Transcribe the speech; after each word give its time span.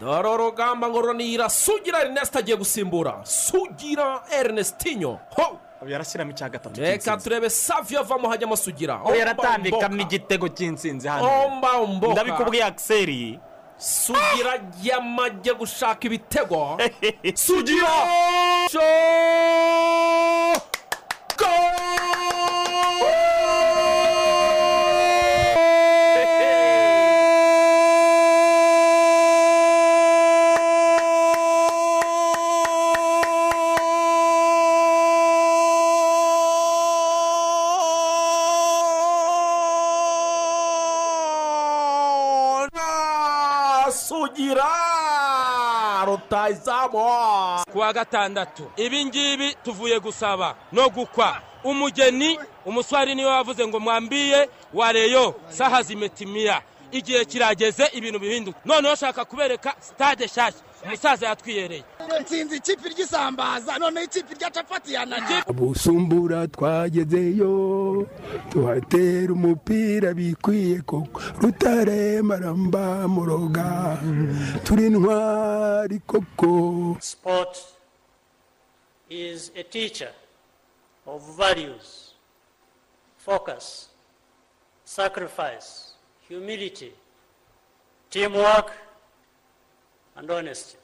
dore 0.00 0.28
urugamba 0.28 0.88
ngo 0.88 1.00
runira 1.02 1.48
sugira 1.48 2.00
erineste 2.00 2.38
agiye 2.38 2.56
gusimbura 2.56 3.20
sugira 3.24 4.22
erinestinyo 4.38 5.18
ho! 5.36 5.58
Yarashyiramo 5.86 6.30
icya 6.30 6.48
gatatu 6.48 6.80
reka 6.80 7.16
turebe 7.16 7.50
saviyo 7.50 8.00
avamo 8.00 8.28
hajyamo 8.28 8.56
sugira. 8.56 9.00
Ubu 9.04 9.14
yaratambikamo 9.14 10.00
igitego 10.02 10.48
cy'intsinzi 10.48 11.08
hano. 11.08 11.22
Ndabikubwiye 12.12 12.64
akiseri 12.64 13.38
sugira 13.78 14.58
yamajye 14.82 15.54
gushaka 15.54 16.02
ibitego. 16.06 16.78
Sugira! 17.34 17.86
Rutayizamu 46.86 47.64
ku 47.72 47.78
wa 47.78 47.92
gatandatu 47.92 48.70
ibi 48.76 49.04
ngibi 49.04 49.54
tuvuye 49.64 50.00
gusaba 50.00 50.54
no 50.72 50.88
gukwa. 50.88 51.40
Umugeni 51.64 52.38
umuswari 52.66 53.14
ni 53.14 53.24
we 53.24 53.30
wavuze 53.30 53.66
ngo 53.66 53.80
mwambiye 53.80 54.48
wareyo 54.74 55.34
saha 55.48 55.82
zimetimiya 55.82 56.62
igihe 56.92 57.24
kirageze 57.24 57.86
ibintu 57.92 58.18
bihinduka. 58.18 58.58
Noneho 58.64 58.94
ushaka 58.94 59.24
kubereka 59.24 59.74
sitade 59.80 60.24
nshyashya 60.24 60.60
umusaza 60.84 61.26
yatwiyereye 61.26 61.84
nsinzi 62.20 62.56
ikipe 62.56 62.88
ry'isambaza 62.88 63.78
noneho 63.78 64.04
ikipe 64.06 64.34
rya 64.34 64.50
capati 64.50 64.94
yananiye 64.94 65.42
busumbura 65.54 66.46
twagezeyo 66.48 68.06
tuhatera 68.50 69.32
umupira 69.32 70.14
bikwiye 70.14 70.80
koko. 70.80 71.20
Rutare 71.40 72.22
maramba 72.22 73.08
muroga 73.08 73.98
turi 74.64 74.86
intwari 74.86 75.98
koko. 76.06 76.96
Sport 77.00 77.58
is 79.10 79.50
a 79.56 79.62
teacher 79.62 80.10
of 81.06 81.22
values, 81.36 82.14
focus, 83.16 83.88
sacrifice, 84.84 85.92
humility, 86.28 86.92
teamwork, 88.10 88.72
and 90.16 90.30
honesty. 90.30 90.76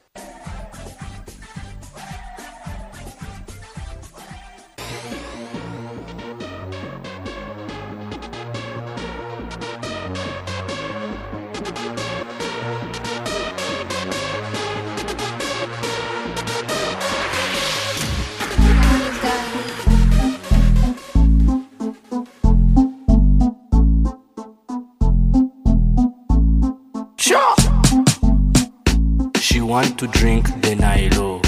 Want 29.75 29.99
to 29.99 30.07
drink 30.07 30.45
the 30.61 30.73
Nilo. 30.73 31.41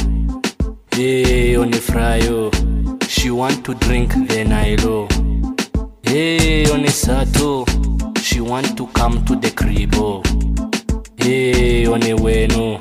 Hey, 0.92 1.54
Onifrayo. 1.54 2.52
She 3.08 3.32
want 3.32 3.64
to 3.64 3.74
drink 3.76 4.12
the 4.28 4.44
Nilo. 4.44 5.08
Hey, 6.04 6.66
Onisato. 6.66 7.66
She 8.18 8.42
want 8.42 8.76
to 8.76 8.88
come 8.88 9.24
to 9.24 9.38
the 9.38 9.48
cribo. 9.52 10.26
Hey, 11.18 11.86
Oneweno. 11.86 12.78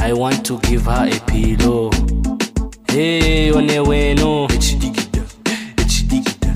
I 0.00 0.14
want 0.14 0.46
to 0.46 0.58
give 0.60 0.86
her 0.86 1.10
a 1.12 1.20
pillow. 1.30 1.90
Hey, 2.88 3.50
Oneweno. 3.50 4.48
Echidigida, 4.48 5.22
echidigida, 5.76 6.54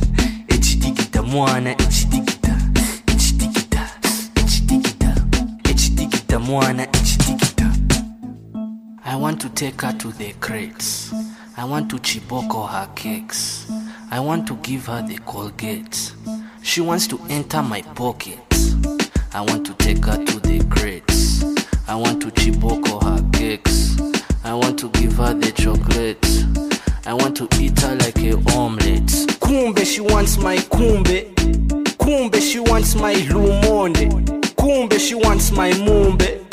echidigida, 0.48 1.22
mwana, 1.22 1.72
echidigida, 1.72 2.56
echidigida, 3.06 3.90
echidigida, 4.34 5.14
echidigida, 5.70 6.38
mwana, 6.38 6.82
echidigida. 6.84 7.43
I 9.14 9.16
want 9.16 9.40
to 9.42 9.48
take 9.48 9.82
her 9.82 9.92
to 9.92 10.10
the 10.10 10.32
crates. 10.40 11.14
I 11.56 11.64
want 11.64 11.88
to 11.90 11.98
chiboko 11.98 12.68
her 12.68 12.88
cakes. 12.96 13.70
I 14.10 14.18
want 14.18 14.48
to 14.48 14.56
give 14.56 14.86
her 14.86 15.02
the 15.06 15.18
Colgate. 15.18 16.12
She 16.64 16.80
wants 16.80 17.06
to 17.06 17.20
enter 17.30 17.62
my 17.62 17.82
pocket. 17.94 18.40
I 19.32 19.40
want 19.40 19.64
to 19.66 19.74
take 19.74 20.04
her 20.06 20.16
to 20.16 20.40
the 20.40 20.66
crates. 20.68 21.44
I 21.86 21.94
want 21.94 22.22
to 22.22 22.28
chiboko 22.32 23.00
her 23.04 23.22
cakes. 23.30 23.96
I 24.42 24.52
want 24.52 24.80
to 24.80 24.88
give 24.88 25.12
her 25.18 25.32
the 25.32 25.52
chocolate. 25.52 26.18
I 27.06 27.14
want 27.14 27.36
to 27.36 27.48
eat 27.62 27.78
her 27.82 27.94
like 27.94 28.18
a 28.18 28.32
omelette. 28.58 29.12
Kumbe, 29.38 29.86
she 29.86 30.00
wants 30.00 30.38
my 30.38 30.56
kumbe. 30.56 31.32
Kumbe, 31.98 32.40
she 32.40 32.58
wants 32.58 32.96
my 32.96 33.14
lumonde. 33.14 34.10
Kumbe, 34.56 34.98
she 34.98 35.14
wants 35.14 35.52
my 35.52 35.70
mumbe. 35.70 36.43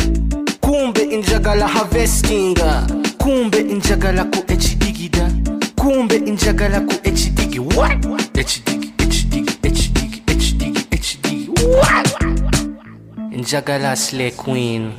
Kumbe 0.72 1.02
injagala 1.02 1.68
harvestinga. 1.68 2.88
Kumbe 3.18 3.59
injagala 3.59 4.24
ku 4.24 4.40
ekidigida 4.48 5.28
kumbe 5.76 6.16
injagala 6.16 6.80
ku 6.88 6.96
ekidigi 7.04 7.59
what? 7.59 8.00
Ekidigi 8.42 8.94
ekidigi 9.04 9.54
ekidigi 9.68 10.24
ekidigi 10.31 10.81
ekidigi 10.96 11.50
what? 11.76 12.08
Injagala 13.36 13.96
slay 13.96 14.31
queen. 14.31 14.92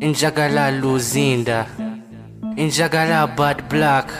Injagala 0.00 0.70
luzinda. 0.70 1.66
Injagala 2.56 3.26
bad 3.36 3.62
black. 3.70 4.10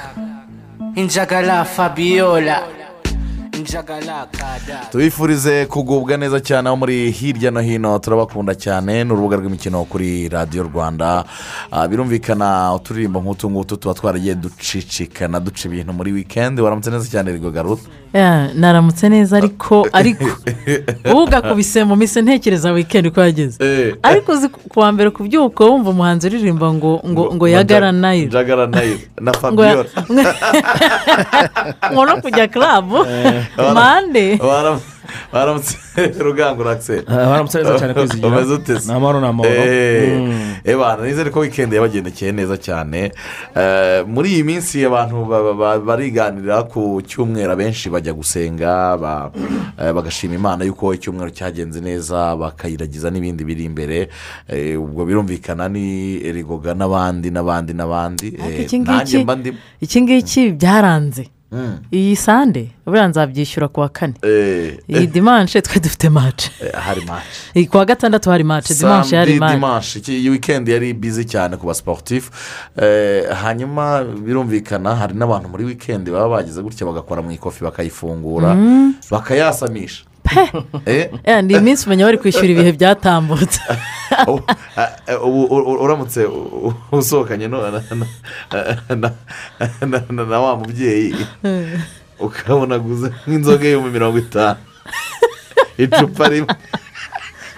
Injagala 0.95 1.65
fabiola. 1.65 2.81
Tubifurize 4.91 5.67
kugubwa 5.67 6.17
neza 6.17 6.41
cyane 6.41 6.69
aho 6.69 6.77
muri 6.77 7.11
hirya 7.11 7.50
no 7.50 7.61
hino. 7.61 7.99
Turabakunda 7.99 8.55
cyane. 8.55 9.05
Ni 9.05 9.12
urubuga 9.12 9.37
rw'imikino 9.37 9.84
kuri 9.84 10.28
radiyo 10.28 10.62
rwanda. 10.62 11.25
Ah, 11.71 11.89
birumvikana 11.89 12.75
uturirimbo 12.75 13.21
nk'utu 13.21 13.51
ngutu 13.51 13.77
tuba 13.77 13.95
twaragiye 13.95 14.34
ducicikana 14.34 15.41
duca 15.41 15.65
ibintu 15.69 15.93
muri 15.93 16.12
wikendi 16.12 16.62
waramutse 16.62 16.91
neza 16.91 17.11
cyane 17.11 17.33
rigo 17.33 17.51
garuta 17.51 17.83
Ya, 18.12 18.49
naramutse 18.55 19.09
neza 19.09 19.37
ariko 19.37 19.89
ariko. 19.93 20.25
Ubu 21.11 21.22
ugakubise 21.22 21.84
mu 21.84 21.97
minsi 21.97 22.22
ntekereza 22.22 22.72
wikendi 22.72 23.11
ko 23.11 23.21
yageze. 23.21 23.56
Eh. 23.65 23.95
ariko 24.03 24.33
uzi 24.33 24.49
ku 24.49 24.81
wa 24.81 24.93
mbere 24.93 25.11
kubyuka 25.11 25.65
wumva 25.65 25.91
umuhanzi 25.91 26.27
uririmba 26.27 26.72
ngo 26.75 27.01
ngo 27.09 27.34
ngo 27.34 27.49
yagara 27.49 27.93
nayiro 27.93 28.31
jagara 28.31 28.67
nayiro 28.67 29.01
na 29.21 29.33
fabiola 29.33 29.84
ngo 31.93 32.05
no 32.06 32.17
kujya 32.21 32.49
karabu 32.49 32.99
mande 33.57 34.39
waramutse 35.33 35.77
rugango 36.19 36.63
rakiseri 36.63 37.07
baramutse 37.07 37.59
neza 37.59 37.79
cyane 37.79 37.95
kwizigira 37.95 38.29
umeze 38.29 38.53
ute 38.55 38.81
se 38.81 38.89
ni 38.89 38.95
amahoro 38.97 39.21
ni 39.21 39.27
amahoro 39.27 39.63
ebana 40.65 41.05
nizere 41.05 41.31
ko 41.31 41.41
wikendi 41.41 41.77
yabagendekeye 41.77 42.33
neza 42.33 42.57
cyane 42.57 43.13
Eh, 43.57 44.05
muri 44.07 44.33
iyi 44.33 44.45
minsi 44.45 44.85
abantu 44.87 45.25
ba- 45.25 45.43
ba- 45.43 45.55
ba- 45.55 45.79
bariganirira 45.81 46.63
ku 46.63 47.03
cyumweru 47.05 47.53
abenshi 47.53 47.91
bajya 47.91 48.13
gusenga 48.13 48.97
eh, 49.79 49.93
bagashima 49.93 50.34
imana 50.34 50.65
yuko 50.65 50.95
icyumweru 50.95 51.31
cyagenze 51.31 51.81
neza 51.81 52.37
bakayiragiza 52.37 53.10
n'ibindi 53.10 53.45
biri 53.45 53.65
imbere. 53.65 54.09
Eh, 54.48 54.81
ubwo 54.81 55.05
birumvikana 55.05 55.69
ni 55.69 56.19
rigoga 56.33 56.75
n'abandi 56.75 57.31
n'abandi 57.31 57.72
n'abandi. 57.75 58.27
Eh, 58.39 58.71
nanjye 58.72 58.78
ngiki 58.78 59.19
mba 59.25 59.34
ndimo 59.37 59.59
iki 59.81 59.98
ngiki 60.03 60.43
byaranze. 60.57 61.25
Iyi 61.93 62.16
sande 62.16 62.71
buriya 62.87 63.09
nzabyishyura 63.09 63.69
ku 63.69 63.81
wa 63.81 63.89
kane. 63.89 64.15
Eh, 64.22 64.78
iyi 64.89 65.07
dimanche 65.07 65.63
twe 65.63 65.81
dufite 65.81 66.09
mace 66.09 66.51
eh, 66.65 66.72
hari 66.75 67.03
iyi 67.54 67.66
ku 67.66 67.77
wa 67.77 67.84
gatandatu 67.84 68.31
hari 68.31 68.45
mace 68.45 68.75
dimanche 68.75 69.16
hari 69.16 69.39
mace 69.39 70.13
iyi 70.13 70.31
wikendi 70.31 70.71
yari 70.71 70.93
bizi 70.95 71.25
cyane 71.25 71.57
ku 71.57 71.66
basiporutifu 71.66 72.31
Eh, 72.77 73.28
hanyuma 73.43 74.04
birumvikana 74.04 74.95
hari 74.97 75.15
n'abantu 75.15 75.49
muri 75.49 75.65
wikendi 75.65 76.10
baba 76.10 76.28
bagize 76.28 76.63
gutya 76.63 76.87
bagakora 76.87 77.22
mu 77.22 77.31
ikofi 77.33 77.65
bakayifungura 77.65 78.57
bakayasamisha. 79.10 80.05
Eh, 80.05 80.07
Ya, 80.07 80.11
ni 81.43 81.55
iminsi 81.55 81.87
umenya 81.87 82.05
bari 82.05 82.19
kwishyura 82.19 82.49
ibihe 82.49 82.73
byatambutse. 82.73 83.61
Eh, 85.09 85.17
uramutse 85.84 86.29
usohokanye 86.93 87.49
na- 87.49 87.71
na- 87.71 87.83
na- 88.97 89.13
na- 89.87 90.05
na- 90.11 90.25
na 90.25 90.39
wa 90.41 90.57
mubyeyi. 90.57 91.17
Ukabona 92.21 92.75
aguze 92.77 93.09
nk'inzoga 93.27 93.65
y'ibihumbi 93.65 93.91
mirongo 93.91 94.19
itanu. 94.19 94.57
Icupa 95.79 96.29
rimwe. 96.29 96.55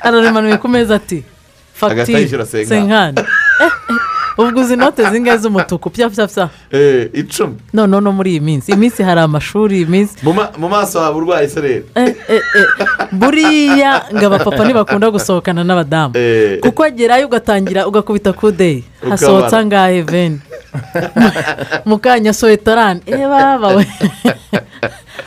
Ararimanuye 0.02 0.56
ku 0.62 0.68
meza 0.68 0.94
ati 0.94 1.24
fagitire 1.74 2.46
senkani. 2.46 3.18
Ubwo 4.38 4.60
uzi 4.60 4.74
inote 4.74 5.10
zingahe 5.10 5.38
z'umutuku? 5.38 5.90
Pya 5.90 6.10
pya 6.10 6.26
pya. 6.26 6.48
Eh, 6.72 7.10
icumi. 7.12 7.54
None 7.72 8.00
no 8.00 8.12
muri 8.12 8.30
iyi 8.30 8.40
minsi. 8.40 8.72
Iyi 8.72 8.78
minsi 8.78 9.02
hari 9.02 9.20
amashuri 9.20 9.76
iyi 9.76 9.86
minsi. 9.86 10.14
Mu 10.22 10.32
ma- 10.32 10.50
mu 10.58 10.68
maso 10.68 11.00
haba 11.00 11.16
urwaye 11.16 11.48
sereri. 11.48 11.84
Eh, 11.94 12.14
eh, 12.28 12.42
buriya 13.12 14.02
ngo 14.14 14.26
abapapa 14.26 14.64
ntibakunda 14.64 15.10
gusohokana 15.10 15.64
n'abadamu. 15.64 16.14
Kuko 16.60 16.82
agerayo 16.84 17.26
ugatangira 17.26 17.86
ugakubita 17.86 18.32
kudeyi 18.32 18.84
hasohotse 19.08 19.56
angahe 19.56 20.02
veni 20.02 20.40
mu 21.88 21.98
kanya 21.98 22.32
sowetorani 22.32 23.00
eh 23.06 23.28
baba 23.28 23.68
we. 23.76 23.86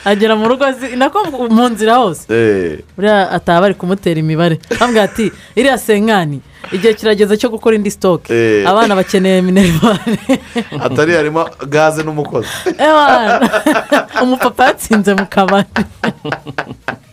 agera 0.06 0.36
mu 0.36 0.48
rugo 0.50 0.66
nako 0.98 1.48
mu 1.50 1.70
nzira 1.70 1.96
hose. 1.98 2.26
Eh, 2.30 2.80
buriya 2.96 3.32
ataba 3.32 3.62
bari 3.62 3.74
kumutera 3.74 4.20
imibare. 4.20 4.60
Bambwira 4.80 5.04
ati 5.04 5.32
iriya 5.56 5.78
senkani 5.78 6.42
igihe 6.72 6.94
kirageze 6.94 7.38
cyo 7.38 7.50
gukora 7.50 7.76
indi 7.76 7.92
sitoke 7.92 8.34
Eh. 8.34 8.68
abana 8.70 8.96
bakeneye 8.96 9.42
minerivare. 9.42 10.18
Atari 10.80 11.14
harimo 11.14 11.46
gaze 11.70 12.04
n'umukozi. 12.04 12.50
Umupapa 14.24 14.66
yatsinze 14.66 15.14
mu 15.14 15.26
kabari. 15.30 15.68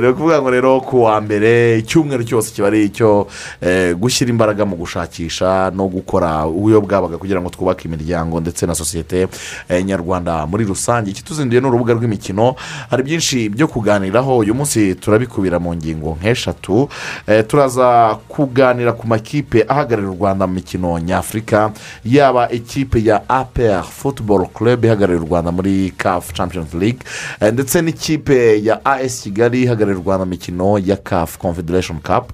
ni 0.00 0.08
ukuvuga 0.08 0.40
ngo 0.42 0.50
rero 0.50 0.80
ku 0.80 1.02
wa 1.02 1.20
mbere 1.20 1.78
icyumweru 1.78 2.24
cyose 2.24 2.52
kiba 2.54 2.66
ari 2.68 2.84
icyo 2.84 3.26
eh, 3.60 3.94
gushyira 3.96 4.30
imbaraga 4.30 4.64
mu 4.64 4.76
gushakisha 4.76 5.70
no 5.76 5.88
gukora 5.88 6.46
uburyo 6.46 6.80
bwabaga 6.80 7.18
kugira 7.18 7.40
ngo 7.40 7.50
twubake 7.50 7.88
imiryango 7.88 8.40
ndetse 8.40 8.66
na 8.66 8.74
sosiyete 8.74 9.28
eh, 9.68 9.84
nyarwanda 9.84 10.46
muri 10.46 10.64
rusange. 10.64 11.10
Ikituzinduye 11.10 11.60
ni 11.60 11.66
urubuga 11.66 11.94
rw'imikino. 11.94 12.54
Hari 12.90 13.02
byinshi 13.02 13.48
byo 13.48 13.68
kuganiraho. 13.68 14.38
Uyu 14.38 14.54
munsi 14.54 14.94
turabikubira 14.94 15.58
mu 15.60 15.74
ngingo 15.74 16.16
nk'eshatu. 16.20 16.88
Eh, 17.26 17.44
turaza 17.46 18.16
kuganira 18.28 18.92
ku 18.92 19.06
makipe 19.06 19.64
ahagararira 19.68 20.10
u 20.10 20.16
rwanda 20.16 20.46
mu 20.46 20.54
mikino 20.54 20.98
nyafurika. 20.98 21.72
Yaba 22.04 22.48
ikipe 22.50 23.04
ya 23.04 23.20
apr 23.28 23.82
football 23.84 24.48
club 24.54 24.84
ihagararira 24.84 25.24
u 25.24 25.28
rwanda 25.28 25.52
muri 25.52 25.92
caf 25.96 26.32
champions 26.32 26.72
league. 26.74 27.04
Eh, 27.40 27.52
ndetse 27.52 27.82
n'ikipe 27.82 28.64
ya 28.64 28.80
as 28.84 29.09
kigali 29.10 29.62
ihagararira 29.62 29.98
u 29.98 30.02
rwanda 30.02 30.24
mu 30.24 30.30
mikino 30.30 30.78
ya 30.78 30.96
caf 30.96 31.38
confederation 31.38 31.98
cup. 32.00 32.32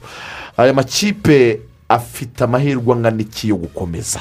Aya 0.56 0.72
makipe 0.74 1.60
afite 1.88 2.44
amahirwe 2.44 2.92
angana 2.94 3.22
iki 3.22 3.48
yo 3.48 3.56
gukomeza? 3.56 4.20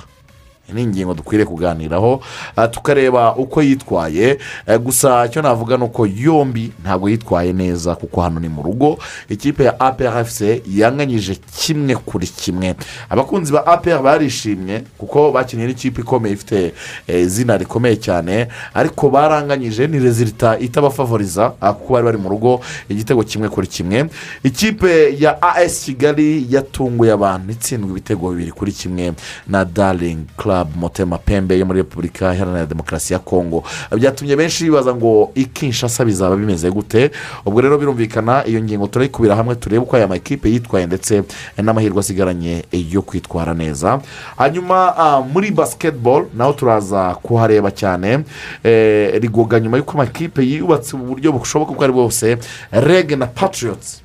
Ni 0.74 0.82
ingingo 0.84 1.14
dukwiriye 1.14 1.46
kuganiraho 1.46 2.22
ah, 2.56 2.68
tukareba 2.68 3.36
uko 3.36 3.62
yitwaye. 3.62 4.38
Eh, 4.68 4.80
gusa 4.80 5.26
icyo 5.26 5.42
navuga 5.42 5.78
ni 5.78 5.84
uko 5.84 6.08
yombi 6.08 6.72
ntabwo 6.84 7.10
yitwaye 7.10 7.54
neza 7.54 7.96
kuko 7.96 8.22
hano 8.22 8.40
ni 8.40 8.50
mu 8.50 8.64
rugo. 8.64 8.98
Ikipe 9.30 9.64
ya 9.64 9.80
aprfc 9.80 10.42
yanganyije 10.68 11.36
kimwe 11.58 11.96
kuri 11.96 12.28
kimwe. 12.28 12.76
Abakunzi 13.10 13.52
ba 13.54 13.68
apr 13.68 14.02
barishimye 14.02 14.84
kuko 14.98 15.32
bakinnye 15.32 15.66
n'ikipe 15.68 16.02
ikomeye 16.02 16.34
ifite 16.34 16.74
eh, 17.08 17.22
izina 17.22 17.58
rikomeye 17.58 17.96
cyane. 17.96 18.48
Ariko 18.74 19.10
baranganyije 19.10 19.88
ni 19.88 20.00
rezilita 20.00 20.60
itabafavoriza 20.60 21.54
ah, 21.62 21.74
kuko 21.74 21.94
bari 21.94 22.06
bari 22.06 22.18
mu 22.18 22.30
rugo 22.30 22.62
igitego 22.90 23.24
kimwe 23.24 23.50
kuri 23.50 23.68
kimwe. 23.68 24.06
Ikipe 24.44 25.16
ya 25.20 25.42
as 25.42 25.84
kigali 25.86 26.48
yatunguye 26.50 27.12
abantu 27.12 27.52
itsindwa 27.52 27.90
ibitego 27.92 28.30
bibiri 28.30 28.52
kuri 28.52 28.72
kimwe 28.72 29.14
na 29.48 29.66
daring 29.66 30.26
club. 30.38 30.55
Motema 30.75 31.18
pembe 31.18 31.60
yo 31.60 31.66
muri 31.66 31.80
repubulika 31.80 32.34
iharanira 32.36 32.66
demokarasi 32.66 33.13
ya 33.13 33.19
kongo 33.19 33.63
byatumye 33.98 34.36
benshi 34.36 34.63
bibaza 34.63 34.96
ngo 34.96 35.31
ikinshasa 35.36 36.06
bizaba 36.06 36.36
bimeze 36.36 36.72
gute? 36.72 37.12
Ubwo 37.46 37.62
rero 37.62 37.78
birumvikana 37.78 38.46
iyo 38.48 38.62
ngingo 38.63 38.88
turayikubira 38.88 39.36
hamwe 39.36 39.56
turebe 39.56 39.84
uko 39.84 39.96
aya 39.96 40.07
makipe 40.07 40.50
yitwaye 40.50 40.86
ndetse 40.86 41.24
n'amahirwe 41.57 42.00
asigaranye 42.00 42.63
yo 42.72 43.02
kwitwara 43.02 43.54
neza. 43.54 44.00
Hanyuma 44.38 44.98
ah, 44.98 45.22
muri 45.22 45.52
basiketibolo 45.52 46.28
naho 46.38 46.54
turaza 46.54 47.16
kuhareba 47.24 47.72
cyane. 47.72 48.19
Eh, 48.63 49.22
rigoga 49.22 49.60
nyuma 49.60 49.78
y'uko 49.78 49.92
amakipe 49.92 50.42
yubatse 50.44 50.98
mu 50.98 51.04
buryo 51.06 51.31
bushoboka 51.31 51.72
ubwo 51.72 51.84
ari 51.84 51.94
bwose 51.94 52.38
rege 52.72 53.16
na 53.16 53.25
patriots. 53.28 54.02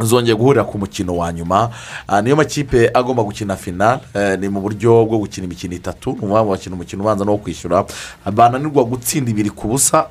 Zongeye 0.00 0.34
guhurira 0.36 0.64
ku 0.64 0.78
mukino 0.78 1.16
wa 1.16 1.32
nyuma. 1.32 1.70
Ah, 2.08 2.22
niyo 2.22 2.36
makipe 2.36 2.90
agomba 2.94 3.22
gukina 3.22 3.56
final. 3.56 4.00
Eh, 4.14 4.38
ni 4.38 4.48
mu 4.48 4.60
buryo 4.60 5.04
bwo 5.04 5.18
gukina 5.18 5.44
imikino 5.46 5.74
itatu. 5.74 6.10
Ni 6.10 6.16
ukuvuga 6.18 6.44
bakina 6.44 6.74
umukino 6.74 7.02
ubanza 7.02 7.24
no 7.24 7.36
kwishyura. 7.36 7.84
Bananirwa 8.32 8.84
gutsinda 8.84 9.30
ibiri 9.30 9.50
ku 9.50 9.68
busa. 9.68 10.06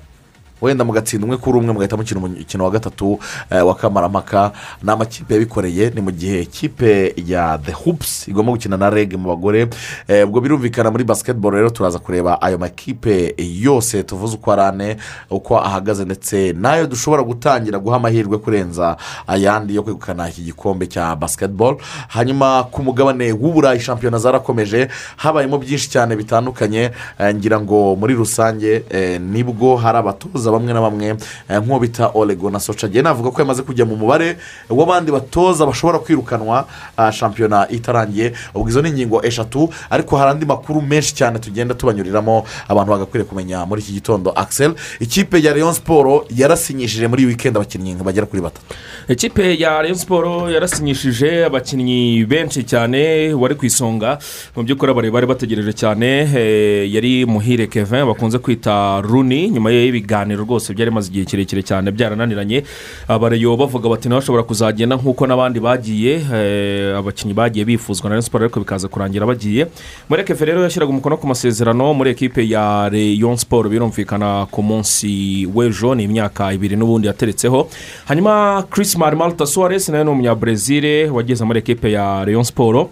Wenda 0.62 0.86
mugatsinda 0.86 1.26
umwe 1.26 1.38
kuri 1.38 1.58
umwe 1.60 1.74
mugahita 1.74 1.98
mukina 1.98 2.20
umukino 2.20 2.64
wa 2.64 2.72
gatatu 2.72 3.20
eh, 3.50 3.68
wa 3.68 3.76
kamarampaka 3.76 4.52
ni 4.84 4.92
amakipe 4.92 5.34
yabikoreye 5.34 5.90
ni 5.90 6.02
mu 6.02 6.12
gihe 6.12 6.42
ikipe 6.42 7.14
ya 7.26 7.58
the 7.66 7.72
hoops 7.72 8.28
igomba 8.28 8.52
gukina 8.52 8.78
na 8.78 8.90
reg 8.90 9.14
mu 9.16 9.28
bagore. 9.30 9.68
Eh, 10.08 10.28
ubwo 10.28 10.42
birumvikana 10.42 10.92
muri 10.92 11.04
basketball 11.04 11.52
rero 11.54 11.70
turaza 11.70 12.00
kureba 12.00 12.42
ayo 12.42 12.58
makipe 12.58 13.36
yose 13.38 14.04
tuvuze 14.04 14.36
uko 14.36 14.52
ari 14.52 14.62
ane 14.62 14.98
uko 15.30 15.58
ahagaze 15.60 16.06
ndetse 16.06 16.54
n'ayo 16.54 16.88
dushobora 16.88 17.24
gutangira 17.24 17.80
guha 17.80 17.96
amahirwe 17.96 18.38
kurenza 18.38 18.98
ayandi 19.28 19.76
yo 19.76 19.84
kwegukana 19.84 20.30
iki 20.30 20.42
gikombe 20.42 20.88
cya 20.88 21.16
basketball. 21.16 21.78
Hanyuma 22.08 22.64
ku 22.72 22.84
mugabane 22.84 23.32
w'uburayi 23.32 23.80
shampiyona 23.80 24.18
zarakomeje 24.18 24.88
habayemo 25.16 25.58
byinshi 25.58 25.90
cyane 25.90 26.16
bitandukanye 26.16 26.92
eh, 27.20 27.36
ngira 27.36 27.62
ngo 27.62 27.96
muri 27.96 28.14
rusange 28.14 28.84
ni 29.20 29.44
bwo 29.44 29.76
hari 29.76 29.98
abatoza 29.98 30.47
bamwe 30.52 30.74
na 30.74 30.82
bamwe 30.82 31.08
eh, 31.50 31.60
nk'uwo 31.62 31.80
bita 31.80 32.12
orego 32.14 32.50
na 32.50 32.60
soca 32.60 32.88
agiye 32.88 33.02
navuga 33.04 33.32
ko 33.32 33.42
yamaze 33.42 33.62
kujya 33.64 33.86
mu 33.86 33.96
mubare 33.96 34.38
w'abandi 34.70 35.12
batoza 35.12 35.66
bashobora 35.66 36.00
kwirukanwa 36.00 36.68
ah, 36.98 37.12
shampiyona 37.12 37.68
itarangiye. 37.70 38.34
Ubwo 38.56 38.70
izo 38.70 38.82
ni 38.82 38.90
ingingo 38.90 39.26
eshatu 39.26 39.70
ariko 39.90 40.18
hari 40.18 40.32
andi 40.32 40.46
makuru 40.46 40.82
menshi 40.82 41.16
cyane 41.16 41.40
tugenda 41.40 41.74
tubanyuriramo 41.76 42.46
abantu 42.68 42.92
bagakwiriye 42.92 43.30
kumenya 43.30 43.66
muri 43.66 43.82
iki 43.82 43.92
gitondo. 43.94 44.32
Axel 44.36 44.74
ikipe 45.00 45.42
ya 45.44 45.54
leon 45.54 45.74
siporo 45.74 46.26
yarasinyishije 46.30 47.08
muri 47.08 47.22
iyi 47.24 47.28
wikendi 47.28 47.58
abakinnyi 47.58 47.96
bagera 47.96 48.26
kuri 48.26 48.42
batatu. 48.42 48.66
Ikipe 49.08 49.56
ya 49.60 49.82
Rayon 49.82 49.96
siporo 49.96 50.50
yarasinyishije 50.52 51.46
abakinnyi 51.46 52.26
benshi 52.26 52.64
cyane 52.64 53.34
wari 53.34 53.56
ku 53.56 53.66
isonga. 53.66 54.20
Mu 54.56 54.64
by'ukuri 54.64 54.92
abari 54.92 55.12
bari 55.12 55.26
bategereje 55.28 55.74
cyane 55.74 56.28
eh, 56.36 56.94
yari 56.94 57.26
muhire 57.26 57.68
kevin 57.68 58.06
bakunze 58.06 58.38
kwita 58.40 59.02
runi 59.02 59.50
nyuma 59.50 59.72
y'ibiganiro 59.72 60.37
rwose 60.44 60.74
byari 60.74 60.92
bimaze 60.92 61.10
igihe 61.10 61.26
kirekire 61.26 61.64
cyane 61.64 61.92
byarananiranye. 61.92 62.64
Abareyo 63.08 63.58
bavuga 63.58 63.90
bati 63.90 64.10
nawe 64.10 64.20
ashobora 64.22 64.44
kuzagenda 64.44 64.96
nk'uko 64.96 65.28
n'abandi 65.28 65.60
bagiye 65.60 66.14
eh, 66.34 66.98
abakinnyi 66.98 67.34
bagiye 67.34 67.66
bifuzwa 67.66 68.10
na 68.10 68.16
Rayon 68.16 68.22
siporo 68.22 68.44
ariko 68.46 68.60
bikaza 68.60 68.88
kurangira 68.88 69.26
bagiye. 69.26 69.68
Muri 70.10 70.24
kevin 70.24 70.48
rero 70.48 70.64
yashyiraga 70.64 70.92
umukono 70.92 71.18
ku 71.18 71.28
masezerano 71.28 71.94
muri 71.94 72.12
ekipe 72.12 72.44
ya 72.48 72.90
Rayon 72.90 73.38
siporo 73.38 73.70
birumvikana 73.70 74.48
ku 74.52 74.62
munsi 74.64 75.46
w'ejo 75.46 75.96
ni 75.96 76.04
imyaka 76.04 76.54
ibiri 76.54 76.76
n'ubundi 76.76 77.08
yateretseho. 77.08 77.68
Hanyuma 78.08 78.64
Chris 78.70 78.96
marimarita 78.98 79.46
suwaresi 79.46 79.92
nawe 79.92 80.04
ni 80.04 80.10
umunyabrezil 80.10 81.12
wageze 81.12 81.44
muri 81.46 81.60
ekipe 81.60 81.92
ya 81.92 82.26
Rayon 82.26 82.44
siporo 82.44 82.90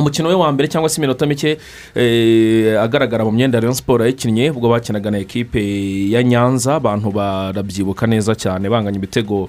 umukino 0.00 0.28
we 0.28 0.34
wa 0.34 0.52
mbere 0.52 0.68
cyangwa 0.68 0.88
se 0.88 0.96
iminota 1.00 1.26
mike 1.26 1.58
eh, 1.94 2.80
agaragara 2.80 3.24
mu 3.24 3.30
myenda 3.32 3.60
Rayon 3.60 3.74
siporo 3.74 4.04
yayikinnye 4.04 4.50
ubwo 4.50 4.68
bakinaga 4.68 5.10
na 5.10 5.18
ekipe 5.18 5.60
ya 6.10 6.22
nyanza. 6.22 6.74
Abantu 6.74 7.10
barabyibuka 7.10 8.06
neza 8.06 8.34
cyane 8.34 8.68
banganya 8.68 8.96
ibitego 8.98 9.48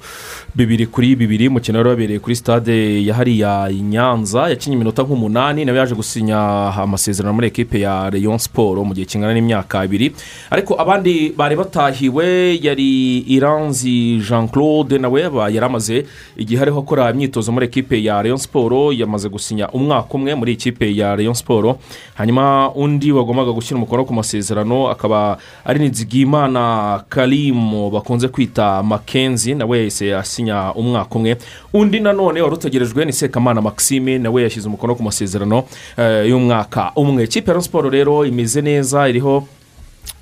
bibiri 0.55 0.87
kuri 0.87 1.15
bibiri. 1.15 1.47
Umukino 1.47 1.77
wari 1.79 1.89
wabereye 1.89 2.19
kuri 2.19 2.35
stade 2.35 3.05
ya 3.05 3.13
hariya 3.15 3.71
nyanza 3.71 4.49
yakinnye 4.49 4.75
iminota 4.75 5.03
nk'umunani 5.03 5.65
nawe 5.65 5.77
yaje 5.77 5.95
gusinya 5.95 6.37
amasezerano 6.75 7.33
muri 7.33 7.47
ekipe 7.47 7.79
ya 7.79 8.09
Rayon 8.09 8.37
siporo 8.37 8.83
mu 8.83 8.93
gihe 8.93 9.05
kingana 9.05 9.33
n'imyaka 9.33 9.85
ibiri. 9.85 10.11
Ariko 10.49 10.75
abandi 10.75 11.33
bari 11.37 11.55
batahiwe 11.55 12.59
yari 12.61 13.17
iranzi 13.27 14.19
jean 14.19 14.47
claude 14.51 14.97
nawe 14.99 15.21
yari 15.21 15.65
amaze 15.65 16.05
igihe 16.37 16.61
ariho 16.61 16.79
akora 16.79 17.11
imyitozo 17.11 17.51
muri 17.51 17.65
ekipe 17.65 18.03
ya 18.03 18.21
Rayon 18.21 18.37
siporo 18.37 18.91
yamaze 18.93 19.29
gusinya 19.29 19.69
umwaka 19.71 20.11
umwe 20.13 20.35
muri 20.41 20.53
ikipe 20.57 20.89
ya 20.95 21.13
Rayon 21.15 21.33
siporo 21.37 21.77
hanyuma 22.17 22.71
undi 22.73 23.11
wagombaga 23.13 23.51
gushyira 23.53 23.77
umukono 23.77 24.05
ku 24.05 24.13
masezerano 24.13 24.89
akaba 24.89 25.37
ari 25.65 25.79
nizigimana 25.79 27.03
karimu 27.09 27.89
bakunze 27.93 28.27
kwita 28.27 28.83
makenzi 28.83 29.53
nawe 29.55 29.77
yahise 29.77 30.15
asinya 30.15 30.73
umwaka 30.73 31.15
umwe. 31.15 31.37
Undi 31.73 31.99
nanone 31.99 32.41
wari 32.41 32.53
utegerejwe 32.55 33.05
ni 33.05 33.13
sekamana 33.13 33.61
maxime 33.61 34.17
nawe 34.17 34.43
yashyize 34.43 34.67
umukono 34.67 34.95
ku 34.95 35.03
masezerano 35.03 35.63
eh, 35.97 36.29
y'umwaka 36.29 36.91
umwe. 36.95 37.23
Ikipe 37.23 37.51
ya 37.51 37.61
siporo 37.61 37.89
rero 37.89 38.25
imeze 38.25 38.61
neza 38.61 39.09
iriho 39.09 39.45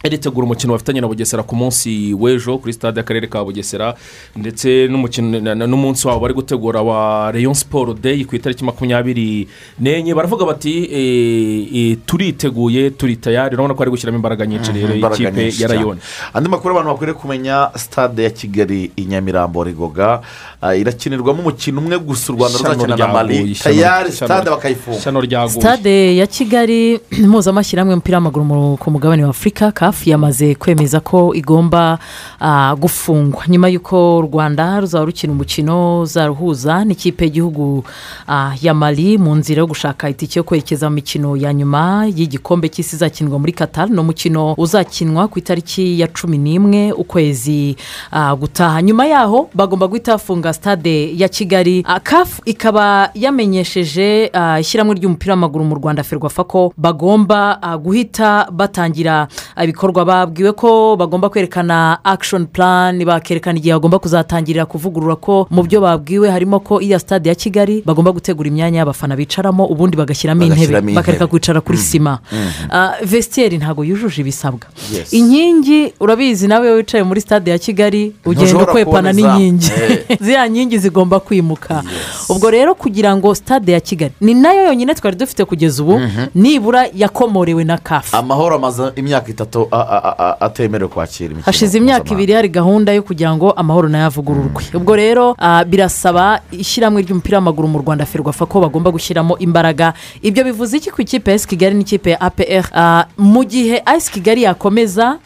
ritegura 0.03 0.45
umukino 0.45 0.73
bafitanye 0.73 1.01
na 1.01 1.07
bugesera 1.07 1.43
ku 1.43 1.55
munsi 1.55 2.13
w'ejo 2.13 2.57
kuri 2.57 2.73
stade 2.73 2.99
y'akarere 2.99 3.27
ka 3.27 3.43
bugesera 3.43 3.95
ndetse 4.35 4.87
n'umunsi 4.87 6.07
wabo 6.07 6.19
bari 6.19 6.33
gutegura 6.33 6.81
wa 6.81 7.31
rayon 7.31 7.53
siporo 7.53 7.93
deyi 7.93 8.23
ku 8.25 8.35
itariki 8.35 8.63
makumyabiri 8.63 9.47
n'enye. 9.79 10.15
Baravuga 10.15 10.45
bati 10.45 10.87
eh, 10.87 11.67
eh, 11.75 11.97
turiteguye 12.05 12.91
turi 12.91 13.15
tayari 13.17 13.55
urabona 13.55 13.73
ko 13.73 13.79
bari 13.79 13.91
gushyiramo 13.91 14.15
imbaraga 14.15 14.45
nyinshi 14.45 14.71
rero 14.71 14.95
imbaraga 14.95 15.23
ikipe 15.23 15.41
nyinshi 15.43 15.61
ya 15.63 15.67
rayoni 15.67 15.99
andi 16.33 16.49
makuru 16.49 16.71
abantu 16.73 16.89
bakwiriye 16.91 17.17
kumenya 17.19 17.69
stade 17.75 18.23
ya 18.23 18.29
kigali 18.29 18.91
i 18.95 19.05
nyamirambo 19.05 19.63
rigoga 19.63 20.21
ah, 20.61 20.75
irakinirwamo 20.75 21.41
umukino 21.41 21.81
umwe 21.81 21.99
gusa 21.99 22.33
u 22.33 22.35
rwanda 22.35 22.57
ruzakina 22.57 22.95
na 22.95 23.23
ishyano- 23.23 23.63
tayari 23.63 24.11
stade 24.11 24.49
bakayifunga 24.49 25.49
sitade 25.49 26.15
ya 26.17 26.27
kigali 26.27 26.99
impuzamashyirahamwe 27.23 27.91
y'umupira 27.91 28.17
w'amaguru 28.17 28.77
ku 28.79 28.91
mugabane 28.91 29.23
wa 29.23 29.29
afurika 29.29 29.71
kafu 29.89 30.09
yamaze 30.09 30.55
kwemeza 30.55 30.99
ko 30.99 31.33
igomba 31.33 31.99
ah, 32.39 32.75
gufungwa. 32.75 33.43
Nyuma 33.47 33.69
y'uko 33.69 34.17
u 34.17 34.21
rwanda 34.21 34.79
ruzaba 34.79 35.05
rukina 35.05 35.33
umukino 35.33 36.01
uzaruhuza 36.01 36.85
n'ikipe 36.85 37.25
y'igihugu 37.25 37.83
ah, 38.27 38.53
ya 38.61 38.73
mali 38.73 39.17
mu 39.17 39.35
nzira 39.35 39.59
yo 39.59 39.67
gushaka 39.67 40.09
itike 40.09 40.39
yo 40.39 40.43
kwerekeza 40.43 40.89
mu 40.89 40.95
mikino 40.95 41.37
ya 41.37 41.53
nyuma 41.53 42.05
y'igikombe 42.05 42.69
cy'isi 42.69 42.95
izakinwa 42.95 43.39
muri 43.39 43.51
qatar. 43.53 43.89
Ni 43.89 43.97
umukino 43.99 44.53
uzakinwa 44.57 45.27
ku 45.27 45.39
itariki 45.39 45.99
ya 45.99 46.07
cumi 46.07 46.37
n'imwe 46.37 46.91
ukwezi 46.91 47.75
ah, 48.11 48.35
gutaha. 48.35 48.81
Nyuma 48.81 49.05
yaho 49.09 49.49
bagomba 49.53 49.87
guhita 49.87 50.11
bafunga 50.11 50.53
stade 50.53 51.17
ya 51.17 51.27
kigali. 51.29 51.83
Kafu 52.03 52.41
ikaba 52.45 53.09
yamenyesheje 53.17 54.29
ah, 54.33 54.59
ishyirahamwe 54.59 54.95
ry'umupira 55.01 55.33
w'amaguru 55.33 55.65
mu 55.65 55.75
rwanda 55.75 56.03
ferwafa 56.03 56.43
ko 56.43 56.73
bagomba 56.77 57.57
ah, 57.61 57.77
guhita 57.77 58.47
batangira 58.51 59.27
ah, 59.55 59.65
ibikorwa 59.79 60.05
babwiwe 60.05 60.51
ko 60.51 60.95
bagomba 60.99 61.29
kwerekana 61.29 61.99
action 62.03 62.45
plan 62.47 62.99
bakerekana 63.05 63.59
igihe 63.59 63.73
bagomba 63.73 63.99
kuzatangirira 63.99 64.65
kuvugurura 64.65 65.15
ko 65.15 65.47
mu 65.49 65.63
byo 65.63 65.79
babwiwe 65.81 66.27
harimo 66.29 66.59
ko 66.59 66.81
iya 66.81 66.99
stade 66.99 67.29
ya 67.29 67.35
kigali 67.35 67.81
bagomba 67.85 68.11
gutegura 68.11 68.47
imyanya 68.51 68.79
y'abafana 68.83 69.15
bicaramo 69.15 69.63
ubundi 69.71 69.95
bagashyiramo 69.95 70.43
intebe 70.43 70.81
bakareka 70.93 71.27
kwicara 71.27 71.61
kuri 71.61 71.77
sima. 71.77 72.19
Ah, 72.69 72.99
vestiaire 73.03 73.57
ntabwo 73.57 73.83
yujuje 73.83 74.21
ibisabwa. 74.21 74.67
Inkingi 75.11 75.93
urabizi 75.99 76.47
nawe 76.47 76.71
wicaye 76.71 77.03
muri 77.03 77.21
stade 77.21 77.51
ya 77.51 77.57
kigali 77.57 78.13
ugenda 78.25 78.63
ukwepana 78.63 79.13
n'inkingi. 79.13 79.71
Eh. 80.09 80.17
ziriya 80.21 80.47
nkingi 80.47 80.77
zigomba 80.77 81.19
kwimuka. 81.19 81.83
Ubwo 82.29 82.51
rero 82.51 82.75
kugira 82.75 83.15
ngo 83.15 83.35
stade 83.35 83.71
ya 83.71 83.79
kigali 83.79 84.11
ni 84.21 84.33
na 84.33 84.53
yo 84.53 84.63
yonyine 84.63 84.93
twari 84.93 85.15
dufite 85.15 85.45
kugeza 85.45 85.83
ubu 85.83 86.01
nibura 86.35 86.87
yakomorewe 86.95 87.63
na 87.63 87.77
kafu 87.77 88.15
amahoro 88.17 88.55
amaze 88.55 88.83
imyaka 88.95 89.31
itatu 89.31 89.68
atemerewe 90.39 90.89
kwakira 90.89 91.25
imikino 91.31 91.45
hashize 91.45 91.77
imyaka 91.77 92.13
ibiri 92.13 92.33
hari 92.33 92.49
gahunda 92.49 92.93
yo 92.93 93.01
kugira 93.03 93.35
ngo 93.35 93.51
amahoro 93.51 93.89
na 93.89 93.97
yo 93.99 94.05
avugururwe. 94.05 94.63
Ubwo 94.73 94.95
rero 94.95 95.35
birasaba 95.67 96.41
ishyirahamwe 96.51 97.01
ry'umupira 97.01 97.37
w'amaguru 97.37 97.67
mu 97.67 97.79
rwanda 97.79 98.05
ferwafa 98.05 98.45
ko 98.45 98.59
bagomba 98.61 98.91
gushyiramo 98.91 99.37
imbaraga. 99.37 99.93
Ibyo 100.21 100.43
bivuze 100.43 100.77
iki 100.77 100.91
ku 100.91 101.01
ikipe 101.01 101.31
ya 101.31 101.35
esi 101.35 101.47
kigali 101.47 101.75
n'ikipe 101.75 102.09
ya 102.11 102.21
apr 102.21 102.65
mu 103.17 103.43
gihe 103.43 103.83
esi 103.95 104.11
kigali 104.11 104.43
yakomeza 104.43 105.17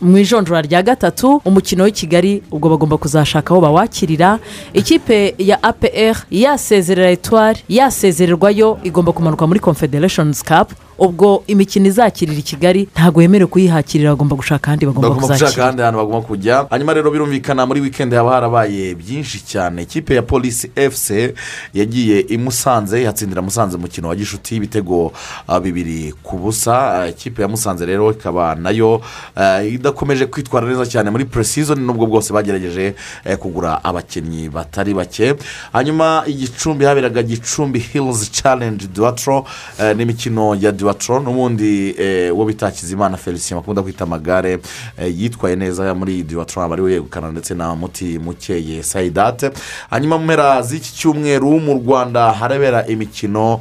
mu 0.00 0.18
ijonjora 0.18 0.62
rya 0.62 0.82
gatatu 0.82 1.40
umukino 1.44 1.84
w'i 1.84 1.92
kigali 1.92 2.42
ubwo 2.50 2.68
bagomba 2.70 2.96
kuzashaka 2.98 3.54
aho 3.54 3.60
bawakirira. 3.60 4.38
Ikipe 4.72 5.34
ya 5.38 5.62
apr 5.62 6.16
yasezerera 6.30 7.10
etwari 7.10 7.60
yasezererwayo 7.68 8.78
igomba 8.82 9.12
kumanuka 9.12 9.46
muri 9.46 9.60
confederations 9.60 10.42
cup. 10.44 10.72
Ubwo 11.00 11.44
imikino 11.46 11.86
izakirira 11.86 12.38
i 12.38 12.42
kigali 12.42 12.88
ntabwo 12.94 13.22
yemerewe 13.22 13.48
kuyihakirira 13.50 14.10
bagomba 14.10 14.36
gushaka 14.36 14.66
ahandi 14.68 14.86
bagomba 14.86 15.10
kuzakira. 15.10 15.64
ahandi 15.64 15.82
hantu 15.82 15.98
bagomba 15.98 16.20
kujya. 16.28 16.66
Hanyuma 16.70 16.94
rero 16.94 17.10
birumvikana 17.10 17.66
muri 17.66 17.80
wikendi 17.80 18.16
haba 18.16 18.30
harabaye 18.32 18.94
byinshi 18.94 19.40
cyane. 19.44 19.82
Ikipe 19.82 20.14
ya 20.14 20.22
polisi 20.22 20.70
efuse 20.76 21.34
yagiye 21.74 22.20
i 22.28 22.38
musanze 22.38 23.02
yatsindira 23.02 23.42
musanze 23.42 23.76
umukino 23.76 24.08
wa 24.08 24.16
gishuti 24.16 24.56
ibitego 24.56 25.12
ah, 25.48 25.60
bibiri 25.60 26.12
ku 26.22 26.36
busa. 26.38 27.08
Ikipe 27.08 27.42
ya 27.42 27.48
musanze 27.48 27.86
rero 27.86 28.10
ikaba 28.12 28.54
na 28.54 28.70
yo 28.70 29.00
ah, 29.36 29.62
idakomeje 29.90 30.26
kwitwara 30.26 30.66
neza 30.66 30.86
cyane 30.86 31.10
muri 31.10 31.24
puresizoni 31.24 31.82
nubwo 31.86 32.06
bwose 32.06 32.32
bagerageje 32.32 32.94
eh, 33.24 33.36
kugura 33.38 33.84
abakinnyi 33.84 34.48
batari 34.48 34.94
bake. 34.94 35.34
Hanyuma 35.72 36.22
igicumbi 36.26 36.84
haberaga 36.84 37.22
gicumbi 37.22 37.78
hilizi 37.78 38.30
carenji 38.42 38.86
duwatro 38.86 39.44
eh, 39.80 39.96
n'imikino 39.96 40.54
ya 40.60 40.72
duwatro 40.72 41.20
n'ubundi 41.20 41.94
eh, 41.98 42.34
uwo 42.34 42.44
bita 42.44 42.70
kizimana 42.70 43.16
felicien 43.16 43.58
bakunda 43.60 43.82
kwita 43.82 44.04
amagare 44.04 44.58
eh, 44.98 45.18
yitwaye 45.20 45.56
neza 45.56 45.94
muri 45.94 46.22
duwatro 46.22 46.62
aba 46.62 46.74
ari 46.74 46.82
we 46.82 46.92
yegukana 46.92 47.30
ndetse 47.30 47.54
na 47.54 47.74
muti 47.74 48.18
mukeye 48.18 48.82
sayidate 48.82 49.50
hanyuma 49.90 50.18
mu 50.18 50.24
mpera 50.24 50.62
z'iki 50.62 50.92
cyumweru 50.94 51.60
mu 51.60 51.74
rwanda 51.74 52.32
harabera 52.32 52.86
imikino 52.86 53.60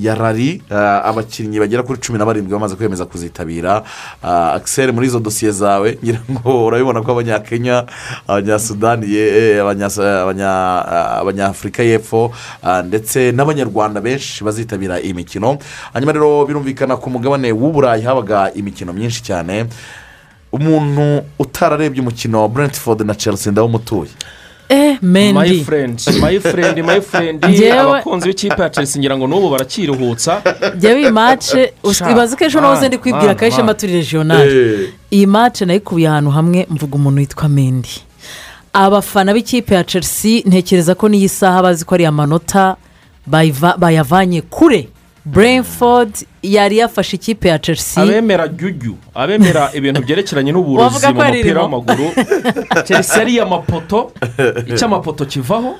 ya 0.00 0.14
rari 0.14 0.62
abakinnyi 1.04 1.58
bagera 1.60 1.82
kuri 1.82 2.00
cumi 2.00 2.18
na 2.18 2.26
barindwi 2.26 2.52
bamaze 2.52 2.76
kwemeza 2.76 3.04
kuzitabira. 3.06 3.82
Akiseri 4.22 4.92
muri 4.92 5.06
izo 5.06 5.20
dosiye 5.20 5.52
zawe 5.52 5.98
ngira 6.02 6.20
ngo 6.30 6.66
urabibona 6.66 7.02
ko 7.02 7.12
abanyakenya 7.12 7.86
abanyasudani 8.28 9.06
eh, 9.14 9.62
abanyafurika 11.20 11.82
y'epfo 11.82 12.32
ah, 12.62 12.82
ndetse 12.82 13.32
n'abanyarwanda 13.32 14.00
benshi 14.00 14.44
bazitabira 14.44 15.00
iyi 15.00 15.14
mikino. 15.14 15.58
Hanyuma 15.92 16.12
rero 16.12 16.46
birumvikana 16.46 16.96
ku 16.96 17.10
mugabane 17.10 17.52
w'uburayi 17.52 18.02
habaga 18.02 18.52
imikino 18.54 18.92
myinshi 18.92 19.22
cyane. 19.22 19.66
Umuntu 20.52 21.24
utararebye 21.38 22.00
umukino 22.00 22.42
wa 22.42 22.48
brentford 22.48 23.00
na 23.00 23.14
chelsea 23.14 23.52
ndawumutuye 23.52 24.10
eh 24.72 24.98
my 25.02 25.32
mendi 25.32 25.64
friend 25.64 26.00
my 26.20 26.38
friend 26.40 26.78
my 26.84 27.00
friend. 27.00 27.42
Njyewe- 27.48 27.78
abakunzi 27.78 28.28
b'ikipe 28.28 28.62
ya 28.62 28.70
chelsea 28.70 29.00
ngira 29.00 29.16
ngo 29.18 29.26
n'ubu 29.26 29.50
barakiruhutsa. 29.50 30.42
Njyewe 30.76 31.00
iyi 31.00 31.10
mace 31.10 31.72
ibaze 32.12 32.36
ko 32.36 32.44
ejo 32.44 32.60
nahoze 32.60 32.88
ndi 32.88 32.98
kwibwira 32.98 33.34
ko 33.34 33.46
ishema 33.46 33.74
turi 33.74 33.92
regionali 33.92 34.88
iyi 35.10 35.26
mace 35.26 35.64
nayikubiye 35.64 36.08
ahantu 36.08 36.30
hamwe 36.30 36.66
mvuga 36.70 36.94
umuntu 36.94 37.20
witwa 37.20 37.48
mendi 37.48 38.00
abafana 38.72 39.32
b'ikipe 39.34 39.74
ya 39.74 39.84
chelsea 39.84 40.42
ntekereza 40.46 40.94
ko 40.94 41.08
n'iyi 41.08 41.28
saha 41.28 41.62
bazi 41.62 41.84
ko 41.84 41.94
ari 41.94 42.06
amanota 42.06 42.76
bayavanye 43.78 44.40
kure. 44.42 44.88
Brentford 45.24 46.26
yari 46.42 46.78
yafashe 46.78 47.16
ikipe 47.16 47.48
ya 47.48 47.58
chelsea. 47.58 48.02
Abemera 48.02 48.48
jyujyu 48.48 48.96
abemera 49.14 49.70
ibintu 49.74 50.02
byerekeranye 50.02 50.52
n'uburozi 50.52 51.06
mu 51.14 51.20
yari 51.22 51.38
mupira 51.38 51.62
w'amaguru. 51.62 52.10
Chelsea 52.84 53.18
yariye 53.18 53.42
amapoto 53.42 54.12
icyo 54.66 54.86
amapoto 54.86 55.24
kivaho 55.26 55.74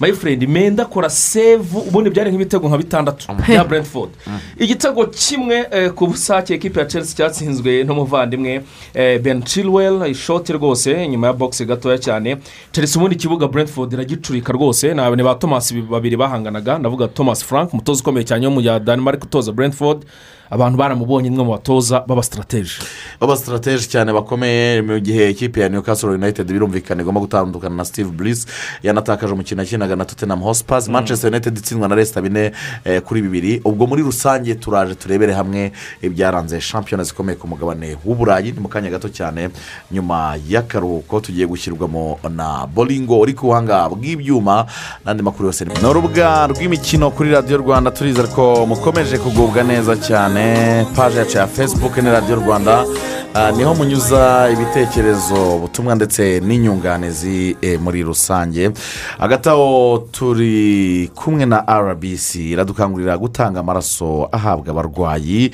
my 0.00 0.12
friend 0.12 0.48
menda 0.48 0.82
akora 0.82 1.10
sevu 1.10 1.78
ubundi 1.78 2.10
byari 2.10 2.30
nk'ibitego 2.30 2.68
nka 2.68 2.78
bitandatu 2.78 3.26
bya 3.48 3.64
brentford. 3.64 4.10
Igitego 4.58 5.06
kimwe 5.06 5.66
eh, 5.70 5.90
ku 5.90 6.06
busake 6.06 6.54
ekipe 6.54 6.80
ya 6.80 6.86
chelsea 6.86 7.16
cyatsinzwe 7.16 7.84
n'umuvandimwe 7.84 8.62
eh, 8.94 9.20
ben 9.22 9.42
chilwell 9.42 10.10
ishoti 10.10 10.52
rwose 10.52 11.08
nyuma 11.08 11.26
ya 11.26 11.32
box 11.32 11.62
gatoya 11.62 11.98
cyane. 11.98 12.36
Chelsea 12.72 12.98
ubundi 12.98 13.16
ikibuga 13.16 13.48
brentford 13.48 13.92
iragicurika 13.92 14.52
rwose 14.52 14.94
ni 14.94 15.22
ba 15.22 15.34
thomas 15.34 15.74
babiri 15.74 16.16
bahanganaga. 16.16 16.78
Ndavuga 16.78 17.08
thomas 17.08 17.44
frank 17.44 17.72
umutoza 17.72 18.00
ukomeye 18.00 18.24
cyane 18.24 18.46
wo 18.46 18.55
mu 18.56 18.60
ya 18.64 18.78
denmark 18.80 19.24
utoza 19.24 19.52
brentford. 19.52 20.04
Abantu 20.50 20.78
baramubonye 20.78 21.28
umwe 21.30 21.44
mu 21.44 21.50
batoza 21.52 22.00
b'abasitarateje 22.08 22.78
abasitarateji 23.20 23.88
cyane 23.88 24.12
bakomeye 24.12 24.82
mu 24.82 24.98
gihe 25.00 25.30
ikipe 25.30 25.60
ya 25.60 25.68
newcastle 25.68 26.10
united 26.14 26.46
birumvikana 26.52 27.02
igomba 27.02 27.20
gutandukana 27.20 27.74
na 27.76 27.84
steve 27.84 28.10
bliss 28.10 28.46
yanatakaje 28.82 29.32
umukino 29.32 29.62
yakinaga 29.62 29.96
na 29.96 30.04
tottenham 30.04 30.40
hotspurs 30.40 30.88
manchester 30.88 31.30
united 31.30 31.58
itsindwa 31.58 31.88
na 31.88 31.94
resita 31.94 32.20
bine 32.22 32.52
eh, 32.84 33.02
kuri 33.02 33.22
bibiri. 33.22 33.60
Ubwo 33.64 33.86
muri 33.86 34.02
rusange 34.02 34.54
turaje 34.54 34.94
turebere 34.94 35.32
hamwe 35.32 35.72
ibyaranze 36.02 36.60
shampiyona 36.60 37.04
zikomeye 37.04 37.36
ku 37.38 37.48
mugabane 37.48 37.96
w'uburayi 38.04 38.52
ni 38.52 38.60
mu 38.60 38.68
kanya 38.68 38.90
gato 38.90 39.08
cyane 39.08 39.50
nyuma 39.92 40.36
y'akaruhuko 40.48 41.20
tugiye 41.20 41.46
gushyirwamo 41.46 42.18
na 42.34 42.66
boringo 42.66 43.18
uri 43.20 43.34
ku 43.34 43.46
buhanga 43.46 43.88
bw'ibyuma 43.88 44.66
n'andi 45.04 45.22
makuru 45.22 45.48
yose. 45.48 45.64
Ni 45.64 45.88
urubuga 45.88 46.46
rw'imikino 46.46 47.10
kuri 47.10 47.30
radiyo 47.32 47.56
rwanda 47.58 47.90
turizera 47.90 48.28
ko 48.28 48.66
mukomeje 48.66 49.18
kugubwa 49.18 49.62
neza 49.62 49.96
cyane. 49.96 50.35
Paje 50.96 51.18
yacu 51.18 51.38
ya 51.38 51.46
facebook 51.46 51.96
ni 51.96 52.10
radiyo 52.10 52.36
rwanda. 52.36 52.84
Ah, 53.34 53.52
ni 53.52 53.64
ho 53.64 53.74
munyuza 53.74 54.48
ibitekerezo 54.52 55.56
ubutumwa 55.56 55.94
ndetse 55.94 56.40
n'inyunganizi 56.40 57.56
eh, 57.62 57.80
muri 57.80 58.02
rusange. 58.02 58.70
Hagati 59.18 59.48
aho 59.48 59.98
turi 60.10 61.10
kumwe 61.14 61.46
na 61.46 61.64
rbc 61.80 62.34
iradukangurira 62.34 63.18
gutanga 63.18 63.60
amaraso 63.60 64.28
ahabwa 64.32 64.70
abarwayi. 64.70 65.50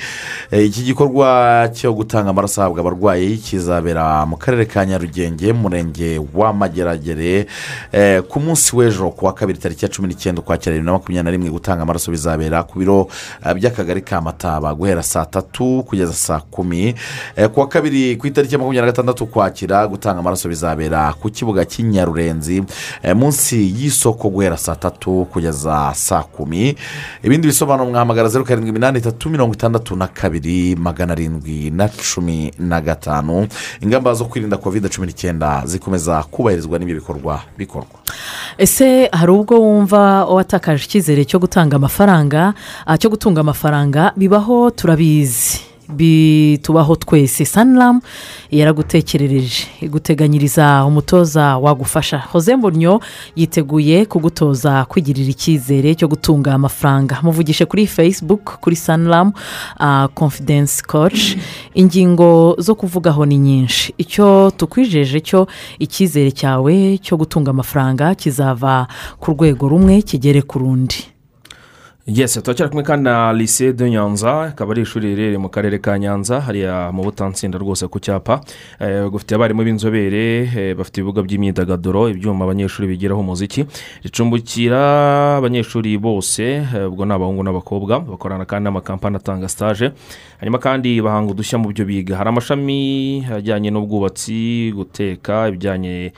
Eh, 0.50 0.66
iki 0.66 0.82
gikorwa 0.82 1.68
cyo 1.72 1.92
gutanga 1.92 2.30
amaraso 2.30 2.60
ahabwa 2.62 2.80
abarwayi 2.80 3.36
kizabera 3.36 4.26
mu 4.26 4.36
karere 4.36 4.64
ka 4.66 4.86
nyarugenge 4.86 5.52
mu 5.52 5.60
murenge 5.62 6.20
wa 6.34 6.52
mageragere. 6.52 7.46
Eh, 7.92 8.22
ku 8.22 8.40
munsi 8.40 8.76
w'ejo 8.76 9.10
ku 9.10 9.26
wa 9.26 9.32
kabiri 9.34 9.58
tariki 9.58 9.84
ya 9.84 9.90
cumi 9.90 10.08
n'icyenda 10.08 10.40
ukwakira 10.40 10.72
bibiri 10.72 10.86
na 10.86 10.92
makumyabiri 10.92 11.24
na 11.24 11.30
rimwe 11.30 11.50
gutanga 11.50 11.82
amaraso 11.82 12.10
bizabera 12.10 12.62
ku 12.62 12.78
biro 12.78 13.08
by'akagari 13.56 14.02
ka 14.02 14.20
mataba. 14.20 14.71
Guhera 14.74 15.02
saa 15.02 15.24
tatu 15.24 15.82
kugeza 15.86 16.12
saa 16.12 16.40
kumi. 16.40 16.94
Eh, 17.36 17.48
ku 17.48 17.60
wa 17.60 17.68
kabiri 17.68 18.16
ku 18.16 18.26
itariki 18.26 18.54
ya 18.54 18.58
makumyabiri 18.58 18.86
na 18.86 18.92
gatandatu 18.92 19.24
ukwakira 19.24 19.86
gutanga 19.86 20.18
amaraso 20.20 20.48
bizabera 20.48 21.12
ku 21.20 21.30
kibuga 21.30 21.64
cy'inyarurenzi 21.64 22.62
eh, 23.02 23.16
munsi 23.16 23.56
y'isoko 23.78 24.28
guhera 24.30 24.56
saa 24.56 24.74
tatu 24.74 25.26
kugeza 25.32 25.92
saa 25.94 26.22
kumi. 26.22 26.76
Ibindi 27.22 27.46
bisobanuro 27.48 27.90
mwahamagara 27.90 28.28
zeru 28.28 28.44
karindwi 28.44 28.70
iminani 28.70 28.98
itatu 28.98 29.30
mirongo 29.30 29.54
itandatu 29.54 29.96
na 29.96 30.06
kabiri 30.06 30.76
magana 30.76 31.12
arindwi 31.12 31.70
na 31.70 31.88
cumi 31.88 32.52
na 32.58 32.80
gatanu. 32.80 33.46
Ingamba 33.80 34.14
zo 34.14 34.24
kwirinda 34.24 34.56
kovide 34.56 34.88
cumi 34.88 35.06
n'icyenda 35.06 35.62
zikomeza 35.66 36.22
kubahirizwa 36.22 36.78
n'ibyo 36.78 36.94
bikorwa 36.94 37.40
bikorwa. 37.58 38.01
Ese 38.58 39.08
hari 39.12 39.32
ubwo 39.32 39.58
wumva 39.60 40.24
watakaje 40.24 40.84
icyizere 40.84 41.24
cyo 41.24 41.38
gutanga 41.38 41.76
amafaranga 41.76 42.54
ah, 42.86 42.96
cyo 42.98 43.10
gutunga 43.10 43.40
amafaranga 43.40 44.12
bibaho 44.16 44.70
turabizi. 44.70 45.71
Bitubaho 45.88 46.96
twese. 46.96 47.44
Saniramu 47.44 48.00
yaragutekerereje 48.50 49.66
iguteganyiriza 49.80 50.84
umutoza 50.86 51.58
wagufasha 51.58 52.22
Jose 52.32 52.56
mbonyo 52.56 53.00
yiteguye 53.36 54.06
kugutoza 54.06 54.84
kwigirira 54.84 55.30
icyizere 55.30 55.94
cyo 55.94 56.08
gutunga 56.08 56.54
amafaranga. 56.54 57.18
Muvugishe 57.22 57.64
kuri 57.66 57.86
facebook 57.86 58.58
kuri 58.60 58.76
saniramu 58.76 59.32
confidence 60.14 60.82
coach. 60.86 61.36
Ingingo 61.74 62.56
zo 62.58 62.74
kuvugaho 62.74 63.26
ni 63.26 63.38
nyinshi. 63.38 63.94
Icyo 63.98 64.52
tukwijeje 64.56 65.20
cyo 65.20 65.46
icyizere 65.78 66.30
cyawe 66.32 66.98
cyo 66.98 67.16
gutunga 67.16 67.50
amafaranga 67.50 68.14
kizava 68.14 68.86
ku 69.20 69.30
rwego 69.32 69.68
rumwe 69.68 70.02
kigere 70.02 70.42
ku 70.42 70.58
rundi. 70.58 71.11
Yesi 72.06 72.42
turacyari 72.42 72.70
kumwe 72.70 72.84
kandi 72.84 73.04
na 73.04 73.32
lise 73.32 73.72
de 73.72 73.90
nyanza 73.90 74.42
akaba 74.42 74.72
ari 74.72 74.82
ishuri 74.82 75.06
riherereye 75.14 75.38
mu 75.38 75.48
karere 75.48 75.78
ka 75.78 75.98
nyanza 75.98 76.40
hariya 76.40 76.90
mu 76.92 77.02
butansinda 77.02 77.58
rwose 77.58 77.86
ku 77.88 78.00
cyapa. 78.00 78.40
Eh, 78.80 79.06
gufite 79.06 79.34
abarimu 79.34 79.62
b'inzobere 79.62 80.50
eh, 80.50 80.74
bafite 80.74 80.98
ibibuga 80.98 81.22
by'imyidagaduro 81.22 82.08
ibyuma 82.10 82.44
abanyeshuri 82.44 82.88
bigiraho 82.88 83.20
umuziki 83.20 83.66
ricumbikira 84.02 84.82
abanyeshuri 85.38 85.94
bose 85.98 86.66
eh, 86.66 86.90
ubwo 86.90 87.06
ni 87.06 87.12
abahungu 87.14 87.42
n'abakobwa 87.42 88.00
bakorana 88.00 88.44
kandi 88.50 88.64
n'amakampani 88.66 89.16
atanga 89.16 89.48
sitaje 89.48 89.92
hanyuma 90.42 90.58
kandi 90.58 90.98
bahanga 90.98 91.30
udushya 91.30 91.58
mu 91.62 91.70
byo 91.70 91.84
biga. 91.86 92.18
Hari 92.18 92.28
amashami 92.34 93.22
ajyanye 93.30 93.70
n'ubwubatsi 93.70 94.74
guteka 94.74 95.46
ibijyanye 95.54 96.12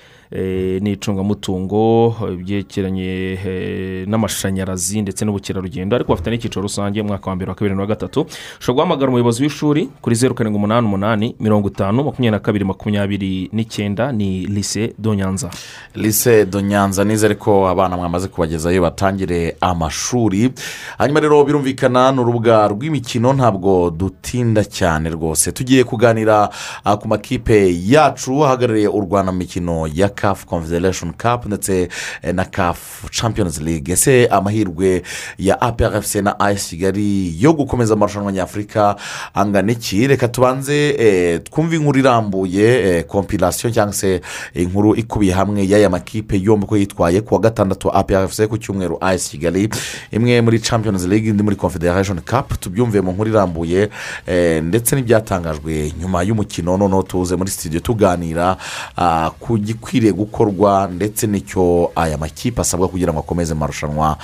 n'icungamutungo 0.81 2.15
ibyerekeranye 2.33 3.39
eh, 3.47 4.09
n'amashanyarazi 4.09 5.03
ndetse 5.03 5.25
n'ubukerarugendo. 5.25 5.97
Ariko 5.97 6.13
bafite 6.13 6.31
n'icyiciro 6.31 6.63
rusange 6.63 7.03
mu 7.03 7.09
mwaka 7.09 7.31
wa 7.31 7.37
mbere 7.37 7.49
wa 7.51 7.55
kabiri 7.55 7.77
na 7.77 7.87
gatatu. 7.87 8.27
Ushobora 8.61 8.75
guhamagara 8.87 9.09
umuyobozi 9.09 9.43
w'ishuri 9.43 9.89
kuri 10.03 10.17
zeru 10.17 10.35
karindwi 10.35 10.59
umunani 10.59 10.87
umunani 10.87 11.37
mirongo 11.41 11.69
itanu 11.69 12.05
makumyabiri 12.05 12.31
na 12.31 12.39
kabiri 12.39 12.65
makumyabiri 12.65 13.51
n'icyenda. 13.53 14.13
Ni 14.13 14.47
lise 14.47 14.95
do 14.99 15.15
nyanza. 15.15 15.51
Lise 15.95 16.47
do 16.47 16.61
nyanza. 16.61 17.05
Nizere 17.05 17.35
ko 17.35 17.69
abana 17.69 17.97
mwamaze 17.97 18.29
kubagezayo 18.29 18.83
batangire 18.83 19.57
amashuri. 19.61 20.51
Hanyuma 20.99 21.21
rero 21.21 21.45
birumvikana 21.45 22.13
ni 22.13 22.21
urubuga 22.21 22.69
rw'imikino 22.69 23.33
ntabwo 23.33 23.91
dutinda 23.91 24.65
cyane 24.65 25.11
rwose. 25.11 25.53
Tugiye 25.53 25.85
kuganira 25.85 26.51
ah, 26.85 26.97
ku 26.97 27.09
makipe 27.09 27.75
yacu 27.87 28.45
ahagarariye 28.45 28.89
u 28.89 29.01
rwanda 29.01 29.33
mu 29.33 29.39
mikino 29.39 29.87
ya 29.95 30.09
kafu 30.25 30.47
confederation 30.47 31.13
cup 31.13 31.47
ndetse 31.47 31.89
eh, 32.23 32.35
na 32.35 32.45
kafu 32.45 33.09
champions 33.11 33.61
league. 33.61 33.93
Ese 33.93 34.27
amahirwe 34.27 35.03
ya 35.39 35.61
aprfc 35.61 36.15
na 36.15 36.41
as 36.41 36.69
kigali 36.69 37.35
yo 37.43 37.53
gukomeza 37.53 37.95
amarushanwa 37.95 38.33
nyafurika 38.33 38.97
angana 39.35 39.73
iki? 39.73 40.07
Reka 40.07 40.29
tubanze 40.29 40.89
eh, 40.99 41.41
twumve 41.51 41.77
inkuru 41.77 41.99
irambuye 41.99 42.65
eh, 42.89 43.05
kompirasiyo 43.07 43.71
cyangwa 43.71 43.93
se 43.95 44.21
inkuru 44.55 44.95
ikubiye 44.97 45.33
hamwe 45.33 45.69
y'aya 45.69 45.91
makipe 45.91 46.39
yombi 46.43 46.65
uko 46.65 46.77
yitwaye 46.77 47.21
ku 47.21 47.35
wa 47.35 47.41
gatandatu 47.41 47.91
aprfc 47.93 48.47
ku 48.47 48.59
cyumweru 48.59 48.99
as 49.01 49.29
kigali. 49.31 49.69
Imwe 50.13 50.41
muri 50.41 50.61
champions 50.61 51.05
league 51.07 51.29
indi 51.31 51.43
muri 51.43 51.57
confederation 51.57 52.21
cup. 52.21 52.61
Tubyumve 52.61 53.01
mu 53.01 53.13
nkuru 53.13 53.31
irambuye 53.31 53.89
eh, 54.27 54.63
ndetse 54.63 54.97
n'ibyatangajwe 54.97 55.93
nyuma 56.01 56.23
y'umukino. 56.23 56.77
Noneho 56.77 57.03
tuze 57.03 57.37
muri 57.37 57.51
studio 57.51 57.81
tuganira 57.81 58.57
ah, 58.97 59.31
ku 59.41 59.59
gikwiriye 59.59 60.13
gukorwa 60.15 60.89
ndetse 60.93 61.27
n'icyo 61.27 61.93
aya 61.97 62.19
makipe 62.19 62.61
asabwa 62.61 62.89
kugira 62.89 63.13
ngo 63.13 63.21
akomeze 63.21 63.53
amarushanwa 63.53 64.17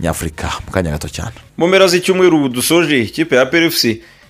nyafurika 0.00 0.50
mu 0.66 0.72
kanya 0.72 0.90
gato 0.90 1.08
cyane. 1.08 1.34
Mu 1.56 1.66
mpera 1.68 1.86
z'icyumweru 1.88 2.48
dusoje 2.48 3.02
ikipe 3.02 3.36
ya 3.36 3.46
pfc 3.46 3.84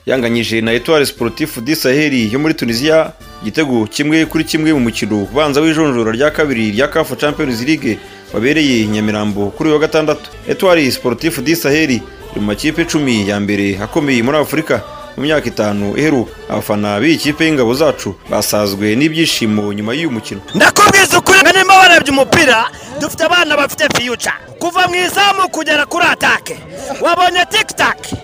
yanganyije 0.07 0.61
na 0.61 0.72
etuwari 0.72 1.07
siporutifu 1.07 1.61
di 1.61 1.76
saheli 1.76 2.33
yo 2.33 2.38
muri 2.38 2.54
tunisiya 2.54 3.12
igitego 3.42 3.87
kimwe 3.87 4.26
kuri 4.26 4.44
kimwe 4.44 4.72
mu 4.72 4.81
mukino 4.81 5.22
ubanza 5.22 5.61
w'ijonjora 5.61 6.12
rya 6.12 6.31
kabiri 6.31 6.70
rya 6.72 6.88
kafu 6.88 7.16
champions 7.16 7.61
league 7.62 7.98
wabereye 8.35 8.87
nyamirambo 8.87 9.50
kuri 9.50 9.70
wa 9.72 9.78
gatandatu. 9.78 10.31
Etuwari 10.48 10.92
siporutifu 10.92 11.42
di 11.42 11.57
saheli 11.57 11.94
iri 11.94 12.40
mu 12.40 12.46
makipe 12.46 12.83
icumi 12.83 13.28
ya 13.28 13.40
mbere 13.40 13.78
akomeye 13.83 14.22
muri 14.22 14.38
afurika. 14.38 14.83
Mu 15.18 15.24
myaka 15.24 15.46
itanu 15.48 15.96
iheruka. 15.98 16.31
Abafana 16.48 17.00
b'iyi 17.00 17.16
kipe 17.18 17.44
y'ingabo 17.44 17.74
zacu 17.74 18.14
basazwe 18.31 18.94
n'ibyishimo 18.96 19.72
nyuma 19.72 19.92
y'uyu 19.94 20.11
mukino. 20.11 20.40
Ndakubwiza 20.54 21.18
ukuri 21.18 21.38
ngo 21.42 21.50
nimba 21.52 21.74
warebye 21.78 22.11
umupira 22.12 22.64
dufite 23.00 23.24
abana 23.24 23.57
bafite 23.57 23.85
fiyuca 23.96 24.33
kuva 24.59 24.88
mu 24.88 24.94
izamu 24.94 25.48
kugera 25.50 25.87
kuri 25.87 26.04
atake 26.07 26.57
wabonye 27.00 27.44
tikitaki 27.50 28.16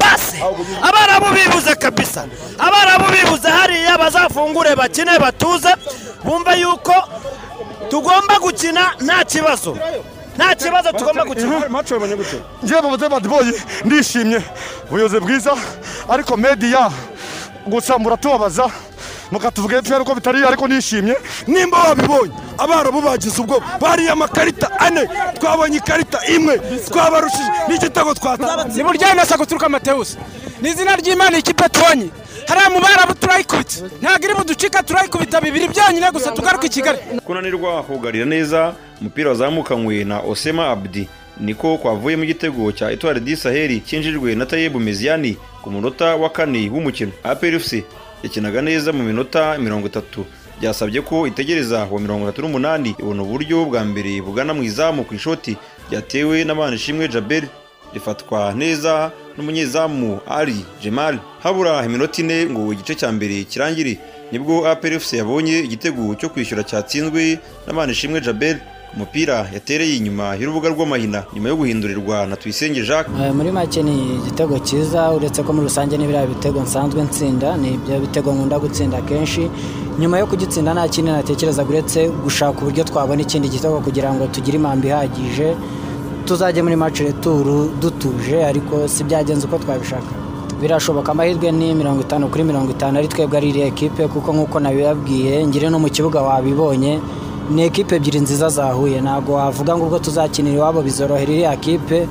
basi! 0.00 0.36
Abarabu 0.82 1.26
bibuze 1.34 1.74
kabisa. 1.74 2.26
Abarabu 2.58 3.04
bibuze 3.12 3.48
hariya 3.48 3.98
bazafungure 3.98 4.76
bakine 4.76 5.18
batuze. 5.18 5.68
Bumve 6.24 6.60
yuko 6.60 6.94
tugomba 7.90 8.38
gukina 8.42 8.90
nta 9.00 9.24
kibazo. 9.24 9.76
Nta 10.40 10.54
kibazo 10.54 10.88
tugomba 10.92 11.24
gukina 11.24 11.60
ngewe 12.64 12.80
mu 12.82 12.88
buzima 12.96 13.20
boyi 13.20 13.52
ndishimye 13.84 14.40
ubuyobozi 14.88 15.20
bwiza 15.20 15.52
ariko 16.08 16.36
mediya 16.36 16.90
gusa 17.66 17.98
muratubabaza 17.98 18.66
mukatuvuga 19.30 19.78
ibyo 19.78 20.04
ko 20.04 20.14
bitari 20.14 20.44
ariko 20.44 20.64
nishimye 20.68 21.14
nimba 21.46 21.78
wabibonye 21.78 22.32
abarabu 22.58 23.00
bagize 23.02 23.36
ubwo 23.42 23.62
bariye 23.80 24.10
amakarita 24.10 24.68
ane 24.80 25.06
twabonye 25.38 25.76
ikarita 25.76 26.18
imwe 26.26 26.58
twabarushije 26.88 27.50
n'igitego 27.68 28.14
twatanga 28.14 28.64
ni 28.64 28.82
buryo 28.82 29.14
nasa 29.14 29.36
guturuka 29.36 29.66
amatewusi 29.66 30.16
ni 30.60 30.68
izina 30.70 30.96
ry'imana 30.96 31.38
ikipe 31.38 31.68
tubonye 31.68 32.08
hariya 32.48 32.70
mu 32.70 32.80
barabu 32.80 33.14
turayikubita. 33.14 33.74
Ntabwo 34.02 34.24
iri 34.26 34.34
buducika 34.34 34.82
turayikubita 34.82 35.40
bibiri 35.40 35.68
byonyine 35.68 36.10
gusa 36.12 36.30
tugaruka 36.32 36.66
i 36.66 36.68
kigali. 36.70 36.98
Kunanirwa 37.24 37.82
kugarira 37.82 38.24
neza 38.24 38.74
umupira 39.00 39.28
wazamukanywe 39.30 40.04
na 40.04 40.20
osema 40.20 40.70
abdi. 40.70 41.08
Niko 41.40 41.78
kwavuyemo 41.78 42.24
igitego 42.24 42.72
cya 42.72 42.90
etuwari 42.90 43.20
di 43.20 43.36
saheli 43.36 43.80
cyinjijwe 43.80 44.34
na 44.34 44.46
tayebu 44.46 44.80
meziyani 44.80 45.36
ku 45.62 45.70
munota 45.70 46.16
wa 46.16 46.30
kane 46.30 46.68
w'umukino. 46.70 47.12
Aprfc 47.24 47.82
yakinaga 48.22 48.62
neza 48.62 48.92
mu 48.92 49.02
minota 49.02 49.58
mirongo 49.58 49.86
itatu. 49.86 50.26
Byasabye 50.60 51.00
ko 51.00 51.26
itegereza 51.26 51.86
uwa 51.90 52.00
mirongo 52.00 52.24
itatu 52.28 52.42
n'umunani 52.42 52.94
ibona 52.98 53.22
uburyo 53.22 53.64
bwa 53.64 53.84
mbere 53.84 54.20
bugana 54.20 54.52
mu 54.54 54.62
izamu 54.62 55.04
ku 55.04 55.14
ishoti 55.14 55.56
ryatewe 55.90 56.44
n'abanishimwe 56.44 57.08
jaberi 57.08 57.48
rifatwa 57.94 58.52
neza 58.54 59.10
n'umunyezamu 59.36 60.18
ari 60.28 60.56
jemali 60.82 61.18
habura 61.42 61.84
iminota 61.84 62.20
ine 62.22 62.46
ngo 62.50 62.72
igice 62.72 62.94
cya 62.94 63.12
mbere 63.12 63.44
kirangire. 63.44 63.98
Nibwo 64.32 64.68
aprfc 64.68 65.12
yabonye 65.12 65.58
igitego 65.58 66.14
cyo 66.14 66.28
kwishyura 66.28 66.62
cyatsinzwe 66.62 67.38
n'abanishimwe 67.66 68.20
jaberi 68.20 68.60
umupira 68.94 69.46
yatereye 69.54 69.96
inyuma 69.96 70.34
y'urubuga 70.38 70.68
rw'amahina. 70.68 71.22
Nyuma 71.34 71.48
yo 71.48 71.56
guhindurirwa 71.56 72.26
na 72.26 72.36
tuyisenge 72.36 72.82
jacques. 72.82 73.10
Muri 73.34 73.50
make 73.52 73.82
ni 73.82 74.14
igitego 74.18 74.58
cyiza 74.58 75.10
uretse 75.10 75.42
ko 75.42 75.52
muri 75.52 75.66
rusange 75.66 75.98
n'ibiriya 75.98 76.26
bitego 76.26 76.60
nsanzwe 76.62 77.02
nsinda 77.02 77.56
ni 77.56 77.74
ibyo 77.74 78.00
bitego 78.00 78.32
nkunda 78.32 78.58
gutsinda 78.58 79.02
kenshi. 79.02 79.50
Nyuma 79.98 80.18
yo 80.18 80.26
kugitsinda 80.26 80.74
nta 80.74 80.88
kindi 80.88 81.10
natekerezaga 81.10 81.68
uretse 81.70 82.08
gushaka 82.24 82.58
uburyo 82.62 82.84
twabona 82.84 83.22
ikindi 83.22 83.48
gitego 83.48 83.80
kugira 83.80 84.14
ngo 84.14 84.26
tugire 84.26 84.56
impamvu 84.58 84.86
ihagije. 84.86 85.54
Tuzajye 86.30 86.62
muri 86.62 86.76
maci 86.76 87.02
returu 87.04 87.70
dutuje 87.82 88.38
ariko 88.50 88.86
si 88.88 89.02
byagenze 89.04 89.46
uko 89.46 89.58
twabishaka. 89.58 90.10
Birashoboka 90.60 91.10
amahirwe 91.12 91.50
ni 91.52 91.74
mirongo 91.74 92.00
itanu 92.06 92.28
kuri 92.30 92.44
mirongo 92.44 92.70
itanu 92.70 92.98
ari 92.98 93.08
twebwe 93.08 93.36
ari 93.38 93.48
iriya 93.50 93.66
ekipe 93.66 94.06
kuko 94.06 94.28
nk'uko 94.32 94.60
nabibabwiye 94.60 95.46
ngire 95.46 95.66
no 95.70 95.78
mu 95.82 95.88
kibuga 95.90 96.22
wabibonye 96.22 97.00
ni 97.50 97.62
ekipe 97.66 97.96
ebyiri 97.96 98.20
nziza 98.20 98.48
zahuye 98.48 99.00
ntabwo 99.02 99.32
wavuga 99.42 99.74
ngo 99.76 99.84
ubwo 99.90 99.98
tuzakinira 99.98 100.56
iwabo 100.56 100.82
bizorohera 100.86 101.32
iriya 101.32 101.56
kipe 101.56 102.06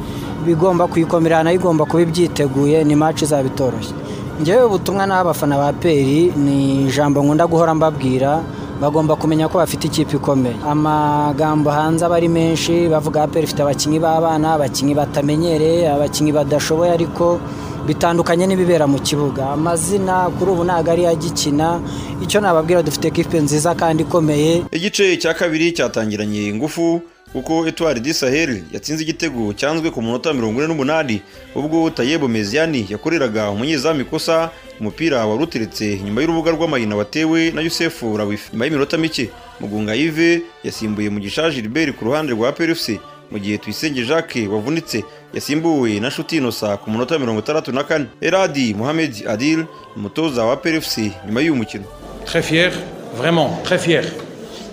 bigomba 0.46 0.88
kuyikomera 0.92 1.44
na 1.44 1.52
yo 1.52 1.56
igomba 1.62 1.86
kuba 1.86 2.02
ibyiteguye 2.04 2.84
ni 2.84 2.96
maci 3.00 3.24
izaba 3.24 3.48
itoroshye 3.48 3.94
ngewe 4.42 4.64
ubutumwa 4.68 5.04
n'abafana 5.08 5.56
ba 5.62 5.72
peri 5.74 6.34
ni 6.36 6.88
ijambo 6.92 7.22
nkunda 7.24 7.48
guhora 7.48 7.72
mbabwira 7.76 8.42
bagomba 8.82 9.16
kumenya 9.16 9.48
ko 9.48 9.58
bafite 9.58 9.88
ikipe 9.88 10.16
ikomeye. 10.18 10.56
Amagambo 10.68 11.70
hanze 11.70 12.06
aba 12.06 12.16
ari 12.16 12.28
menshi 12.28 12.88
bavuga 12.88 13.28
peri 13.28 13.44
ifite 13.46 13.62
abakinnyi 13.62 14.00
b'abana 14.00 14.54
abakinnyi 14.54 14.94
batamenyereye 14.96 15.90
abakinnyi 15.92 16.32
badashoboye 16.32 16.92
ariko 16.92 17.40
bitandukanye 17.88 18.48
n'ibibera 18.48 18.88
mu 18.88 19.00
kibuga. 19.00 19.50
Amazina 19.56 20.30
kuri 20.40 20.52
ubu 20.52 20.64
ntabwo 20.64 20.92
ari 20.92 21.04
agikina 21.06 21.80
icyo 22.24 22.42
nababwira 22.42 22.84
dufite 22.84 23.08
ekipe 23.08 23.40
nziza 23.40 23.76
kandi 23.76 24.04
ikomeye. 24.04 24.64
Igice 24.72 25.18
cya 25.18 25.34
kabiri 25.34 25.72
cyatangiranye 25.76 26.48
ingufu 26.48 27.02
kuko 27.34 27.68
etuwari 27.68 28.00
di 28.00 28.14
saheli 28.14 28.64
yatsinze 28.74 29.04
igitego 29.04 29.54
cyanzwe 29.54 29.92
ku 29.92 30.02
munota 30.02 30.34
mirongo 30.34 30.60
ine 30.60 30.68
n'umunani 30.68 31.22
ubwo 31.56 31.90
tayebo 31.90 32.28
meziyani 32.28 32.88
yakoreraga 32.90 33.50
umunyezamu 33.50 34.02
ikosa 34.02 34.50
umupira 34.80 35.26
wari 35.26 35.44
uteretse 35.44 36.00
nyuma 36.06 36.22
y'urubuga 36.22 36.52
rw'amahina 36.52 36.96
watewe 36.96 37.52
na 37.52 37.62
yusefu 37.62 38.18
rawifi 38.18 38.50
nyuma 38.54 38.66
y'iminota 38.66 38.98
mike 38.98 39.30
mugunga 39.60 39.94
yive 39.94 40.42
yasimbuye 40.64 41.10
mu 41.10 41.20
gishaje 41.20 41.62
gilbert 41.62 41.96
ku 41.96 42.06
ruhande 42.06 42.34
rwa 42.34 42.52
perufuse 42.52 43.00
mu 43.32 43.38
gihe 43.40 43.58
tuyisenge 43.58 44.06
jacques 44.06 44.48
wavunitse 44.50 45.04
yasimbuwe 45.34 46.00
na 46.00 46.08
nshuti 46.08 46.38
inosa 46.38 46.78
ku 46.78 46.90
munota 46.90 47.20
mirongo 47.20 47.40
itandatu 47.40 47.72
na 47.72 47.84
kane. 47.84 48.06
Eradi 48.22 48.74
muhamed 48.74 49.28
adil 49.28 49.66
umutoza 49.96 50.46
wa 50.46 50.58
perufuse 50.58 51.12
nyuma 51.28 51.42
y'uyu 51.42 51.56
mukino. 51.56 51.84
Très 52.26 52.42
fier, 52.42 52.72
vraiment 53.18 53.50
très 53.64 53.78
fier. 53.78 54.04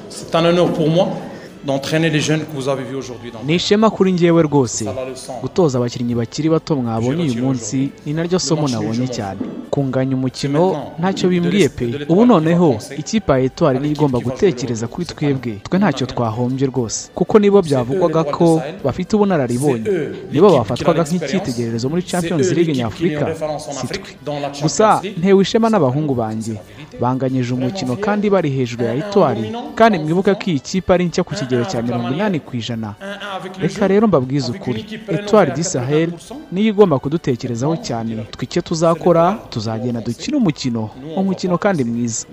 C'est 0.08 0.34
un 0.34 0.44
honneur 0.46 0.72
pour 0.72 0.88
moi. 0.88 1.08
D'entraîner 1.66 2.10
les 2.10 2.20
jeunes 2.20 2.40
que 2.46 2.52
vous 2.54 2.68
avez 2.68 2.84
vus 2.84 2.96
aujourd'hui. 2.96 3.30
dans- 3.32 3.42
ni 3.46 3.54
ishema 3.54 3.90
kuri 3.90 4.12
njyewe 4.12 4.42
rwose 4.42 4.84
gutoza 5.42 5.78
abakinnyi 5.78 6.14
bakiri 6.14 6.48
bato 6.48 6.76
mwabonye 6.76 7.22
uyu 7.22 7.42
munsi 7.44 7.90
ni 8.06 8.12
naryo 8.12 8.38
somo 8.38 8.68
nabonye 8.68 9.08
cyane. 9.08 9.40
kunganya 9.70 10.14
umukino 10.16 10.62
ntacyo 10.98 11.28
bimbwiye 11.28 11.68
pe. 11.68 12.06
ubu 12.08 12.26
noneho 12.26 12.78
ikipe 12.98 13.32
ya 13.32 13.38
etwari 13.38 13.78
niyo 13.78 13.92
igomba 13.92 14.18
gutekereza 14.18 14.86
kuri 14.88 15.06
twebwe. 15.06 15.52
Twe 15.66 15.78
ntacyo 15.78 16.06
twahombye 16.06 16.66
rwose. 16.66 17.10
Kuko 17.14 17.38
nibo 17.38 17.62
byavugwaga 17.62 18.24
ko 18.24 18.62
bafite 18.84 19.10
ubunararibonye 19.16 19.84
nibo 20.32 20.48
bafatwaga 20.58 21.02
nk'icyitegererezo 21.02 21.88
muri 21.88 22.02
champions 22.02 22.52
league 22.52 22.74
nyafurika 22.74 23.34
si 23.76 23.86
twe 23.86 24.00
gusa 24.62 25.02
ntewe 25.18 25.42
ishema 25.42 25.68
n'abahungu 25.70 26.14
banjye. 26.14 26.54
Banganyije 27.00 27.52
umukino 27.54 27.96
kandi 27.96 28.30
bari 28.30 28.50
hejuru 28.50 28.84
ya 28.84 28.94
etwari 28.94 29.52
kandi 29.74 29.98
mwibuke 29.98 30.32
ko 30.34 30.44
iyi 30.50 30.60
kipe 30.60 30.88
ari 30.94 31.04
nshya 31.04 31.24
ku 31.24 31.34
kigero 31.34 31.55
cya 31.64 31.82
mirongo 31.82 32.08
inani 32.10 32.40
ku 32.40 32.56
ijana. 32.56 32.94
Reka 33.60 33.88
rero 33.88 34.06
mbabwize 34.06 34.52
ukuri. 34.52 34.84
etwari 35.08 35.50
di 35.52 35.64
sahel 35.64 36.10
niyo 36.52 36.68
igomba 36.68 36.98
kudutekerezaho 36.98 37.76
cyane. 37.76 38.26
Twe 38.30 38.44
icyo 38.44 38.62
tuzakora 38.62 39.38
tuzagenda 39.50 40.00
dukine 40.00 40.36
umukino. 40.36 40.90
umukino 41.16 41.58
kandi 41.58 41.84
mwiza. 41.84 42.26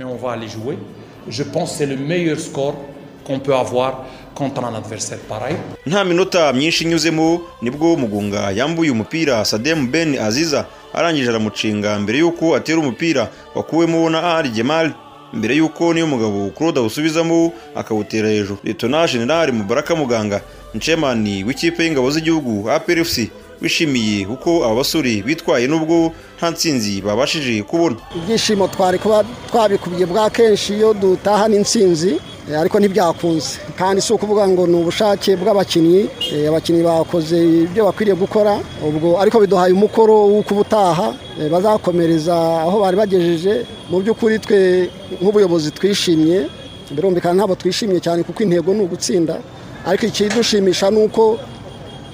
Nta 5.85 6.03
minota 6.03 6.53
myinshi 6.53 6.83
inyuzemo 6.83 7.41
ni 7.61 7.69
bwo 7.71 7.95
mugunga 7.97 8.51
yambuye 8.51 8.91
umupira 8.91 9.45
sademu 9.45 9.87
ben 9.87 10.17
aziza 10.19 10.65
arangije 10.93 11.29
aramucenga 11.29 11.99
mbere 11.99 12.17
y'uko 12.19 12.55
atera 12.55 12.79
umupira 12.79 13.29
wakuwemo 13.55 14.09
na 14.09 14.35
ari 14.37 14.49
gemali 14.49 14.91
mbere 15.33 15.55
y'uko 15.55 15.93
niyo 15.93 16.07
mugabo 16.07 16.49
claude 16.57 16.79
awusubizamo 16.79 17.53
akawutera 17.75 18.29
hejuru. 18.29 18.57
Letona 18.63 19.07
generali 19.07 19.51
mubaraka 19.51 19.95
muganga 19.95 20.41
ncemani 20.75 21.43
w'ikipe 21.43 21.83
y'ingabo 21.83 22.11
z'igihugu 22.11 22.71
aprfc 22.71 23.29
wishimiye 23.61 24.25
uko 24.27 24.65
aba 24.65 24.75
basore 24.75 25.21
bitwaye 25.25 25.67
n'ubwo 25.67 26.11
nta 26.37 26.49
nsinzi 26.51 27.01
babashije 27.01 27.63
kubona. 27.63 27.95
Ibyishimo 28.15 28.67
twari 28.67 28.99
kuba 28.99 29.23
twabikubiye 29.49 30.05
bwa 30.05 30.29
kenshi 30.29 30.73
iyo 30.73 30.93
dutahana 30.93 31.55
intsinzi 31.55 32.09
eh, 32.09 32.19
ariko 32.51 32.79
ntibyakunze. 32.79 33.59
Kandi 33.79 34.01
si 34.01 34.13
ukuvuga 34.13 34.43
ngo 34.47 34.67
ni 34.67 34.75
ubushake 34.75 35.35
bw'abakinnyi 35.39 36.09
eh, 36.35 36.49
abakinnyi 36.51 36.83
bakoze 36.83 37.37
ibyo 37.39 37.85
bakwiriye 37.87 38.15
gukora 38.19 38.59
ubwo 38.83 39.15
ariko 39.21 39.39
biduhaye 39.39 39.71
umukoro 39.73 40.27
w'uko 40.33 40.51
ubutaha 40.53 41.15
eh, 41.39 41.47
bazakomereza 41.49 42.35
aho 42.67 42.79
bari 42.83 42.97
bagejeje. 42.99 43.63
Mu 43.89 44.03
by'ukuri 44.03 44.39
twe 44.43 44.89
nk'ubuyobozi 45.21 45.71
twishimye 45.71 46.49
birumvikana 46.91 47.33
ntabwo 47.39 47.55
twishimye 47.55 47.99
cyane 48.03 48.23
kuko 48.27 48.43
intego 48.43 48.73
ni 48.75 48.81
ugutsinda. 48.83 49.39
Ariko 49.87 50.05
ikidushimisha 50.11 50.91
ni 50.91 50.99
uko 51.05 51.39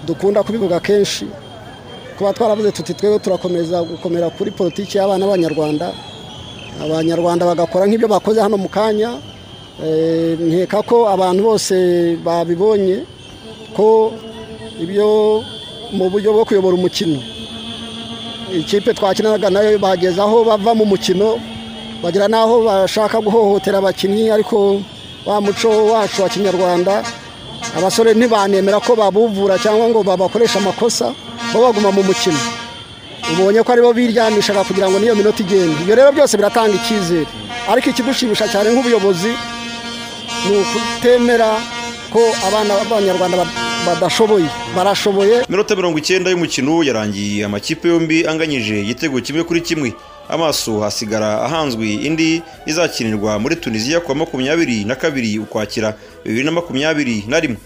dukunda 0.06 0.44
kubivuga 0.46 0.80
kenshi. 0.80 1.26
Kuba 2.18 2.34
twaravuze 2.34 2.72
tuti 2.72 2.94
twebwe 2.94 3.20
turakomeza 3.20 3.82
gukomera 3.82 4.30
kuri 4.30 4.52
politiki 4.52 4.98
y'abana 4.98 5.26
b'abanyarwanda. 5.26 5.90
Abanyarwanda 6.84 7.46
bagakora 7.50 7.88
nk'ibyo 7.90 8.08
bakoze 8.08 8.42
hano 8.42 8.58
mu 8.58 8.70
kanya. 8.70 9.10
Eh, 9.10 9.18
nkeka 9.84 10.82
ko 10.84 11.08
abantu 11.10 11.44
bose 11.44 11.76
babibonye 12.26 13.04
ko 13.76 14.12
ibyo 14.84 15.42
mu 15.96 16.10
buryo 16.12 16.34
bwo 16.34 16.44
kuyobora 16.46 16.76
umukino. 16.76 17.20
Ikipe 18.52 18.94
twakinanaga 18.94 19.50
na 19.50 19.62
yo 19.62 19.80
bageze 19.80 20.20
aho 20.22 20.44
bava 20.44 20.74
mu 20.76 20.86
mukino 20.86 21.38
bagera 22.04 22.28
n'aho 22.28 22.64
bashaka 22.68 23.22
guhohotera 23.22 23.78
abakinnyi 23.78 24.30
ariko 24.32 24.82
wa 25.26 25.42
muco 25.42 25.70
wacu 25.94 26.22
wa 26.24 26.30
kinyarwanda 26.30 27.04
abasore 27.78 28.14
ntibanemera 28.14 28.80
ko 28.80 28.96
babuvura 28.96 29.56
cyangwa 29.60 29.90
ngo 29.90 30.04
babakoreshe 30.04 30.58
amakosa 30.60 31.14
bo 31.54 31.62
baguma 31.64 31.92
mu 31.92 32.04
mukino. 32.04 32.40
Ubonye 33.32 33.64
ko 33.64 33.70
ari 33.72 33.82
bo 33.82 33.94
biryanishaga 33.94 34.64
kugira 34.68 34.90
ngo 34.90 35.00
niyo 35.00 35.16
minota 35.16 35.40
igende. 35.44 35.78
Ibyo 35.86 35.96
rero 35.96 36.10
byose 36.12 36.34
biratanga 36.38 36.74
icyizere. 36.76 37.28
Ariko 37.70 37.90
ikidushimisha 37.94 38.48
cyane 38.50 38.74
nk'ubuyobozi 38.74 39.32
ni 40.50 40.58
ukutemera 40.58 41.58
ko 42.14 42.20
abana 42.48 42.74
b'abanyarwanda 42.80 43.38
ba- 43.38 43.52
badashoboye 43.86 44.46
barashoboye. 44.76 45.46
Minota 45.50 45.76
mirongo 45.76 45.98
icyenda 45.98 46.30
y'umukino 46.30 46.84
yarangiye 46.84 47.46
amakipe 47.46 47.88
yombi 47.88 48.28
anganyije 48.28 48.82
igitego 48.82 49.22
kimwe 49.22 49.44
kuri 49.44 49.62
kimwe. 49.62 49.94
Amaso 50.30 50.80
hasigara 50.82 51.42
ahanzwe 51.46 51.86
indi 51.90 52.42
izakinirwa 52.66 53.40
muri 53.40 53.56
tunisiya 53.56 54.00
kuwa 54.00 54.16
makumyabiri 54.16 54.86
na 54.86 54.96
kabiri 54.96 55.40
ukwakira 55.40 55.94
bibiri 56.26 56.44
na 56.46 56.52
makumyabiri 56.52 57.24
na 57.28 57.40
rimwe. 57.40 57.58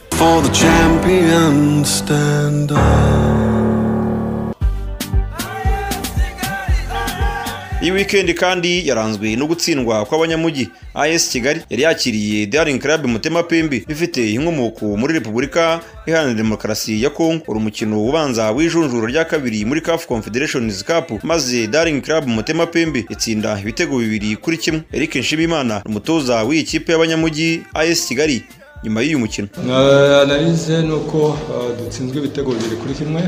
Iyi 7.83 7.91
wikendi 7.91 8.33
kandi 8.33 8.87
yaranzwe 8.87 9.35
no 9.35 9.45
gutsindwa 9.47 10.05
kw'abanyamujyi 10.07 10.69
as 10.95 11.29
kigali 11.29 11.61
yari 11.69 11.83
yakiriye 11.83 12.45
daring 12.47 12.79
club 12.79 13.05
mutema 13.05 13.43
pembe. 13.43 13.83
Ifite 13.89 14.31
inkomoko 14.33 14.85
muri 14.97 15.13
repubulika 15.13 15.79
iharanira 16.07 16.37
demokarasi 16.37 17.03
ya 17.03 17.09
kongo 17.09 17.43
uri 17.47 17.57
umukino 17.59 18.05
ubanza 18.05 18.51
w'ijonjoro 18.51 19.07
rya 19.07 19.25
kabiri 19.25 19.65
muri 19.65 19.81
caf 19.81 20.07
confederations 20.07 20.83
cup 20.85 21.23
maze 21.23 21.67
daring 21.67 22.01
club 22.01 22.27
mutema 22.27 22.65
pembe 22.65 23.05
itsinda 23.09 23.59
ibitego 23.59 23.97
bibiri 23.99 24.35
kuri 24.35 24.57
kimwe. 24.57 24.81
Eric 24.93 25.15
nshimimana 25.15 25.81
umutoza 25.85 26.43
w'iyi 26.43 26.63
kipe 26.63 26.91
y'abanyamujyi 26.91 27.61
as 27.73 28.07
kigali. 28.07 28.43
Nyuma 28.83 29.01
y'uyu 29.01 29.19
mukino. 29.19 29.47
Na- 29.67 30.21
analize 30.21 30.81
ni 30.81 30.91
uko 30.91 31.17
uh, 31.27 31.77
dutsinzwe 31.79 32.17
ibitego 32.19 32.51
bibiri 32.51 32.75
kuri 32.75 32.93
kimwe 32.93 33.21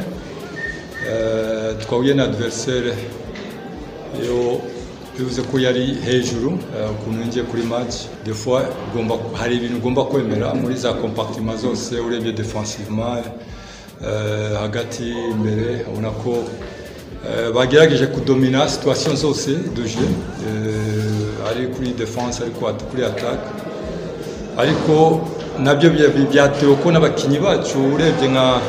Uh, 1.05 1.77
twahuye 1.85 2.13
na 2.13 2.23
adversaire 2.23 2.93
yo 4.27 4.61
bivuze 5.17 5.41
ko 5.41 5.59
yari 5.59 5.97
hejuru 6.05 6.47
uh, 6.49 6.91
ukuntu 6.91 7.25
ngiye 7.27 7.43
kuri 7.45 7.63
match. 7.63 7.95
Des 8.25 8.33
fois 8.33 8.63
ugomba 8.93 9.15
hari 9.33 9.55
ibintu 9.55 9.77
ugomba 9.77 10.03
kwemera 10.03 10.53
muri 10.53 10.75
za 10.77 10.93
compartiment 10.93 11.59
zose 11.59 11.99
urebye 11.99 12.31
defensivement 12.33 13.23
uh, 14.01 14.59
hagati 14.61 15.03
imbere 15.31 15.85
ubona 15.91 16.09
ko 16.11 16.29
uh, 16.29 17.55
bagerageje 17.55 18.07
kudomina 18.07 18.69
situation 18.69 19.15
zose 19.15 19.51
uh, 19.51 21.49
ari 21.49 21.67
kuri 21.67 21.93
defense 21.93 22.43
ari 22.43 22.51
ku- 22.51 22.85
kuri 22.91 23.03
attaque. 23.05 23.47
Ariko 24.57 25.21
na 25.59 25.75
byo 25.75 25.89
bya- 25.89 26.27
byatewe 26.31 26.75
ko 26.75 26.91
n'abakinnyi 26.91 27.39
bacu 27.39 27.77
urebye 27.93 28.27
nka 28.27 28.59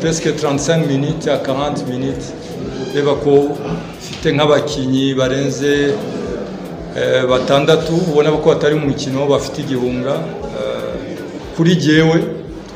presque 0.00 0.30
35 0.32 0.86
minutes 0.86 1.26
à 1.28 1.36
40 1.38 1.86
minutes. 1.88 2.32
Reba 2.94 3.14
ko 3.14 3.56
mfite 3.98 4.32
nk'abakinnyi 4.32 5.14
barenze 5.14 5.94
eh, 6.96 7.24
batandatu 7.30 7.92
ubona 8.10 8.30
ko 8.30 8.48
batari 8.48 8.74
mu 8.74 8.86
mukino 8.88 9.26
bafite 9.26 9.58
igihunga 9.60 10.14
Eh, 10.56 11.18
kuri 11.56 11.76
jyewe 11.76 12.16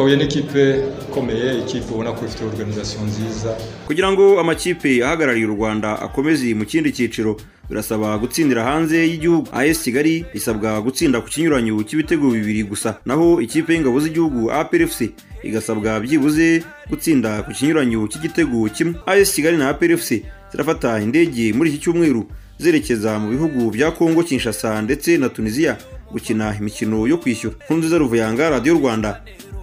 twahuye 0.01 0.17
n'ikipe 0.17 0.81
ikomeye 1.09 1.59
ikipe 1.59 1.93
ubona 1.93 2.13
ko 2.13 2.25
ifite 2.27 2.45
organisation 2.45 3.05
nziza. 3.07 3.57
Kugira 3.87 4.13
ngo 4.13 4.41
amakipe 4.41 5.05
ahagarariye 5.05 5.47
u 5.47 5.51
rwanda 5.57 6.01
akomeze 6.03 6.55
mu 6.55 6.65
kindi 6.65 6.89
cyiciro 6.93 7.37
birasaba 7.69 8.19
gutsindira 8.19 8.65
hanze 8.65 8.97
y'igihugu. 8.97 9.49
As 9.53 9.83
kigali 9.85 10.25
isabwa 10.35 10.81
gutsinda 10.81 11.21
ku 11.21 11.29
kinyuranyo 11.29 11.83
cy'ibitego 11.85 12.31
bibiri 12.33 12.63
gusa. 12.65 12.97
Naho 13.05 13.41
ikipe 13.45 13.75
y'ingabo 13.77 14.01
z'igihugu 14.01 14.49
aprfc 14.51 15.01
igasabwa 15.45 16.01
byibuze 16.01 16.63
gutsinda 16.91 17.43
ku 17.45 17.53
kinyuranyo 17.53 18.09
cy'igitego 18.09 18.69
kimwe. 18.73 18.95
As 19.07 19.29
kigali 19.37 19.57
na 19.61 19.69
aprfc 19.69 20.25
zirafata 20.51 20.97
indege 21.01 21.53
muri 21.53 21.71
iki 21.77 21.79
cyumweru 21.85 22.25
zerekeza 22.59 23.19
mu 23.21 23.29
bihugu 23.37 23.69
bya 23.71 23.91
kongo 23.93 24.23
kinshasa 24.25 24.81
ndetse 24.83 25.19
na 25.21 25.29
tunisiya 25.29 25.77
gukina 26.13 26.57
imikino 26.59 27.05
yo 27.07 27.19
kwishyura. 27.21 27.55
Nkunziza 27.69 27.99
ruvuyanga 27.99 28.51
radiyo 28.51 28.75
rwanda. 28.81 29.21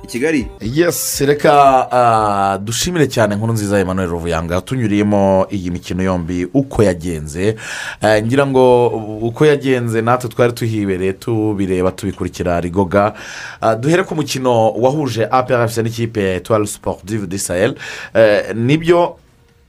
I 0.08 0.12
kigali? 0.12 0.48
Yesi 0.62 1.26
reka 1.26 1.52
ah, 1.92 2.58
dushimire 2.58 3.08
cyane 3.08 3.36
nkuru 3.36 3.54
nziza 3.54 3.80
Emmanuel 3.80 4.10
ruvuyanga. 4.10 4.62
Tunyuriyemo 4.62 5.48
iyi 5.52 5.72
mikino 5.72 6.04
yombi 6.04 6.48
uko 6.54 6.84
yagenze. 6.84 7.56
Eh, 8.02 8.24
ngira 8.24 8.48
ngo 8.48 8.88
uko 9.22 9.46
yagenze 9.46 10.02
natwe 10.02 10.30
twari 10.30 10.54
tuhibereye 10.54 11.14
tubireba 11.14 11.92
tubikurikira 11.92 12.62
rigoga. 12.62 13.14
Ah, 13.62 13.76
duhere 13.76 14.04
ku 14.04 14.16
mukino 14.16 14.72
wahuje 14.72 15.28
APRFC 15.32 15.78
n'ikipe 15.78 16.24
ya 16.24 16.36
etuwari 16.36 16.68
siporutivu 16.68 17.28
di 17.28 17.40
sahel. 17.40 17.76
Eh, 18.14 18.56
ni 18.56 18.78
byo 18.78 19.18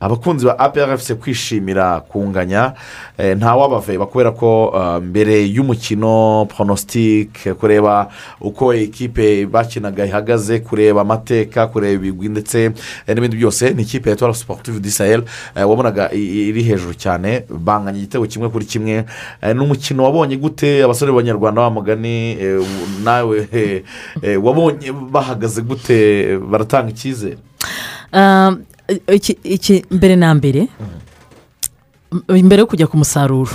abakunzi 0.00 0.46
ba 0.46 0.58
APRFC 0.58 1.12
kwishimira 1.14 2.00
kunganya 2.00 2.72
eh, 3.18 3.36
ntawabaveba 3.36 4.06
kubera 4.06 4.30
ko 4.30 4.72
ah, 4.76 5.00
mbere 5.00 5.42
y'umukino 5.46 6.46
pronositike 6.56 7.54
kureba 7.54 8.08
uko 8.40 8.74
ikipe 8.74 9.46
bakinaga 9.46 10.06
ihagaze 10.06 10.58
kureba 10.58 11.00
amateka 11.00 11.66
kureba 11.66 11.94
ibigwi 11.94 12.28
ndetse 12.28 12.64
eh, 13.06 13.14
n'ibindi 13.14 13.36
byose 13.36 13.70
ni 13.70 13.82
ikipe 13.82 14.10
ya 14.10 14.14
etuwari 14.16 14.36
siporutivu 14.36 14.80
di 14.80 14.90
sahel 14.90 15.22
eh, 15.56 15.68
wabonaga 15.68 16.12
iri 16.12 16.62
hejuru 16.62 16.94
cyane 16.94 17.44
banganya 17.50 17.98
igitego 17.98 18.26
kimwe 18.26 18.48
kuri 18.48 18.64
kimwe 18.64 19.04
Eh, 19.42 19.54
ni 19.56 19.60
umukino 19.60 20.04
wabonye 20.04 20.36
gute? 20.36 20.84
Abasore 20.84 21.12
b'abanyarwanda 21.12 21.60
wa 21.62 21.70
mugani 21.70 22.32
eh, 22.40 22.60
nawe 23.04 23.48
eh, 23.52 23.82
eh, 24.22 24.44
wabonye 24.44 24.92
bahagaze 24.92 25.62
gute? 25.62 26.38
Baratanga 26.38 26.90
icyizere. 26.90 27.36
Ah, 28.12 28.52
iki- 29.14 29.38
mbere 29.90 30.16
na 30.16 30.34
mbere 30.34 30.68
m- 32.12 32.44
mbere 32.46 32.60
yo 32.60 32.66
kujya 32.66 32.86
ku 32.86 32.96
musaruro. 32.96 33.52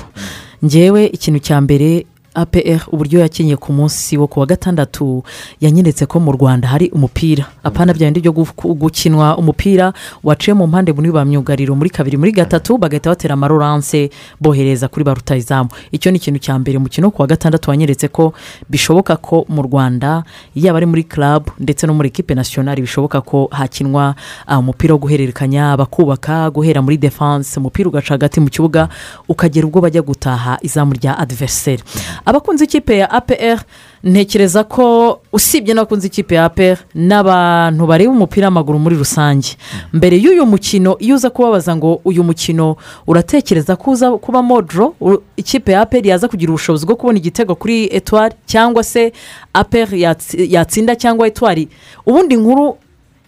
Ngewe 0.65 1.06
ikintu 1.10 1.39
cya 1.39 1.58
mbere 1.62 2.06
apr 2.36 2.82
uburyo 2.91 3.19
yakinnye 3.19 3.56
ku 3.56 3.74
munsi 3.74 4.17
wo 4.17 4.28
ku 4.28 4.39
wa 4.39 4.46
gatandatu 4.46 5.24
yanyeretse 5.62 6.06
ko 6.06 6.19
mu 6.19 6.32
rwanda 6.32 6.67
hari 6.67 6.89
umupira. 6.89 7.46
Apana 7.63 7.93
bya 7.93 8.08
bindi 8.12 8.19
byo 8.22 8.32
gu- 8.32 8.74
gukinwa 8.76 9.38
umupira 9.38 9.93
waciye 10.24 10.54
mu 10.54 10.67
mpande 10.67 10.93
muri 10.93 11.12
ba 11.12 11.26
myugariro 11.26 11.76
muri 11.76 11.89
kabiri 11.89 12.17
muri 12.17 12.32
gatatu 12.32 12.78
bagahita 12.78 13.10
batera 13.10 13.34
amaroranse 13.34 14.10
bohereza 14.41 14.88
kuri 14.88 15.04
ba 15.06 15.13
rutayizamu 15.13 15.69
icyo 15.91 16.12
ni 16.12 16.17
ikintu 16.17 16.39
cya 16.39 16.60
mbere 16.60 16.78
umukino 16.78 17.12
ku 17.12 17.22
wa 17.22 17.28
gatandatu 17.28 17.69
wanyeretse 17.69 18.08
ko 18.08 18.34
bishoboka 18.69 19.15
ko 19.17 19.46
mu 19.50 19.62
rwanda 19.62 20.24
yaba 20.56 20.78
ari 20.78 20.86
muri 20.86 21.04
club 21.04 21.50
ndetse 21.60 21.88
no 21.88 21.93
muri 21.93 22.08
ekipe 22.10 22.36
nasiyonari 22.36 22.82
bishoboka 22.82 23.22
ko 23.22 23.48
hakinwa 23.52 24.15
ah, 24.48 24.60
umupira 24.60 24.93
wo 24.93 25.00
guhererekanya 25.00 25.78
bakubaka 25.78 26.50
guhera 26.50 26.82
muri 26.82 26.98
defanse 26.98 27.60
umupira 27.60 27.89
ugaca 27.89 28.10
hagati 28.17 28.39
mu 28.39 28.50
kibuga 28.50 28.89
ukagera 29.30 29.67
ubwo 29.67 29.82
bajya 29.82 30.02
gutaha 30.02 30.58
izamu 30.62 30.93
rya 30.93 31.17
adiveriseri 31.19 31.84
abakunze 32.25 32.63
ikipe 32.63 32.97
ya 32.97 33.12
apr 33.12 33.59
ntekereza 34.03 34.63
ko 34.63 35.19
usibye 35.33 35.73
n'abakunze 35.73 36.07
ikipe 36.07 36.36
ya 36.36 36.45
apr 36.45 36.77
n'abantu 36.95 37.88
bareba 37.88 38.12
umupira 38.12 38.47
w'amaguru 38.47 38.79
muri 38.79 38.95
rusange. 38.95 39.55
Mbere 39.93 40.17
y'uyu 40.17 40.45
mukino 40.45 40.97
iyo 40.99 41.15
uza 41.15 41.29
kubabaza 41.29 41.75
ngo 41.75 42.01
uyu 42.05 42.23
mukino 42.23 42.75
uratekereza 43.07 43.75
ko 43.75 43.91
uza 43.91 44.12
kubamo 44.12 44.62
doro 44.62 44.95
u- 45.01 45.21
ikipe 45.38 45.71
ya 45.71 45.81
apr 45.81 46.07
yaza 46.07 46.27
kugira 46.27 46.51
ubushobozi 46.51 46.86
bwo 46.86 46.95
kubona 46.95 47.17
igitego 47.19 47.55
kuri 47.55 47.88
etuwari 47.95 48.36
cyangwa 48.45 48.83
se 48.83 49.13
apr 49.53 49.88
yatsi- 49.95 50.47
yatsinda 50.53 50.95
cyangwa 50.95 51.27
etuwari 51.27 51.67
ubundi 52.05 52.36
nkuru 52.36 52.77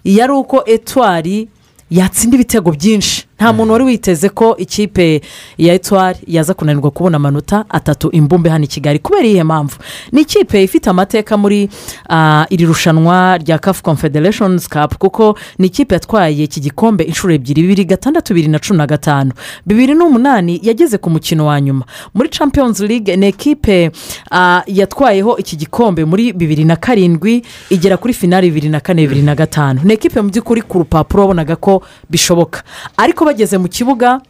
yari 0.04 0.34
uko 0.34 0.64
etuwari 0.66 1.48
yatsinda 1.92 2.36
ibitego 2.36 2.72
byinshi. 2.72 3.25
Nta 3.40 3.54
muntu 3.54 3.72
wari 3.74 3.84
witeze 3.86 4.30
ko 4.30 4.58
ikipe 4.58 5.22
ya 5.58 5.74
etuwari 5.74 6.20
yaza 6.28 6.54
kunanirwa 6.54 6.92
kubona 6.92 7.18
amanota 7.18 7.66
atatu 7.70 8.10
imbumbe 8.12 8.50
hano 8.50 8.64
i 8.64 8.68
kigali. 8.68 9.00
Kubera 9.00 9.24
iyihe 9.28 9.44
mpamvu? 9.44 9.76
Ni 10.12 10.22
ikipe 10.22 10.64
ifite 10.64 10.90
amateka 10.90 11.38
muri 11.38 11.70
ah, 12.10 12.46
iri 12.50 12.66
rushanwa 12.66 13.38
rya 13.38 13.60
kafu 13.60 13.84
confederations 13.84 14.70
cup 14.70 14.96
kuko 14.98 15.38
ni 15.60 15.68
ikipe 15.68 15.96
yatwaye 15.96 16.44
iki 16.44 16.60
gikombe 16.60 17.04
inshuro 17.04 17.34
ebyiri 17.34 17.62
bibiri 17.62 17.86
gatandatu 17.86 18.34
bibiri 18.34 18.52
na 18.52 18.60
cumi 18.60 18.78
na 18.78 18.88
gatanu. 18.88 19.32
Bibiri 19.66 19.94
n'umunani 19.94 20.60
yageze 20.64 20.98
ku 20.98 21.10
mukino 21.10 21.46
wa 21.46 21.62
nyuma. 21.62 21.86
Muri 22.14 22.30
champions 22.30 22.80
league 22.80 23.16
ni 23.16 23.26
ekipe 23.28 23.92
ah, 24.32 24.62
yatwayeho 24.68 25.38
iki 25.38 25.56
gikombe 25.56 26.06
muri 26.06 26.34
bibiri 26.34 26.64
na 26.64 26.76
karindwi 26.76 27.44
igera 27.70 27.98
kuri 27.98 28.14
finari 28.14 28.48
bibiri 28.48 28.70
na 28.70 28.80
kane 28.80 29.02
bibiri 29.02 29.22
na 29.22 29.36
gatanu. 29.36 29.82
Ni 29.84 29.94
ekipe 29.94 30.22
mu 30.22 30.30
by'ukuri 30.30 30.62
ku 30.62 30.80
rupapuro 30.80 31.22
wabonaga 31.24 31.56
ko 31.56 31.84
bishoboka. 32.10 32.64
Ariko 32.98 33.25
bageze 33.26 33.58
mu 33.58 33.68
kibuga 33.68 34.22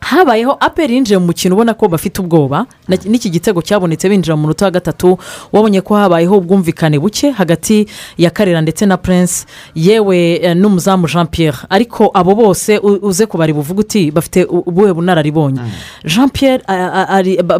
habayeho 0.00 0.56
aperi 0.60 0.94
yinjiye 0.94 1.18
mu 1.18 1.26
mukino 1.26 1.54
ubona 1.54 1.74
ko 1.74 1.88
bafite 1.88 2.18
ubwoba 2.20 2.66
n'iki 2.88 3.30
gitego 3.30 3.62
cyabonetse 3.62 4.08
binjira 4.08 4.36
mu 4.36 4.42
munota 4.42 4.64
wa 4.64 4.70
gatatu 4.70 5.18
wabonye 5.52 5.80
ko 5.80 5.94
habayeho 5.96 6.36
ubwumvikane 6.38 6.98
buke 6.98 7.30
hagati 7.30 7.86
ya 8.18 8.30
karera 8.30 8.60
ndetse 8.60 8.86
na 8.86 8.96
prince 8.96 9.46
yewe 9.74 10.18
eh, 10.42 10.56
n'umuzamu 10.56 11.06
jean 11.08 11.26
pierre 11.26 11.58
ariko 11.70 12.10
abo 12.14 12.34
bose 12.34 12.78
uze 12.78 13.26
kubari 13.26 13.52
buvuga 13.52 13.80
uti 13.80 14.10
bafite 14.10 14.44
ubuhe 14.44 14.92
bunararibonye? 14.92 15.60
Jean 16.04 16.28
pierre 16.28 16.62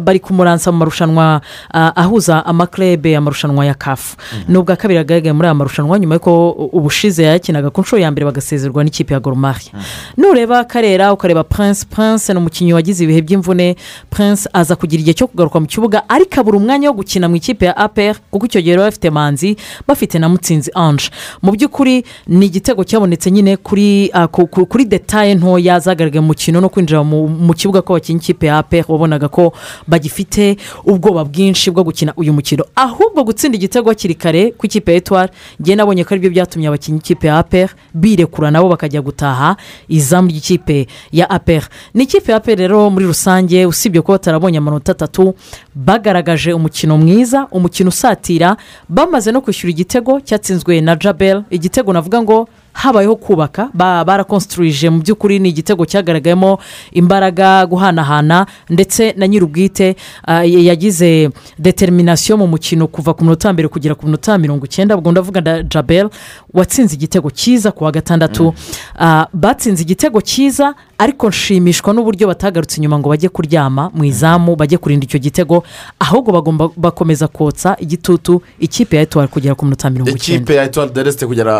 bari 0.01 0.19
kumuransa 0.19 0.71
mu 0.71 0.77
marushanwa 0.77 1.41
ah, 1.73 1.91
ahuza 1.95 2.45
amaklebe 2.45 3.15
amarushanwa 3.17 3.65
ya 3.65 3.73
kafu 3.73 4.17
ni 4.47 4.57
ubwa 4.57 4.75
kabiri 4.75 4.97
yagaragaye 4.97 5.33
muri 5.33 5.47
aya 5.47 5.53
marushanwa 5.55 5.99
nyuma 5.99 6.15
y'uko 6.15 6.51
ubushize 6.51 7.23
yakinaga 7.23 7.69
ku 7.69 7.81
nshuro 7.81 8.01
ya 8.01 8.11
mbere 8.11 8.25
bagasezerwa 8.25 8.83
n'ikipe 8.83 9.13
ya 9.13 9.19
goromari 9.19 9.71
nureba 10.17 10.63
karera 10.63 11.13
ukareba 11.13 11.43
prince 11.43 11.85
prince 11.89 12.33
ni 12.35 12.39
umukinnyi 12.43 12.73
wagize 12.75 13.03
ibihe 13.03 13.21
by'imvune 13.23 13.75
prince 14.11 14.49
aza 14.53 14.75
kugira 14.75 14.99
igihe 15.01 15.13
cyo 15.15 15.27
kugaruka 15.31 15.59
mu 15.59 15.65
kibuga 15.71 16.03
ariko 16.11 16.35
abura 16.39 16.57
umwanya 16.59 16.89
wo 16.91 16.95
gukina 16.99 17.29
mu 17.31 17.35
ikipe 17.39 17.65
ya 17.65 17.77
apr 17.77 18.15
kuko 18.31 18.45
icyo 18.45 18.59
gihe 18.61 18.75
bafite 18.77 19.07
manzi 19.09 19.55
bafite 19.87 20.19
na 20.19 20.27
mutsinzi 20.29 20.71
ange. 20.75 21.07
Mu 21.41 21.51
by'ukuri 21.55 22.03
ni 22.27 22.45
igitego 22.45 22.83
cyabonetse 22.83 23.31
nyine 23.31 23.57
kuri 23.57 24.09
ah, 24.13 24.27
ku- 24.27 24.47
ku- 24.47 24.65
kuri 24.65 24.85
detaye 24.85 25.35
ntoya 25.35 25.79
zagaragaye 25.79 26.19
mu 26.21 26.27
mukino 26.35 26.59
no 26.61 26.69
kwinjira 26.69 27.03
mu 27.03 27.53
kibuga 27.55 27.81
ko 27.81 27.93
bakinnye 27.95 28.19
ikipe 28.19 28.45
ya 28.51 28.57
apr 28.59 28.83
wabonaga 28.87 29.27
ko 29.31 29.53
bagifite 29.87 30.57
ubwoba 30.85 31.23
bwinshi 31.23 31.71
bwo 31.71 31.83
gukina 31.83 32.13
uyu 32.17 32.33
mukino. 32.33 32.65
Ahubwo 32.75 33.23
gutsinda 33.23 33.55
igitego 33.57 33.89
hakiri 33.89 34.15
kare 34.15 34.51
ku 34.51 34.65
ikipe 34.65 34.91
ya 34.91 34.97
etuwari 34.97 35.31
ngewe 35.61 35.75
nabonye 35.75 36.03
ko 36.03 36.09
ari 36.13 36.19
byo 36.19 36.29
byatumye 36.31 36.67
abakinnyi 36.67 36.99
ikipe 36.99 37.27
ya 37.27 37.37
apr 37.37 37.69
birekura 37.93 38.51
nabo 38.51 38.69
bakajya 38.69 39.01
gutaha 39.01 39.55
izamu 39.87 40.27
ry'ikipe 40.29 40.87
ya 41.11 41.29
apr 41.29 41.63
ni 41.93 42.03
ikipe 42.15 42.31
ya 42.31 42.37
apr 42.37 42.55
rero 42.55 42.89
muri 42.89 43.05
rusange 43.05 43.65
usibye 43.65 44.01
kuba 44.01 44.13
batarabonye 44.17 44.57
amanota 44.57 44.91
atatu 44.91 45.33
bagaragaje 45.75 46.53
umukino 46.53 46.97
mwiza 46.97 47.47
umukino 47.51 47.89
usatira 47.89 48.57
bamaze 48.89 49.31
no 49.31 49.41
kwishyura 49.41 49.71
igitego 49.71 50.19
cyatsinzwe 50.21 50.81
na 50.81 50.95
jabel. 50.95 51.43
Igitego 51.49 51.93
navuga 51.93 52.21
ngo 52.21 52.47
habayeho 52.75 53.15
kubaka 53.15 53.69
ba- 53.73 54.03
barakonsiturije 54.05 54.89
mu 54.91 54.99
by'ukuri 54.99 55.39
ni 55.39 55.49
igitego 55.49 55.85
cyagaragayemo 55.87 56.59
imbaraga 56.91 57.65
guhanahana 57.65 58.45
ndetse 58.69 59.13
na 59.17 59.27
nyir'ubwite 59.27 59.95
ah, 60.27 60.43
yagize 60.43 61.29
determination 61.59 62.39
mu 62.39 62.47
mukino 62.47 62.87
kuva 62.87 63.13
ku 63.15 63.23
munota 63.23 63.47
wa 63.49 63.53
mbere 63.53 63.67
kugera 63.67 63.95
ku 63.95 64.05
minota 64.05 64.37
mirongo 64.37 64.65
icyenda. 64.65 64.97
Ubwo 64.97 65.11
ndavuga 65.11 65.41
na 65.41 65.63
jabel 65.63 66.09
watsinze 66.53 66.95
igitego 66.95 67.31
cyiza 67.31 67.71
ku 67.71 67.83
wa 67.83 67.91
gatandatu. 67.91 68.53
Ah, 68.99 69.27
batsinze 69.33 69.81
igitego 69.83 70.21
cyiza 70.21 70.75
ariko 70.97 71.29
nshimishwa 71.29 71.93
n'uburyo 71.93 72.27
batagarutse 72.27 72.77
inyuma 72.77 72.99
ngo 72.99 73.09
bajye 73.09 73.29
kuryama 73.29 73.89
mu 73.93 74.03
izamu 74.03 74.55
bajye 74.55 74.77
kurinda 74.77 75.03
icyo 75.05 75.19
gitego 75.19 75.63
ahubwo 75.99 76.31
bagomba 76.31 76.69
bakomeza 76.77 77.27
kotsa 77.27 77.75
igitutu 77.79 78.41
ikipe 78.59 78.95
ya 78.95 79.01
etuwari 79.01 79.27
kugera 79.31 79.55
ku 79.55 79.65
minota 79.65 79.89
mirongo 79.89 80.11
icyenda. 80.11 80.35
Ikipe 80.43 80.55
ya 80.55 80.63
etuwari 80.63 80.91
de 80.91 81.03
resite 81.03 81.25
kugera 81.27 81.53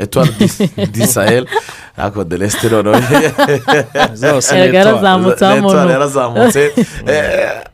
etuwari 0.00 0.30
di 0.92 1.06
sahel 1.06 1.46
ariko 1.96 2.24
de 2.24 2.36
resite 2.36 2.68
noneho 2.68 2.94
Zose 4.14 4.54
Erega 4.56 4.78
yarazamutse 4.78 6.72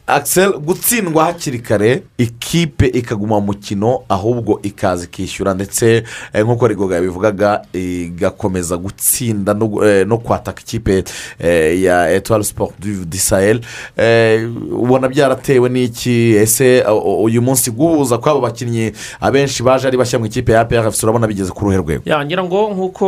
Axel 0.08 0.52
gutsindwa 0.58 1.24
hakiri 1.24 1.58
kare 1.58 2.02
ikipe 2.18 2.86
ikaguma 2.86 3.40
mu 3.40 3.46
mukino 3.46 4.00
ahubwo 4.08 4.60
ikaza 4.62 5.04
ikishyura 5.04 5.54
ndetse 5.54 6.02
eh, 6.32 6.44
nk'uko 6.44 6.66
rigoga 6.68 6.94
yabivugaga 6.94 7.62
igakomeza 7.72 8.76
gutsinda 8.76 9.54
no 9.54 9.84
eh, 9.86 10.06
kwataka 10.06 10.60
ikipe 10.60 11.04
eh, 11.38 11.82
ya 11.82 12.10
etuwari 12.10 12.44
siporo 12.44 12.72
di 13.06 13.18
sahel. 13.18 13.60
Eh, 13.96 14.48
ubona 14.72 15.08
byaratewe 15.08 15.68
n'iki? 15.68 16.34
Ese 16.36 16.84
uyu 17.22 17.42
munsi 17.42 17.70
guhuza 17.70 18.18
kw'abo 18.18 18.40
bakinnyi 18.40 18.92
abenshi 19.20 19.62
baje 19.62 19.88
ari 19.88 19.96
bashya 19.96 20.18
mu 20.18 20.26
ikipe 20.26 20.52
ya 20.52 20.60
apr 20.60 20.88
urabona 21.02 21.26
bigeze 21.26 21.52
ku 21.52 21.64
ruhe 21.64 21.76
rwego? 21.76 22.02
Yangira 22.06 22.44
ngo 22.44 22.70
nk'uko 22.72 23.06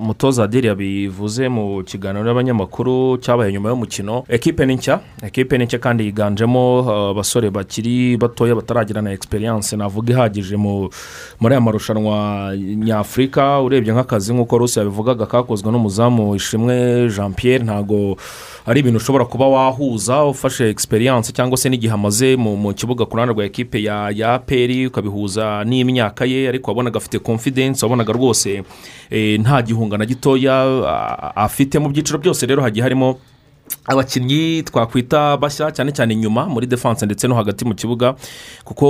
umutoza 0.00 0.44
adiri 0.44 0.68
yabivuze 0.68 1.48
mu 1.48 1.82
kiganiro 1.84 2.24
n'abanyamakuru 2.24 3.16
cyabaye 3.18 3.52
nyuma 3.52 3.68
y'umukino 3.68 4.24
ekipe 4.28 4.66
ni 4.66 4.74
nshya? 4.74 4.97
Ekipe 5.22 5.58
nshya 5.58 5.78
kandi 5.78 6.04
yiganjemo 6.04 6.80
uh, 6.80 7.10
abasore 7.10 7.50
bakiri 7.50 8.16
batoya 8.16 8.54
bataragira 8.54 9.02
na 9.02 9.12
egisperiyanse 9.12 9.76
navuga 9.76 10.12
ihagije 10.12 10.56
mu- 10.56 10.90
muri 11.40 11.54
aya 11.54 11.60
marushanwa 11.60 12.52
nyafurika 12.56 13.60
urebye 13.60 13.92
nk'akazi 13.92 14.32
nk'uko 14.34 14.58
rusi 14.58 14.78
yabivugaga 14.78 15.26
kakozwe 15.26 15.72
n'umuzamu 15.72 16.34
ishimwe 16.34 17.08
jean 17.08 17.32
pierre 17.34 17.64
ntabwo 17.64 18.16
ari 18.66 18.80
ibintu 18.80 18.96
ushobora 18.96 19.24
kuba 19.24 19.48
wahuza 19.48 20.24
ufashe 20.24 20.68
egisperiyanse 20.70 21.32
cyangwa 21.32 21.56
se 21.58 21.68
n'igihe 21.68 21.92
amaze 21.92 22.36
mu 22.36 22.74
kibuga 22.74 23.04
ku 23.06 23.16
ruhande 23.16 23.34
rwa 23.34 23.44
ekipe 23.44 23.82
ya 23.82 24.10
ya 24.14 24.38
peri 24.38 24.86
ukabihuza 24.86 25.64
n'imyaka 25.64 26.24
ye 26.24 26.48
ariko 26.48 26.70
wabonaga 26.70 26.96
afite 26.98 27.18
confidence 27.18 27.84
wabonaga 27.84 28.12
rwose 28.12 28.62
eh, 29.10 29.40
nta 29.40 29.62
gihunga 29.62 29.98
na 29.98 30.06
gitoya 30.06 30.54
afite. 31.36 31.78
Mu 31.78 31.88
byiciro 31.88 32.18
byose 32.18 32.46
rero 32.46 32.62
hagiye 32.62 32.82
harimo 32.82 33.18
abakinnyi 33.86 34.62
twakwita 34.62 35.36
bashya 35.36 35.70
cyane 35.72 35.92
cyane 35.92 36.14
inyuma 36.14 36.46
muri 36.46 36.66
defanse 36.66 37.06
ndetse 37.06 37.28
no 37.28 37.34
hagati 37.34 37.64
mu 37.64 37.74
kibuga 37.74 38.14
kuko 38.64 38.86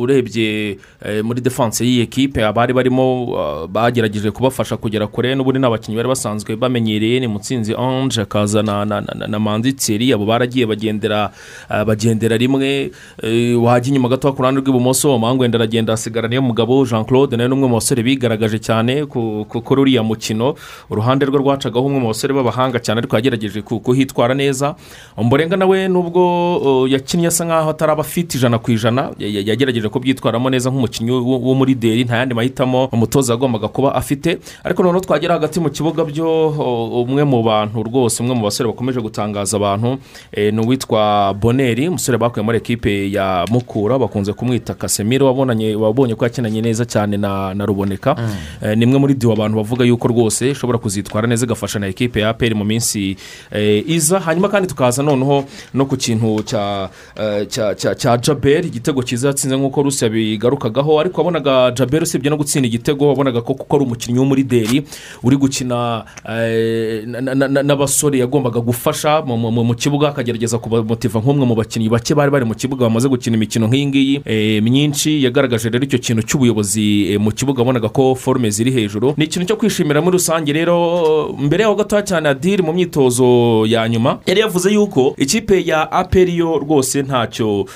urebye 0.00 0.78
eh, 1.04 1.24
muri 1.24 1.40
defanse 1.40 1.84
y'iyi 1.84 2.00
ekipe 2.02 2.44
abari 2.44 2.72
barimo 2.72 3.24
uh, 3.24 3.66
bagerageje 3.66 4.30
kubafasha 4.30 4.76
kugera 4.76 5.06
kure 5.06 5.34
n'ubundi 5.34 5.58
ni 5.60 5.66
abakinnyi 5.66 5.96
bari 5.96 6.08
basanzwe 6.08 6.56
bamenyereye 6.56 7.20
ni 7.20 7.26
mutsinzi 7.28 7.74
ange 7.74 8.20
akaza 8.20 8.62
na, 8.62 9.38
manzi 9.38 9.72
tseri 9.72 10.12
abo 10.12 10.24
baragiye 10.26 10.66
bagendera 10.66 11.30
uh, 11.70 11.82
bagendera 11.84 12.36
rimwe 12.36 12.90
eh, 13.22 13.62
wajya 13.62 13.88
inyuma 13.88 14.08
gato 14.08 14.32
ku 14.32 14.42
ruhande 14.42 14.60
rw'ibumoso 14.60 15.18
mangwenda 15.18 15.58
aragenda 15.58 15.92
hasigara 15.92 16.28
niyo 16.28 16.42
mugabo 16.42 16.84
jean 16.86 17.04
claude 17.04 17.36
nawe 17.36 17.48
ni 17.48 17.54
umwe 17.54 17.68
mu 17.68 17.74
basore 17.74 18.02
bigaragaje 18.02 18.58
cyane 18.58 19.06
ku- 19.06 19.46
ku- 19.48 19.62
kuri 19.62 19.80
uriya 19.80 20.02
mukino 20.02 20.54
uruhande 20.90 21.24
rwe 21.26 21.38
rwacagaho 21.38 21.86
umwe 21.86 22.00
mu 22.00 22.08
basore 22.08 22.34
b'abahanga 22.34 22.78
cyane 22.78 22.98
ariko 23.00 23.16
yagerageje 23.16 23.62
ku- 23.62 23.80
kuhitwara 24.06 24.34
neza. 24.34 24.74
Umborenga 25.16 25.56
nawe 25.56 25.88
nubwo 25.88 26.86
yakinnye 26.88 27.26
asa 27.26 27.44
nkaho 27.44 27.70
ataraba 27.70 28.00
afite 28.00 28.34
ijana 28.38 28.58
ku 28.58 28.70
ijana 28.70 29.10
ya- 29.18 29.28
ya- 29.28 29.42
yagerageje 29.46 29.88
kubyitwaramo 29.88 30.50
neza 30.50 30.70
nk'umukinnyi 30.70 31.10
wo 31.10 31.54
muri 31.54 31.74
deri 31.74 32.04
nta 32.04 32.16
yandi 32.16 32.34
mahitamo 32.34 32.84
umutoza 32.92 33.32
yagombaga 33.32 33.68
kuba 33.68 33.94
afite. 33.94 34.38
Ariko 34.64 34.82
noneho 34.82 35.00
twagera 35.00 35.34
hagati 35.34 35.60
mu 35.60 35.70
kibuga 35.70 36.04
byo 36.04 36.48
umwe 37.02 37.24
mu 37.24 37.42
bantu 37.42 37.82
rwose 37.82 38.22
umwe 38.22 38.34
mu 38.34 38.42
basore 38.44 38.68
bakomeje 38.70 39.00
gutangaza 39.00 39.56
abantu 39.56 39.98
eh, 40.32 40.52
ni 40.54 40.60
uwitwa 40.60 41.34
boneri 41.34 41.88
umusore 41.88 42.18
bakuye 42.18 42.44
muri 42.44 42.58
ekipe 42.58 43.10
ya 43.10 43.44
mukura 43.50 43.98
bakunze 43.98 44.32
kumwita 44.32 44.74
kasemiro 44.74 45.26
wabonye 45.26 46.14
ko 46.14 46.24
yakinanye 46.24 46.60
neza 46.62 46.84
cyane 46.84 47.16
na 47.16 47.54
na 47.54 47.66
ruboneka. 47.66 48.14
Eh, 48.62 48.76
ni 48.76 48.84
imwe 48.84 48.98
muri 48.98 49.14
diwa 49.14 49.32
abantu 49.34 49.56
bavuga 49.56 49.84
yuko 49.84 50.08
rwose 50.08 50.50
ishobora 50.50 50.78
kuzitwara 50.78 51.26
neza 51.26 51.46
igafasha 51.46 51.78
na 51.78 51.86
ekipe 51.86 52.20
ya 52.20 52.34
peri 52.34 52.54
mu 52.54 52.64
minsi 52.64 53.16
eh, 53.96 54.02
iza 54.02 54.20
hanyuma 54.20 54.48
kandi 54.48 54.68
tukaza 54.68 55.02
noneho 55.02 55.44
no 55.74 55.86
ku 55.86 55.96
kintu 55.96 56.42
cya 56.44 56.88
eh, 57.16 57.46
cya 57.96 58.16
jaberi 58.18 58.68
igitego 58.68 59.02
cyiza 59.02 59.28
yatsinze 59.28 59.56
nk'uko 59.56 59.82
rusi 59.82 60.04
yabigarukagaho 60.04 61.00
ariko 61.00 61.20
wabonaga 61.20 61.70
jaberi 61.70 62.02
usibye 62.02 62.30
no 62.30 62.36
gutsinda 62.36 62.68
igitego 62.68 63.08
wabonaga 63.08 63.40
ko 63.40 63.54
kuko 63.54 63.76
ari 63.76 63.84
umukinnyi 63.84 64.18
wo 64.18 64.24
muri 64.24 64.44
deri 64.44 64.84
uri 65.22 65.36
gukina 65.36 66.04
eh, 66.28 67.04
na- 67.06 67.20
na- 67.20 67.48
na- 67.48 67.62
n'abasore 67.62 68.18
yagombaga 68.18 68.60
gufasha 68.60 69.22
mu- 69.22 69.74
kibuga 69.74 70.08
akagerageza 70.08 70.58
kubamotiva 70.58 71.20
nk'umwe 71.20 71.46
mu 71.46 71.54
bakinnyi 71.54 71.88
bake 71.88 72.14
bari 72.14 72.30
bari 72.30 72.44
mu 72.44 72.54
kibuga 72.54 72.84
bamaze 72.88 73.08
gukina 73.08 73.36
imikino 73.36 73.66
nk'iyi 73.68 73.86
ngiyi 73.86 74.20
eh, 74.24 74.62
myinshi 74.62 75.22
yagaragaje 75.24 75.68
rero 75.68 75.84
icyo 75.84 75.98
kintu 75.98 76.22
cy'ubuyobozi 76.22 77.16
mu 77.20 77.30
kibuga 77.32 77.60
wabonaga 77.62 77.88
ko 77.88 78.14
forume 78.14 78.50
ziri 78.50 78.70
hejuru. 78.72 79.14
Ni 79.16 79.24
ikintu 79.24 79.46
cyo 79.46 79.56
kwishimira 79.56 80.00
muri 80.00 80.16
rusange 80.18 80.52
rero 80.52 81.34
mbere 81.38 81.62
yaho 81.62 81.74
gatoya 81.74 82.02
cyane 82.02 82.28
adiri 82.28 82.62
mu 82.62 82.72
myitozo 82.72 83.66
ya 83.66 83.85
nyuma 83.88 84.18
yari 84.26 84.40
yavuze 84.40 84.72
yuko 84.72 85.14
ikipe 85.18 85.62
ya 85.66 85.92
aperi 85.92 86.36
yo 86.38 86.58
rwose 86.58 87.02
ntacyo 87.02 87.66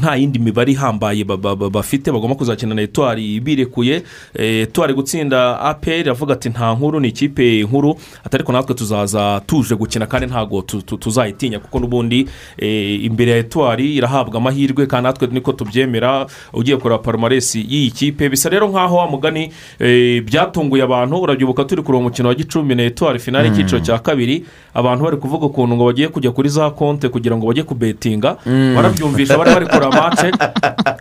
nta 0.00 0.16
yindi 0.16 0.38
mibare 0.38 0.72
ihambaye 0.72 1.24
ba- 1.24 1.36
ba- 1.36 1.56
ba- 1.56 1.70
bafite 1.70 2.12
bagomba 2.12 2.34
kuzakina 2.36 2.74
na 2.74 2.82
etwari 2.82 3.40
birekuye. 3.40 4.02
Eh, 4.34 4.62
etwari 4.62 4.94
gutsinda 4.94 5.60
aperi 5.60 6.10
avuga 6.10 6.34
ati 6.34 6.48
nta 6.48 6.74
nkuru 6.74 7.00
ni 7.00 7.08
ikipe 7.08 7.62
nkuru 7.62 7.96
ariko 8.32 8.52
natwe 8.52 8.74
tuzaza 8.74 9.40
tuje 9.46 9.74
gukina 9.74 10.06
kandi 10.06 10.26
ntabwo 10.26 10.62
tu- 10.62 10.82
tu- 10.82 10.96
tuzayitinya 10.96 11.58
kuko 11.58 11.78
n'ubundi 11.80 12.28
eh, 12.58 13.04
imbere 13.04 13.30
ya 13.32 13.38
etwari 13.38 13.96
irahabwa 13.96 14.36
amahirwe 14.36 14.86
kandi 14.86 15.06
natwe 15.06 15.28
niko 15.32 15.52
tubyemera 15.52 16.26
ugiye 16.52 16.76
kureba 16.76 16.98
palomaresi 16.98 17.60
y'iyi 17.68 17.90
kipe. 17.90 18.28
Bisa 18.28 18.48
rero 18.48 18.68
nk'aho 18.68 18.96
wa 18.96 19.06
mugani 19.10 19.50
eh, 19.80 20.22
byatunguye 20.24 20.82
abantu 20.82 21.16
urabyibuka 21.22 21.64
turi 21.64 21.82
kureba 21.82 21.98
umukino 22.00 22.28
wa 22.28 22.34
gicumbi 22.34 22.74
na 22.74 22.82
etwari 22.82 23.18
finale 23.18 23.48
y'icyiciro 23.48 23.80
cya 23.80 23.98
kabiri 23.98 24.44
abantu 24.74 25.04
bari 25.08 25.16
kuvuga 25.16 25.46
ukuntu 25.46 25.76
ngo 25.76 25.84
bagiye 25.88 26.08
kujya 26.08 26.30
kuri 26.30 26.48
za 26.48 26.70
konti 26.70 27.08
kugira 27.08 27.36
ngo 27.36 27.46
bajye 27.48 27.62
kubetinga 27.64 28.36
Mm. 28.46 28.74
barabyumvisha 28.76 29.38
bari 29.38 29.50
bari 29.54 29.66
kureba 29.66 29.90
mace 29.90 30.30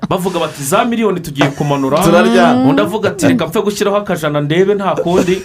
bavuga 0.10 0.39
bati 0.39 0.63
za 0.63 0.86
miliyoni 0.86 1.20
tugiye 1.20 1.50
kumanura. 1.50 1.98
Undi 2.70 2.82
avuga 2.82 3.10
ati 3.10 3.28
reka 3.28 3.48
mpfe 3.48 3.62
gushyiraho 3.62 3.98
akajana 3.98 4.41
ndebe 4.41 4.74
nta 4.76 4.96
kundi. 4.96 5.41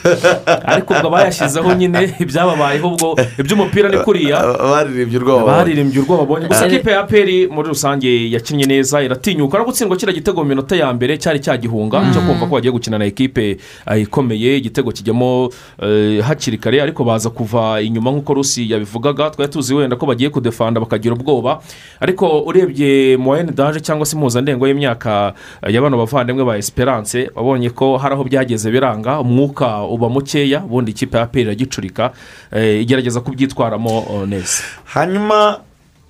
Ariko 0.65 0.95
ubwo 0.95 1.11
bayashyizeho 1.11 1.75
nyine 1.75 2.15
ibyababayeho 2.21 2.89
ubwo 2.89 3.17
iby'umupira 3.39 3.89
ni 3.89 3.99
kuriya. 3.99 4.39
Baririmbye 4.59 5.19
urwoba 5.19 5.47
baririmbye 5.47 5.99
urwoba 6.01 6.23
babonye 6.23 6.47
gusa 6.49 6.69
kipe 6.69 6.91
ya 6.91 7.03
peri 7.03 7.47
muri 7.49 7.69
rusange 7.69 8.31
yakinnye 8.31 8.65
neza 8.67 9.03
iratinyuka. 9.03 9.59
No 9.59 9.65
gutsindwa 9.65 9.97
kiriya 9.97 10.15
gitego 10.15 10.43
mu 10.43 10.49
minota 10.49 10.77
ya 10.77 10.93
mbere 10.93 11.19
cyari 11.19 11.41
cyagihunga. 11.41 12.03
Cyo 12.13 12.21
kumva 12.21 12.47
ko 12.47 12.55
bagiye 12.55 12.73
gukina 12.73 12.99
na 12.99 13.05
ekipe 13.05 13.57
eh, 13.91 14.03
ikomeye. 14.03 14.57
Igitego 14.57 14.93
kijyamo 14.93 15.51
eh, 15.83 16.23
hakiri 16.25 16.59
kare 16.59 16.83
ariko 16.83 17.05
baza 17.05 17.31
kuva 17.31 17.81
inyuma 17.81 18.11
nk'uko 18.11 18.35
rusi 18.43 18.67
yabivugaga 18.71 19.31
twari 19.31 19.51
tuzi 19.53 19.75
wenda 19.75 19.97
ko 19.97 20.07
bagiye 20.07 20.31
kudefanda 20.31 20.81
bakagira 20.81 21.15
ubwoba. 21.15 21.63
Ariko 22.01 22.43
urebye 22.43 23.17
wa 23.17 23.43
daje 23.43 23.81
cyangwa 23.81 24.07
se 24.07 24.17
impuzandengo 24.17 24.67
y'imyaka 24.67 25.33
ya 25.69 25.81
bano 25.81 25.97
bavandimwe 25.99 26.45
ba 26.45 26.59
esperance 26.59 27.31
wabonye 27.35 27.71
ko 27.71 27.97
hari 27.97 28.15
aho 28.15 28.25
byageze 28.25 28.71
biranga 28.71 29.21
umwuka 29.21 29.85
uba 29.87 30.09
mukeya 30.09 30.65
ubundi 30.65 30.91
ikipe 30.91 31.19
ya 31.19 31.27
peri 31.27 31.45
iragicurika 31.45 32.13
eh, 32.53 32.83
igerageza 32.83 33.21
kubyitwaramo 33.21 34.05
eh, 34.11 34.29
neza. 34.29 34.63
Hanyuma 34.85 35.61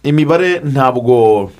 imibare 0.02 0.60
ntabwo 0.64 1.50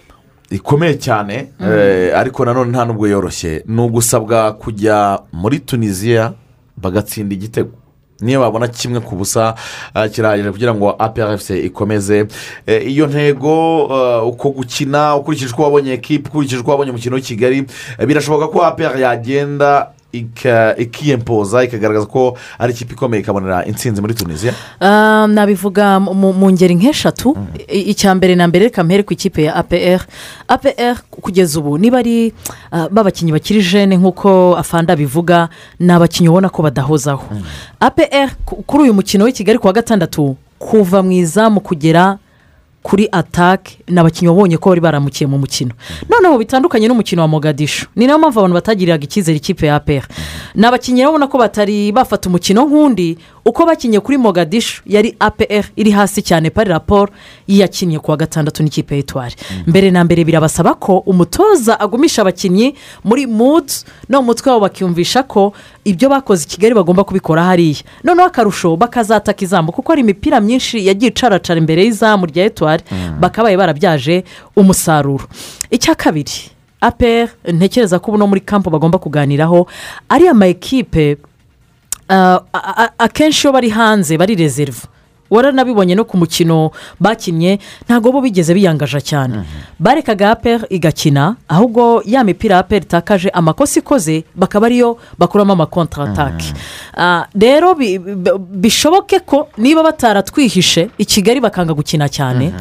ikomeye 0.50 0.94
cyane 0.98 1.52
eh, 1.60 2.16
ariko 2.18 2.44
nanone 2.44 2.70
nta 2.70 2.84
nubwo 2.84 3.08
yoroshye. 3.08 3.62
Ni 3.66 3.80
ugusabwa 3.82 4.52
kujya 4.52 5.18
muri 5.32 5.58
tunisiya 5.60 6.32
bagatsinda 6.76 7.34
igitego. 7.34 7.81
Niyo 8.22 8.40
babona 8.40 8.68
kimwe 8.68 9.00
ku 9.00 9.16
busa 9.16 9.54
eh, 9.94 10.10
kirahagije 10.10 10.50
kugira 10.50 10.74
ngo 10.74 10.90
aprfc 10.98 11.50
ikomeze. 11.50 12.26
Eh, 12.66 12.86
iyo 12.92 13.06
ntego 13.06 13.88
eh, 13.90 14.26
uko 14.26 14.50
gukina 14.50 15.16
ukurikije 15.16 15.52
uko 15.52 15.62
wabonye 15.62 15.92
ekipa 15.92 16.28
ukurikije 16.28 16.60
uko 16.60 16.70
wabonye 16.70 16.90
umukino 16.90 17.16
w'i 17.16 17.22
kigali 17.22 17.64
eh, 17.98 18.06
birashoboka 18.06 18.48
ko 18.48 18.62
apr 18.64 18.98
yagenda 19.00 19.90
ikiyempoza 20.78 21.64
ikagaragaza 21.64 22.06
ko 22.06 22.36
ari 22.58 22.72
ikipe 22.72 22.92
ikomeye 22.94 23.22
ikabonera 23.22 23.64
intsinzi 23.64 24.00
muri 24.00 24.14
tunisiya 24.14 24.52
nabivuga 25.28 26.00
mu- 26.00 26.52
ngeri 26.52 26.74
nk'eshatu. 26.74 27.36
I- 27.68 27.90
icya 27.92 28.14
mbere 28.14 28.34
na 28.34 28.48
mbere 28.48 28.64
reka 28.68 28.84
mpere 28.84 29.02
ku 29.02 29.12
ikipe 29.12 29.42
ya 29.42 29.54
apr 29.56 30.00
apr 30.48 30.96
kugeza 31.10 31.60
ubu 31.60 31.78
niba 31.78 31.98
ari 31.98 32.32
b'abakinnyi 32.90 33.32
bakiri 33.32 33.62
jene 33.62 33.96
nk'uko 33.96 34.56
afanda 34.56 34.96
bivuga 34.96 35.48
ni 35.80 35.92
abakinnyi 35.92 36.28
ubona 36.28 36.48
ko 36.48 36.62
badahozaho. 36.62 37.24
Apr 37.80 38.30
ku- 38.44 38.62
kuri 38.66 38.82
uyu 38.84 38.94
mukino 38.94 39.24
w'i 39.24 39.32
kigali 39.32 39.58
ku 39.58 39.66
wa 39.66 39.72
gatandatu 39.72 40.36
kuva 40.58 41.02
mu 41.02 41.12
izamu 41.12 41.60
kugera 41.60 42.18
kuri 42.82 43.08
atake 43.12 43.78
ni 43.88 43.98
abakinnyi 44.00 44.28
wabonye 44.28 44.56
ko 44.58 44.68
bari 44.70 44.80
baramukiye 44.80 45.26
mu 45.30 45.38
mukino. 45.38 45.70
Noneho 46.10 46.38
bitandukanye 46.38 46.88
n'umukino 46.88 47.22
wa 47.22 47.28
mogadishu. 47.28 47.86
Ni 47.96 48.06
na 48.06 48.12
yo 48.12 48.18
mpamvu 48.18 48.38
abantu 48.40 48.54
batagiriraga 48.54 49.04
icyizere 49.04 49.36
ikipe 49.36 49.66
ya 49.66 49.74
apr 49.76 50.02
ni 50.54 50.66
abakinnyi 50.66 51.02
urabona 51.02 51.26
ko 51.26 51.38
batari 51.38 51.92
bafata 51.92 52.28
umukino 52.28 52.64
nk'undi 52.66 53.18
uko 53.44 53.66
bakinnye 53.66 54.00
kuri 54.00 54.18
mogadishu 54.18 54.82
yari 54.86 55.16
apr 55.20 55.64
iri 55.76 55.90
hasi 55.90 56.22
cyane 56.22 56.50
pari 56.50 56.70
raporo 56.70 57.12
yakinnye 57.48 57.98
ku 57.98 58.10
wa 58.10 58.16
gatandatu 58.16 58.62
n'ikipe 58.62 58.96
y'itwari 58.96 59.34
mbere 59.66 59.90
na 59.90 60.04
mbere 60.04 60.24
birabasaba 60.24 60.74
ko 60.74 60.98
umutoza 61.06 61.80
agumisha 61.80 62.22
abakinnyi 62.22 62.74
muri 63.04 63.26
mudu 63.26 63.72
no 64.08 64.20
mu 64.20 64.26
mutwe 64.26 64.50
wabo 64.50 64.60
bakiyumvisha 64.68 65.22
ko 65.22 65.52
ibyo 65.84 66.08
bakoze 66.08 66.44
i 66.44 66.48
kigali 66.48 66.74
bagomba 66.74 67.04
kubikora 67.04 67.42
hariya. 67.44 67.82
Noneho 68.04 68.26
akarusho 68.28 68.76
bakazataka 68.76 69.42
izamu 69.44 69.72
kuko 69.72 69.92
hari 69.92 70.00
imipira 70.00 70.40
myinshi 70.40 70.86
yagiye 70.86 71.10
icaracara 71.10 71.58
imbere 71.58 71.82
y'izamu 71.84 72.26
rya 72.26 72.44
etwari 72.44 72.82
bakabaye 73.20 73.56
barabyaje 73.56 74.24
umusaruro. 74.56 75.24
Icya 75.70 75.94
kabiri 75.94 76.50
apr 76.80 77.28
ntekereza 77.46 77.98
ko 77.98 78.10
ubu 78.14 78.26
muri 78.26 78.40
kampo 78.40 78.70
bagomba 78.70 78.98
kuganiraho 78.98 79.66
ariya 80.08 80.34
ma 80.34 80.46
ekipe 80.46 81.16
a- 82.08 82.90
akenshi 82.98 83.46
iyo 83.46 83.52
bari 83.52 83.70
hanze 83.70 84.18
bari 84.18 84.34
rezerivu 84.34 84.86
waranabibonye 85.32 85.94
no 85.96 86.04
ku 86.04 86.20
mukino 86.20 86.70
bakinnye 87.00 87.56
ntabwo 87.88 88.12
bo 88.12 88.20
bigeze 88.20 88.52
biyangaja 88.54 89.00
cyane. 89.00 89.48
Barekaga 89.80 90.30
aperi 90.36 90.68
igakina 90.68 91.36
ahubwo 91.48 92.02
ya 92.04 92.20
mipira 92.24 92.58
aperi 92.60 92.84
itakaje 92.84 93.28
amakosa 93.32 93.80
ikoze 93.80 94.24
bakaba 94.36 94.66
ariyo 94.68 94.98
bakuramo 95.18 95.52
amakontaratake 95.56 96.52
rero 97.34 97.74
bi- 97.74 97.98
bi- 97.98 98.36
bishoboke 98.38 99.20
ko 99.24 99.48
niba 99.56 99.82
bataratwihishe 99.82 100.90
i 100.98 101.04
kigali 101.04 101.40
bakanga 101.40 101.72
gukina 101.74 102.08
cyane 102.12 102.52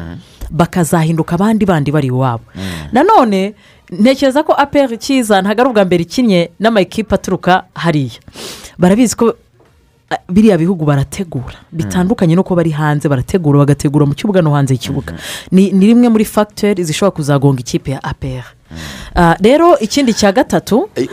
bakazahinduka 0.50 1.34
abandi 1.34 1.66
bandi 1.66 1.90
bari 1.92 2.08
iwabo. 2.08 2.44
Nanone 2.92 3.54
ntekereza 3.92 4.42
ko 4.42 4.52
aperi 4.56 4.96
kiza 4.98 5.42
ntabwo 5.42 5.60
ari 5.60 5.70
ubwa 5.70 5.84
mbere 5.84 6.02
ikinnye 6.02 6.50
n'amakipe 6.60 7.14
aturuka 7.14 7.64
hariya. 7.74 8.20
Barabizi 8.78 9.16
ko 9.16 9.26
ah, 9.28 9.34
biriya 10.28 10.58
bihugu 10.58 10.84
barategura. 10.84 11.56
Bitandukanye 11.72 12.34
no 12.34 12.42
kuba 12.42 12.56
bari 12.62 12.70
hanze 12.70 13.08
barategura 13.08 13.58
bagategura 13.58 14.06
mu 14.06 14.14
kibuga 14.14 14.42
no 14.42 14.50
hanze 14.54 14.74
y'ikibuga. 14.74 15.14
Ni 15.50 15.72
ni 15.72 15.86
rimwe 15.86 16.08
muri 16.08 16.24
fagiteri 16.24 16.84
zishobora 16.84 17.10
kuzagonga 17.16 17.60
ikipe 17.60 17.90
ya 17.90 18.02
aperi 18.04 18.44
Ah, 19.14 19.36
rero 19.40 19.76
ikindi 19.78 20.14
cya 20.14 20.32
gatatu 20.32 20.88
Eh, 20.96 21.08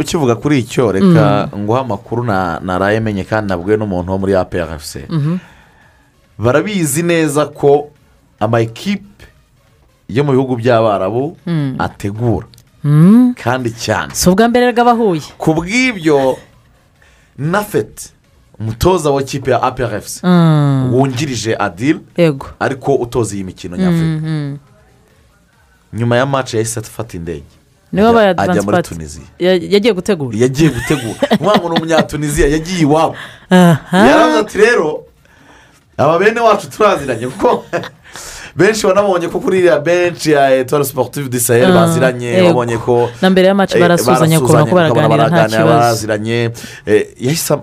ukivuga 0.00 0.34
kuri 0.36 0.58
icyo 0.58 0.92
reka 0.92 1.48
nguhe 1.56 1.80
amakuru 1.80 2.24
na 2.24 2.60
naraye 2.64 3.00
menye 3.00 3.24
kandi 3.24 3.48
nabwiwe 3.52 3.76
n'umuntu 3.76 4.12
wo 4.12 4.18
muri 4.18 4.32
APRFC 4.34 5.04
Mhm. 5.08 5.36
barabizi 6.38 7.02
neza 7.02 7.46
ko 7.52 7.90
amakipe 8.40 9.24
yo 10.08 10.24
mu 10.24 10.32
bihugu 10.32 10.56
by'abarabu 10.56 11.36
ategura. 11.78 12.46
Kandi 13.36 13.70
cyane. 13.76 14.14
Si 14.16 14.24
ubwa 14.30 14.48
mbere 14.48 14.72
bw'abahuye 14.72 15.36
ku 15.36 15.52
bw'ibyo 15.52 16.38
nafeti 17.38 18.08
umutoza 18.60 19.10
w'ikipe 19.10 19.50
ya 19.50 19.62
APRFC 19.62 20.20
Mm. 20.22 20.94
wungirije 20.94 21.56
adil 21.58 22.00
ariko 22.60 22.94
utoza 22.94 23.34
iyi 23.34 23.44
mikino 23.44 23.76
nyafurika. 23.76 24.26
Mhm. 24.26 24.56
nyuma 25.92 26.16
ya 26.16 26.26
maci 26.26 26.56
yahise 26.56 26.80
afata 26.80 27.16
indege. 27.16 27.42
Niwe 27.92 28.34
Ajya- 28.36 28.62
muri 28.62 28.82
tunisiya 28.82 29.24
yagiye 29.40 29.94
gutegura. 29.94 30.38
Yagiye 30.38 30.70
gutegura. 30.70 31.18
Umwana 31.40 31.58
ni 31.68 31.68
umunyatuniziya 31.76 32.48
yagiye 32.48 32.80
iwabo. 32.80 33.14
Yaravuze 33.92 34.38
ati 34.38 34.58
rero 34.58 35.04
aba 35.96 36.18
bene 36.18 36.40
wacu 36.40 36.70
turaziranye 36.70 37.26
kuko 37.26 37.64
benshi 38.56 38.86
wanabonye 38.86 39.28
ko 39.28 39.40
kuri 39.40 39.58
iriya 39.58 39.80
benshi 39.80 40.30
ya 40.32 40.50
etuwari 40.54 40.84
siporutifu 40.84 41.28
di 41.28 41.40
sahel 41.40 41.70
Ah, 41.70 41.74
baziranye 41.74 42.26
yego. 42.26 42.46
wabonye 42.46 42.76
ko 42.78 43.10
Na 43.22 43.30
mbere 43.30 43.46
ya 43.48 43.54
match 43.54 43.74
eh, 43.74 43.80
barasuzanya 43.80 44.38
ukabona 44.40 44.66
ko 44.66 44.74
baraganira 44.74 45.28
nta 45.28 45.46
kibazo. 45.48 45.64
baraziranye. 45.66 46.50
Eh, 46.86 47.06
yahise 47.20 47.54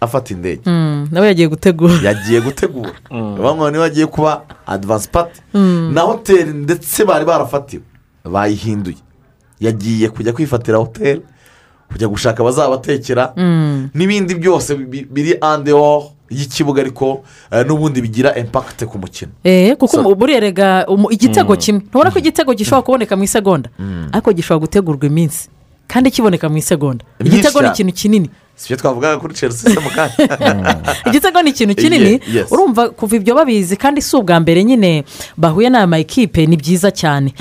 afata 0.00 0.34
indege 0.34 0.60
Mm, 0.66 1.08
nawe 1.12 1.26
yagiye 1.26 1.48
gutegura. 1.48 1.94
Yagiye 2.02 2.40
gutegura. 2.40 2.92
Bamwe 3.42 3.70
niba 3.70 3.84
agiye 3.84 4.06
kuba 4.06 4.42
adivansi 4.66 5.08
pati 5.08 5.40
Mm. 5.54 5.90
na 5.94 6.00
hoteli 6.00 6.52
ndetse 6.52 7.04
bari 7.04 7.24
barafatiwe. 7.24 7.82
Bayihinduye. 8.24 8.96
Yagiye 9.60 10.08
kujya 10.08 10.32
kwifatira 10.32 10.78
hoteli 10.78 11.22
kujya 11.92 12.08
gushaka 12.08 12.42
abazabatekera. 12.42 13.32
Mm. 13.36 13.88
n'ibindi 13.94 14.34
byose 14.34 14.74
bi- 14.76 15.06
biri 15.10 15.36
andeho 15.40 16.10
y'ikibuga 16.30 16.80
ariko 16.82 17.22
eh, 17.50 17.66
n'ubundi 17.66 18.00
bigira 18.02 18.34
impakite 18.36 18.86
ku 18.86 18.98
mukino. 18.98 19.30
Eh, 19.44 19.76
kuko 19.76 20.14
buriya 20.14 20.40
rega 20.40 20.86
igitego 21.10 21.52
Mm. 21.54 21.58
kimwe. 21.60 21.80
Ntubona 21.80 22.10
ko 22.10 22.18
igitego 22.18 22.54
gishobora 22.54 22.82
kuboneka 22.82 23.16
mu 23.16 23.24
isegonda? 23.24 23.70
Ariko 24.12 24.32
gishobora 24.32 24.60
gutegurwa 24.66 25.06
iminsi. 25.06 25.48
Kandi 25.86 26.10
kiboneka 26.10 26.48
mu 26.48 26.56
isegonda. 26.58 27.04
Igitego 27.20 27.62
ni 27.62 27.68
ikintu 27.68 27.92
kinini. 27.92 28.30
Si 28.56 28.68
byo 28.68 28.76
twavugaga 28.76 29.18
kuri 29.18 29.34
chelsea 29.34 29.70
se 29.74 29.80
mu 29.80 29.90
kanya 29.90 30.14
igitego 31.06 31.42
ni 31.42 31.50
ikintu 31.50 31.74
kinini 31.74 32.20
urumva 32.50 32.88
kuva 32.90 33.16
ibyo 33.16 33.34
babizi 33.34 33.76
kandi 33.76 34.02
si 34.02 34.16
ubwa 34.16 34.40
mbere 34.40 34.64
nyine 34.64 35.04
bahuye 35.36 35.68
n'aya 35.70 35.86
makipe 35.86 36.46
ni 36.46 36.56
byiza 36.56 36.90
cyane 36.90 37.34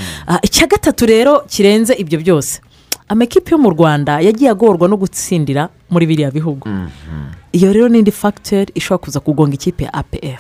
icya 0.43 0.67
gatatu 0.67 1.05
rero 1.05 1.43
kirenze 1.49 1.93
ibyo 1.93 2.19
byose 2.19 2.61
amakipe 3.07 3.51
yo 3.51 3.57
mu 3.57 3.69
rwanda 3.69 4.19
yagiye 4.21 4.49
agorwa 4.49 4.87
no 4.89 4.97
gutsindira 4.97 5.69
muri 5.89 6.05
biriya 6.09 6.31
bihugu 6.31 6.65
iyo 7.53 7.73
rero 7.73 7.89
ni 7.89 7.99
indi 7.99 8.11
fagiteri 8.11 8.71
ishobora 8.75 9.03
kuza 9.03 9.19
kugonga 9.19 9.53
ikipe 9.53 9.83
ya 9.83 9.93
apr 9.93 10.39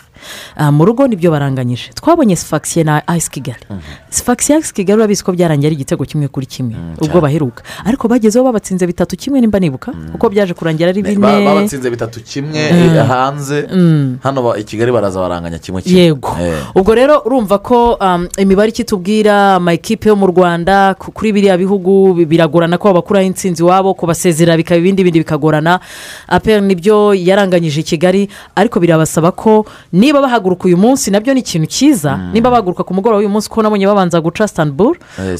mu 0.71 0.85
rugo 0.85 1.07
ni 1.07 1.15
byo 1.15 1.31
baranganyije. 1.31 1.91
Twabonye 1.95 2.35
sifagisiye 2.35 2.83
na 2.85 3.01
ayisi 3.07 3.29
kigali. 3.31 3.63
Sifagisiye 4.09 4.55
ayisi 4.57 4.73
kigali 4.73 4.97
urabizi 4.99 5.23
ko 5.23 5.31
byarangiye 5.31 5.67
ari 5.67 5.75
igitego 5.75 6.05
kimwe 6.05 6.27
kuri 6.27 6.45
kimwe. 6.45 6.75
Ubwo 7.01 7.05
cyane. 7.07 7.21
baheruka. 7.21 7.63
Ariko 7.85 8.07
bagezeho 8.07 8.45
babatsinze 8.45 8.87
bitatu 8.87 9.17
kimwe 9.17 9.41
nimba 9.41 9.59
nibuka 9.59 9.91
kuko 10.11 10.29
byaje 10.29 10.53
kurangira 10.53 10.89
ari 10.89 11.01
bine. 11.01 11.17
babatsinze 11.45 11.89
bitatu 11.89 12.19
kimwe 12.23 12.71
Mm. 12.71 12.95
eh, 12.97 13.07
hanze. 13.07 13.67
Mm. 13.73 14.17
hano 14.23 14.55
i 14.55 14.63
kigali 14.63 14.91
baraza 14.91 15.19
baranganya 15.19 15.59
kimwe 15.59 15.81
kimwe. 15.81 16.01
Yego. 16.01 16.35
Eh. 16.41 16.53
ubwo 16.75 16.95
rero 16.95 17.21
urumva 17.25 17.57
ko 17.59 17.93
um, 18.01 18.27
imibare 18.37 18.69
ikitubwira 18.69 19.55
amakipe 19.55 20.09
yo 20.09 20.15
mu 20.15 20.27
rwanda 20.27 20.93
ku- 20.99 21.11
kuri 21.11 21.31
biriya 21.33 21.57
bihugu 21.57 22.13
bi- 22.13 22.25
biragorana 22.25 22.77
ko 22.77 22.87
babakuraho 22.93 23.25
intsinzi 23.25 23.63
iwabo 23.63 23.93
kubasezerera 23.93 24.57
bikaba 24.57 24.77
ibindi 24.79 25.03
bindi 25.03 25.19
bikagorana. 25.19 25.79
Aperi 26.27 26.61
ni 26.61 26.75
byo 26.75 27.13
yaranganyije 27.13 27.81
i 27.81 27.83
kigali 27.83 28.29
ariko 28.55 28.79
birabasaba 28.79 29.31
ko 29.31 29.65
niba 29.93 30.12
bahaguruka 30.21 30.65
uyu 30.67 30.77
munsi 30.77 31.11
na 31.11 31.19
byo 31.19 31.33
ni 31.33 31.39
ikintu 31.39 31.67
cyiza. 31.67 32.17
Niba 32.33 32.49
bahaguruka 32.49 32.83
ku 32.83 32.93
mugoroba 32.93 33.17
w'uyu 33.17 33.29
munsi 33.29 33.49
ko 33.49 33.61
nabonye 33.61 33.87
babanza 33.87 34.21
guca 34.21 34.47
sitamburu 34.47 34.95
Eh, 35.19 35.37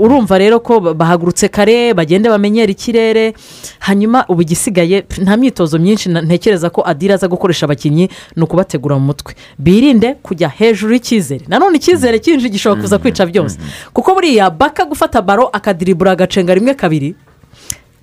urumva 0.00 0.38
rero 0.38 0.60
ko 0.60 0.80
ba- 0.80 0.94
bahagurutse 0.94 1.48
kare 1.48 1.94
bagende 1.94 2.28
bamenyere 2.28 2.72
ikirere. 2.72 3.34
Hanyuma 3.78 4.24
ubu 4.28 4.42
igisigaye 4.42 5.04
nta 5.22 5.36
myitozo 5.36 5.78
myinshi 5.78 6.08
ntekereza 6.08 6.70
ko 6.70 6.82
adira 6.86 7.14
aza 7.14 7.28
gukoresha 7.28 7.66
abakinnyi 7.66 8.08
ni 8.36 8.42
ukubategura 8.42 8.98
mu 8.98 9.06
mutwe. 9.12 9.34
Birinde 9.58 10.14
kujya 10.22 10.48
hejuru 10.48 10.92
y'icyizere. 10.94 11.44
Nanone 11.48 11.76
icyizere 11.76 12.18
cyinshi 12.18 12.50
gishobora 12.50 12.80
kuza 12.82 12.98
kwica 12.98 13.26
byose. 13.26 13.58
Kuko 13.92 14.14
buriya 14.14 14.50
baka 14.50 14.84
gufata 14.84 15.22
baro 15.22 15.48
akadiribura 15.52 16.10
agacenga 16.12 16.54
rimwe 16.54 16.74
kabiri. 16.74 17.14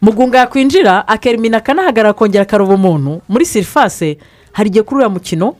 Mugunga 0.02 0.38
yakwinjira 0.38 1.08
akerimina 1.08 1.58
akanahagarara 1.58 2.10
akongera 2.10 2.42
akaroba 2.44 2.74
umuntu. 2.74 3.22
Muri 3.30 3.46
sirifase 3.46 4.18
hari 4.52 4.70
igihe 4.70 4.84
kuri 4.84 4.96
uriya 4.96 5.10
mukino 5.10 5.56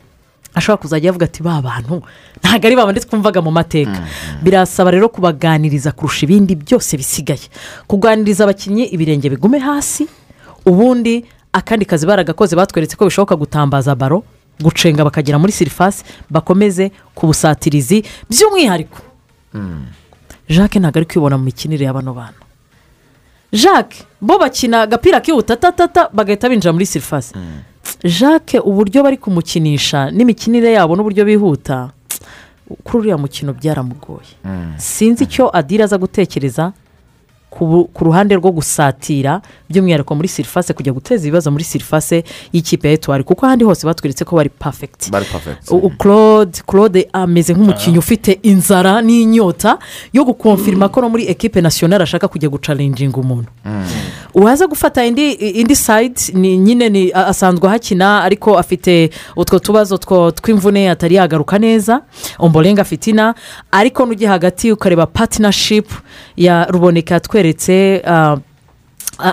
ashobora 0.54 0.80
kuzajya 0.82 1.10
avuga 1.10 1.24
ati 1.26 1.42
ba 1.42 1.62
bantu 1.62 2.02
ntabwo 2.42 2.66
ari 2.66 2.76
babandi 2.76 3.00
twumvaga 3.00 3.40
mu 3.42 3.50
mateka. 3.50 4.02
Birasaba 4.42 4.90
rero 4.90 5.08
kubaganiriza 5.08 5.92
kurusha 5.92 6.26
ibindi 6.26 6.54
byose 6.56 6.96
bisigaye. 6.96 7.46
Kuganiriza 7.86 8.44
abakinnyi 8.44 8.84
ibirenge 8.94 9.30
bigume 9.30 9.58
hasi 9.58 10.08
ubundi 10.66 11.24
akandi 11.52 11.84
kazi 11.84 12.06
baragakoze 12.06 12.56
batweretse 12.56 12.96
ko 12.96 13.04
bishoboka 13.06 13.36
gutambaza 13.36 13.94
baro 13.94 14.22
gucenga 14.62 15.04
bakagera 15.04 15.38
muri 15.38 15.52
sirifasi 15.52 16.04
bakomeze 16.30 16.92
ku 17.14 17.26
busatirizi 17.26 18.04
by'umwihariko 18.30 18.98
jacques 20.48 20.80
ntabwo 20.82 20.98
ari 20.98 21.06
kwibona 21.06 21.38
mu 21.38 21.44
mikinire 21.44 21.84
ya 21.84 21.92
bano 21.94 22.14
bantu. 22.14 22.42
Jacques 23.52 24.04
bo 24.20 24.38
bakina 24.38 24.82
agapira 24.82 25.20
kihuta 25.20 25.56
tatata 25.56 26.08
bagahita 26.12 26.48
binjira 26.48 26.72
muri 26.72 26.86
sirifasi 26.86 27.34
jacques 28.04 28.60
uburyo 28.64 29.02
bari 29.02 29.16
kumukinisha 29.16 30.10
n'imikinire 30.10 30.72
yabo 30.72 30.96
n'uburyo 30.96 31.24
bihuta 31.24 31.90
kuri 32.84 32.98
uriya 32.98 33.18
mukino 33.18 33.52
byaramugoye. 33.52 34.32
Sinzi 34.76 35.24
icyo 35.24 35.50
adira 35.56 35.84
aza 35.84 35.98
gutekereza 35.98 36.72
ku 37.50 37.88
ruhande 38.04 38.34
rwo 38.36 38.50
gusatira 38.52 39.40
by'umwihariko 39.70 40.14
muri 40.14 40.28
sirifase 40.28 40.72
kujya 40.72 40.92
guteza 40.92 41.22
ibibazo 41.26 41.50
muri 41.50 41.64
sirifase 41.64 42.24
y'ikipe 42.52 42.88
ya 42.88 42.94
etuwari 42.94 43.24
kuko 43.24 43.46
ahandi 43.46 43.64
hose 43.64 43.86
batweretse 43.86 44.24
ko 44.24 44.36
bari 44.36 44.48
pafegiti 44.48 45.10
claude 45.98 46.62
claude 46.66 47.08
ameze 47.12 47.52
nk'umukinnyi 47.54 47.98
ufite 47.98 48.38
inzara 48.42 49.02
n'inyota 49.02 49.78
yo 50.12 50.24
gukonfirima 50.24 50.88
ko 50.88 51.00
no 51.00 51.08
muri 51.08 51.26
ekipe 51.26 51.60
nasiyonari 51.60 52.02
ashaka 52.02 52.28
kujya 52.28 52.48
gucarenjinga 52.48 53.16
umuntu. 53.16 53.48
Uwaza 54.34 54.66
gufata 54.66 55.04
indi 55.06 55.32
indi 55.32 55.76
sayidi 55.76 56.20
ni 56.34 56.56
nyine 56.58 56.88
ni 56.88 57.12
asanzwe 57.12 57.68
ahakina 57.68 58.22
ariko 58.22 58.58
afite 58.58 59.10
utwo 59.36 59.58
tubazo 59.58 59.98
tw'imvune 60.34 60.90
atari 60.90 61.14
yagaruka 61.14 61.58
neza. 61.58 62.02
Omborenga 62.38 62.84
fitina 62.84 63.34
ariko 63.72 64.06
n'ujya 64.06 64.30
hagati 64.30 64.72
ukareba 64.72 65.06
patinashipu 65.06 65.94
ya 66.36 66.64
ruboneka 66.70 67.14
yatweretse 67.14 68.02
a- 68.06 68.36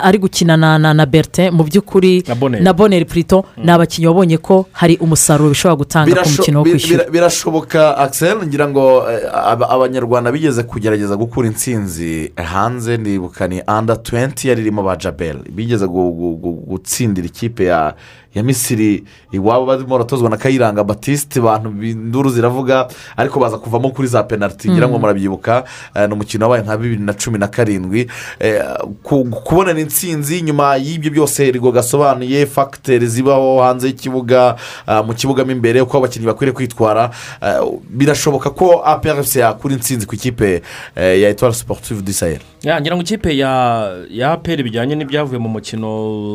ari 0.02 0.18
gukina 0.18 0.56
na 0.56 0.78
na 0.78 0.92
na 0.94 1.06
bertin. 1.06 1.50
Mu 1.50 1.64
by'ukuri 1.64 2.22
na 2.60 2.72
boneri 2.74 3.04
purito 3.04 3.44
ni 3.56 3.70
abakinnyi 3.70 4.06
wabonye 4.06 4.36
ko 4.38 4.66
hari 4.72 4.96
umusaruro 5.00 5.48
bishobora 5.48 5.76
gutanga 5.76 6.22
ku 6.22 6.28
mukino 6.28 6.58
wo 6.58 6.64
kwishyura. 6.64 7.04
bira- 7.04 7.10
birashoboka 7.10 7.96
akiseri 7.96 8.46
ngira 8.46 8.68
ngo 8.68 9.08
eh, 9.10 9.24
aba- 9.32 9.70
abanyarwanda 9.70 10.32
bigeze 10.32 10.62
kugerageza 10.62 11.16
gukura 11.16 11.48
intsinzi 11.48 12.32
hanze 12.36 12.96
nibuka 12.96 13.48
ni 13.48 13.62
anda 13.66 13.96
tuwenti 13.96 14.48
yari 14.48 14.60
irimo 14.60 14.82
ba 14.82 14.96
jabel. 14.96 15.36
Bigeze 15.48 15.86
gu- 15.86 16.12
gu- 16.12 16.36
gu- 16.36 16.60
gutsindira 16.68 17.26
ikipe 17.26 17.64
ya 17.64 17.94
ya 18.34 18.42
misiri 18.42 19.04
iwabo 19.32 19.66
barimo 19.66 19.88
baratozwa 19.88 20.30
na 20.30 20.36
kayiranga 20.36 20.84
batiste 20.84 21.38
abantu 21.40 21.68
induru 21.82 22.30
ziravuga 22.30 22.88
ariko 23.16 23.40
baza 23.40 23.58
kuvamo 23.58 23.90
kuri 23.90 24.08
za 24.08 24.22
penaliti 24.22 24.70
ngira 24.70 24.88
ngo 24.88 24.94
Mm. 24.94 25.00
murabyibuka 25.00 25.64
eh, 25.94 26.08
ni 26.08 26.14
umukino 26.14 26.44
wabaye 26.44 26.62
nka 26.64 26.76
bibiri 26.76 27.02
na 27.02 27.12
cumi 27.12 27.38
na 27.38 27.48
karindwi. 27.48 28.08
Eh, 28.40 28.62
ku- 29.02 29.24
kubonana 29.24 29.80
intsinzi 29.80 30.42
nyuma 30.42 30.76
y'ibyo 30.76 31.10
byose 31.10 31.50
rigo 31.50 31.72
gasobanuye 31.72 32.46
fagiteri 32.46 33.06
zibaho 33.06 33.62
hanze 33.62 33.86
y'ikibuga 33.88 34.56
ah, 34.86 35.02
mu 35.02 35.14
kibuga 35.14 35.44
mo 35.44 35.50
imbere 35.52 35.80
uko 35.80 35.98
abakinnyi 35.98 36.26
bakwiriye 36.26 36.54
kwitwara 36.54 37.10
eh, 37.42 37.60
birashoboka 37.90 38.50
ko 38.50 38.82
aprc 38.84 39.36
yakura 39.36 39.74
intsinzi 39.74 40.06
ku 40.06 40.14
ikipe 40.14 40.62
eh, 40.96 41.20
ya 41.22 41.28
etuwari 41.28 41.54
siporutifu 41.56 42.02
disayeri 42.02 42.44
Ya, 42.62 42.80
ngira 42.80 42.96
ngo 42.96 43.02
ikipe 43.02 43.36
ya 43.38 44.32
aperi 44.32 44.62
bijyanye 44.62 44.94
n'ibyavuye 44.94 45.38
mu 45.38 45.48
mukino 45.48 45.88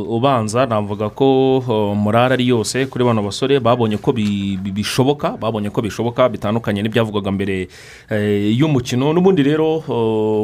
ubanza 0.07 0.65
navuga 0.65 1.09
ko 1.09 1.57
uh, 1.57 1.92
morale 1.95 2.33
ari 2.33 2.47
yose 2.47 2.85
kuri 2.85 3.05
bano 3.05 3.23
basore 3.23 3.59
babonye 3.59 3.97
ko 3.97 4.11
bi- 4.11 4.57
bi- 4.61 4.71
bishoboka 4.71 5.37
babonye 5.37 5.69
ko 5.69 5.81
bishoboka 5.81 6.29
bitandukanye 6.29 6.81
n'ibyavugwaga 6.83 7.31
mbere 7.31 7.67
eh, 8.09 8.57
y'umukino. 8.59 9.13
N'ubundi 9.13 9.43
rero 9.43 9.83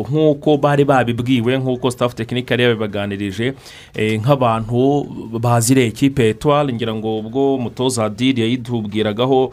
nk'uko 0.09 0.57
bari 0.57 0.85
babibwiwe 0.85 1.57
nk'uko 1.57 1.91
staff 1.91 2.15
tekinike 2.15 2.53
yari 2.53 2.63
yabibaganirije 2.63 3.53
eh, 3.95 4.19
nk'abantu 4.21 5.05
baziriye 5.39 5.87
ikipe 5.87 6.23
ya 6.23 6.29
etuwari 6.29 6.73
ngira 6.73 6.93
ngo 6.95 7.19
ubwo 7.19 7.57
mutoza 7.57 8.05
adiri 8.05 8.41
yayitubwiragaho 8.41 9.51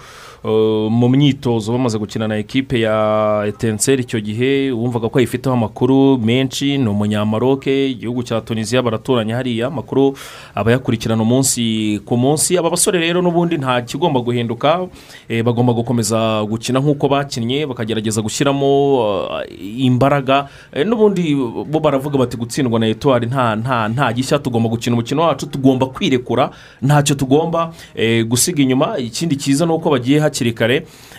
mu 0.91 1.09
myitozo 1.09 1.73
bamaze 1.73 1.99
gukina 1.99 2.29
na 2.29 2.37
ekipe 2.39 2.81
ya 2.81 3.43
etenseri 3.49 4.03
icyo 4.03 4.21
gihe 4.21 4.71
wumvaga 4.71 5.09
ko 5.09 5.19
ayifiteho 5.19 5.55
amakuru 5.57 6.19
menshi. 6.19 6.79
Ni 6.79 6.89
umunyamaroke 6.89 7.91
igihugu 7.91 8.23
cya 8.23 8.41
tunisiya 8.41 8.83
baraturanye 8.83 9.33
hariya 9.33 9.67
amakuru 9.67 10.15
abayakurikirana 10.55 11.23
umunsi 11.23 11.63
ku 12.05 12.17
munsi 12.17 12.59
aba 12.59 12.71
basore 12.71 12.99
rero 13.01 13.23
n'ubundi 13.23 13.59
nta 13.59 13.83
kigomba 13.83 14.21
guhinduka 14.21 14.87
eh, 15.29 15.43
bagomba 15.45 15.73
gukomeza 15.73 16.45
gukina 16.45 16.81
nk'uko 16.81 17.09
bakinnye 17.09 17.67
bakagerageza 17.67 18.23
gushyiramo 18.23 18.69
uh, 18.99 19.43
imbaraga. 19.79 20.49
Eh, 20.73 20.87
n'ubundi 20.87 21.35
bo 21.67 21.81
baravuga 21.81 22.19
bati 22.19 22.37
gutsindwa 22.37 22.81
na 22.81 22.87
etuwari 22.87 23.27
nta 23.27 23.57
nta 23.57 23.89
nta 23.89 24.13
gishya 24.13 24.39
tugomba 24.39 24.69
gukina 24.69 24.97
umukino 24.97 25.23
wacu 25.23 25.47
tugomba 25.47 25.87
kwirekura 25.87 26.51
ntacyo 26.83 27.15
tugomba 27.17 27.73
eh, 27.95 28.27
gusiga 28.27 28.63
inyuma. 28.63 28.99
Ikindi 28.99 29.37
cyiza 29.37 29.67
ni 29.67 29.73
uko 29.73 29.91
bagiye 29.91 30.21
hakiri 30.21 30.53
kare 30.53 30.77
eh, 30.77 31.16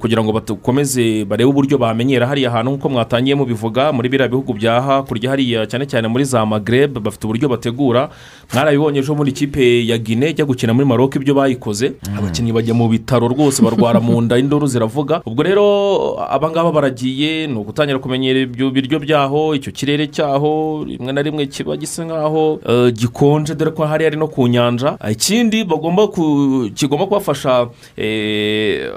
kugira 0.00 0.20
ngo 0.24 0.32
bakomeze 0.32 1.24
barebe 1.24 1.48
uburyo 1.50 1.78
bamenyera 1.78 2.26
hariya 2.26 2.50
hantu 2.50 2.70
nk'uko 2.76 2.88
mwatangiye 2.88 3.34
mubivuga 3.34 3.92
muri 3.92 4.08
biriya 4.08 4.28
bihugu 4.28 4.52
bya 4.52 4.80
hakurya 4.80 5.30
hariya 5.30 5.66
cyane 5.66 5.86
cyane 5.86 6.08
muri 6.08 6.24
za 6.24 6.44
magreb 6.46 6.98
bafite 6.98 7.24
uburyo 7.24 7.48
bategura. 7.48 8.10
Mwarabibonye 8.54 8.98
ejo 9.00 9.14
muri 9.14 9.30
ikipe 9.30 9.86
ya 9.86 9.98
gine 9.98 10.30
ijya 10.30 10.44
gukina 10.44 10.74
muri 10.74 10.86
maroc 10.86 11.16
ibyo 11.16 11.34
bayikoze. 11.34 11.92
Abakinnyi 12.18 12.52
bajya 12.52 12.74
mu 12.74 12.88
bitaro 12.88 13.28
rwose 13.28 13.62
barwara 13.62 14.00
mu 14.00 14.20
nda 14.20 14.38
induru 14.38 14.66
ziravuga. 14.66 15.22
Ubwo 15.26 15.42
rero 15.42 15.64
abangaba 16.30 16.72
baragiye 16.72 17.46
ni 17.46 17.56
ugutangira 17.56 17.98
kumenyera 17.98 18.40
ibyo 18.44 18.70
biryo 18.70 18.98
byaho 19.00 19.54
icyo 19.56 19.72
kirere 19.72 20.06
cyaho 20.06 20.84
rimwe 20.84 21.12
na 21.12 21.22
rimwe 21.22 21.46
kiba 21.46 21.76
gisa 21.76 22.04
nkaho 22.04 22.60
eh, 22.68 22.92
gikonje 22.92 23.54
dore 23.54 23.70
ko 23.70 23.86
hari 23.88 24.04
ari 24.06 24.16
no 24.16 24.28
ku 24.28 24.46
nyanja. 24.48 24.98
Ikindi 25.10 25.64
bagomba 25.64 26.08
kigomba 26.74 27.06
kubafasha 27.06 27.68
eh, 27.96 28.92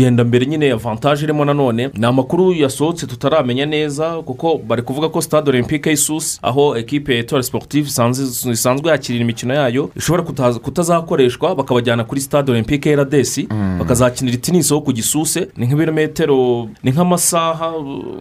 kugenda 0.00 0.24
mbere 0.24 0.46
nyine 0.46 0.72
avantaje 0.72 1.24
irimo 1.24 1.44
nanone 1.44 1.90
ni 1.94 2.06
amakuru 2.06 2.52
yasohotse 2.54 3.06
tutaramenya 3.06 3.66
neza 3.66 4.10
kuko 4.22 4.58
bari 4.68 4.82
kuvuga 4.82 5.08
ko 5.08 5.20
stade 5.22 5.50
olympique 5.50 5.90
y'isusi 5.90 6.38
aho 6.42 6.76
ekipe 6.76 7.14
ya 7.14 7.20
etuwari 7.20 7.44
siporutifu 7.44 7.90
isanzwe 8.52 8.90
yakirira 8.90 9.24
imikino 9.24 9.54
yayo 9.54 9.90
ishobora 9.96 10.22
kutaza- 10.22 10.58
kutazakoreshwa 10.58 11.54
bakabajyana 11.54 12.04
kuri 12.04 12.20
stade 12.20 12.52
olympique 12.52 12.86
y'eradesi 12.90 13.48
bakazakinira 13.78 14.34
itinisi 14.36 14.72
aho 14.74 14.80
ku 14.82 14.92
gisuse 14.92 15.48
ni 15.56 15.66
nk'ibirometero 15.66 16.68
ni 16.82 16.90
nk'amasaha 16.90 17.72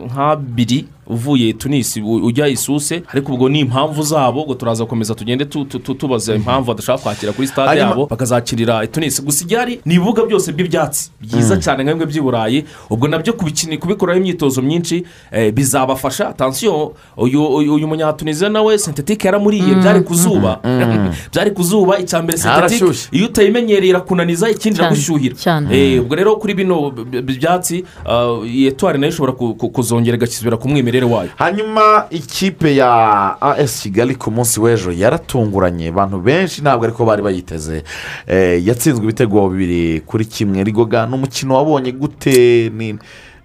nk'abiri 0.06 0.86
uvuye 1.08 1.54
tunisi 1.54 2.02
ujya 2.02 2.48
isuse 2.48 3.04
ariko 3.12 3.34
ubwo 3.34 3.50
ni 3.50 3.60
impamvu 3.60 4.04
zabo 4.04 4.42
ubwo 4.42 4.56
turaza 4.56 4.84
gukomeza 4.84 5.16
tugende 5.16 5.46
tu- 5.46 5.66
tu- 5.66 5.80
tu- 5.80 5.94
tubaza 5.94 6.36
impamvu 6.36 6.68
badashaka 6.68 6.98
kwakira 7.04 7.32
kuri 7.34 7.48
Hanyuma- 7.48 7.76
yabo. 7.90 8.06
Bakazakirira 8.06 8.88
tunisi 8.88 9.22
gusa 9.22 9.44
igihari 9.46 9.80
ni 9.86 9.94
ibibuga 9.96 10.26
byose 10.26 10.52
by'ibyatsi 10.54 11.12
byiza 11.22 11.56
Mm. 11.56 11.59
Cyane 11.62 11.84
nka 11.84 11.92
bimwe 11.94 12.06
by'i 12.06 12.22
burayi 12.22 12.66
ubwo 12.90 13.08
na 13.08 13.18
byo 13.20 13.34
kubikoraho 13.80 14.20
imyitozo 14.20 14.62
myinshi 14.62 15.04
eh, 15.32 15.54
bizabafasha. 15.54 16.30
Atansiyo 16.30 16.94
uyu 17.18 17.88
munyatuniziya 17.88 18.50
nawe 18.50 18.78
sentetike 18.78 19.28
yaramuriye. 19.28 19.76
Mm. 19.76 19.82
byari 19.82 20.02
ku 20.02 20.14
zuba 20.16 20.60
Mm. 20.64 21.12
byari 21.34 21.52
ku 21.52 21.64
zuba 21.64 22.00
icya 22.00 22.22
mbere 22.22 22.38
sentetike 22.38 22.86
iyo 23.12 23.26
utayimenyereye 23.26 23.90
irakunaniza 23.90 24.50
ikindi 24.50 24.80
iragushyuhira. 24.80 25.36
Eh, 25.74 26.02
ubwo 26.02 26.16
rero 26.16 26.36
kuri 26.36 26.54
bino 26.54 26.92
byatsi 27.24 27.84
ah, 28.06 28.40
iyi 28.46 28.68
etuwari 28.68 29.00
na 29.00 29.06
yo 29.08 29.12
ishobora 29.14 29.34
ku- 29.34 29.56
ku- 29.56 29.70
kuzongera 29.70 30.18
igasubira 30.18 30.58
ku 30.58 30.70
mwimerere 30.70 31.06
wayo. 31.06 31.30
Hanyuma 31.36 32.06
ikipe 32.10 32.76
ya 32.76 33.38
as 33.42 33.82
kigali 33.82 34.16
ku 34.16 34.32
munsi 34.32 34.60
w'ejo 34.60 34.92
yaratunguranye. 34.92 35.88
Abantu 35.90 36.20
benshi 36.22 36.62
ntabwo 36.62 36.86
ariko 36.86 37.06
bari 37.06 37.22
bayiteze. 37.22 37.84
Eh, 38.28 38.68
yatsinzwe 38.68 39.04
ibitego 39.04 39.50
bibiri 39.50 40.02
kuri 40.06 40.26
kimwe. 40.26 40.64
Rigoga 40.64 41.06
ni 41.08 41.14
umukino 41.50 41.56
wabonye 41.56 41.92
gute 41.92 42.70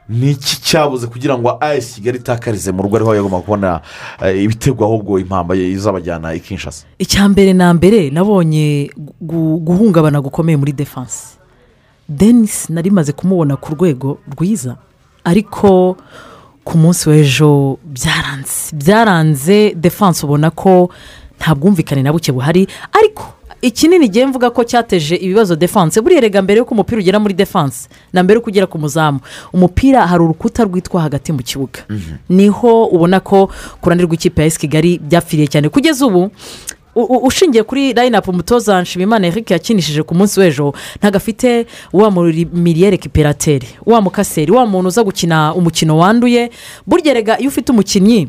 ni 0.09 0.31
iki 0.31 0.61
cyabuze 0.61 1.07
kugira 1.07 1.39
ngo 1.39 1.57
as 1.61 1.95
kigali 1.95 2.19
itakarize 2.19 2.73
mu 2.73 2.83
rugo 2.83 2.97
ariho 2.97 3.15
yagomba 3.15 3.41
kubona 3.41 3.81
eh, 4.23 4.43
ibitego 4.45 4.85
ahubwo 4.85 5.19
impamba 5.19 5.57
izabajyana 5.57 6.35
i 6.35 6.41
kinshasa. 6.41 6.85
Icya 6.99 7.29
mbere 7.29 7.53
na 7.57 7.73
mbere 7.75 8.11
nabonye 8.11 8.91
gu- 9.23 9.59
guhungabana 9.65 10.21
gukomeye 10.21 10.57
muri 10.57 10.73
defanse 10.73 11.39
denise 12.09 12.69
nari 12.73 12.91
maze 12.91 13.13
kumubona 13.13 13.57
ku 13.57 13.73
rwego 13.75 14.19
rwiza 14.37 14.77
ariko 15.25 15.97
ku 16.65 16.79
munsi 16.79 17.09
w'ejo 17.09 17.79
byaranze 17.85 18.77
byaranze 18.77 19.73
defanse 19.75 20.27
ubona 20.27 20.51
ko 20.53 20.91
nta 21.41 21.55
bwumvikane 21.57 22.03
na 22.05 22.13
buke 22.13 22.29
buhari 22.33 22.69
ariko 22.93 23.25
ikinini 23.65 24.09
ngiye 24.09 24.27
mvuga 24.27 24.51
ko 24.51 24.65
cyateje 24.65 25.17
ibibazo 25.17 25.57
defanse 25.57 26.01
buriya 26.01 26.21
rega 26.21 26.43
mbere 26.43 26.59
y'uko 26.61 26.75
umupira 26.75 27.01
ugera 27.01 27.19
muri 27.19 27.35
defanse 27.35 27.89
na 28.13 28.21
mbere 28.23 28.37
y'uko 28.37 28.51
ugera 28.51 28.67
ku 28.67 28.79
muzamu. 28.79 29.21
Umupira 29.53 30.07
hari 30.07 30.23
urukuta 30.23 30.65
rwitwa 30.65 31.01
hagati 31.03 31.33
mu 31.33 31.41
kibuga. 31.43 31.81
Niho 32.29 32.85
ubona 32.93 33.21
ko 33.25 33.47
ku 33.81 33.89
ruhande 33.89 34.05
rw'ikipe 34.05 34.43
ya 34.43 34.47
esi 34.47 34.59
kigali 34.61 34.99
byapfiriye 35.01 35.49
cyane. 35.49 35.69
Kugeza 35.73 36.07
ubu 36.07 36.31
ushingiye 37.25 37.63
kuri 37.65 37.93
layinapu 37.93 38.31
umutoza 38.31 38.83
nshimimana 38.83 39.27
eric 39.27 39.51
yakinishije 39.51 40.03
ku 40.05 40.15
munsi 40.15 40.41
w'ejo 40.41 40.75
ntabwo 41.01 41.17
afite 41.17 41.67
wa 41.93 42.11
miriyere 42.53 42.97
kiperateri 43.01 43.67
wa 43.87 44.01
mukaseri 44.01 44.53
wa 44.53 44.67
muntu 44.67 44.89
uza 44.89 45.03
gukina 45.05 45.55
umukino 45.55 45.99
wanduye. 45.99 46.51
Burya 46.87 47.15
rega 47.15 47.39
iyo 47.41 47.49
ufite 47.49 47.73
umukinnyi 47.73 48.29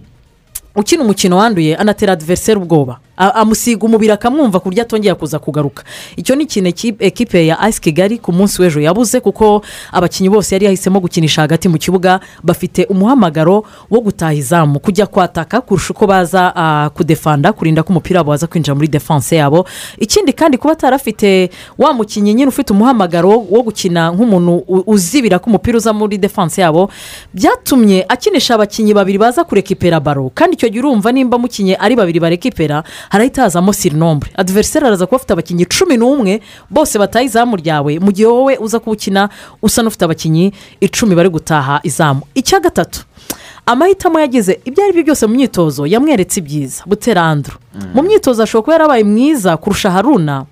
ukina 0.75 1.03
umukino 1.03 1.37
wanduye 1.37 1.75
anatera 1.75 2.13
adiveriseri 2.13 2.59
ubwoba. 2.59 2.99
Amusiga 3.17 3.85
umubiri 3.85 4.11
akamwumva 4.11 4.59
ku 4.59 4.69
buryo 4.69 4.83
atongera 4.83 5.15
kuza 5.15 5.39
kugaruka. 5.39 5.83
Icyo 6.15 6.35
ni 6.35 6.43
ikintu 6.43 6.69
ekipe- 6.99 7.45
ya 7.45 7.59
ayisi 7.59 7.81
kigali 7.81 8.17
ku 8.17 8.31
munsi 8.33 8.61
w'ejo 8.61 8.79
yabuze 8.81 9.19
kuko 9.19 9.61
abakinnyi 9.91 10.29
bose 10.29 10.55
yari 10.55 10.65
yahisemo 10.65 10.99
gukinisha 10.99 11.41
hagati 11.41 11.69
mu 11.69 11.77
kibuga 11.77 12.19
bafite 12.43 12.85
umuhamagaro 12.89 13.63
wo 13.89 13.99
gutaha 14.01 14.33
izamu. 14.33 14.79
Kujya 14.79 15.05
kwataka 15.05 15.61
kurusha 15.61 15.93
uko 15.93 16.07
baza 16.07 16.51
kudefanda 16.93 17.53
kurinda 17.53 17.83
ko 17.83 17.89
umupira 17.93 18.19
wabo 18.19 18.31
waza 18.31 18.47
kwinjira 18.47 18.75
muri 18.75 18.87
defanse 18.87 19.35
yabo. 19.35 19.65
Ikindi 19.97 20.33
kandi 20.33 20.57
kuba 20.57 20.73
atarafite 20.73 21.49
wa 21.77 21.93
mukinnyi 21.93 22.33
nyine 22.33 22.47
ufite 22.49 22.73
umuhamagaro 22.73 23.29
wo 23.49 23.61
gukina 23.63 24.11
nk'umuntu 24.11 24.63
uzibira 24.87 25.39
ko 25.39 25.49
umupira 25.49 25.77
uza 25.77 25.93
muri 25.93 26.17
defanse 26.17 26.61
yabo 26.61 26.89
byatumye 27.33 28.05
akinisha 28.09 28.55
abakinnyi 28.55 28.93
babiri 28.93 29.17
baza 29.17 29.43
kurekipera 29.43 29.99
baro 29.99 30.31
kandi 30.35 30.55
icyo 30.55 30.69
gihe 30.69 30.79
urumva 30.79 31.11
nimba 31.11 31.37
mukinnyi 31.37 31.75
ari 31.75 31.95
babiri 31.95 32.19
barekipera 32.19 32.83
harahita 33.09 33.41
hazamo 33.41 33.73
sirinombre 33.73 34.29
adiveriseri 34.35 34.85
araza 34.85 35.05
kuba 35.05 35.15
afite 35.17 35.33
abakinnyi 35.33 35.65
cumi 35.65 35.97
n'umwe 35.97 36.41
bose 36.69 36.99
bataha 36.99 37.23
izamu 37.25 37.55
ryawe. 37.55 37.99
Mu 37.99 38.11
gihe 38.11 38.27
wowe 38.27 38.57
uza 38.57 38.79
kuba 38.79 38.91
ukina 38.91 39.29
usa 39.61 39.81
n'ufite 39.83 40.05
abakinnyi 40.05 40.51
icumi 40.81 41.15
bari 41.15 41.29
gutaha 41.29 41.79
izamu. 41.83 42.21
Icya 42.35 42.59
gatatu 42.59 43.03
amahitamo 43.65 44.19
yagize 44.19 44.59
ibyo 44.65 44.83
ari 44.83 44.93
byo 44.93 45.03
byose 45.03 45.25
mu 45.27 45.33
myitozo 45.35 45.85
yamweretse 45.85 46.39
ibyiza. 46.39 46.83
Butera 46.85 47.21
andro 47.23 47.55
mu 47.93 48.01
myitozo 48.03 48.43
ashobora 48.43 48.63
kuba 48.63 48.73
yarabaye 48.73 49.03
mwiza 49.03 49.57
kurusha 49.57 49.91
haruna. 49.91 50.45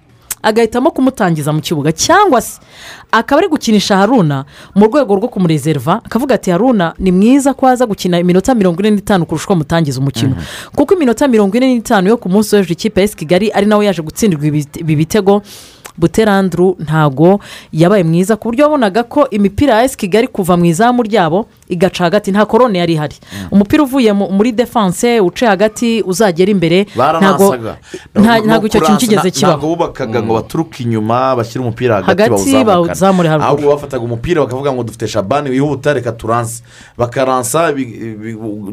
Agahitamo 0.44 0.91
kumutangiza 0.91 1.54
mu 1.54 1.62
kibuga 1.62 1.91
cyangwa 1.91 2.41
se 2.41 2.60
akaba 3.12 3.39
ari 3.39 3.48
gukinisha 3.48 3.98
haruna 3.98 4.46
mu 4.76 4.86
rwego 4.88 5.16
rwo 5.16 5.28
kumurezerva 5.28 6.02
akavuga 6.06 6.36
ati 6.36 6.52
haruna 6.52 6.94
ni 7.00 7.12
mwiza 7.12 7.54
ko 7.54 7.68
aza 7.68 7.86
gukina 7.86 8.20
iminota 8.20 8.56
mirongo 8.56 8.80
ine 8.82 8.91
n'itanu 8.91 9.26
kurusha 9.26 9.46
uko 9.46 9.56
mutangiza 9.56 10.00
umukino. 10.00 10.36
Kuko 10.76 10.94
iminota 10.94 11.28
mirongo 11.28 11.58
ine 11.58 11.74
n'itanu 11.76 12.10
yo 12.10 12.18
ku 12.18 12.30
munsi 12.30 12.56
w'ejo 12.56 12.74
ikipe 12.74 13.02
ya 13.02 13.08
kigali 13.08 13.52
ari 13.52 13.66
nawe 13.66 13.86
yaje 13.86 14.02
gutsindirwa 14.02 14.46
ibi 14.80 14.96
bitego 14.96 15.41
buteranduru 15.98 16.76
ntago 16.80 17.39
yabaye 17.74 18.04
mwiza 18.04 18.36
ku 18.36 18.48
buryo 18.48 18.64
wabonaga 18.66 19.04
ko 19.04 19.28
imipira 19.30 19.76
ya 19.76 19.84
esi 19.84 19.98
kigali 19.98 20.28
kuva 20.28 20.58
mu 20.58 20.66
izamu 20.66 21.04
ryabo 21.04 21.46
igaca 21.70 22.00
hagati 22.04 22.32
nta 22.32 22.46
korone 22.46 22.80
yari 22.80 22.94
ihari. 22.94 23.16
Umupira 23.52 23.84
uvuye 23.84 24.14
mu- 24.14 24.30
muri 24.32 24.52
defanse 24.52 25.20
uce 25.20 25.46
hagati 25.46 26.02
uzagera 26.06 26.52
imbere 26.52 26.86
ntago 26.96 27.56
ntabwo 28.16 28.68
icyo 28.68 28.82
kintu 28.82 28.98
kigeze 29.00 29.30
ntabwo 29.30 29.32
kibaho. 29.39 29.68
bubakaga 29.68 30.22
ngo 30.24 30.34
baturuke 30.34 30.84
inyuma 30.84 31.36
bashyire 31.36 31.60
umupira 31.66 32.02
hagati 32.02 32.64
bawuzamure 32.64 33.30
haruguru. 33.30 33.50
ahubwo 33.50 33.70
bafataga 33.76 34.04
umupira 34.04 34.41
bakavuga 34.41 34.74
ngo 34.74 34.84
dufite 34.84 35.08
shabani 35.08 35.50
wihuta 35.50 35.94
reka 35.94 36.12
turanse. 36.12 36.64
Bakaransa 36.98 37.74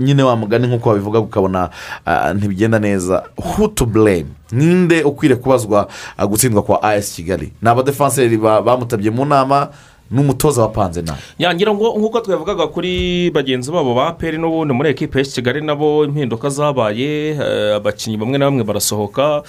nyine 0.01 0.23
wa 0.23 0.37
mugani 0.37 0.67
nk'uko 0.67 0.89
babivuga 0.91 1.19
ukabona 1.21 1.69
ah, 2.07 2.35
ntibigenda 2.35 2.79
neza 2.79 3.23
who 3.37 3.69
to 3.69 3.87
blame? 3.87 4.27
Ninde 4.53 5.03
ukwiriye 5.03 5.41
kubazwa 5.41 5.89
ah, 6.19 6.27
gutsindwa 6.27 6.63
kwa 6.63 6.83
as 6.83 7.10
kigali. 7.15 7.53
Ni 7.63 7.69
abadefanseri 7.69 8.37
ba- 8.39 8.63
bamutabye 8.63 9.11
mu 9.11 9.25
nama 9.25 9.69
n'umutoza 10.11 10.63
wapanze 10.63 11.03
nawe. 11.03 11.19
Yangira 11.39 11.75
ngo 11.75 11.95
nk'uko 11.99 12.21
twavugaga 12.21 12.67
kuri 12.67 13.31
bagenzi 13.31 13.71
babo 13.73 13.95
ba 13.95 14.13
peri 14.13 14.39
n'ubundi 14.39 14.75
muri 14.75 14.91
ekipa 14.91 15.19
ya 15.19 15.25
kigali 15.25 15.61
nabo 15.63 16.05
impinduka 16.05 16.49
zabaye 16.51 17.31
eh, 17.39 17.77
abakinnyi 17.79 18.17
bamwe 18.19 18.39
na 18.39 18.47
bamwe 18.51 18.65
barasohoka 18.67 19.43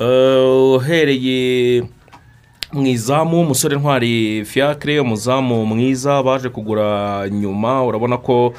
eh, 0.00 0.74
uhereye 0.80 1.82
mu 2.72 2.86
izamu 2.86 3.40
umusore 3.40 3.76
ntwari 3.76 4.44
fiacre 4.44 5.00
umuzamu 5.00 5.66
mwiza 5.66 6.22
baje 6.22 6.48
kugura 6.48 7.28
nyuma 7.28 7.84
urabona 7.84 8.16
ko 8.16 8.54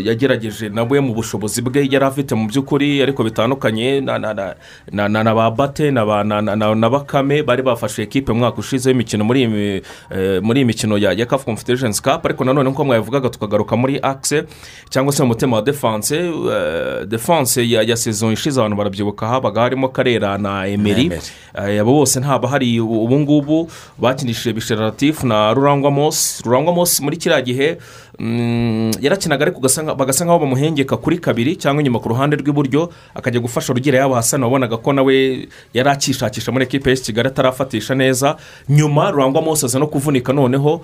yagerageje 0.00 0.68
nawe 0.68 1.00
mu 1.00 1.14
bushobozi 1.14 1.62
bwe 1.62 1.84
yari 1.90 2.04
afite 2.04 2.34
mu 2.34 2.46
by'ukuri 2.48 3.02
ariko 3.02 3.24
bitandukanye 3.24 4.00
na- 4.00 4.18
na- 4.18 4.34
na- 4.34 4.54
na 4.92 5.08
na- 5.08 5.22
na 5.22 5.34
ba 5.34 5.50
bate 5.50 5.90
na 5.90 6.04
ba- 6.06 6.24
na- 6.24 6.40
na- 6.42 6.56
na- 6.56 6.74
na 6.74 6.88
bakame 6.90 7.42
bari 7.42 7.62
bafashe 7.62 8.02
ekipe 8.02 8.32
mu 8.32 8.38
mwaka 8.38 8.58
ushize 8.58 8.90
w'imikino 8.90 9.24
muri 9.24 9.40
iyi 9.44 9.82
eh, 10.10 10.64
mikino 10.66 10.98
ya 10.98 11.26
kafu 11.26 11.44
confederations 11.44 12.00
cup 12.02 12.24
ariko 12.26 12.44
nanone 12.44 12.70
nk'uko 12.70 12.84
mwabivugaga 12.84 13.28
tukagaruka 13.28 13.76
muri 13.76 13.98
akise 14.02 14.44
cyangwa 14.90 15.12
se 15.12 15.22
mu 15.22 15.28
mutima 15.28 15.56
wa 15.56 15.62
defanse 15.62 16.16
eh, 16.16 17.06
defanse 17.06 17.60
ya 17.70 17.96
sezo 17.96 18.32
ishize 18.32 18.60
abantu 18.60 18.76
barabyibuka 18.76 19.26
habaga 19.26 19.60
harimo 19.60 19.88
karera 19.88 20.38
na 20.38 20.66
emeri. 20.66 21.10
Eh, 21.54 21.80
abo 21.80 21.92
bose 21.92 22.20
ntaba 22.20 22.48
hari 22.48 22.80
ubu 22.80 23.18
ngubu 23.20 23.68
bakinishije 23.98 24.52
bisheraratifu 24.52 25.26
na 25.26 25.52
rurangwa 25.54 25.90
mosi 25.90 26.42
rurangwa 26.44 26.72
mosi 26.74 27.02
muri 27.02 27.16
kiriya 27.16 27.40
gihe 27.42 27.76
yarakinaga 29.00 29.42
ariko 29.44 29.60
bagasa 29.96 30.24
nkaho 30.24 30.38
bamuhengeka 30.38 30.96
kuri 30.96 31.18
kabiri 31.18 31.56
cyangwa 31.56 31.82
inyuma 31.82 31.98
ku 32.00 32.08
ruhande 32.08 32.36
rw'iburyo 32.36 32.90
akajya 33.14 33.40
gufasha 33.40 33.72
rugira 33.72 33.98
yabo 33.98 34.14
hasana 34.14 34.46
wabonaga 34.46 34.76
ko 34.76 34.92
nawe 34.92 35.48
yari 35.74 35.88
akishakisha 35.90 36.52
muri 36.52 36.64
ekipa 36.64 36.90
ya 36.90 36.96
kigali 36.96 37.28
atarafatisha 37.28 37.94
neza. 37.94 38.36
Nyuma 38.68 39.10
rurangwa 39.10 39.42
mosi 39.42 39.66
aza 39.66 39.78
no 39.78 39.86
kuvunika 39.86 40.32
noneho 40.32 40.80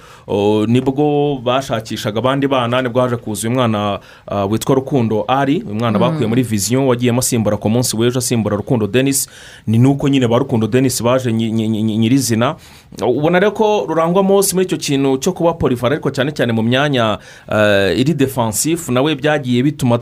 ni 0.66 0.80
bwo 0.80 1.38
bashakishaga 1.44 2.18
abandi 2.18 2.46
bana 2.48 2.82
ni 2.82 2.88
bwo 2.88 3.02
haje 3.02 3.16
kuza 3.16 3.48
uyu 3.48 3.56
mwana 3.56 4.00
ah, 4.26 4.44
witwa 4.46 4.74
rukundo 4.74 5.24
ari 5.28 5.62
uyu 5.62 5.74
mwana 5.74 5.98
Mm. 5.98 6.04
bakuye 6.04 6.26
muri 6.28 6.42
viziyo 6.42 6.86
wagiyemo 6.86 7.18
asimbura 7.18 7.56
ku 7.56 7.68
munsi 7.70 7.96
w'ejo 7.96 8.18
asimbura 8.18 8.56
rukundo 8.56 8.86
denis 8.86 9.28
ni 9.66 9.78
nuko 9.78 10.08
nyine 10.08 10.26
ba 10.28 10.38
rukundo 10.38 10.66
denis 10.66 11.02
baje 11.02 11.32
nyi- 11.32 11.50
nyi- 11.52 11.68
nyi- 11.68 11.96
nyirizina. 11.98 12.56
Ubona 13.02 13.38
rero 13.40 13.52
ko 13.52 13.84
rurangwa 13.88 14.22
munsi 14.22 14.54
muri 14.54 14.66
icyo 14.66 14.76
kintu 14.78 15.18
cyo 15.18 15.32
kuba 15.32 15.52
polivara 15.54 15.94
ariko 15.94 16.10
cyane 16.10 16.32
cyane 16.32 16.52
mu 16.52 16.62
myanya 16.62 17.18
eh, 17.52 18.00
iri 18.00 18.14
defansifu 18.14 18.92
nawe 18.92 19.14
byagiye 19.14 19.62
bituma 19.62 20.00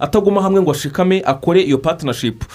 ataguma 0.00 0.42
hamwe 0.42 0.62
ngo 0.62 0.70
ashikame 0.70 1.22
akore 1.26 1.62
iyo 1.62 1.78
patinashipu 1.78 2.46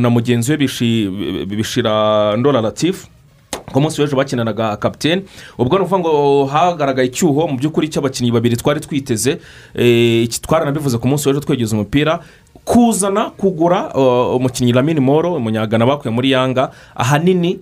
na 0.00 0.10
mugenzi 0.10 0.52
we 0.52 0.58
bishi- 0.58 1.46
bishira 1.46 2.36
ndora 2.36 2.60
latifu 2.60 3.06
ku 3.72 3.80
munsi 3.80 4.00
w'ejo 4.00 4.16
bakinanaga 4.16 4.76
kapitene 4.76 5.22
ubwo 5.58 5.78
ni 5.78 5.84
ukuvuga 5.84 6.00
ngo 6.08 6.44
hagaragaye 6.46 7.08
icyuho 7.08 7.48
mu 7.48 7.56
by'ukuri 7.60 7.88
cy'abakinnyi 7.88 8.32
babiri 8.32 8.56
twari 8.56 8.80
twiteze 8.80 9.38
eh, 9.76 10.28
twaranabivuze 10.28 10.98
ku 10.98 11.06
munsi 11.08 11.28
w'ejo 11.28 11.40
twegeza 11.40 11.76
umupira. 11.76 12.18
Kuzana 12.64 13.30
kugura 13.30 13.92
uh, 13.96 14.36
umukinnyi 14.36 14.72
lamini 14.72 15.00
moro 15.00 15.34
umunyagana 15.34 15.86
bakuye 15.86 16.12
muri 16.14 16.30
yanga 16.30 16.70
ahanini 16.96 17.58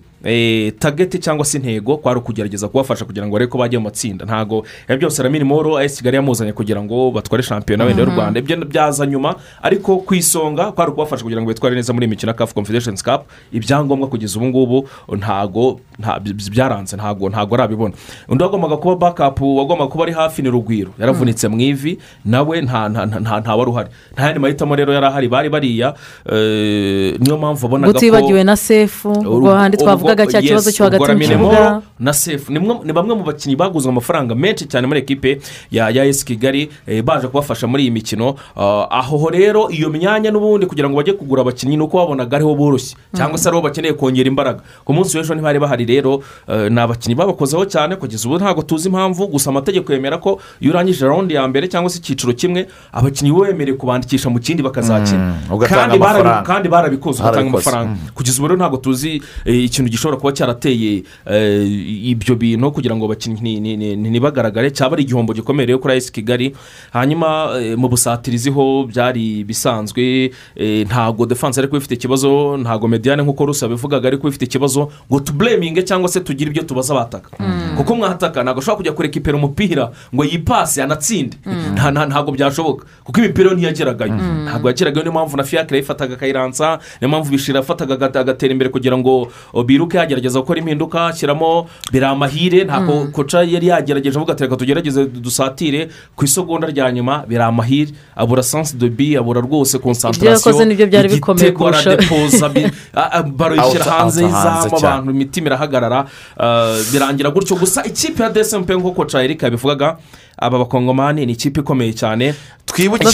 tageti 0.79 1.19
cyangwa 1.19 1.45
se 1.45 1.57
intego 1.57 1.97
kwari 1.97 2.19
ukugerageza 2.19 2.67
kubafasha 2.67 3.05
kugira 3.05 3.27
ngo 3.27 3.33
barebe 3.33 3.51
ko 3.51 3.57
bajya 3.57 3.79
mu 3.79 3.83
matsinda. 3.85 4.25
Ntabwo 4.25 4.65
byose 4.99 5.23
lamini 5.23 5.43
moro 5.43 5.77
ayesi 5.77 5.97
kigali 5.97 6.15
yamuzanye 6.17 6.53
kugira 6.53 6.81
ngo 6.83 7.11
batware 7.11 7.43
shampiyona 7.43 7.83
wenda 7.85 8.01
y'u 8.03 8.07
Mhm. 8.09 8.17
rwanda. 8.17 8.39
Ibyo 8.39 8.65
byaza 8.65 9.05
nyuma 9.05 9.35
ariko 9.61 9.97
ku 9.97 10.15
isonga 10.15 10.71
kwari 10.71 10.91
ukubafasha 10.91 11.23
kugira 11.23 11.41
ngo 11.41 11.47
bitware 11.53 11.75
neza 11.75 11.93
muri 11.93 12.05
iyi 12.05 12.09
mikino 12.09 12.29
ya 12.29 12.33
kafu 12.33 12.53
confederations 12.53 13.03
cup. 13.03 13.21
Ibyangombwa 13.53 14.07
kugeza 14.09 14.37
ubu 14.39 14.45
ngubu 14.47 14.89
ntago 15.17 15.79
nta- 15.99 16.19
by- 16.19 16.49
byaranze. 16.51 16.95
Ntago 16.97 17.29
ntago 17.29 17.55
arabibona. 17.55 17.93
Undi 18.27 18.43
wagombaga 18.43 18.77
kuba 18.77 18.95
bakapu 18.95 19.57
wagombaga 19.57 19.91
kuba 19.91 20.03
ari 20.03 20.13
hafi 20.13 20.41
ni 20.41 20.49
rugwiro. 20.49 20.91
Yaravunitse 20.99 21.47
mu 21.47 21.61
ivi 21.61 21.97
nawe 22.25 22.61
nta 22.61 22.89
nta 22.89 23.05
nta- 23.05 23.19
nta 23.19 23.39
nta 23.39 23.55
wari 23.55 23.71
uhari. 23.71 23.89
Nta 24.13 24.23
yandi 24.23 24.39
mahitamo 24.39 24.75
rero 24.75 24.93
yari 24.93 25.05
ahari 25.05 25.27
bari 25.27 25.49
bariya 25.49 25.93
eh, 26.25 27.15
niyo 27.19 27.37
mpamvu 27.37 27.65
wabonaga 27.65 27.93
ko 27.93 27.97
utibagiwe 27.97 28.43
na 28.43 28.55
sefu 28.55 29.11
ubwo 29.11 29.55
handi 29.55 29.77
twavugaga 30.15 30.31
cya 30.31 30.41
kibazo 30.41 30.71
cyo 30.71 30.83
hagati 30.83 31.11
mu 31.13 31.19
kibuga 31.19 31.81
na 31.99 32.13
sefu 32.13 32.51
ni 32.53 32.59
mwe- 32.59 32.85
ni 32.85 32.93
bamwe 32.93 33.15
mu 33.15 33.23
bakinnyi 33.23 33.55
baguzwe 33.55 33.89
amafaranga 33.91 34.35
menshi 34.35 34.65
cyane 34.67 34.87
muri 34.87 34.99
ekipe 34.99 35.39
ya 35.71 35.89
ya 35.89 36.05
esi 36.05 36.25
kigali 36.25 36.69
eh, 36.87 37.03
baje 37.03 37.27
kubafasha 37.27 37.67
muri 37.67 37.83
iyi 37.83 37.91
mikino. 37.91 38.35
Ah, 38.55 38.87
aho 38.91 39.29
rero 39.29 39.69
iyo 39.69 39.89
myanya 39.89 40.31
n'ubundi 40.31 40.65
kugira 40.65 40.89
ngo 40.89 40.97
bajye 40.97 41.13
kugura 41.13 41.41
abakinnyi 41.41 41.77
ni 41.77 41.83
uko 41.83 41.97
babonaga 41.97 42.37
ariho 42.37 42.55
boroshye. 42.55 42.95
Cyangwa 43.15 43.37
se 43.37 43.49
ariho 43.49 43.61
bakeneye 43.61 43.93
kongera 43.93 44.27
imbaraga. 44.27 44.61
Ku 44.85 44.93
munsi 44.93 45.17
w'ejo 45.17 45.33
ntibari 45.35 45.59
bahari 45.59 45.85
rero 45.85 46.21
eh, 46.47 46.71
ni 46.71 46.79
abakinnyi 46.79 47.15
babakozeho 47.15 47.65
cyane 47.65 47.95
kugeza 47.95 48.27
ubu 48.29 48.37
ntabwo 48.37 48.63
tuzi 48.63 48.87
impamvu. 48.89 49.27
Gusa 49.27 49.49
amategeko 49.49 49.93
yemera 49.93 50.17
ko 50.17 50.39
iyo 50.61 50.71
urangije 50.71 51.05
rawundi 51.05 51.33
ya 51.33 51.47
mbere 51.47 51.67
cyangwa 51.67 51.89
se 51.89 51.99
icyiciro 51.99 52.33
kimwe 52.33 52.67
abakinnyi 52.93 53.31
bo 53.31 53.39
wemerewe 53.41 53.77
kubandikisha 53.77 54.29
mu 54.29 54.39
kindi 54.39 54.63
bakazakina. 54.63 55.33
Mm, 55.49 55.53
ugatanga 55.55 56.41
kandi 56.45 56.69
barabikoze 56.69 57.21
ugatanga 57.23 57.49
amafaranga. 57.49 57.89
Mm. 57.91 58.09
kugeza 58.15 58.37
ubu 58.39 58.47
rero 58.47 58.57
ntabwo 58.57 58.77
tuzi 58.77 59.21
eh, 59.45 59.63
ikintu 59.65 59.89
gishobora 59.97 60.17
kuba 60.21 60.31
cyarateye 60.33 61.03
eh, 61.25 61.65
ibyo 62.13 62.35
bintu 62.37 62.69
kugira 62.71 62.93
ngo 62.95 63.05
abakinnyi 63.09 63.57
ntibagaragare. 63.97 64.69
Cyaba 64.71 64.93
ari 64.93 65.03
igihombo 65.03 65.33
gikomeye 65.33 65.65
rero 65.67 65.79
kuri 65.79 65.91
ayesi 65.97 66.11
kigali. 66.11 66.53
Hanyuma 66.93 67.57
eh, 67.59 67.73
mu 67.77 67.89
busatirizi 67.89 68.49
ho 68.53 68.85
byari 68.85 69.43
bisanzwe 69.43 70.31
eh, 70.55 70.85
ntabwo 70.85 71.25
defanse 71.25 71.59
ariko 71.59 71.77
ifite 71.77 71.93
ikibazo 71.97 72.57
ntabwo 72.57 72.87
mediyane 72.87 73.23
nk'uko 73.23 73.45
rusa 73.45 73.65
yabivugaga 73.65 74.07
ariko 74.07 74.27
ifite 74.29 74.45
ikibazo 74.45 74.91
ngo 75.11 75.19
tubureminge 75.19 75.81
cyangwa 75.83 76.09
se 76.09 76.19
tugire 76.19 76.49
ibyo 76.51 76.63
tubaza 76.63 76.93
abataka. 76.93 77.29
Kuko 77.77 77.95
mwataka 77.95 78.43
ntabwo 78.43 78.59
ashobora 78.61 78.77
kujya 78.77 78.91
kurekipera 78.93 79.37
umupira 79.37 79.91
ngo 80.15 80.23
yipase 80.25 80.83
anatsinde. 80.83 81.37
Nta- 81.73 82.05
ntabwo 82.07 82.31
byashoboka. 82.31 82.85
Kuko 83.03 83.19
imipira 83.19 83.49
yo 83.49 83.55
ntiyageragayo 83.55 84.13
ntabwo 84.45 84.67
yageragayo 84.69 85.03
niyo 85.03 85.11
mpamvu 85.11 85.37
na 85.37 85.43
fiyakire 85.43 85.79
yifataga 85.79 86.13
akayiransa 86.13 86.79
niyo 87.01 87.09
mpamvu 87.09 87.31
bishira 87.31 87.59
yafataga 87.59 87.93
agata- 87.95 88.19
agatera 88.19 88.51
imbere 88.51 88.69
kugira 88.69 88.97
ngo 88.97 89.31
o, 89.53 89.63
biruke 89.87 89.97
yagerageza 89.97 90.39
gukora 90.39 90.59
impinduka 90.59 91.05
ashyiramo 91.07 91.67
biramahire 91.91 92.63
ntabwo 92.63 92.93
Mm. 93.05 93.11
koca 93.11 93.43
yari 93.43 93.67
yagerageje 93.67 94.17
avuga 94.17 94.33
ati 94.33 94.43
reka 94.43 94.55
tugerageze 94.55 95.05
dusatire 95.05 95.89
ku 96.15 96.25
isegonda 96.25 96.67
rya 96.67 96.91
nyuma 96.91 97.23
biramahire. 97.27 97.91
Abura 98.15 98.43
sansi 98.43 98.77
de 98.77 98.89
bi 98.89 99.15
abura 99.17 99.41
rwose 99.41 99.79
konsantarasiyo 99.79 100.31
Ibyo 100.31 100.31
yakoze 100.37 100.65
ni 100.65 100.75
byo 100.75 100.87
byari 100.87 101.09
bikomeye 101.09 101.47
igitego 101.49 101.69
kurusha- 101.69 101.91
aradepoza 101.91 102.49
baro 103.37 103.55
ishyira 103.55 103.85
Out- 103.85 103.99
hanze 103.99 104.23
y'izamu 104.23 104.77
abantu 104.77 105.11
imitima 105.11 105.47
irahagarara 105.47 106.05
ah, 106.37 106.75
birangira 106.91 107.29
gutyo. 107.29 107.55
Gusa 107.55 107.83
ikipe 107.83 108.23
ya 108.23 108.29
desempe 108.29 108.73
nk'uko 108.75 108.91
koca 108.91 109.23
erika 109.23 109.45
yabivugaga 109.47 109.97
aba 110.37 110.59
bakongomani 110.59 111.25
ni 111.25 111.31
ikipe 111.33 111.59
ikomeye 111.59 111.93
cyane. 111.93 112.33
Twibukire 112.65 113.09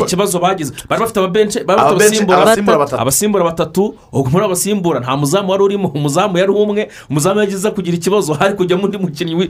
ikibazo, 0.00 0.38
bagize. 0.40 0.72
Bari 0.88 1.00
bafite 1.00 1.18
ababenshi 1.20 1.64
bari 1.64 1.80
bafite 1.80 2.72
abasimbura. 2.94 3.44
Batatu. 3.44 3.94
muri 4.12 4.44
abasimbura 4.44 5.00
nta 5.00 5.16
muzamu 5.16 5.50
wari 5.50 5.62
urimo. 5.62 5.88
Umuzamu 5.88 6.38
yari 6.38 6.50
umwe. 6.52 6.88
Umuzamu 7.10 7.40
yagize 7.40 7.70
kugira 7.70 7.96
ikibazo. 7.96 8.34
Hari 8.34 8.54
kujyamo 8.54 8.84
undi 8.84 8.98
mukinnyi 8.98 9.48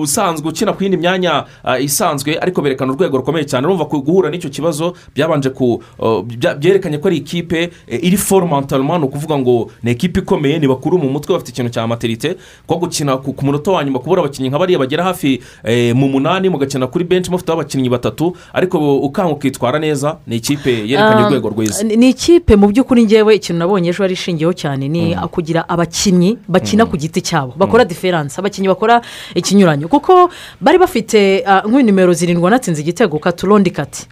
usanzwe 0.00 0.48
ukina 0.48 0.72
ku 0.72 0.82
yindi 0.82 0.96
myanya 0.96 1.44
ah, 1.64 1.78
isanzwe. 1.78 2.38
Ariko 2.40 2.62
berekana 2.62 2.92
urwego 2.92 3.16
rukomeye 3.16 3.44
cyane. 3.44 3.66
Urumva 3.66 3.84
guhura 3.84 4.30
n'icyo 4.30 4.50
kibazo 4.50 4.94
byabanje 5.14 5.50
ku 5.50 5.82
uh, 5.98 6.22
byerekanye 6.58 6.98
ko 6.98 7.08
ari 7.08 7.16
ikipe 7.16 7.70
eh, 7.88 8.04
iri 8.04 8.16
forumantaruma 8.16 8.98
ni 8.98 9.04
ukuvuga 9.04 9.38
ngo 9.38 9.70
ni 9.82 9.90
ikipe 9.90 10.20
ikomeye 10.20 10.58
ni 10.58 10.68
bakuru 10.68 10.98
mu 10.98 11.08
mutwe 11.10 11.32
bafite 11.32 11.50
ikintu 11.50 11.70
cya 11.70 11.86
materite 11.86 12.36
ko 12.66 12.76
gukina 12.76 13.16
ku 13.16 13.32
ku 13.32 13.44
munota 13.44 13.70
wa 13.70 13.84
nyuma 13.84 13.98
kubura 13.98 14.22
abakinnyi 14.22 14.48
nka 14.48 14.58
bariya 14.58 14.78
bagera 14.78 15.04
hafi 15.04 15.40
eh, 15.64 15.94
mu 15.96 16.08
munani 16.08 16.35
mugakina 16.48 16.86
kuri 16.86 17.04
benshi 17.04 17.30
mufite 17.30 17.52
abakinnyi 17.52 17.88
batatu 17.88 18.36
ariko 18.52 18.98
ukanga 18.98 19.32
ukitwara 19.32 19.78
neza 19.78 20.16
ni 20.26 20.36
ikipe 20.36 20.70
yerekanye 20.70 21.22
Ah, 21.22 21.26
urwego 21.28 21.48
rwiza. 21.48 21.82
ni 21.84 22.08
ikipe 22.08 22.56
mu 22.56 22.68
by'ukuri 22.68 23.04
ngewe 23.04 23.34
ikintu 23.34 23.58
nabonye 23.58 23.88
ejo 23.90 24.06
ishingiyeho 24.06 24.52
cyane 24.52 24.88
ni 24.88 25.16
kugira 25.30 25.68
abakinnyi 25.68 26.38
bakina 26.48 26.86
ku 26.86 26.96
giti 26.96 27.20
cyabo 27.20 27.54
bakora 27.56 27.84
diferanse 27.84 28.40
abakinnyi 28.40 28.68
bakora 28.68 29.00
ikinyuranyo 29.34 29.88
kuko 29.88 30.30
bari 30.60 30.78
bafite 30.78 31.42
ah, 31.46 31.62
nk'iyi 31.66 31.82
nimero 31.82 32.12
zirindwi 32.12 32.44
wanatsinze 32.44 32.80
igitego 32.82 33.18
katurondi 33.18 33.70
kati. 33.70 34.06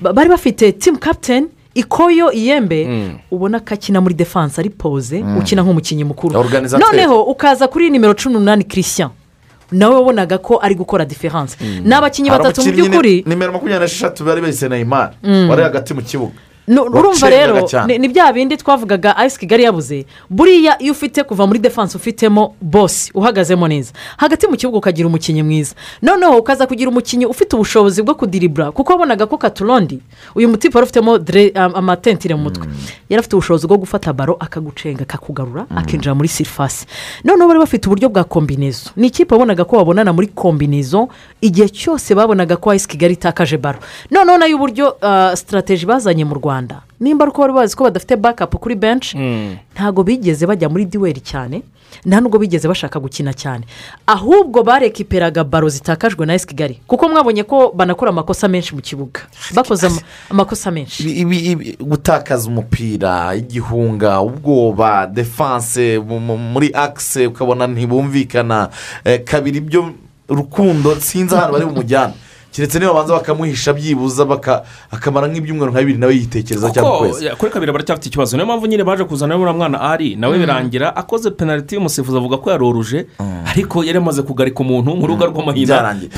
Ba- 0.00 0.12
bari 0.12 0.28
bafite 0.28 0.72
timu 0.72 0.98
kapiteni 0.98 1.46
ikoyo 1.74 2.32
iyembe 2.32 2.88
ubona 3.30 3.60
ko 3.60 3.74
akina 3.74 4.00
muri 4.00 4.14
defanse 4.14 4.60
ari 4.60 4.70
pose 4.70 5.22
Mm. 5.22 5.38
ukina 5.38 5.62
nk'umukinnyi 5.62 6.04
mukuru. 6.04 6.34
Noneho 6.78 7.22
ukaza 7.22 7.68
kuri 7.68 7.90
nimero 7.90 8.14
cumi 8.14 8.34
n'umunani 8.34 8.64
christian. 8.64 9.10
Nawe 9.72 9.94
wabonaga 9.94 10.38
ko 10.38 10.58
ari 10.62 10.74
gukora 10.74 11.04
diferanse 11.04 11.56
ni 11.84 11.94
abakinnyi 11.94 12.30
batatu 12.30 12.60
mu 12.64 12.72
by'ukuri 12.72 13.14
ni- 13.16 13.22
nimero 13.26 13.52
makumyabiri 13.52 13.84
n'esheshatu 13.84 14.24
bari 14.24 14.40
bahise 14.40 14.68
neyimari 14.68 15.14
Mm. 15.22 15.48
wari 15.50 15.62
hagati 15.62 15.94
mu 15.94 16.02
kibuga. 16.02 16.32
Urumva 16.68 17.30
rero 17.30 17.68
ni 17.86 18.08
bya 18.08 18.32
bindi 18.32 18.56
twavugaga 18.56 19.16
ayisi 19.16 19.38
kigali 19.38 19.62
yabuze. 19.62 20.06
Buriya 20.30 20.82
iyo 20.82 20.92
ufite 20.92 21.22
kuva 21.24 21.46
muri 21.46 21.58
defanse 21.58 21.96
ufitemo 21.96 22.54
bosi 22.60 23.10
uhagazemo 23.14 23.68
neza. 23.68 23.92
Hagati 24.16 24.46
mu 24.46 24.56
kibuga 24.56 24.78
ukagira 24.78 25.08
umukinnyi 25.08 25.42
mwiza. 25.42 25.74
Noneho 26.02 26.36
ukaza 26.38 26.66
kugira 26.66 26.90
umukinnyi 26.90 27.26
ufite 27.26 27.56
ubushobozi 27.56 28.02
bwo 28.02 28.14
kudiribura 28.14 28.72
kuko 28.72 28.92
wabonaga 28.92 29.26
ko 29.26 29.38
katurondi 29.38 30.00
uyu 30.34 30.48
mutipe 30.48 30.78
wari 30.78 30.84
ufitemo 30.84 31.18
amatentire 31.74 32.34
mu 32.34 32.42
mutwe 32.42 32.66
yari 33.08 33.20
afite 33.20 33.36
ubushobozi 33.36 33.66
bwo 33.66 33.76
gufata 33.78 34.12
baro 34.12 34.36
akagucenga 34.40 35.02
akakugarura 35.02 35.66
akinjira 35.76 36.14
muri 36.14 36.28
sirifasi 36.28 36.86
noneho 37.24 37.48
bari 37.48 37.60
bafite 37.60 37.86
uburyo 37.86 38.08
bwa 38.08 38.24
kombinezo 38.24 38.90
ni 38.96 39.06
ikipe 39.06 39.34
wabonaga 39.34 39.64
ko 39.64 39.76
babonana 39.76 40.12
muri 40.12 40.26
kombinezo 40.26 41.08
igihe 41.40 41.68
cyose 41.68 42.14
babonaga 42.14 42.56
ko 42.56 42.70
ayisi 42.70 42.88
kigali 42.88 43.14
itakaje 43.14 43.56
baro 43.56 43.78
noneho 44.10 44.38
na 44.38 44.46
yo 44.46 44.56
uburyo 44.56 44.96
ah, 45.02 45.36
sitarateji 45.36 45.86
bazanye 45.86 46.24
mu 46.24 46.34
rwanda 46.34 46.57
nimba 47.00 47.24
ari 47.24 47.30
uko 47.30 47.40
bari 47.42 47.52
bazi 47.52 47.76
ko 47.76 47.84
badafite 47.84 48.16
bakapu 48.16 48.58
kuri 48.58 48.74
benshi 48.74 49.18
ntabwo 49.74 50.02
bigeze 50.02 50.46
bajya 50.46 50.68
muri 50.68 50.84
diweri 50.84 51.20
cyane 51.20 51.62
nta 52.04 52.20
nubwo 52.20 52.38
bigeze 52.38 52.68
bashaka 52.68 53.00
gukina 53.00 53.32
cyane. 53.32 53.64
Ahubwo 54.06 54.62
barekiperaga 54.62 55.44
baro 55.44 55.68
zitakajwe 55.68 56.26
na 56.26 56.34
esi 56.34 56.46
kigali 56.46 56.80
kuko 56.86 57.08
mwabonye 57.08 57.42
ko 57.42 57.72
banakora 57.74 58.10
amakosa 58.12 58.48
menshi 58.48 58.74
mu 58.74 58.80
kibuga. 58.84 59.20
Bakoze 59.54 59.86
ama- 59.86 60.00
amakosa 60.30 60.70
menshi. 60.70 61.24
Gutakaza 61.80 62.48
umupira 62.48 63.34
igihunga 63.34 64.20
ubwoba 64.20 65.06
defanse 65.06 65.98
mu- 65.98 66.20
mu- 66.20 66.38
muri 66.38 66.70
akise 66.74 67.26
ukabona 67.26 67.66
ntibumvikana. 67.66 68.68
Eh, 69.04 69.24
kabiri 69.24 69.58
ibyo 69.58 69.92
rukundo 70.28 70.96
sinzi 71.00 71.34
ahantu 71.34 71.52
bari 71.52 71.64
bumujyane. 71.66 72.12
Keretse 72.52 72.78
niba 72.78 72.92
babanza 72.92 73.14
bakamuhisha 73.14 73.72
byibuza 73.72 74.24
baka- 74.24 74.62
akamara 74.90 75.28
nk'ibyumweru 75.28 75.70
nka 75.72 75.80
bibiri 75.80 75.98
nawe 75.98 76.14
yitekereza 76.14 76.70
cyangwa 76.70 76.96
ukwezi. 76.96 77.28
kuri 77.38 77.50
kabiri 77.52 77.72
baracyafite 77.72 78.06
ikibazo. 78.08 78.36
Niyo 78.36 78.46
mpamvu 78.46 78.66
nyine 78.66 78.84
baje 78.84 79.04
kuzana 79.04 79.36
uriya 79.36 79.52
mwana 79.52 79.80
ari 79.80 80.16
nawe 80.16 80.34
Mm. 80.34 80.40
birangira 80.40 80.96
akoze 80.96 81.30
penaliti 81.30 81.74
y'umusifuzi 81.74 82.16
avuga 82.16 82.36
ko 82.36 82.50
yaroruje 82.50 83.06
ariko 83.46 83.84
yari 83.84 83.98
amaze 83.98 84.22
kugarika 84.22 84.60
umuntu 84.60 84.96
mu 84.96 85.06
rubuga 85.06 85.26
rw'amahina. 85.30 85.66
Byarangiye. 85.66 86.10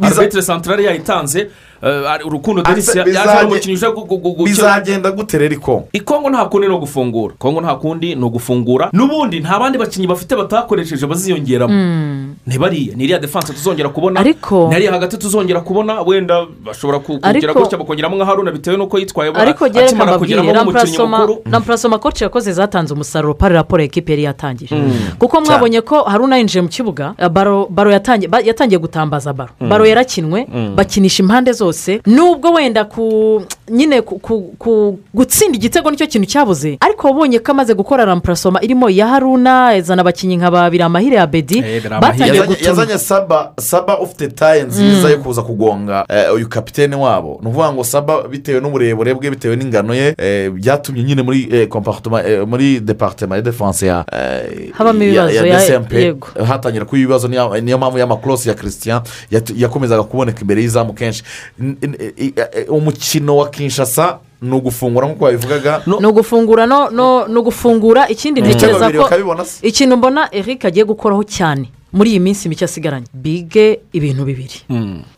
penaliti 0.00 0.42
santarari 0.42 0.84
yayitanze 0.84 1.50
eh, 1.82 2.26
urukundo 2.26 2.62
denisi 2.62 2.98
yaje 2.98 3.46
umukinnyi 3.46 3.76
uje 3.76 3.86
gu- 3.86 4.06
gu- 4.06 4.18
gu- 4.18 4.34
gukina 4.34 4.44
bizagenda 4.46 5.10
gute 5.12 5.38
rero 5.38 5.54
ikongo 5.54 5.88
ikongo 5.92 6.30
nta 6.30 6.44
kundi 6.50 6.66
ni 6.68 6.74
ugufungura 6.74 7.34
kongo 7.38 7.60
nta 7.60 7.74
kundi 7.78 8.14
ni 8.14 8.24
ugufungura 8.24 8.90
n'ubundi 8.92 9.40
nta 9.40 9.58
bandi 9.58 9.78
bakinnyi 9.78 10.06
bafite 10.10 10.34
batakoresheje 10.36 11.06
baziyongeramo. 11.06 11.74
Mm. 11.74 12.34
ntibariya 12.46 12.96
ni 12.96 13.04
iriya 13.04 13.18
defanse 13.18 13.52
tuzongera 13.52 13.88
kubona. 13.94 14.20
Ariko- 14.20 14.68
n'iriya 14.68 14.92
hagati 14.92 15.16
tuzongera 15.18 15.57
kubona 15.60 16.00
wenda 16.02 16.46
bashobora 16.64 16.98
ku- 16.98 17.18
kugira 17.20 17.52
gutya 17.54 17.78
bakongeramo 17.78 18.16
nka 18.16 18.24
haruna 18.24 18.50
bitewe 18.52 18.76
n'uko 18.76 18.98
yitwaye 18.98 19.32
ariko 19.34 19.68
gereka 19.68 20.04
mbabwire 20.04 20.52
rampurasoma 21.50 21.98
koci 21.98 22.24
yakoze 22.24 22.52
zatanze 22.52 22.94
umusaruro 22.94 23.34
pari 23.34 23.54
raporo 23.54 23.82
ekipi 23.82 24.12
yari 24.12 24.22
yatangije. 24.24 24.74
Mm. 24.74 24.92
kuko 25.18 25.40
mwabonye 25.40 25.80
ko 25.80 26.02
haruna 26.02 26.36
yinjiye 26.38 26.62
mu 26.62 26.68
kibuga 26.68 27.14
eh, 27.18 27.28
baro 27.28 27.66
baro 27.70 27.90
yatangiye 27.92 28.28
ba- 28.28 28.40
yatangiye 28.40 28.78
gutambaza 28.78 29.32
baro. 29.32 29.50
Mm. 29.60 29.68
baro 29.68 29.86
yarakinwe 29.86 30.46
Mm. 30.54 30.76
bakinisha 30.76 31.22
impande 31.22 31.52
zose. 31.52 32.00
Nubwo 32.06 32.52
wenda 32.52 32.84
ku 32.84 33.42
nyine 33.70 34.02
ku- 34.02 34.18
ku- 34.18 34.54
ku- 34.58 34.98
gutsinda 35.14 35.56
igitego 35.56 35.90
ni 35.90 35.96
cyo 35.96 36.06
kintu 36.06 36.26
cyabuze 36.28 36.76
ariko 36.80 37.06
wabonye 37.06 37.38
ko 37.38 37.52
amaze 37.52 37.74
gukora 37.74 38.04
rampurasoma 38.04 38.62
irimo 38.62 38.88
iya 38.90 39.06
haruna 39.06 39.76
izana 39.76 40.00
abakinnyi 40.02 40.36
nka 40.36 40.50
ba 40.50 40.70
biramahire 40.70 41.16
ya 41.16 41.26
bedi 41.26 41.60
batangiye 42.00 42.26
yazanye 42.28 42.46
gutuma 42.46 42.68
yazanye 42.68 42.98
saba 42.98 43.52
saba 43.60 43.98
ufite 44.00 44.28
taye 44.28 44.62
nziza 44.62 45.10
yo 45.10 45.18
kuza 45.18 45.42
kugonga 45.48 46.04
eh, 46.08 46.34
uyu 46.34 46.48
kapitene 46.48 46.96
wabo. 46.96 47.38
Ni 47.42 47.48
ukuvuga 47.48 47.72
ngo 47.72 47.84
saba 47.84 48.22
bitewe 48.28 48.60
n'uburebure 48.60 49.14
bwe 49.14 49.30
bitewe 49.30 49.56
n'ingano 49.56 49.94
ye 49.94 50.14
eh, 50.18 50.50
byatumye 50.50 51.02
nyine 51.02 51.22
muri 51.22 51.66
compartment, 51.68 52.26
eh, 52.26 52.46
muri 52.46 52.80
departement 52.80 53.36
ya 53.38 53.42
defanse 53.42 53.86
ya 53.86 54.04
eh, 54.12 54.72
hatangira 56.46 56.84
kuba 56.84 56.98
ibibazo 56.98 57.28
niyo 57.28 57.78
mpamvu 57.78 57.98
y'amakorosi 57.98 58.48
ya 58.48 58.54
christian 58.54 59.00
yakomezaga 59.56 60.02
kuboneka 60.02 60.40
imbere 60.40 60.60
y'izamu 60.62 60.92
kenshi. 60.92 61.22
Umukino 62.68 63.36
wa 63.36 63.50
kinshasa 63.50 64.18
ni 64.42 64.54
ugufungura 64.54 65.06
nk'uko 65.06 65.24
babivugaga 65.24 65.82
ni 65.86 66.06
ugufungura 66.06 66.66
no 66.66 66.90
no 66.90 67.26
ni 67.28 67.36
ugufungura. 67.38 68.08
Ikindi 68.08 68.40
ntekereza 68.40 68.90
ko 68.90 69.08
ikintu 69.62 69.96
mbona 69.96 70.28
eric 70.34 70.64
agiye 70.64 70.84
gukoraho 70.84 71.24
cyane. 71.24 71.68
Muri 71.92 72.10
iyi 72.10 72.20
minsi 72.20 72.48
mike 72.48 72.64
asigaranye. 72.64 73.06
Bige 73.14 73.80
ibintu 73.92 74.24
bibiri. 74.24 74.60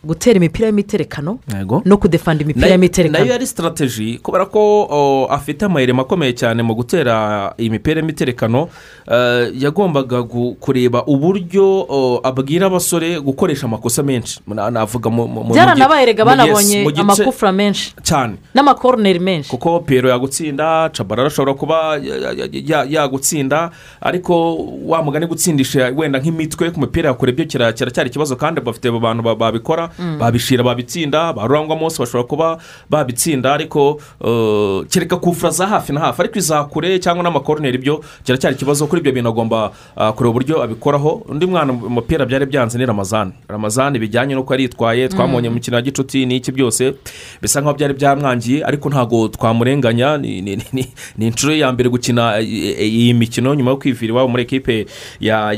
Gutera 0.04 0.36
imipira 0.36 0.66
y'imiterekano 0.68 1.38
no 1.84 1.96
kudefanda 1.96 2.42
imipira 2.44 2.60
na 2.60 2.66
yo 2.66 2.72
y'imiterekano. 2.74 3.24
yari 3.26 3.46
sitarateji 3.46 4.18
kubera 4.22 4.46
ko 4.46 5.26
afite 5.30 5.62
amayirema 5.64 6.02
akomeye 6.02 6.32
cyane 6.32 6.62
mu 6.62 6.74
gutera 6.74 7.54
iyi 7.58 7.70
mipira 7.70 8.00
y'imiterekano 8.00 8.68
eh, 9.10 9.50
yagombaga 9.58 10.22
kureba 10.60 11.04
uburyo 11.06 12.20
abwira 12.22 12.66
abasore 12.66 13.20
gukoresha 13.20 13.66
amakosa 13.66 14.02
menshi. 14.02 14.40
Na- 14.46 14.70
navuga 14.70 15.10
mu 15.10 15.26
mu- 15.28 15.44
mu- 15.44 15.54
byaranabaye 15.54 16.06
rega 16.06 16.24
mu- 16.24 16.30
yes, 16.30 16.38
banabonye 16.38 17.00
amakufura 17.00 17.52
menshi. 17.52 17.94
Cyane. 18.02 18.34
N'amakoroneri 18.54 19.18
menshi. 19.18 19.50
Kuko 19.50 19.80
piyero 19.80 20.08
yagutsinda 20.08 20.90
cabara 20.94 21.22
arashobora 21.22 21.54
kuba 21.54 21.96
ya- 21.98 22.32
ya- 22.32 22.48
ya- 22.52 22.86
yagutsinda 22.88 23.70
ariko 24.00 24.56
wa 24.86 25.02
mugani 25.02 25.26
gutsindisha 25.26 25.92
wenda 25.96 26.18
nk'imitwe 26.18 26.59
ku 26.70 26.80
mupira 26.80 27.08
yakure 27.08 27.32
byo 27.32 27.44
kira- 27.44 27.72
kiracyari 27.72 28.08
ikibazo 28.12 28.36
kandi 28.36 28.61
bafite 28.61 28.88
abo 28.88 29.00
bantu 29.00 29.22
ba- 29.22 29.34
babikora 29.34 29.88
Mm. 29.98 30.18
babishira 30.18 30.62
babitsinda 30.64 31.32
ba 31.32 31.46
rurangwa 31.48 31.76
munsi 31.76 31.96
bashobora 31.98 32.28
kuba 32.28 32.58
babitsinda 32.90 33.54
ariko 33.54 34.00
eh, 34.24 34.84
kereka 34.90 35.16
kufura 35.16 35.50
za 35.50 35.66
hafi 35.66 35.92
na 35.92 36.00
hafi. 36.00 36.20
Ariko 36.22 36.38
iza 36.38 36.64
kure 36.64 36.98
cyangwa 36.98 37.24
n'amakoroneri 37.24 37.78
byo 37.78 38.04
kiracyari 38.24 38.54
ikibazo 38.56 38.86
kuri 38.86 39.00
ibyo 39.00 39.12
bintu 39.12 39.28
agomba 39.28 39.72
ah, 39.96 40.12
kureba 40.12 40.30
uburyo 40.30 40.62
abikoraho. 40.62 41.22
Undi 41.28 41.46
mwana 41.46 41.72
mu 41.72 41.88
mupira 41.88 42.26
byari 42.26 42.46
byanze 42.46 42.78
ni 42.78 42.86
ramazani 42.86 43.32
ramazani 43.48 43.98
bijyanye 43.98 44.34
n'uko 44.34 44.52
yari 44.52 44.62
yitwaye 44.62 45.08
twamubonye 45.08 45.48
mu 45.48 45.54
mikino 45.54 45.76
ya 45.76 45.82
gicuti 45.82 46.26
n'iki 46.26 46.52
byose? 46.52 46.94
Bisa 47.42 47.61
nkaho 47.61 47.74
byari 47.78 47.94
byamwangiye 47.94 48.64
ariko 48.64 48.88
ntabwo 48.90 49.28
twamurenganya. 49.28 50.18
Ni 50.18 50.40
ni- 50.42 50.56
ni- 50.72 50.88
ni 51.18 51.26
inshuro 51.26 51.54
ya 51.54 51.72
mbere 51.72 51.88
gukina 51.88 52.40
eh, 52.40 52.80
iyi 52.82 53.14
mikino 53.14 53.54
nyuma 53.54 53.70
yo 53.70 53.76
kwivira 53.76 54.12
iwabo 54.12 54.28
muri 54.28 54.42
ekipe 54.42 54.86
ya 55.20 55.52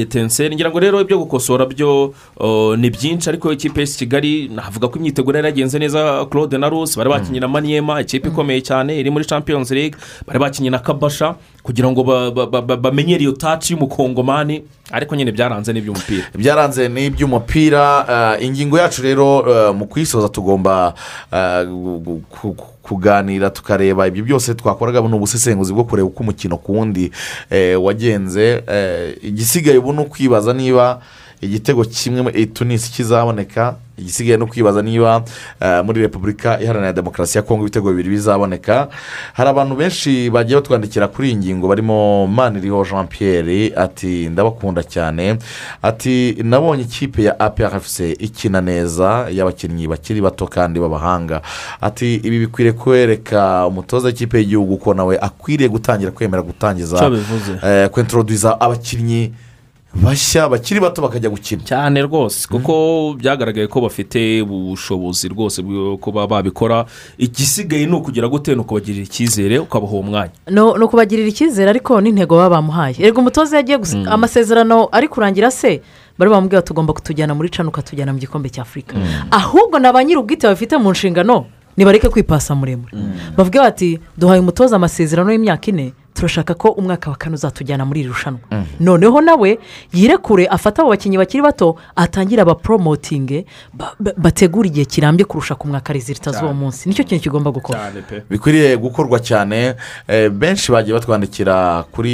etenseri 0.00 0.54
ngira 0.54 0.70
ngo 0.70 0.78
rero 0.80 1.00
ibyo 1.00 1.18
gukosora 1.18 1.66
byo 1.66 2.14
ni 2.76 2.90
byinshi 2.90 3.28
ariko 3.28 3.52
ikipe 3.52 3.80
y'isi 3.80 3.98
kigali 3.98 4.48
navuga 4.48 4.88
ko 4.88 4.98
imyiteguro 4.98 5.36
yari 5.38 5.48
yagenze 5.48 5.78
neza 5.78 6.24
claude 6.30 6.58
na 6.58 6.68
rusi 6.68 6.96
bari 6.98 7.10
bakinnye 7.10 7.40
na 7.40 7.48
maniyema 7.48 8.00
ikipe 8.00 8.28
ikomeye 8.28 8.60
cyane 8.60 8.98
iri 9.00 9.10
muri 9.10 9.24
champions 9.24 9.70
league 9.70 9.96
bari 10.26 10.38
bakinnye 10.38 10.70
na 10.70 10.78
kabasha 10.78 11.34
kugira 11.62 11.90
ngo 11.90 12.04
ba- 12.04 12.30
ba- 12.30 12.46
ba- 12.46 12.62
ba- 12.62 12.76
bamenyere 12.76 13.22
iyo 13.22 13.32
taci 13.32 13.72
y'umukongomani 13.72 14.62
ariko 14.92 15.16
nyine 15.16 15.32
byaranze 15.32 15.72
n'iby'umupira. 15.72 16.24
Byaranze 16.34 16.88
n'iby'umupira 16.88 17.84
eh, 18.40 18.46
ingingo 18.46 18.78
yacu 18.78 19.02
rero 19.02 19.44
eh, 19.48 19.74
mu 19.74 19.86
kuyisoza 19.86 20.28
tugomba 20.28 20.94
kuganira 22.88 23.50
tukareba 23.50 24.06
ibyo 24.06 24.24
byose 24.24 24.54
twakoraga 24.54 25.00
ni 25.00 25.14
ubusesenguzi 25.14 25.72
bwo 25.72 25.84
kureba 25.84 26.08
uko 26.08 26.22
umukino 26.22 26.56
ku 26.56 26.72
wundi 26.72 27.12
eh, 27.50 27.82
wagenze. 27.82 28.62
Eh, 28.66 29.16
igisigaye 29.22 29.78
ubu 29.78 29.92
ni 29.92 30.00
ukwibaza 30.00 30.52
niba 30.52 31.00
igitego 31.40 31.84
kimwe 31.84 32.32
i 32.34 32.46
tunisi 32.46 32.92
kizaboneka 32.92 33.74
igisigaye 33.98 34.36
no 34.36 34.46
kwibaza 34.46 34.82
niba 34.82 35.22
eh, 35.60 35.84
muri 35.84 36.00
repubulika 36.00 36.60
iharanira 36.60 36.92
demokarasi 36.92 37.38
ya 37.38 37.42
kongo 37.42 37.62
ibitego 37.62 37.90
bibiri 37.90 38.08
bizaboneka. 38.10 38.88
Hari 39.32 39.50
abantu 39.50 39.76
benshi 39.76 40.30
bagiye 40.30 40.56
batwandikira 40.60 41.08
kuri 41.08 41.28
iyi 41.28 41.36
ngingo 41.36 41.68
barimo 41.68 42.26
maniriho 42.26 42.84
jean 42.84 43.06
pierre 43.06 43.72
ati 43.76 44.28
ndabakunda 44.28 44.82
cyane. 44.82 45.36
Ati 45.82 46.36
nabonye 46.42 46.82
ikipe 46.82 47.22
ya 47.22 47.40
aprfc 47.40 48.00
ikina 48.00 48.60
neza 48.60 49.26
y'abakinnyi 49.30 49.88
bakiri 49.88 50.20
bato 50.20 50.46
kandi 50.46 50.80
b'abahanga. 50.80 51.42
Ati 51.80 52.14
ibi 52.14 52.38
bikwiriye 52.38 52.72
kwereka 52.72 53.66
umutoza 53.66 54.06
w'ikipe 54.08 54.38
y'igihugu 54.38 54.76
ko 54.76 54.94
nawe 54.94 55.18
akwiriye 55.18 55.68
gutangira 55.68 56.10
kwemera 56.10 56.42
gutangiza 56.42 57.10
eh, 57.66 57.88
kwentoroduza 57.90 58.60
abakinnyi 58.60 59.32
bashya 59.94 60.48
bakiri 60.48 60.80
bato 60.80 61.02
bakajya 61.02 61.30
gukina. 61.30 61.62
Cyane 61.64 62.02
rwose 62.02 62.48
kuko 62.48 63.14
byagaragaye 63.18 63.66
ko 63.66 63.80
bafite 63.80 64.42
ubushobozi 64.42 65.28
rwose 65.28 65.62
bwo 65.62 65.96
kuba 65.96 66.26
babikora. 66.26 66.84
Igisigaye 67.18 67.86
ni 67.86 67.92
ukugira 67.96 68.28
gute? 68.28 68.54
Ni 68.54 68.60
ukubagirira 68.60 69.04
icyizere 69.04 69.58
ukabaha 69.58 69.92
uwo 69.92 70.02
mwanya 70.02 70.30
no 70.50 70.76
ni 70.78 70.84
ukubagirira 70.84 71.28
icyizere 71.28 71.70
ariko 71.70 72.00
n'intego 72.00 72.36
baba 72.36 72.56
bamuhaye. 72.60 72.94
Erega 72.98 73.18
umutoza 73.20 73.56
yagiye 73.56 73.78
gusa 73.78 73.98
amasezerano 74.10 74.88
ari 74.92 75.08
kurangira 75.08 75.50
se? 75.50 75.80
Bari 76.18 76.30
bamubwira 76.30 76.62
tugomba 76.62 76.92
kutujyana 76.92 77.34
muri 77.34 77.48
cano 77.48 77.68
ukatujyana 77.68 78.12
mu 78.12 78.18
gikombe 78.18 78.50
cya 78.50 78.62
afurika 78.62 78.96
ahubwo 79.30 79.78
na 79.78 79.92
ba 79.92 80.04
nyir'ubwite 80.04 80.46
babifite 80.46 80.76
mu 80.76 80.90
nshingano 80.90 81.46
nibareke 81.76 82.08
kwipasa 82.08 82.54
muremure. 82.54 82.92
Bavuge 83.36 83.58
bati 83.58 83.98
duhaye 84.18 84.40
umutoza 84.40 84.76
amasezerano 84.76 85.32
y'imyaka 85.32 85.70
ine 85.70 85.92
turashaka 86.18 86.54
ko 86.54 86.68
umwaka 86.68 87.10
wa 87.10 87.16
kane 87.16 87.34
uzatujyana 87.34 87.84
muri 87.84 88.00
iri 88.00 88.08
rushanwa. 88.08 88.40
Noneho 88.80 89.20
nawe 89.20 89.58
yirekure 89.94 90.46
afate 90.46 90.80
abo 90.82 90.90
bakinnyi 90.90 91.18
bakiri 91.18 91.42
bato 91.42 91.76
atangire 91.96 92.42
abaporomotinge 92.42 93.46
ba- 93.72 93.94
ba- 94.00 94.12
bategure 94.16 94.68
igihe 94.68 94.84
kirambye 94.84 95.24
kurusha 95.24 95.54
ku 95.54 95.68
mwaka 95.68 95.92
rezilita 95.92 96.32
z'uwo 96.32 96.52
munsi. 96.54 96.88
Nicyo 96.88 97.04
kintu 97.04 97.22
kigomba 97.22 97.50
gukora. 97.50 97.78
Bikwiriye 98.30 98.76
gukorwa 98.76 99.18
cyane. 99.20 99.74
Eh, 100.08 100.30
benshi 100.30 100.72
bagiye 100.72 100.94
batwandikira 100.98 101.84
kuri 101.92 102.12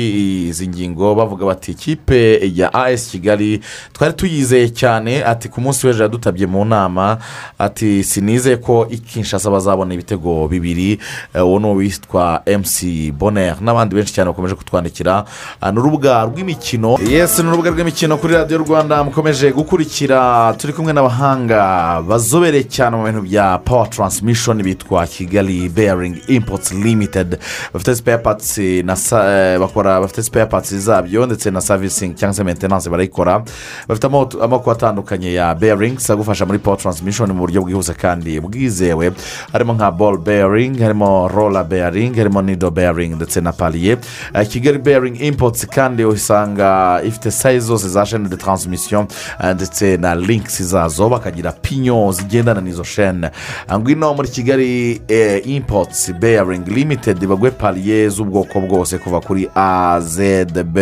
izi 0.48 0.68
ngingo 0.68 1.14
bavuga 1.14 1.46
bati 1.46 1.72
ikipe 1.72 2.40
ya 2.54 2.74
as 2.74 3.08
kigali 3.10 3.60
twari 3.92 4.12
tuyizeye 4.14 4.68
cyane. 4.68 5.24
Ati 5.24 5.48
ku 5.48 5.60
munsi 5.60 5.86
w'ejo 5.86 6.02
yadutabye 6.02 6.46
mu 6.46 6.64
nama. 6.64 7.18
Ati 7.58 8.04
sinizeye 8.04 8.56
ko 8.56 8.86
ikinshasa 8.90 9.50
bazabona 9.50 9.94
ibitego 9.94 10.48
bibiri. 10.48 10.98
Eh, 11.34 11.46
uwo 11.46 11.58
ni 11.58 11.66
uwitwa 11.66 12.42
mc 12.46 13.12
bonheur 13.12 13.56
n'abandi 13.60 13.93
benshi 13.94 14.12
cyane 14.14 14.30
bakomeje 14.30 14.54
kutwandikira. 14.54 15.24
Ah, 15.60 15.72
ni 15.72 15.78
urubuga 15.78 16.24
rw'imikino. 16.24 16.98
Yesi 17.08 17.42
ni 17.42 17.48
urubuga 17.48 17.70
rw'imikino 17.70 18.16
kuri 18.16 18.34
radiyo 18.34 18.58
rwanda. 18.58 19.04
Mukomeje 19.04 19.52
gukurikira 19.52 20.54
turi 20.58 20.72
kumwe 20.72 20.92
n'abahanga 20.92 22.02
bazobereye 22.02 22.64
cyane 22.68 22.96
mu 22.96 23.04
bintu 23.04 23.22
bya 23.22 23.58
power 23.58 23.90
transmission 23.90 24.62
bitwa 24.62 25.06
kigali 25.06 25.68
bearing 25.68 26.16
imports 26.28 26.72
limited. 26.72 27.38
Bafite 27.72 27.94
spare 27.96 28.18
parts 28.18 28.58
na 28.84 28.96
sa- 28.96 29.24
eh, 29.54 29.58
bakora 29.58 30.00
bafite 30.00 30.22
spare 30.22 30.46
parts 30.46 30.74
zabyo 30.74 31.26
ndetse 31.26 31.50
na 31.50 31.60
servicing 31.60 32.14
cyangwa 32.14 32.34
se 32.34 32.44
maintenance 32.44 32.90
barayikora. 32.90 33.42
Bafite 33.88 34.06
amoko 34.42 34.70
atandukanye 34.70 35.32
ya 35.34 35.54
bearings 35.54 36.10
agufasha 36.10 36.46
muri 36.46 36.58
power 36.58 36.78
transmission 36.78 37.32
mu 37.32 37.40
buryo 37.46 37.62
bwihuse 37.62 37.94
kandi 37.94 38.40
bwizewe. 38.40 39.12
Harimo 39.52 39.72
nka 39.74 39.90
ball 39.90 40.18
bearing 40.18 40.78
harimo 40.80 41.28
roller 41.28 41.64
bearing 41.64 42.14
harimo 42.16 42.42
nido 42.42 42.70
bearing 42.70 43.14
ndetse 43.16 43.40
na 43.40 43.52
paliye 43.52 43.83
Eh, 43.88 44.48
kigali 44.48 44.78
bearing 44.78 45.16
imports 45.20 45.66
kandi 45.66 46.04
usanga 46.04 47.00
ifite 47.04 47.30
sayizi 47.30 47.66
zose 47.66 47.88
za 47.88 48.06
shene 48.06 48.28
de 48.28 48.36
transmission 48.36 49.06
eh, 49.44 49.54
ndetse 49.54 49.96
na 49.96 50.14
links 50.14 50.62
zazo 50.62 51.08
bakagira 51.08 51.52
pinyo 51.52 52.12
zigendana 52.12 52.60
n'izo 52.60 52.84
shene 52.84 53.30
Ah, 53.68 53.78
ngwino 53.78 54.14
muri 54.14 54.28
kigali 54.28 55.00
eh, 55.08 55.42
imports 55.46 56.12
bearing 56.12 56.66
limited 56.68 57.26
baguhe 57.26 57.50
paliye 57.50 58.08
z'ubwoko 58.08 58.60
bwose 58.60 58.98
kuva 58.98 59.20
kuri 59.20 59.48
a 59.54 60.00
z 60.00 60.44
b 60.64 60.80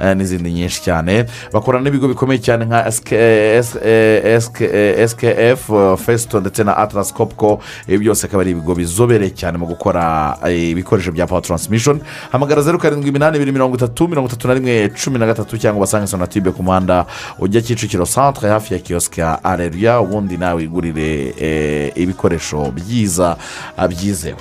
eh, 0.00 0.16
n'izindi 0.16 0.52
nyinshi 0.52 0.82
cyane. 0.82 1.24
Bakorana 1.52 1.84
n'ibigo 1.84 2.08
bikomeye 2.08 2.38
cyane 2.40 2.64
nka 2.64 2.86
eh, 3.10 3.64
eh, 3.82 4.24
eh, 4.24 5.08
skf 5.08 5.70
eh, 5.70 5.96
festo 5.96 6.40
ndetse 6.40 6.64
na 6.64 6.76
atlas 6.76 7.12
copco. 7.14 7.60
Ibi 7.88 7.98
byose 7.98 8.26
akaba 8.26 8.42
ari 8.42 8.50
ibigo 8.50 8.74
bizobereye 8.74 9.30
cyane 9.30 9.58
mu 9.58 9.66
gukora 9.66 10.36
eh, 10.46 10.70
ibikoresho 10.70 11.12
bya 11.12 11.26
power 11.26 11.42
transmission. 11.42 12.00
Hamagara 12.38 12.62
zeru 12.62 12.78
karindwi 12.78 13.08
iminani 13.08 13.36
ibiri 13.36 13.52
mirongo 13.52 13.76
itatu 13.76 14.08
mirongo 14.08 14.28
itatu 14.28 14.48
na 14.48 14.54
rimwe 14.54 14.88
cumi 14.88 15.18
na 15.18 15.26
gatatu 15.26 15.58
cyangwa 15.58 15.78
ubasange 15.78 16.06
sonatube 16.06 16.50
ku 16.50 16.62
muhanda 16.62 17.06
ujya 17.38 17.60
kicukiro 17.60 18.06
centre 18.06 18.48
hafi 18.48 18.74
ya 18.74 18.80
kiyosike 18.80 19.20
ya 19.20 19.44
areruya 19.44 20.00
ubundi 20.00 20.36
nawe 20.36 20.54
wigurire 20.62 21.34
eh, 21.40 21.92
ibikoresho 21.94 22.70
byiza 22.70 23.36
ah, 23.76 23.88
byizewe. 23.88 24.38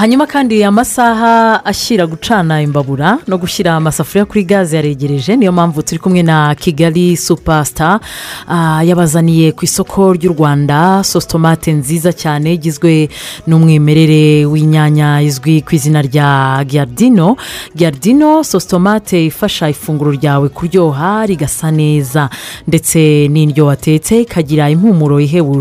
Hanyuma 0.00 0.26
kandi 0.26 0.64
amasaha 0.64 1.64
ashyira 1.64 2.06
gucana 2.06 2.62
imbabura 2.62 3.18
no 3.28 3.36
gushyira 3.38 3.76
amasafuriya 3.76 4.24
kuri 4.24 4.44
gaze 4.44 4.76
yaregereje 4.76 5.36
niyo 5.36 5.52
mpamvu 5.52 5.82
turi 5.82 5.98
kumwe 6.00 6.22
na 6.22 6.54
kigali 6.54 7.16
supasita 7.16 8.00
yabazaniye 8.84 9.52
ku 9.52 9.64
isoko 9.64 10.12
ry'u 10.12 10.32
rwanda 10.32 11.04
sositomate 11.04 11.72
nziza 11.72 12.12
cyane 12.12 12.54
igizwe 12.54 13.08
n'umwimerere 13.46 14.46
w'inyanya 14.48 15.20
izwi 15.22 15.60
ku 15.60 15.74
izina 15.76 16.00
rya 16.02 16.64
giyardino 16.64 17.36
giyardino 17.76 18.40
sositomate 18.44 19.26
ifasha 19.26 19.68
ifunguro 19.68 20.10
ryawe 20.16 20.48
kuryoha 20.48 21.26
rigasa 21.28 21.68
neza 21.70 22.30
ndetse 22.68 23.28
n'indyo 23.28 23.66
watetse 23.66 24.20
ikagira 24.24 24.70
impumuro 24.70 25.20
ihebuje 25.20 25.60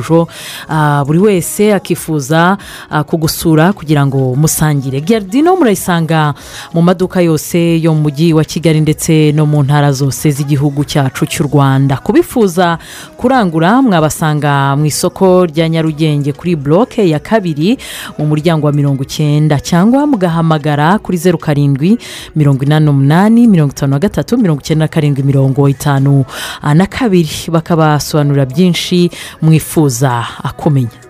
Ah, 0.69 1.03
buri 1.05 1.19
wese 1.19 1.73
akifuza 1.73 2.57
ah, 2.89 3.03
kugusura 3.03 3.73
kugira 3.73 4.05
ngo 4.05 4.28
musangire. 4.35 5.01
Giyardino 5.01 5.55
murayisanga 5.55 6.33
mu 6.73 6.81
maduka 6.81 7.21
yose 7.21 7.79
yo 7.81 7.93
mu 7.93 8.01
mujyi 8.01 8.33
wa 8.33 8.43
kigali 8.43 8.81
ndetse 8.81 9.31
no 9.35 9.45
mu 9.45 9.63
ntara 9.63 9.91
zose 9.91 10.31
z'igihugu 10.31 10.83
cyacu 10.85 11.25
cy'u 11.25 11.43
rwanda. 11.47 11.97
Kubifuza 11.97 12.77
kurangura 13.17 13.81
mwabasanga 13.81 14.75
mu 14.75 14.85
isoko 14.85 15.45
rya 15.45 15.69
nyarugenge 15.69 16.33
kuri 16.33 16.55
buroke 16.55 17.09
ya 17.09 17.19
kabiri 17.19 17.77
mu 18.17 18.25
muryango 18.25 18.67
wa 18.67 18.73
mirongo 18.73 19.03
icyenda 19.03 19.59
cyangwa 19.59 20.07
mugahamagara 20.07 20.99
kuri 20.99 21.17
zeru 21.17 21.37
karindwi 21.37 21.97
mirongo 22.35 22.63
inani 22.63 22.85
n'umunani 22.85 23.47
mirongo 23.47 23.71
itanu 23.71 23.91
na 23.91 23.99
gatatu 23.99 24.37
mirongo 24.37 24.61
icyenda 24.61 24.85
na 24.85 24.87
karindwi 24.87 25.23
mirongo 25.23 25.69
itanu 25.69 26.25
na 26.73 26.85
kabiri. 26.85 27.29
Bakabasobanurira 27.51 28.45
byinshi 28.45 29.11
mwifuza 29.41 30.25
kumenya 30.57 31.08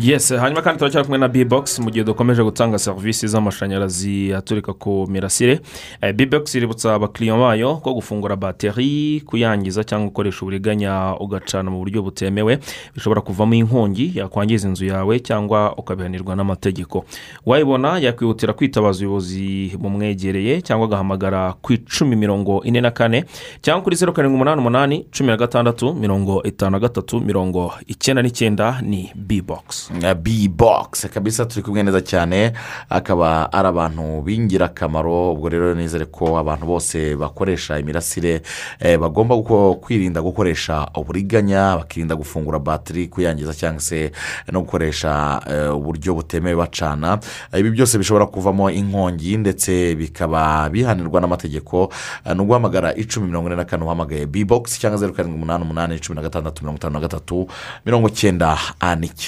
yes 0.00 0.32
hanyuma 0.32 0.62
kandi 0.62 0.78
turacyari 0.78 1.04
kumwe 1.04 1.18
na 1.18 1.28
b-box 1.28 1.78
mu 1.78 1.90
gihe 1.90 2.04
dukomeje 2.04 2.42
gutanga 2.42 2.78
serivisi 2.78 3.28
z'amashanyarazi 3.28 4.34
aturika 4.34 4.72
ku 4.72 5.06
mirasire. 5.10 5.60
Eh, 6.02 6.12
b-box 6.14 6.54
iributsa 6.54 6.94
abakiriya 6.94 7.36
bayo 7.36 7.76
ko 7.76 7.94
gufungura 7.94 8.36
bateri 8.36 9.20
kuyangiza 9.26 9.84
cyangwa 9.84 10.08
gukoresha 10.08 10.42
uburiganya 10.42 11.14
ugacana 11.20 11.70
mu 11.70 11.78
buryo 11.78 12.02
butemewe 12.02 12.58
bishobora 12.94 13.20
kuvamo 13.20 13.54
inkongi 13.54 14.12
yakwangiza 14.18 14.68
inzu 14.68 14.84
yawe 14.84 15.20
cyangwa 15.20 15.76
ukabihanirwa 15.76 16.36
n'amategeko. 16.36 17.04
Wayibona 17.46 17.98
yakwihutira 17.98 18.52
kwitabaza 18.52 18.98
ubuyobozi 18.98 19.76
bumwegereye 19.78 20.62
cyangwa 20.62 20.86
agahamagara 20.86 21.52
ku 21.62 21.72
icumi 21.72 22.16
mirongo 22.16 22.62
ine 22.64 22.80
na 22.80 22.90
kane 22.90 23.24
cyangwa 23.62 23.82
kuri 23.82 23.96
zeru 23.96 24.12
karindwi 24.12 24.34
umunani 24.36 24.60
umunani 24.60 25.06
cumi 25.10 25.28
na 25.30 25.36
gatandatu 25.36 25.94
mirongo 25.94 26.42
itanu 26.42 26.70
na 26.70 26.78
gatatu 26.78 27.20
mirongo 27.20 27.72
icyenda 27.86 28.22
n'icyenda 28.22 28.80
ni 28.82 29.12
b-box. 29.46 29.90
B-box. 30.22 31.06
Kabisa 31.14 31.44
turi 31.46 31.62
kumwe 31.62 31.82
neza 31.82 32.00
cyane 32.00 32.52
akaba 32.90 33.52
ari 33.52 33.68
abantu 33.68 34.22
b'ingirakamaro 34.22 35.32
ubwo 35.32 35.48
rero 35.48 35.74
nizere 35.74 36.06
ko 36.06 36.38
abantu 36.38 36.66
bose 36.66 37.16
bakoresha 37.16 37.78
imirasire 37.78 38.42
eh, 38.80 38.98
bagomba 38.98 39.36
kwirinda 39.80 40.22
gukoresha 40.22 40.88
uburiganya 40.94 41.76
bakirinda 41.76 42.16
gufungura 42.16 42.58
batiri 42.58 43.08
kuyangiza 43.08 43.54
cyangwa 43.54 43.80
se 43.80 44.10
no 44.52 44.60
gukoresha 44.60 45.40
eh, 45.50 45.74
uburyo 45.76 46.14
butemewe 46.14 46.56
bacana. 46.56 47.18
Ibi 47.58 47.70
byose 47.70 47.98
bishobora 47.98 48.26
kuvamo 48.26 48.70
inkongi 48.70 49.36
ndetse 49.36 49.94
bikaba 49.94 50.68
bihanirwa 50.70 51.20
n'amategeko 51.20 51.92
Eh, 52.24 52.34
ni 52.36 52.42
uguhamagara 52.42 52.94
icumi 52.94 53.26
mirongo 53.26 53.48
ine 53.48 53.56
na 53.56 53.64
kane 53.64 53.84
uhamagaye 53.84 54.26
b-box 54.26 54.78
cyangwa 54.80 54.98
zeru 54.98 55.12
karindwi 55.12 55.36
umunani 55.38 55.64
umunani 55.64 55.98
cumi 56.00 56.16
na 56.16 56.22
gatandatu 56.22 56.62
mirongo 56.62 56.76
itanu 56.78 56.92
na 56.94 57.00
gatatu 57.00 57.46
mirongo 57.86 58.08
icyenda 58.08 58.58
n'icyenda 58.98 59.25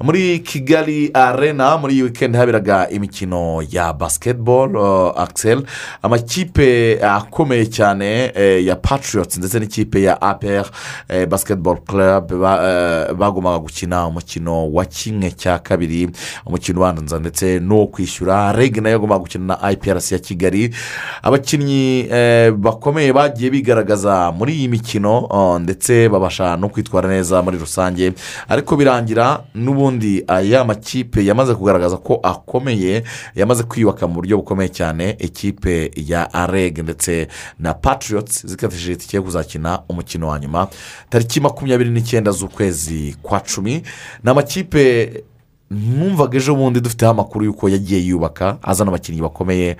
muri 0.00 0.38
kigali 0.40 1.10
arena 1.14 1.76
muri 1.78 1.94
iyi 1.94 2.02
wikendi 2.02 2.38
haberaga 2.38 2.88
imikino 2.90 3.62
ya 3.70 3.92
basiketibolo 3.92 5.10
uh, 5.10 5.20
axel. 5.22 5.62
Amakipe 6.02 6.98
akomeye 7.02 7.66
cyane 7.66 8.32
eh, 8.34 8.66
ya 8.66 8.76
patriots 8.76 9.38
ndetse 9.38 9.58
n'ikipe 9.60 10.02
ya 10.02 10.22
apr 10.22 10.66
eh, 11.08 11.26
basiketibolo 11.28 11.80
club 11.80 12.32
ba- 12.40 13.14
bagombaga 13.14 13.58
gukina 13.58 14.06
umukino 14.06 14.72
wa 14.72 14.84
kimwe 14.84 15.30
cya 15.30 15.58
kabiri 15.58 16.10
umukino 16.46 16.78
ubanza 16.78 17.18
ndetse 17.18 17.60
n'uwo 17.60 17.86
kwishyura. 17.86 18.52
Reg 18.52 18.76
na 18.82 18.88
yo 18.90 18.96
agomba 18.96 19.18
gukina 19.18 19.44
na 19.60 19.70
iprc 19.72 20.12
ya 20.12 20.18
kigali. 20.18 20.74
Abakinnyi 21.22 22.06
eh, 22.12 22.52
bakomeye 22.52 23.12
bagiye 23.12 23.50
bigaragaza 23.50 24.32
muri 24.32 24.52
iyi 24.54 24.68
mikino 24.68 25.18
uh, 25.18 25.58
ndetse 25.60 26.08
babasha 26.08 26.56
no 26.56 26.68
kwitwara 26.68 27.08
neza 27.08 27.42
muri 27.42 27.58
rusange. 27.58 28.12
Ariko 28.48 28.76
birangira 28.76 29.11
n'ubundi 29.54 30.24
aya 30.26 30.64
makipe 30.64 31.24
yamaze 31.24 31.54
kugaragaza 31.54 31.96
ko 31.96 32.20
akomeye 32.22 33.02
yamaze 33.34 33.62
kwiyubaka 33.62 34.06
mu 34.06 34.14
buryo 34.14 34.36
bukomeye 34.36 34.68
cyane 34.68 35.16
ikipe 35.18 35.90
ya 35.96 36.34
areg 36.34 36.78
ndetse 36.78 37.28
na 37.58 37.74
patriots 37.74 38.46
zikatishije 38.46 38.92
itike 38.92 39.16
yo 39.16 39.22
kuzakina 39.22 39.80
umukino 39.88 40.28
wa 40.28 40.38
nyuma 40.38 40.68
tariki 41.10 41.40
makumyabiri 41.40 41.90
n'icyenda 41.90 42.30
z'ukwezi 42.32 43.16
kwa 43.22 43.40
cumi. 43.40 43.82
Ni 44.24 44.30
amakipe 44.30 45.12
numvaga 45.72 46.36
ejo 46.38 46.54
bundi 46.54 46.80
dufiteho 46.80 47.10
amakuru 47.10 47.44
y'uko 47.44 47.68
yagiye 47.68 48.00
yubaka 48.00 48.56
azana 48.62 48.88
abakinnyi 48.90 49.22
bakomeye 49.22 49.76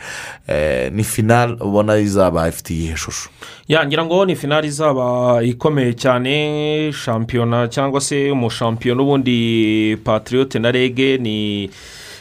eh, 0.48 0.92
ni 0.92 1.04
finale 1.04 1.56
ubona 1.60 1.96
izaba 1.98 2.48
ifite 2.48 2.70
iyihe 2.74 2.96
shusho? 2.96 3.28
Yangira 3.68 4.04
ngo 4.04 4.24
ni 4.24 4.36
finari 4.36 4.68
izaba 4.68 5.42
ikomeye 5.42 5.92
cyane 5.94 6.92
shampiyona 6.92 7.68
cyangwa 7.68 8.00
se 8.00 8.30
umushampiyona 8.30 9.02
ubundi 9.02 9.96
patiriyote 10.04 10.58
na 10.58 10.70
rege 10.70 11.18
ni 11.18 11.70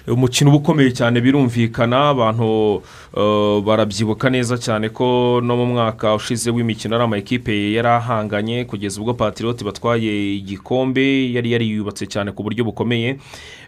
umukino 0.08 0.50
uba 0.50 0.58
ukomeye 0.60 0.92
cyane 0.92 1.22
birumvikana 1.22 2.10
abantu 2.10 2.82
barabyibuka 3.16 4.30
neza 4.30 4.58
cyane 4.58 4.90
ko 4.90 5.42
no 5.44 5.58
mu 5.58 5.66
mwaka 5.66 6.16
ushize 6.16 6.52
w'imikino 6.52 6.96
ari 6.96 7.04
amakipe 7.04 7.74
yari 7.74 7.88
ahanganye 7.88 8.66
kugeza 8.66 9.02
ubwo 9.02 9.14
patiroti 9.14 9.64
batwaye 9.64 10.36
igikombe 10.40 11.32
yari 11.34 11.52
yariyubatse 11.52 12.08
cyane 12.08 12.32
ku 12.32 12.44
buryo 12.44 12.64
bukomeye. 12.64 13.18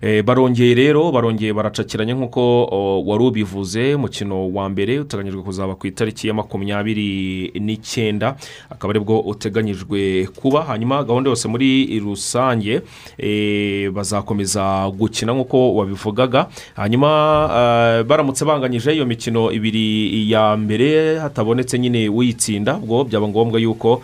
Eh, 0.02 0.24
barongeye 0.24 0.76
rero 0.76 1.12
barongeye 1.12 1.54
baracakiranye 1.54 2.14
nk'uko 2.14 2.42
oh, 2.72 3.04
wari 3.06 3.24
ubivuze 3.24 3.96
umukino 3.96 4.48
wa 4.54 4.70
mbere 4.70 5.00
uteganyijwe 5.00 5.42
kuzaba 5.44 5.76
ku 5.76 5.88
itariki 5.88 6.28
ya 6.28 6.34
makumyabiri 6.34 7.52
n'icyenda 7.60 8.36
akaba 8.70 8.92
ari 8.92 9.00
bwo 9.00 9.20
uteganyijwe 9.20 10.28
kuba. 10.40 10.64
Hanyuma 10.64 11.04
gahunda 11.04 11.30
yose 11.30 11.48
muri 11.48 12.00
rusange 12.00 12.82
eh, 13.18 13.92
bazakomeza 13.92 14.88
gukina 14.96 15.34
nk'uko 15.36 15.76
wabivugaga. 15.76 16.48
Hanyuma 16.76 17.10
eh, 17.52 18.04
baramutse 18.08 18.46
banganyije 18.46 18.96
iyo 18.96 19.06
mikino. 19.06 19.33
Ibiri 19.52 20.32
ya 20.32 20.58
mbere 20.58 21.20
hatabonetse 21.20 21.80
nyine 21.80 22.10
uyitsinda 22.10 22.76
ubwo 22.78 23.04
byaba 23.04 23.28
ngombwa 23.28 23.60
yuko 23.60 24.02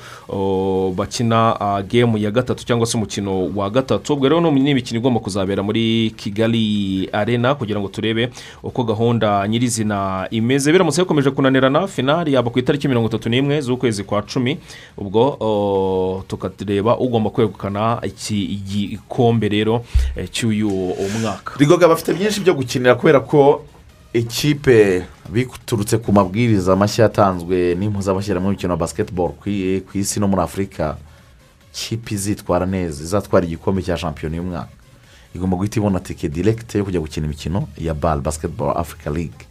bakina 0.95 1.55
gemu 1.89 2.17
ya 2.17 2.31
gatatu 2.31 2.65
cyangwa 2.65 2.85
se 2.87 2.97
umukino 2.97 3.49
wa 3.55 3.69
gatatu. 3.69 4.13
Ubwo 4.13 4.29
rero 4.29 4.51
ni 4.51 4.71
imikino 4.71 4.99
igomba 4.99 5.19
kuzabera 5.19 5.63
muri 5.63 6.13
kigali 6.17 7.09
arena 7.11 7.55
kugira 7.55 7.79
ngo 7.79 7.87
turebe 7.87 8.29
uko 8.63 8.83
gahunda 8.83 9.47
nyirizina 9.47 10.27
imeze. 10.31 10.71
Biramutse 10.71 11.01
bikomeje 11.01 11.31
kunanirana 11.31 11.87
finari 11.87 12.33
yaba 12.33 12.49
ku 12.51 12.59
itariki 12.59 12.87
mirongo 12.87 13.07
itatu 13.07 13.29
n'imwe 13.29 13.61
z'ukwezi 13.61 14.03
kwa 14.03 14.21
cumi. 14.21 14.57
Ubwo 14.97 16.23
tukareba 16.27 16.97
ugomba 16.97 17.29
kwegukana 17.29 17.99
iki 18.03 18.59
gikombe 18.67 19.49
rero 19.49 19.85
eh, 20.15 20.29
cy'uyu 20.31 20.69
mwaka. 21.21 21.53
Rigoga 21.57 21.87
bafite 21.87 22.13
byinshi 22.13 22.41
byo 22.41 22.53
gukinira 22.53 22.95
kubera 22.95 23.19
ko 23.19 23.61
ikipe 24.13 25.05
biturutse 25.29 25.97
ku 25.97 26.11
mabwiriza 26.11 26.75
mashya 26.75 27.03
yatanzwe 27.03 27.75
n'impuzamashyirahamwe 27.75 28.49
y'umukino 28.49 28.73
wa 28.73 28.79
basiketiboro 28.79 29.33
ku 29.87 29.97
isi 29.97 30.19
no 30.19 30.27
muri 30.27 30.41
afurika 30.41 30.97
ikipe 31.73 32.15
izitwara 32.15 32.65
neza 32.65 33.03
izatwara 33.03 33.45
igikombe 33.45 33.81
cya 33.81 33.97
shampiyona 33.97 34.35
y'umwaka 34.37 34.69
igomba 35.35 35.57
guhita 35.57 35.77
ibona 35.79 35.99
tike 35.99 36.29
direkite 36.29 36.77
yo 36.77 36.85
kujya 36.85 36.99
gukina 36.99 37.25
imikino 37.25 37.67
ya 37.77 37.93
bal 37.93 38.21
basiketiboro 38.21 38.71
afurika 38.71 39.09
ligue 39.09 39.45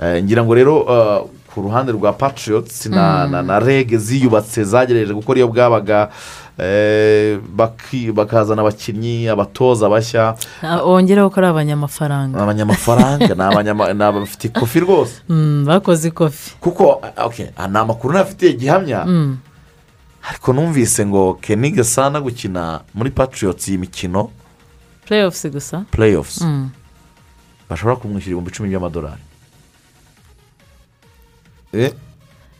Eh, 0.00 0.24
ngira 0.24 0.42
ngo 0.44 0.54
rero 0.54 0.74
eh, 0.88 1.22
ku 1.58 1.62
ruhande 1.66 1.92
rwa 1.92 2.12
patriots 2.12 2.86
na, 2.86 3.26
Mm. 3.26 3.46
na 3.46 3.58
reg 3.58 3.96
ziyubatse 3.98 4.64
zagerageje 4.64 5.14
gukora 5.14 5.38
iyo 5.38 5.48
bwabaga 5.48 6.08
eh, 6.58 7.38
bakazana 8.14 8.62
abakinnyi 8.62 9.28
abatoza 9.28 9.88
bashya. 9.90 10.34
Ah, 10.62 10.82
wongereho 10.82 11.30
ko 11.30 11.40
ari 11.40 11.46
abanyamafaranga. 11.46 12.38
Abanyamafaranga 12.42 13.34
ni 13.94 14.02
abafite 14.04 14.44
ikofi 14.48 14.80
rwose. 14.80 15.14
Mm, 15.28 15.64
bakoze 15.66 16.08
ikofi. 16.08 16.54
Kuko 16.60 17.00
ah, 17.02 17.30
ah, 17.56 17.68
ni 17.68 17.78
amakuru 17.78 18.14
ntafitiye 18.14 18.52
gihamya. 18.52 19.04
Mm. 19.04 19.38
ariko 20.30 20.52
numvise 20.52 21.06
ngo 21.06 21.34
keni 21.40 21.70
gasana 21.70 22.20
gukina 22.20 22.80
muri 22.94 23.10
patriots 23.10 23.68
iyi 23.68 23.78
mikino. 23.78 24.30
Playoffs 25.06 25.46
gusa. 25.50 25.84
Playoffs. 25.90 26.44
Bashobora 27.70 27.96
kumwishyura 27.96 28.30
ibihumbi 28.30 28.50
icumi 28.50 28.68
by'amadolari? 28.68 29.27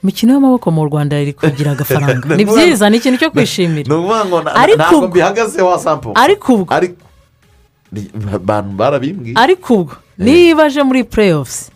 Imikino 0.02 0.32
y'amaboko 0.32 0.70
mu 0.70 0.84
rwanda 0.84 1.20
iri 1.20 1.32
kugira 1.32 1.72
agafaranga. 1.72 2.28
Ni 2.36 2.44
byiza 2.44 2.90
ni 2.90 2.96
ikintu 2.96 3.18
cyo 3.18 3.30
kwishimira. 3.30 3.88
ni 3.88 3.94
ukuvuga 3.94 4.24
ngo 4.24 4.36
ntabwo 4.42 5.06
mbihagazeho 5.08 5.68
wasampo 5.68 6.12
ariko 6.14 6.54
ubwo 6.54 6.74
barabimbwiye 8.78 9.34
ariko 9.36 9.74
ubwo 9.74 9.94
niba 10.18 10.64
aje 10.64 10.82
muri 10.82 11.04
playoffs 11.04 11.70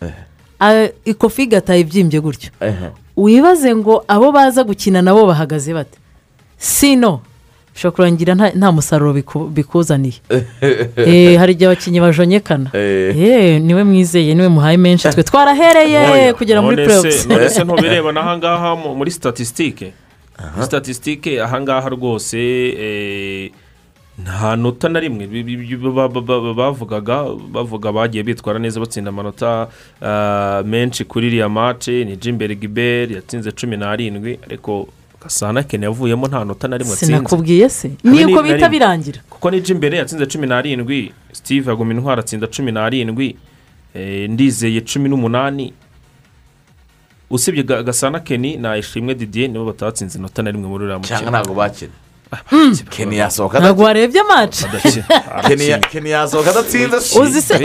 ah, 0.59 0.87
ikofi 1.05 1.43
igataha 1.43 1.77
ibyimbye 1.79 2.19
gutyo. 2.19 2.49
Wibaze 3.17 3.75
ngo 3.75 4.03
abo 4.07 4.31
baza 4.31 4.63
gukina 4.63 5.01
nabo 5.01 5.25
bahagaze 5.27 5.73
bate? 5.73 5.97
Sino 6.57 7.21
bishobora 7.73 7.95
kurangira 7.95 8.33
nta- 8.35 8.71
musaruro 8.71 9.13
biku- 9.13 9.49
bikuzaniye? 9.49 10.13
Eh, 11.07 11.37
hari 11.39 11.53
igihe 11.53 11.67
abakinnyi 11.71 11.99
bajonyekana? 11.99 12.69
Eh, 12.73 13.61
ni 13.61 13.73
we 13.73 13.83
mwizeye 13.83 14.33
ni 14.35 14.41
we 14.41 14.47
muhaye 14.49 14.77
menshi 14.77 15.09
twe. 15.09 15.23
Twarahereye 15.23 16.33
kugera 16.33 16.61
muri 16.61 16.75
none 16.75 16.85
playoffs. 16.87 17.21
se 17.23 17.27
none 17.29 17.49
se 17.49 17.63
ntubireba 17.65 18.11
n'ahangaha 18.11 18.75
mu- 18.75 18.95
muri 18.95 19.11
statisitike 19.11 19.93
statisitike 20.61 21.41
ahangaha 21.41 21.89
rwose 21.89 22.37
eh, 22.79 23.51
nta 24.23 24.55
nota 24.55 24.89
na 24.89 24.99
rimwe. 24.99 25.27
Bavugaga 26.55 27.23
bavuga 27.51 27.91
bagiye 27.91 28.23
bitwara 28.23 28.59
neza 28.59 28.79
batsinda 28.79 29.09
amanota 29.09 29.67
ah, 30.01 30.61
menshi 30.65 31.05
kuri 31.05 31.27
iriya 31.27 31.49
mace 31.49 32.05
ni 32.05 32.15
jimberi 32.17 32.55
giberi 32.55 33.15
yatsinze 33.15 33.51
cumi 33.51 33.77
n'arindwi 33.77 34.39
ariko 34.45 34.87
gasana 35.23 35.63
kene 35.63 35.85
yavuyemo 35.85 36.27
nta 36.27 36.43
nota 36.45 36.67
na 36.67 36.77
rimwe 36.77 36.93
atsinze. 36.93 37.05
Sinakubwiye 37.15 37.69
se? 37.69 37.87
Habe 38.03 38.25
ni 38.25 38.25
uko 38.25 38.27
ni- 38.29 38.35
na 38.35 38.41
bihita 38.43 38.55
rimwe. 38.55 38.69
birangira? 38.69 39.19
Kuko 39.29 39.51
ni 39.51 39.61
jimbere 39.61 39.97
yatsinze 39.97 40.25
cumi 40.25 40.47
n'arindwi 40.47 41.13
steve 41.31 41.71
aguma 41.71 41.93
intwara 41.93 42.19
atsinda 42.21 42.47
cumi 42.47 42.71
n'arindwi 42.71 43.35
eh, 43.95 44.29
ndizeye 44.29 44.81
cumi 44.81 45.09
n'umunani. 45.09 45.73
Usibye 47.29 47.63
Ga- 47.63 47.83
gasana 47.83 48.19
keni 48.19 48.57
na 48.57 48.77
ishimwe 48.77 49.15
didier 49.15 49.49
nibo 49.49 49.65
batatsinze 49.65 50.19
inota 50.19 50.43
na 50.43 50.51
rimwe 50.51 50.67
muri 50.69 50.83
uriya 50.85 50.99
mukino. 50.99 51.19
Cyangwa 51.19 51.31
ntabwo 51.31 51.53
bakina. 51.55 51.91
Keni 52.89 53.17
yasohoka 53.17 53.59
ntabwo 53.59 53.83
warebye 53.83 54.21
amacu 54.21 54.65
Keni 55.47 55.69
ya- 55.69 55.79
keni 55.79 56.09
yasohoka 56.09 56.49
adatsinze 56.49 56.97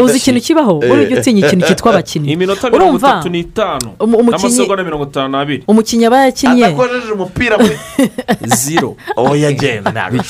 uzi 0.02 0.16
ikintu 0.16 0.40
kibaho? 0.40 0.80
Eh. 0.84 0.92
ujya 0.92 1.18
utinya 1.20 1.46
ikintu 1.46 1.66
cyitwa 1.66 1.90
abakinnyi. 1.94 2.32
Iminota 2.32 2.70
mirongo 2.70 2.96
itatu 2.98 3.28
n'itanu. 3.28 3.88
N'amasegonda 4.00 4.84
mirongo 4.84 5.04
itanu 5.04 5.28
n'abiri. 5.28 5.62
Umukinnyi 5.66 6.06
aba 6.06 6.18
yakinnye. 6.24 6.64
Adakojeje 6.64 7.12
umupira 7.12 7.58
muri 7.58 7.76
zero. 8.62 8.96
Oya 9.16 9.52
genda 9.52 9.90
ntabwo 9.90 10.22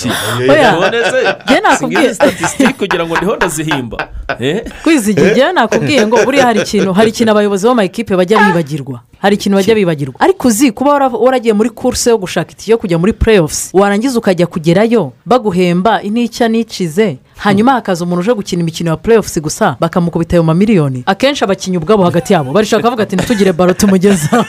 Oya. 0.51 0.73
none 0.73 0.99
se 1.11 1.21
Njye 1.45 1.61
nakubwiye- 1.61 2.15
statisitike 2.15 2.73
kugira 2.73 3.07
ngo 3.07 3.17
ndiho 3.17 3.37
ndazihimba 3.37 4.09
Eh? 4.41 4.65
kwizigira 4.83 5.31
njyewe 5.31 5.53
nakubwiye. 5.53 6.07
Ngo 6.07 6.17
buriya 6.25 6.45
hari 6.47 6.61
ikintu 6.61 6.93
hari 6.93 7.11
ikintu 7.11 7.31
abayobozi 7.33 7.67
b'amakipe 7.67 8.17
bajya 8.17 8.39
bibagirwa. 8.47 9.01
Hari 9.19 9.37
ikintu 9.37 9.57
bajya 9.57 9.75
bibagirwa. 9.75 10.15
Ariko 10.21 10.49
uzi 10.49 10.73
kuba 10.73 10.91
wara- 10.93 11.09
waragiye 11.19 11.53
muri 11.55 11.71
kurse 11.71 12.11
yo 12.11 12.19
gushaka 12.19 12.51
itike 12.53 12.71
yo 12.71 12.79
kujya 12.79 12.99
muri 12.99 13.13
playoffs 13.13 13.71
warangiza 13.73 14.19
ukajya 14.19 14.47
kugerayo 14.47 15.13
baguhemba 15.27 16.03
inica 16.03 16.49
nicize. 16.49 17.17
Hanyuma 17.39 17.73
hakaza 17.73 18.05
umuntu 18.05 18.21
uje 18.21 18.35
gukina 18.35 18.63
imikino 18.63 18.91
ya 18.91 18.97
playoffs 18.97 19.41
gusa 19.41 19.77
bakamukubita 19.81 20.37
ayo 20.37 20.43
mamiliyoni. 20.43 21.03
Akenshi 21.07 21.45
abakinnyi 21.45 21.77
ubwabo 21.79 22.05
hagati 22.05 22.33
yabo 22.33 22.53
barishaka 22.53 22.83
bavuga 22.83 23.03
ati 23.03 23.17
ntitugire 23.17 23.53
baro 23.53 23.73
tumugezaho 23.73 24.45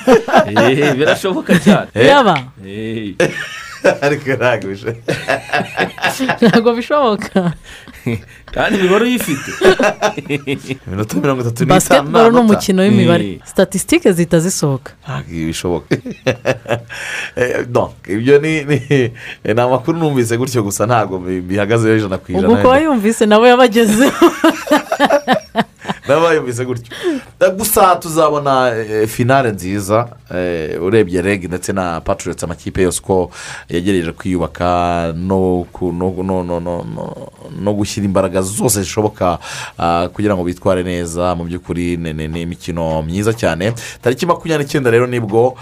Eh, 0.47 0.95
birashoboka 0.95 1.59
cyane. 1.59 1.87
Yaba? 2.09 2.37
Eh. 2.65 3.13
ariko 4.01 4.29
ntabwo 6.41 6.73
bishoboka. 6.73 7.53
Kandi 8.53 8.79
imibare 8.79 9.03
uyifite 9.05 9.49
iminota 10.87 11.17
mirongo 11.17 11.41
itatu 11.41 11.63
n'itanu 11.63 11.69
basiketiboro 11.75 12.31
ni 12.31 12.39
umukino 12.39 12.81
w'imibare 12.83 13.39
statisitike 13.45 14.11
zihita 14.13 14.39
zisohoka. 14.39 14.91
Ntabwo 15.03 15.31
ibi 15.31 15.45
bishoboka 15.45 15.87
Eh, 17.35 17.65
ibyo 18.07 18.39
ni 18.39 18.63
ni 19.45 19.61
amakuru 19.61 19.97
numvise 19.97 20.37
gutyo 20.37 20.63
gusa 20.63 20.85
ntabwo 20.85 21.17
bi- 21.19 21.41
bihagazeho 21.41 21.95
ijana 21.97 22.17
ku 22.17 22.31
ubwo 22.31 22.39
ijana 22.39 22.61
kuba 22.61 22.79
yumvise 22.79 23.25
nawe 23.25 23.49
yabagezeho 23.49 24.25
n'abayumvise 26.15 26.65
gutyo 26.65 26.93
Eh, 27.39 27.51
gusa 27.57 27.95
tuzabona 27.95 28.73
finale 29.07 29.51
nziza 29.51 30.07
urebye 30.81 31.21
reg 31.21 31.45
ndetse 31.47 31.73
na 31.73 32.01
patriots 32.01 32.43
amakipe 32.43 32.81
yose 32.81 32.99
uko 33.03 33.31
yegereje 33.69 34.11
kwiyubaka 34.11 35.13
no 37.61 37.73
gushyira 37.73 38.05
imbaraga 38.05 38.41
zose 38.41 38.81
zishoboka 38.81 39.37
kugira 40.13 40.35
ngo 40.35 40.43
bitware 40.43 40.83
neza 40.83 41.35
mu 41.35 41.43
by'ukuri 41.43 41.97
ni- 41.97 42.41
imikino 42.41 43.01
myiza 43.01 43.33
cyane 43.33 43.73
tariki 44.01 44.25
makumyabiri 44.25 44.63
n'icyenda 44.65 44.91
rero 44.91 45.07
ni 45.07 45.19
bwo 45.19 45.55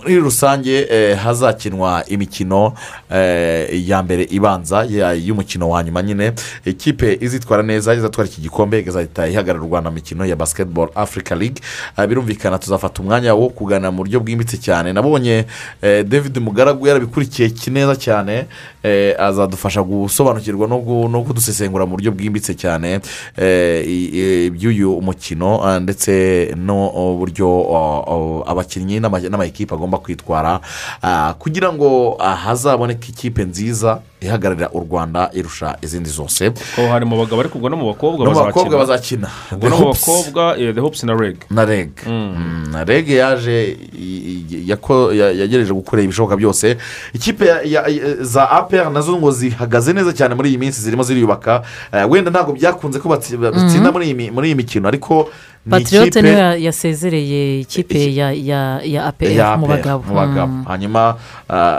muri 0.00 0.16
rusange 0.20 0.86
hazakinwa 1.16 2.04
imikino 2.06 2.72
ya 3.72 4.02
mbere 4.02 4.22
ibanza 4.30 4.84
y'umukino 5.26 5.68
wa 5.68 5.82
nyuma 5.84 6.02
nyine 6.02 6.32
ikipe 6.64 7.18
izitwara 7.20 7.62
neza 7.62 7.94
izatwara 7.94 8.28
iki 8.30 8.40
gikombe 8.40 8.78
igahita 8.80 9.28
ihagarara 9.28 9.64
u 9.64 9.68
rwanda 9.68 9.83
mu 9.90 9.94
mikino 9.94 10.26
ya 10.26 10.36
basiketiboro 10.36 10.92
afurika 10.94 11.34
ligue 11.34 11.62
Ah, 11.96 12.06
birumvikana 12.06 12.58
tuzafata 12.58 13.02
umwanya 13.02 13.34
wo 13.34 13.48
kuganira 13.48 13.90
mu 13.90 13.96
buryo 14.04 14.20
bwimbitse 14.20 14.56
cyane. 14.58 14.92
Nabonye 14.92 15.44
eh, 15.82 16.04
david 16.04 16.38
mugaragu 16.38 16.86
yarabikurikiye 16.86 17.50
ki- 17.50 17.70
neza 17.70 17.96
cyane. 17.96 18.46
Eh, 18.82 19.14
azadufasha 19.18 19.82
gusobanukirwa 19.82 20.68
no 20.68 20.78
gu- 20.78 21.08
no 21.08 21.22
kudusesengura 21.22 21.86
mu 21.86 21.90
buryo 21.96 22.12
bwimbitse 22.12 22.54
cyane 22.54 23.00
eh, 23.36 23.84
iby'uyu 23.86 25.00
mukino 25.00 25.60
ndetse 25.80 26.52
n'uburyo 26.56 27.48
abakinnyi 28.46 29.00
n'ama- 29.00 29.20
n'amakipe 29.28 29.74
agomba 29.74 29.98
kwitwara. 29.98 30.60
Ah, 31.02 31.34
kugira 31.38 31.72
ngo 31.72 32.16
ah, 32.20 32.34
hazaboneke 32.36 33.08
ikipe 33.12 33.44
nziza 33.44 34.00
ihagararira 34.26 34.68
u 34.72 34.80
rwanda 34.80 35.30
irusha 35.32 35.76
izindi 35.82 36.10
zose. 36.10 36.50
Ko 36.76 36.88
hari 36.88 37.04
mu 37.04 37.16
bagabo 37.16 37.40
ariko 37.40 37.58
ubwo 37.58 37.68
no 37.68 37.76
mu 37.76 37.86
bakobwa 37.92 38.24
no 38.24 38.30
mu 38.32 38.40
bakobwa 38.44 38.78
bazakina. 38.78 39.28
Ubwo 39.52 39.68
no 39.68 39.76
mu 39.78 39.86
bakobwa 39.92 40.58
eh, 40.58 40.74
the 40.74 40.80
hopes 40.80 41.02
na 41.04 41.14
reg. 41.14 41.36
Na 41.50 41.64
reg. 41.64 41.90
Mm, 42.06 42.72
na 42.72 42.84
reg 42.84 43.08
yaje 43.08 43.76
i- 43.92 44.46
i- 44.50 44.64
yako- 44.70 45.12
ya- 45.12 45.32
yagerageje 45.32 45.72
gukora 45.72 46.02
ibishoboka 46.02 46.36
byose. 46.36 46.76
Ikipe 47.12 47.46
za 48.20 48.50
apr 48.50 48.90
na 48.90 49.00
zo 49.00 49.16
ngo 49.16 49.30
zihagaze 49.30 49.92
neza 49.92 50.12
cyane 50.12 50.34
muri 50.34 50.48
iyi 50.50 50.58
minsi 50.58 50.80
zirimo 50.82 51.02
ziriyubaka. 51.02 51.62
Eh, 51.92 52.10
wenda 52.10 52.30
ntabwo 52.30 52.52
byakunze 52.52 52.98
ko 52.98 53.08
batsi- 53.08 53.36
batsinda 53.36 53.92
muri 53.92 54.06
iyi 54.06 54.14
mi- 54.14 54.30
muri 54.30 54.48
iyi 54.48 54.54
mikino. 54.56 54.88
Ariko 54.88 55.28
patriyote 55.70 56.22
niyo 56.22 56.34
ya- 56.38 56.56
yasezereye 56.56 57.60
ikipe 57.60 58.14
ya 58.14 58.32
ya 58.32 58.80
ya 58.84 59.04
apr 59.06 59.28
mu 59.58 59.66
APR, 59.66 59.68
bagabo 59.68 60.04
mu 60.08 60.14
bagabo 60.14 60.52
hanyuma 60.68 61.16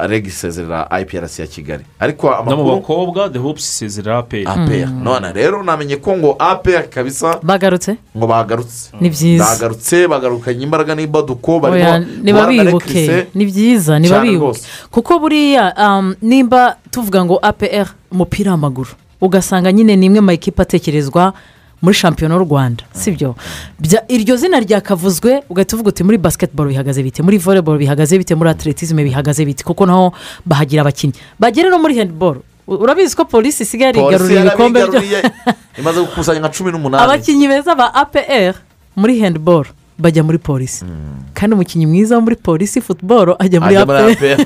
reg 0.09 0.27
isezerera 0.27 0.89
iprc 1.01 1.39
ya 1.39 1.47
kigali 1.47 1.83
ariko 1.99 2.27
no 2.29 2.33
mu 2.33 2.51
amakuru 2.51 2.75
bakobwa 2.75 3.29
the 3.29 3.39
hopes 3.39 3.63
isezera 3.69 4.17
aperi 4.17 4.45
apr 4.45 4.89
none 5.03 5.33
rero 5.33 5.63
namenye 5.63 5.95
ko 5.97 6.17
ngo 6.17 6.35
apr 6.39 6.89
kabisa 6.89 7.39
bagarutse 7.43 7.97
ngo 8.17 8.27
bagarutse 8.27 8.89
Ni 9.01 9.09
byiza. 9.09 9.45
bagarutse 9.45 10.07
bagarukanye 10.07 10.63
imbaraga 10.63 10.95
n'imbaduko 10.95 11.59
barimo 11.59 11.99
niba 12.23 12.47
bibuke 12.47 13.27
ni 13.35 13.45
byiza 13.45 13.99
niba 13.99 14.19
bibuke 14.21 14.61
kuko 14.91 15.19
buriya 15.19 15.73
nimba 16.21 16.75
tuvuga 16.91 17.25
ngo 17.25 17.37
apr 17.41 17.87
umupira 18.11 18.51
w'amaguru 18.51 18.89
ugasanga 19.21 19.71
nyine 19.71 19.95
ni 19.95 20.05
imwe 20.05 20.19
mu 20.21 20.25
makipe 20.33 20.61
atekerezwa 20.61 21.33
muri 21.81 21.95
shampiyona 21.95 22.35
y'u 22.35 22.45
rwanda 22.45 22.83
sibyo? 22.93 23.35
Iryo 24.07 24.35
zina 24.37 24.59
ryakavuzwe 24.59 25.43
ugahita 25.49 25.75
uvuga 25.75 25.89
uti 25.89 26.03
muri 26.03 26.17
basiketiboro 26.17 26.69
bihagaze 26.69 27.03
bite? 27.03 27.23
Muri 27.23 27.37
voleboro 27.37 27.77
bihagaze 27.77 28.17
bite? 28.17 28.35
Muri 28.35 28.49
atletisme 28.49 29.03
bihagaze 29.03 29.45
bite? 29.45 29.63
Kuko 29.63 29.85
naho 29.85 30.13
bahagira 30.45 30.81
abakinnyi. 30.81 31.13
Bagere 31.39 31.69
no 31.69 31.79
muri 31.79 31.97
handiboro 31.99 32.41
urabizi 32.67 33.15
ko 33.15 33.25
polisi 33.25 33.63
isigaye 33.63 33.93
polisi 33.93 34.05
yarigaruriye 34.05 34.39
ibikombe 34.41 34.79
byo 34.87 34.99
imaze 35.77 35.99
gukusanya 36.01 36.39
nka 36.39 36.49
cumi 36.49 36.71
n'umunani. 36.71 37.03
Abakinnyi 37.05 37.47
beza 37.47 37.75
ba 37.75 37.93
apr 37.93 38.53
muri 38.95 39.19
handiboro 39.21 39.69
bajya 39.97 40.23
muri 40.23 40.37
polisi 40.37 40.85
kandi 41.33 41.53
umukinnyi 41.53 41.85
mwiza 41.85 42.15
wo 42.15 42.21
muri 42.21 42.35
polisi 42.35 42.81
futuboro 42.81 43.35
ajya 43.39 43.61
muri 43.61 43.75
APR. 43.77 44.45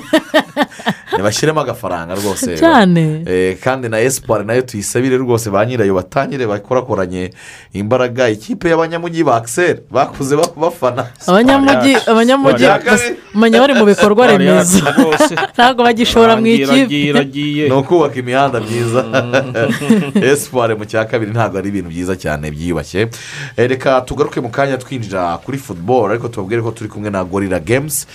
ntibashyiremo 1.12 1.60
agafaranga 1.60 2.14
rwose 2.14 2.56
Cyane. 2.60 3.22
Eh, 3.26 3.58
kandi 3.60 3.88
na 3.88 4.00
esipari 4.00 4.44
na 4.44 4.54
yo 4.54 4.62
tuyisabire 4.62 5.16
rwose 5.16 5.50
ba 5.50 5.66
nyirayo 5.66 5.94
batangire 5.94 6.46
bakorakoranye 6.46 7.30
imbaraga. 7.72 8.28
Ikipe 8.28 8.68
y'abanyamujyi 8.70 9.24
ba 9.24 9.36
akiseri 9.36 9.80
bakuze 9.90 10.36
ba- 10.36 10.54
bafana. 10.56 11.06
Abanyamujyi 11.26 11.96
abanyamujyi 12.06 12.66
umenya 13.34 13.60
bari 13.60 13.74
mu 13.74 13.84
bikorwa 13.84 14.26
remezo. 14.26 14.78
ntabwo 15.54 15.84
bagishora 15.84 16.36
mu 16.36 16.46
ikipe. 16.46 17.12
ni 17.68 17.72
ukubaka 17.72 18.16
imihanda 18.18 18.60
myiza. 18.60 19.04
Esipari 20.14 20.74
mu 20.74 20.84
cya 20.84 21.04
kabiri 21.04 21.30
ntabwo 21.30 21.58
ari 21.58 21.68
ibintu 21.68 21.90
byiza 21.90 22.16
cyane 22.16 22.50
byiyubashye 22.50 23.08
Eh, 23.56 23.68
reka 23.68 24.00
tugaruke 24.00 24.40
mu 24.40 24.48
kanya 24.48 24.76
twinjira 24.76 25.38
kuri 25.44 25.58
futuboro 25.58 26.12
ariko 26.12 26.28
tubabwire 26.28 26.62
ko 26.62 26.70
turi 26.70 26.90
kumwe 26.90 27.10
na 27.10 27.24
gorira 27.24 27.58
gemuzi 27.60 28.06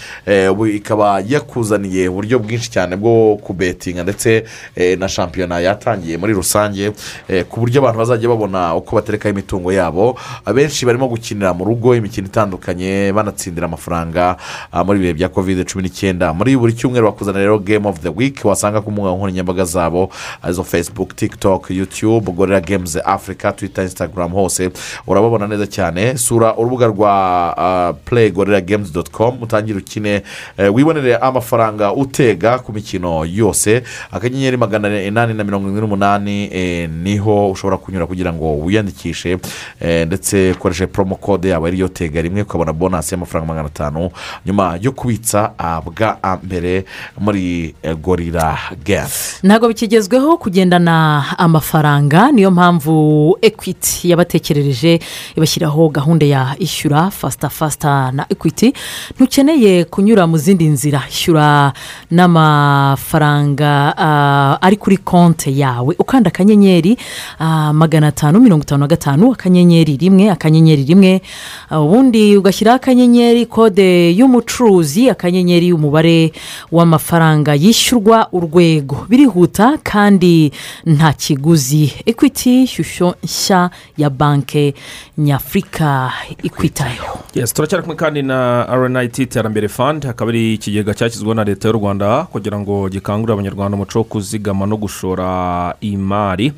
ubu 0.52 0.68
ikaba 0.68 1.20
yakuzaniye 1.28 2.10
uburyo 2.10 2.40
bwinshi 2.40 2.70
cyane 2.72 2.96
bwo 2.96 3.36
kubetinga 3.38 4.04
ndetse 4.04 4.46
eh, 4.76 5.00
na 5.00 5.08
shampiyona 5.10 5.60
yatangiye 5.60 6.18
muri 6.18 6.34
rusange 6.34 6.92
eh, 7.28 7.46
ku 7.50 7.60
buryo 7.60 7.82
abantu 7.82 8.00
bazajya 8.00 8.30
babona 8.30 8.76
uko 8.76 8.96
baterekaho 8.96 9.34
imitungo 9.34 9.72
yabo. 9.74 10.18
Abenshi 10.46 10.86
barimo 10.86 11.08
gukinira 11.08 11.54
mu 11.54 11.66
rugo 11.66 11.96
imikino 11.96 12.28
itandukanye 12.28 13.12
banatsindira 13.16 13.66
amafaranga 13.68 14.38
ah, 14.72 14.84
muri 14.84 15.00
ibihe 15.00 15.14
bya 15.14 15.30
kovide 15.30 15.64
cumi 15.66 15.84
n'icyenda. 15.84 16.34
Muri 16.34 16.58
buri 16.58 16.74
cyumweru 16.74 17.06
bakuzana 17.08 17.40
rero 17.40 17.60
game 17.60 17.88
of 17.88 18.00
the 18.00 18.10
week 18.10 18.42
wasanga 18.46 18.82
ku 18.82 18.92
mbuga 18.92 19.12
nkoranyambaga 19.16 19.66
zabo 19.66 20.10
ari 20.42 20.54
zo 20.54 20.64
facebook 20.64 21.16
tiktok 21.16 21.70
youtube 21.72 22.32
gorira 22.32 22.62
games 22.62 22.96
africa 23.06 23.54
twitter 23.56 23.84
instagram 23.84 24.32
hose. 24.32 24.70
Urababona 25.08 25.48
neza 25.48 25.68
cyane. 25.68 26.18
Sura 26.18 26.56
urubuga 26.58 26.88
rwa 26.88 27.15
uh, 27.58 27.96
play 28.06 28.32
gorira 28.32 28.62
games 28.62 28.92
doti 28.94 29.12
com 29.12 29.42
utangire 29.42 29.78
ukine 29.78 30.22
eh, 30.58 30.76
wibonere 30.76 31.16
amafaranga 31.18 31.94
utega 31.94 32.60
ku 32.60 32.74
mikino 32.74 33.26
yose. 33.26 33.84
Akanyenyeri 34.12 34.58
magana 34.58 35.02
inani 35.02 35.34
na 35.34 35.44
mirongo 35.44 35.68
irindwi 35.68 35.82
n'umunani 35.82 36.50
eh, 36.54 36.90
ni 36.90 37.18
ho 37.18 37.52
ushobora 37.52 37.78
kunyura 37.78 38.06
kugira 38.06 38.34
ngo 38.34 38.58
wiyandikishe 38.60 39.38
eh, 39.82 40.08
ndetse 40.08 40.52
ukoreshe 40.52 40.88
promo 40.88 41.16
code 41.16 41.50
yabo 41.50 41.66
ariyo 41.66 41.88
tega 41.88 42.22
rimwe 42.22 42.42
ukabona 42.42 42.74
bonasi 42.74 43.14
y'amafaranga 43.14 43.48
magana 43.48 43.68
atanu 43.68 44.10
nyuma 44.46 44.78
yo 44.82 44.92
kubitsa 44.92 45.52
ah, 45.58 45.82
bwa 45.82 46.18
mbere 46.44 46.86
muri 47.20 47.76
gorira 48.02 48.58
games. 48.86 49.40
Ntabwo 49.44 49.68
bikigezweho 49.68 50.38
kugendana 50.38 51.26
amafaranga 51.38 52.32
niyo 52.32 52.52
mpamvu 52.52 53.38
ekwiti 53.42 54.10
yabatekerereje 54.10 55.00
ibashyiraho 55.36 55.90
gahunda 55.90 56.26
ya 56.26 56.56
ishyura 56.60 57.05
fasita 57.12 57.50
fasita 57.50 58.12
na 58.12 58.26
ekwiti 58.30 58.74
ntukeneye 59.16 59.84
kunyura 59.86 60.28
mu 60.28 60.38
zindi 60.38 60.66
nzira. 60.68 61.02
Ishyura 61.10 61.74
n'amafaranga 62.12 63.94
ah, 63.98 64.58
ari 64.62 64.78
kuri 64.78 64.98
konti 64.98 65.60
yawe. 65.60 65.96
Ukanda 66.00 66.28
akanyenyeri 66.28 66.98
ah, 67.40 67.74
magana 67.74 68.08
atanu 68.08 68.40
mirongo 68.40 68.64
itanu 68.64 68.80
na 68.82 68.88
gatanu 68.88 69.32
akanyenyeri 69.34 69.98
rimwe 69.98 70.30
akanyenyeri 70.30 70.84
rimwe. 70.84 71.22
Ah, 71.70 71.82
ubundi 71.82 72.38
ugashyiraho 72.38 72.76
akanyenyeri 72.76 73.46
kode 73.46 74.12
y'umucuruzi 74.18 75.10
akanyenyeri 75.10 75.74
umubare 75.74 76.32
w'amafaranga 76.72 77.56
yishyurwa 77.56 78.28
urwego. 78.32 79.06
Birihuta 79.10 79.78
kandi 79.84 80.52
nta 80.86 81.14
kiguzi. 81.14 81.94
Ekwiti 82.06 82.68
shusho 82.68 83.16
nshya 83.24 83.70
ya 83.98 84.10
banki 84.10 84.74
nyafurika 85.18 86.12
ikwitayeho 86.44 86.95
yes 87.34 87.54
turacyari 87.54 87.84
kumwe 87.84 87.96
kandi 87.96 88.22
na 88.22 88.66
rnit 88.76 89.20
iterambere 89.20 89.68
fund. 89.68 90.06
Akaba 90.06 90.32
ari 90.32 90.54
ikigega 90.54 90.94
cyashyizweho 90.94 91.34
na 91.34 91.44
leta 91.44 91.68
y'u 91.68 91.74
rwanda 91.78 92.24
kugira 92.24 92.60
ngo 92.60 92.90
gikangurire 92.90 93.34
abanyarwanda 93.34 93.76
umuco 93.76 94.00
wo 94.00 94.04
kuzigama 94.04 94.66
no 94.66 94.78
gushora 94.78 95.76
imari. 95.82 96.54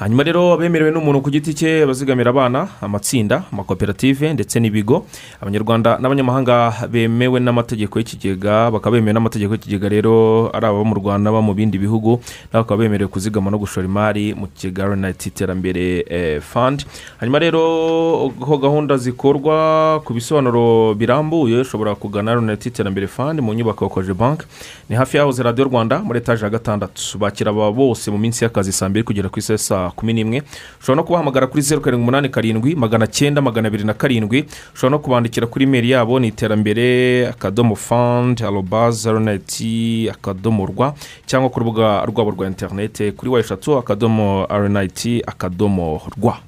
Hanyuma 0.00 0.22
rero 0.24 0.52
abemerewe 0.56 0.90
n'umuntu 0.90 1.20
ku 1.20 1.30
giti 1.30 1.52
cye 1.54 1.82
abazigamira 1.84 2.30
abana 2.32 2.68
amatsinda 2.80 3.44
amakoperative 3.52 4.32
ndetse 4.32 4.56
n'ibigo 4.60 5.04
abanyarwanda 5.44 5.98
n'abanyamahanga 6.00 6.88
bemewe 6.88 7.36
n'amategeko 7.40 7.98
y'ikigega 8.00 8.70
bakaba 8.72 8.96
bemewe 8.96 9.12
n'amategeko 9.12 9.52
y'ikigega 9.52 9.88
rero 9.92 10.48
ari 10.56 10.64
ababa 10.66 10.84
mu 10.88 10.94
rwanda 10.96 11.28
n'aba 11.28 11.44
mu 11.44 11.52
bindi 11.52 11.76
bihugu 11.76 12.16
nabo 12.48 12.64
bakaba 12.64 12.80
bemerewe 12.80 13.12
kuzigama 13.12 13.50
no 13.52 13.60
gushora 13.60 13.84
imari 13.84 14.32
mu 14.32 14.48
kigega 14.48 14.88
rnit 14.88 15.20
iterambere 15.26 16.04
eh, 16.08 16.40
fund. 16.40 16.88
Hanyuma 17.20 17.38
rero 17.38 17.60
uko 18.24 18.56
gahunda 18.56 18.96
zikorwa 18.96 20.00
ku 20.00 20.16
bisobanuro 20.16 20.94
birambuye 20.96 21.60
ushobora 21.60 21.92
kugana 21.94 22.40
rnit 22.40 22.66
iterambere 22.66 23.06
fund 23.06 23.40
mu 23.44 23.52
nyubako 23.52 23.84
ya 23.84 23.90
koje 23.90 24.14
banki 24.16 24.44
ni 24.88 24.96
hafi 24.96 25.16
y'ahoze 25.16 25.42
radiyo 25.42 25.68
rwanda 25.68 25.98
muri 26.00 26.18
etaje 26.24 26.44
ya 26.44 26.50
gatandatu. 26.50 27.18
Bakira 27.18 27.50
aba 27.52 27.68
bose 27.72 28.10
mu 28.10 28.16
minsi 28.18 28.44
y'akazi 28.44 28.72
saa 28.72 28.88
mbiri 28.88 29.04
kugera 29.04 29.28
ku 29.28 29.38
isaha 29.38 29.89
saa 29.90 29.96
kumi 29.96 30.12
n'imwe. 30.12 30.42
Ushobora 30.80 30.96
no 30.96 31.04
kubahamagara 31.04 31.46
kuri 31.46 31.62
zeru 31.62 31.80
karindwi 31.80 32.02
umunani 32.02 32.28
karindwi 32.28 32.74
magana 32.74 33.06
cyenda 33.06 33.42
magana 33.42 33.68
abiri 33.68 33.84
na 33.84 33.94
karindwi. 33.94 34.46
Ushobora 34.74 34.90
no 34.90 34.98
kubandikira 34.98 35.46
kuri 35.46 35.64
imeri 35.64 35.90
yabo 35.90 36.18
ni 36.20 36.28
iterambere 36.28 37.28
akadomo 37.28 37.74
fandi 37.76 38.44
arobaze 38.44 39.12
rnit 39.12 39.60
akadomo 40.10 40.66
rwa 40.66 40.94
cyangwa 41.26 41.50
ku 41.50 41.60
rubuga 41.60 42.04
rwabo 42.06 42.30
rwa 42.30 42.46
interinete 42.46 43.12
kuri 43.12 43.30
wa 43.30 43.40
eshatu 43.40 43.78
akadomo 43.78 44.46
rnit 44.50 45.22
akadomo 45.26 46.00
rwa. 46.16 46.38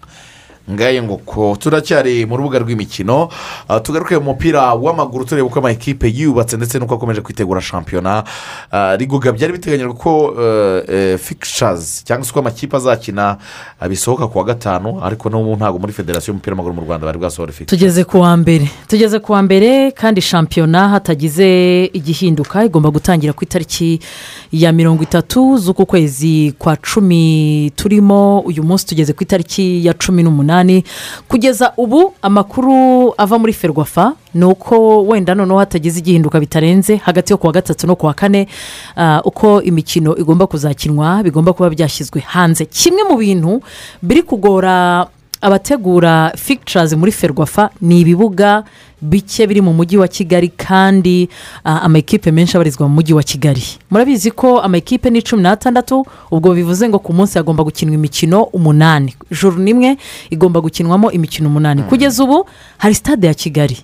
Ngaye 0.70 1.02
nguko 1.02 1.56
turacyari 1.60 2.26
mu 2.26 2.36
rubuga 2.36 2.58
rw'imikino 2.58 3.28
ah, 3.68 3.80
tugaruke 3.80 4.18
mu 4.18 4.24
mupira 4.24 4.74
w'amaguru 4.74 5.24
tureba 5.24 5.46
uko 5.46 5.58
amakipe 5.58 6.08
yubatse 6.08 6.56
ndetse 6.56 6.78
n'uko 6.78 6.94
akomeje 6.94 7.20
kwitegura 7.20 7.60
shampiyona. 7.60 8.24
Ah, 8.70 8.96
rigoga 8.96 9.32
byari 9.32 9.52
biteganyijwe 9.52 9.92
ko 9.94 10.34
fikishazi 11.18 12.04
cyangwa 12.04 12.24
se 12.24 12.30
uko 12.30 12.40
amakipe 12.40 12.76
azakina 12.76 13.36
ah, 13.80 13.88
bisohoka 13.88 14.26
ku 14.28 14.38
wa 14.38 14.44
gatanu 14.44 15.00
ariko 15.04 15.30
n'ubu 15.30 15.56
ntabwo 15.56 15.78
muri 15.78 15.92
federasiyo 15.92 16.32
y'umupira 16.32 16.54
w'amaguru 16.54 16.74
mu 16.74 16.82
rwanda 16.86 17.06
bari 17.06 17.18
bwasohora 17.18 17.52
fikishazi 17.52 17.76
tugeze 17.78 18.04
ku 18.04 18.20
wa 18.20 18.36
mbere. 18.36 18.70
Tugeze 18.88 19.18
ku 19.18 19.32
wa 19.32 19.42
mbere 19.42 19.90
kandi 19.90 20.20
shampiyona 20.20 20.88
hatagize 20.88 21.84
igihinduka 21.92 22.64
igomba 22.64 22.90
gutangira 22.90 23.32
ku 23.32 23.44
itariki 23.44 24.00
ya 24.52 24.72
mirongo 24.72 25.02
itatu 25.02 25.58
z'uku 25.58 25.86
kwezi 25.86 26.54
kwa 26.58 26.76
cumi 26.76 27.72
turimo. 27.76 28.40
Uyu 28.40 28.62
munsi 28.62 28.86
tugeze 28.86 29.12
ku 29.12 29.22
itariki 29.22 29.86
ya 29.86 29.94
cumi 29.94 30.22
n'umunani. 30.22 30.51
Kugeza 31.28 31.72
ubu 31.76 32.12
amakuru 32.22 33.14
ava 33.18 33.38
muri 33.38 33.52
ferwafa 33.52 34.12
ni 34.34 34.44
uko 34.44 35.02
wenda 35.06 35.34
noneho 35.34 35.58
hatagize 35.58 35.98
igihinduka 35.98 36.40
bitarenze 36.40 36.96
hagati 36.96 37.32
yo 37.32 37.38
ku 37.38 37.46
wa 37.46 37.52
gatatu 37.52 37.86
no 37.86 37.96
ku 37.96 38.06
wa 38.06 38.14
kane 38.14 38.48
ah, 38.96 39.20
uko 39.24 39.62
imikino 39.62 40.16
igomba 40.16 40.46
kuzakinwa 40.46 41.22
bigomba 41.22 41.52
kuba 41.52 41.70
byashyizwe 41.70 42.20
hanze. 42.20 42.64
Kimwe 42.64 43.02
mu 43.04 43.16
bintu 43.16 43.62
biri 44.02 44.22
kugora 44.22 45.06
abategura 45.42 46.32
fictures 46.36 46.92
muri 46.94 47.12
ferwafa 47.12 47.70
ni 47.80 48.00
ibibuga 48.00 48.64
bike 49.02 49.46
biri 49.46 49.60
mu 49.60 49.72
mujyi 49.72 49.96
wa 49.98 50.08
kigali 50.08 50.48
kandi 50.48 51.28
ah, 51.64 51.80
amakipe 51.82 52.30
menshi 52.32 52.56
abarizwa 52.56 52.88
mu 52.88 52.94
mujyi 52.94 53.14
wa 53.14 53.22
kigali. 53.22 53.62
Murabizi 53.90 54.30
ko 54.30 54.60
amakipe 54.60 55.10
ni 55.10 55.22
cumi 55.22 55.42
n'atandatu 55.42 56.06
ubwo 56.30 56.54
bivuze 56.54 56.88
ngo 56.88 56.98
ku 56.98 57.12
munsi 57.12 57.38
hagomba 57.38 57.64
gukinwa 57.64 57.94
imikino 57.94 58.42
umunani. 58.42 59.14
Juru 59.30 59.58
n'imwe 59.58 59.96
igomba 60.30 60.60
gukinwamo 60.60 61.10
imikino 61.10 61.48
umunani. 61.48 61.82
Kugeza 61.82 62.24
ubu 62.24 62.46
hari 62.78 62.94
stade 62.94 63.26
ya 63.26 63.34
kigali. 63.34 63.78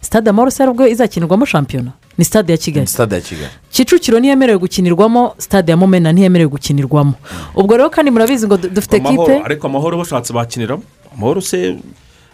Stade 0.00 0.30
amahoro 0.30 0.50
se 0.50 0.64
ubwo 0.66 0.86
izakinirwamo 0.88 1.44
shampiyona? 1.46 1.90
Ni 2.18 2.24
stade 2.24 2.52
ya 2.52 2.58
kigali. 2.58 2.86
Sitade 2.86 3.14
ya 3.14 3.20
kigali. 3.20 3.48
Kicukiro 3.70 4.18
ntiyemerewe 4.20 4.58
gukinirwamo 4.58 5.34
stade 5.38 5.70
ya 5.72 5.76
mumena 5.76 6.12
ntiyemerewe 6.12 6.48
gukinirwamo. 6.50 7.12
Ubwo 7.54 7.76
rero 7.76 7.90
kandi 7.90 8.10
murabizi 8.10 8.46
ngo 8.46 8.56
du- 8.56 8.68
dufite 8.68 9.00
kipe 9.00 9.42
ariko 9.44 9.66
amahoro 9.66 9.98
bashatse 9.98 10.32
bakiniramo 10.32 10.82
amahoro 11.14 11.40
se 11.40 11.76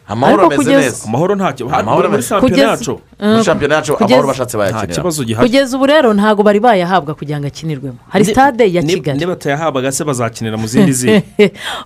amahoro 0.09 0.47
ameze 0.47 0.77
neza 0.77 1.05
amahoro 1.09 1.35
ntacyo 1.35 1.69
Amahoro 1.75 2.09
muri 2.11 2.23
shampiyona 2.23 2.63
yacu 2.63 3.01
muri 3.21 3.45
shampiyona 3.45 3.75
yacu 3.75 3.93
amahoro 4.05 4.27
bashatse 4.29 4.57
nta 4.57 4.59
bayakinira 4.65 4.95
kibazo 4.97 5.25
gihari 5.25 5.47
kugeza 5.49 5.77
ubu 5.77 5.87
rero 5.87 6.15
ntabwo 6.15 6.43
bari 6.43 6.61
bayahabwa 6.61 7.15
kugira 7.15 7.39
ngo 7.41 7.47
akinirwemo 7.47 7.99
hari 8.09 8.25
stade 8.25 8.65
ya 8.73 8.83
ni- 8.83 8.95
kigali 8.95 9.19
niba 9.19 9.33
batayahabwaga 9.37 9.93
se 9.93 10.05
bazakinira 10.05 10.57
mu 10.57 10.67
zindi 10.67 10.93
zindi 10.93 11.23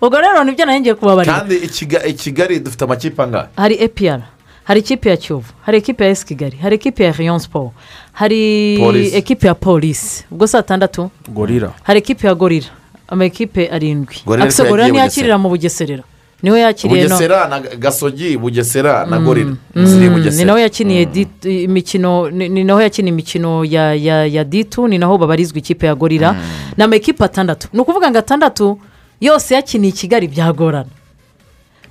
ubwo 0.02 0.20
rero 0.20 0.44
ni 0.44 0.52
byo 0.54 0.66
ngiye 0.66 0.94
kubabarira 0.94 1.34
kandi 1.40 1.54
i 1.56 1.68
Kiga- 1.68 2.04
i 2.06 2.12
kigali 2.14 2.60
dufite 2.60 2.84
amakipe 2.84 3.22
angahe 3.22 3.48
hari 3.56 3.74
epr 3.74 4.20
hari 4.64 4.80
ikipe 4.80 5.10
ya 5.10 5.16
kiyovu 5.16 5.50
hari 5.66 5.78
ikipe 5.78 6.04
ya 6.04 6.10
esi 6.10 6.26
kigali 6.26 6.56
hari 6.62 6.76
ikipe 6.76 7.04
ya 7.04 7.12
rayon 7.12 7.38
siporo 7.38 7.72
hari 8.12 9.10
ekipe 9.14 9.46
ya 9.46 9.54
polisi 9.54 10.24
ubwo 10.30 10.46
saa 10.46 10.62
tandatu 10.62 11.10
gorira 11.28 11.72
hari 11.82 11.98
ikipe 11.98 12.26
ya 12.26 12.34
gorira 12.34 12.66
amakipe 13.08 13.66
arindwi 13.68 14.16
yagiye 14.26 14.88
ntiyakirira 14.90 15.38
mu 15.38 15.48
bugeserera 15.48 16.02
ni 16.42 16.50
we 16.50 16.60
yakiriye 16.60 17.02
no 17.02 17.08
bugesera 17.08 17.48
na 17.48 17.60
gasogi 17.60 18.36
bugesera 18.38 19.06
na 19.06 19.18
gorira 19.18 19.54
ziri 19.74 20.08
Mm, 20.10 20.36
ni 20.36 20.44
nawe 20.44 20.62
yakiniye 20.62 21.04
di- 21.06 21.62
imikino 21.64 22.30
ni 22.30 22.64
naho 22.64 22.80
yakiniye 22.82 23.12
imikino 23.12 23.64
ya 23.64 24.44
ditu 24.44 24.88
ni 24.88 24.98
naho 24.98 25.18
babarizwa 25.18 25.58
ikipe 25.58 25.86
ya 25.86 25.94
gorira 25.94 26.36
ni 26.76 26.84
amakipe 26.84 27.24
atandatu. 27.24 27.68
Ni 27.72 27.80
ukuvuga 27.80 28.10
ngo 28.10 28.18
atandatu 28.18 28.78
yose 29.20 29.54
yakiniye 29.54 29.92
i 29.92 29.96
kigali 29.96 30.28
byagorana 30.28 30.88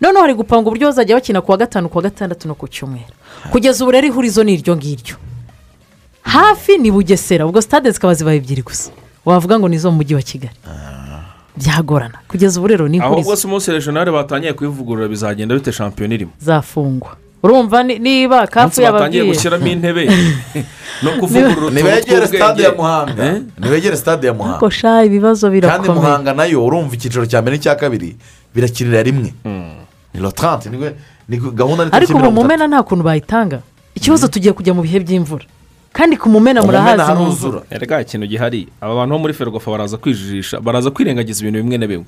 noneho 0.01 0.21
hari 0.21 0.33
gupanga 0.33 0.67
uburyo 0.67 0.87
bazajya 0.87 1.15
bakina 1.15 1.41
ku 1.41 1.51
wa 1.51 1.57
gatanu 1.57 1.89
ku 1.89 1.97
wa 1.97 2.03
gatandatu 2.03 2.47
no 2.47 2.55
ku 2.55 2.67
cyumweru. 2.67 3.13
Kugeza 3.51 3.83
ubu 3.83 3.91
rero 3.91 4.07
ihurizo 4.07 4.43
ni 4.43 4.53
iryo 4.53 4.75
ngiryo. 4.75 5.15
Hafi 6.21 6.77
ni 6.77 6.91
bugesera 6.91 7.45
ubwo 7.45 7.61
sitade 7.61 7.91
zikaba 7.91 8.13
zibaye 8.13 8.37
ebyiri 8.37 8.61
gusa. 8.61 8.91
Wavuga 9.25 9.59
ngo 9.59 9.69
ni 9.69 9.75
izo 9.75 9.91
mu 9.91 9.97
mujyi 9.97 10.15
wa 10.15 10.21
kigali. 10.21 10.55
Byagorana. 11.57 12.17
Kugeza 12.27 12.59
ubu 12.59 12.67
rero 12.67 12.87
ni 12.87 12.99
ahubwo 12.99 13.19
ihurizo 13.21 13.35
se 13.41 13.47
umunsi 13.47 13.71
regionale 13.71 14.11
batangiye 14.11 14.53
kuyivugurura 14.53 15.07
bizagenda 15.07 15.55
bite 15.55 15.71
shampiyona 15.71 16.13
irimo? 16.13 16.31
Zafungwa. 16.39 17.15
Urumva 17.43 17.83
ni- 17.83 17.99
niba 17.99 18.47
kafu 18.47 18.81
umunsi 18.81 18.81
batangiye 18.93 19.23
gushyiramo 19.23 19.67
intebe. 19.67 20.09
No 21.03 21.11
kuvugurura 21.19 21.51
utuntu 21.51 21.71
ntibegere 21.71 22.27
stade 22.27 22.63
ya 22.63 22.69
tw'ubwenge 22.69 22.77
muhanga 22.77 23.41
ntibegere 23.57 23.97
stade 23.97 24.27
ya 24.27 24.33
muhanga. 24.33 24.71
Sha 24.71 25.03
ibibazo 25.03 25.47
kandi 25.47 25.61
birakomeye 25.61 25.93
muhanga 25.93 26.33
na 26.33 26.45
yo 26.45 26.65
urumva 26.65 26.93
icyiciro 26.95 27.25
cya 27.25 27.41
mbere 27.41 27.57
n'icya 27.57 27.75
kabiri 27.75 28.15
birakirira 28.55 29.03
rimwe. 29.03 29.33
Ni 30.13 30.19
rotanti 30.21 30.69
ni 30.69 31.37
gahunda 31.37 31.89
ariko 31.91 32.13
ubu 32.17 32.31
mumena 32.31 32.67
nta 32.67 32.83
kuntu 32.83 33.03
bayitanga. 33.03 33.59
Ikibazo 33.95 34.27
tugiye 34.27 34.53
kujya 34.53 34.73
mu 34.73 34.81
bihe 34.85 34.99
by'imvura. 34.99 35.45
Kandi 35.93 36.17
ku 36.17 36.29
mumena 36.29 36.61
murahazi 36.63 37.11
mu 37.13 37.25
mvura 37.31 37.61
erega 37.69 38.01
ikintu 38.01 38.27
gihari. 38.27 38.67
Aba 38.81 38.95
bantu 38.95 39.13
bo 39.15 39.19
muri 39.19 39.33
ferwafa 39.33 39.71
baraza 39.71 39.97
kwijijisha 39.97 40.59
baraza 40.59 40.91
kwirengagiza 40.91 41.41
ibintu 41.41 41.59
bimwe 41.63 41.77
na 41.77 41.87
bimwe. 41.87 42.07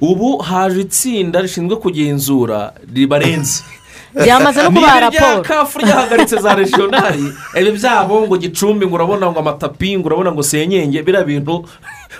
Ubu 0.00 0.38
haje 0.38 0.80
itsinda 0.80 1.40
rishinzwe 1.42 1.76
kugenzura 1.76 2.72
ribarenze. 2.94 3.62
Ryamaze 4.14 4.62
no 4.62 4.70
kubaha 4.70 5.00
raporo. 5.00 5.32
rya 5.32 5.40
kafu 5.40 5.78
ryahagaritse 5.78 6.36
za 6.36 6.54
regionali 6.54 7.32
ibi 7.60 7.72
byabo 7.78 8.26
ngo 8.26 8.36
gicumbi 8.36 8.86
ngo 8.86 8.94
urabona 8.94 9.30
ngo 9.30 9.38
amatapi 9.40 9.98
ngo 9.98 10.06
urabona 10.06 10.32
ngo 10.32 10.42
senyenge 10.42 11.02
biriya 11.02 11.24
bintu 11.24 11.64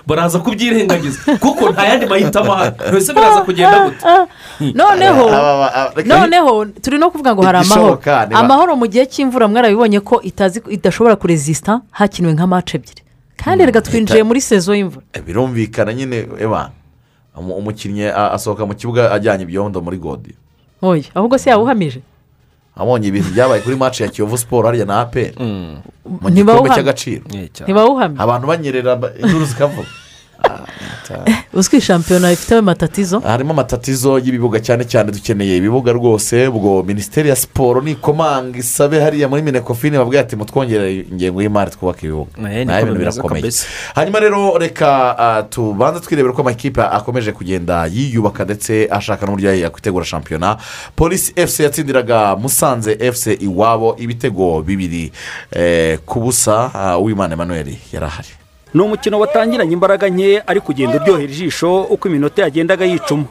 baraza 0.07 0.39
kubyirengagiza 0.39 1.37
kuko 1.39 1.71
nta 1.71 1.83
yandi 1.87 2.07
mahitamo 2.07 2.53
ahari 2.53 2.75
mbese 2.91 3.13
biraza 3.15 3.41
kugenda 3.41 3.79
gute? 3.85 4.05
Noneho 4.75 5.29
Aba- 5.29 5.75
aba- 5.75 5.93
reka- 5.97 6.09
noneho 6.09 6.65
turi 6.83 6.99
no 6.99 7.11
kuvuga 7.11 7.35
ngo 7.35 7.43
hari 7.43 7.59
amahoro. 7.59 8.01
amahoro 8.35 8.77
mu 8.77 8.87
gihe 8.87 9.07
cy'imvura 9.07 9.49
mwarabibonye 9.49 10.01
ko 10.01 10.21
itazi 10.23 10.63
idashobora 10.69 11.17
kurezisita 11.17 11.81
hakiniwe 11.91 12.33
nka 12.35 12.47
mace 12.47 12.77
ebyiri. 12.77 13.03
Kandi 13.37 13.67
reka 13.67 13.81
twinjiye 13.83 14.23
muri 14.23 14.41
sezo 14.41 14.75
y'imvura. 14.75 15.07
Birumvikana 15.27 15.93
nyine 15.95 16.27
eba 16.39 16.71
umu- 17.37 17.55
umukinnyi 17.59 18.07
asohoka 18.13 18.67
mu 18.67 18.75
kibuga 18.75 19.11
ajyanye 19.13 19.43
ibyondo 19.45 19.81
muri 19.83 19.99
godi 19.99 20.35
oya 20.83 21.05
ahubwo 21.15 21.39
se 21.39 21.51
yawuhamije? 21.51 22.01
Abonye 22.77 23.09
ibintu 23.09 23.31
byabaye 23.31 23.61
kuri 23.63 23.77
match 23.77 24.01
ya 24.01 24.09
kiyovu 24.09 24.39
siporo 24.39 24.67
hariya 24.69 24.85
na 24.85 25.01
aperi 25.01 25.35
mu 25.39 25.81
gikombe 26.05 26.31
Ntibawuhamye. 26.31 26.75
cy'agaciro 26.75 27.23
ntibawuhamye 27.65 28.17
abantu 28.19 28.47
banyerera 28.47 28.97
ba- 28.97 29.13
induru 29.23 29.45
zikavuga 29.45 29.89
uzwi 31.53 31.81
shampiyona 31.81 32.33
ifiteho 32.33 32.59
amatatizo 32.59 33.21
harimo 33.21 33.53
amatatizo 33.53 34.19
y'ibibuga 34.19 34.61
cyane 34.61 34.85
cyane 34.85 35.13
dukeneye 35.13 35.57
ibibuga 35.57 35.93
rwose 35.93 36.49
ubwo 36.49 36.83
minisiteri 36.83 37.29
ya 37.29 37.37
siporo 37.37 37.81
nikomanga 37.81 38.59
isabe 38.59 39.01
hariya 39.01 39.29
muri 39.29 39.43
minekofini 39.43 39.99
babwira 39.99 40.21
ati 40.21 40.37
mutwongere 40.37 40.95
ingengo 40.95 41.43
y'imari 41.43 41.71
twubake 41.71 42.07
ibibuga. 42.07 42.31
Nayo 42.37 42.63
ibintu 42.63 42.99
birakomeye 42.99 43.51
hanyuma 43.95 44.21
rero 44.21 44.59
reka 44.59 45.47
tubanze 45.51 46.01
twirebere 46.01 46.35
ko 46.35 46.41
amakipe 46.43 46.83
akomeje 46.83 47.33
kugenda 47.33 47.87
yiyubaka 47.87 48.45
ndetse 48.45 48.89
ashaka 48.91 49.27
n'uburyo 49.27 49.55
yakwitegura 49.55 50.05
shampiyona. 50.05 50.57
Polisi 50.97 51.33
efuse 51.37 51.63
yatsindiraga 51.63 52.37
musanze 52.37 52.97
efuse 53.01 53.33
iwabo 53.35 53.97
ibitego 53.99 54.63
bibiri. 54.63 55.13
Eh, 55.53 55.99
ku 56.07 56.21
busa 56.21 56.71
uwimana 56.99 57.35
emmanuel 57.35 57.69
yari 57.93 58.07
ahari 58.07 58.42
ni 58.75 58.81
umukino 58.83 59.19
watangiranye 59.21 59.73
imbaraga 59.73 60.09
nke 60.09 60.43
ari 60.47 60.61
kugenda 60.61 60.97
uryohera 61.03 61.33
ijisho 61.33 61.83
uko 61.83 62.09
iminota 62.09 62.43
yagendaga 62.43 62.85
yicuma. 62.85 63.25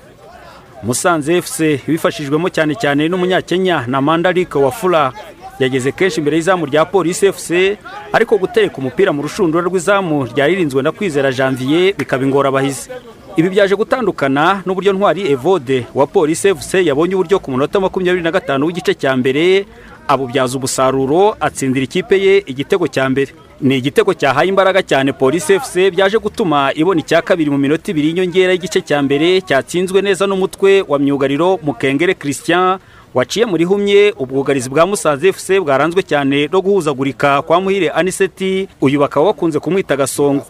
Musanze 0.84 1.38
efuse 1.38 1.81
bifashijwemo 1.88 2.49
cyane 2.49 2.76
cyane 2.76 3.07
n'umunyakenya 3.09 3.85
na 3.88 4.01
mandarike 4.01 4.57
wa 4.57 4.72
fura 4.72 5.11
yageze 5.59 5.91
kenshi 5.91 6.18
imbere 6.19 6.38
y'izamu 6.38 6.65
rya 6.65 6.85
polisi 6.85 7.26
efuse 7.26 7.77
ariko 8.13 8.38
gutereka 8.38 8.77
umupira 8.77 9.13
mu 9.13 9.22
rushundura 9.22 9.63
rw'izamu 9.65 10.26
ryari 10.26 10.53
ririnzwe 10.55 10.81
na 10.84 10.91
kwizera 10.91 11.31
janvier 11.31 11.93
bikaba 11.97 12.23
ingorabahizi 12.26 12.89
ibi 13.38 13.49
byaje 13.49 13.76
gutandukana 13.76 14.61
n'uburyo 14.65 14.93
ntwari 14.93 15.31
evode 15.31 15.85
wa 15.93 16.07
polisi 16.07 16.47
efuse 16.49 16.81
yabonye 16.85 17.13
uburyo 17.15 17.39
ku 17.39 17.51
munota 17.51 17.80
makumyabiri 17.80 18.23
na 18.23 18.31
gatanu 18.31 18.65
w'igice 18.65 18.93
cya 18.97 19.13
mbere 19.18 19.65
abubyaza 20.11 20.57
umusaruro 20.57 21.35
atsindira 21.39 21.83
ikipe 21.88 22.15
ye 22.25 22.33
igitego 22.51 22.88
cya 22.88 23.05
mbere. 23.09 23.31
Ni 23.61 23.77
igitego 23.77 24.13
cyahaye 24.13 24.49
imbaraga 24.49 24.81
cyane 24.81 25.13
polisi 25.13 25.53
efuse 25.53 25.91
byaje 25.93 26.17
gutuma 26.17 26.73
ibona 26.75 26.99
icya 27.01 27.21
kabiri 27.21 27.49
mu 27.53 27.57
minota 27.61 27.91
ibiri 27.91 28.07
y'inyongera 28.07 28.51
y'igice 28.53 28.81
cya 28.81 28.97
mbere 29.05 29.41
cyatsinzwe 29.47 30.01
neza 30.01 30.25
n'umutwe 30.27 30.81
wa 30.88 30.97
myugariro 30.99 31.59
mukengere 31.63 32.13
christian 32.17 32.79
waciye 33.13 33.45
muri 33.45 33.63
humye 33.63 34.13
ubwugarizi 34.19 34.69
bwa 34.69 34.85
musanze 34.88 35.27
efuse 35.27 35.59
bwaranzwe 35.59 36.03
cyane 36.03 36.47
no 36.51 36.61
guhuzagurika 36.61 37.41
kwa 37.41 37.61
muhire 37.61 37.89
aniseti 37.89 38.67
uyu 38.81 38.99
bakaba 38.99 39.25
bakunze 39.25 39.59
kumwita 39.59 39.97
gasongo. 39.97 40.45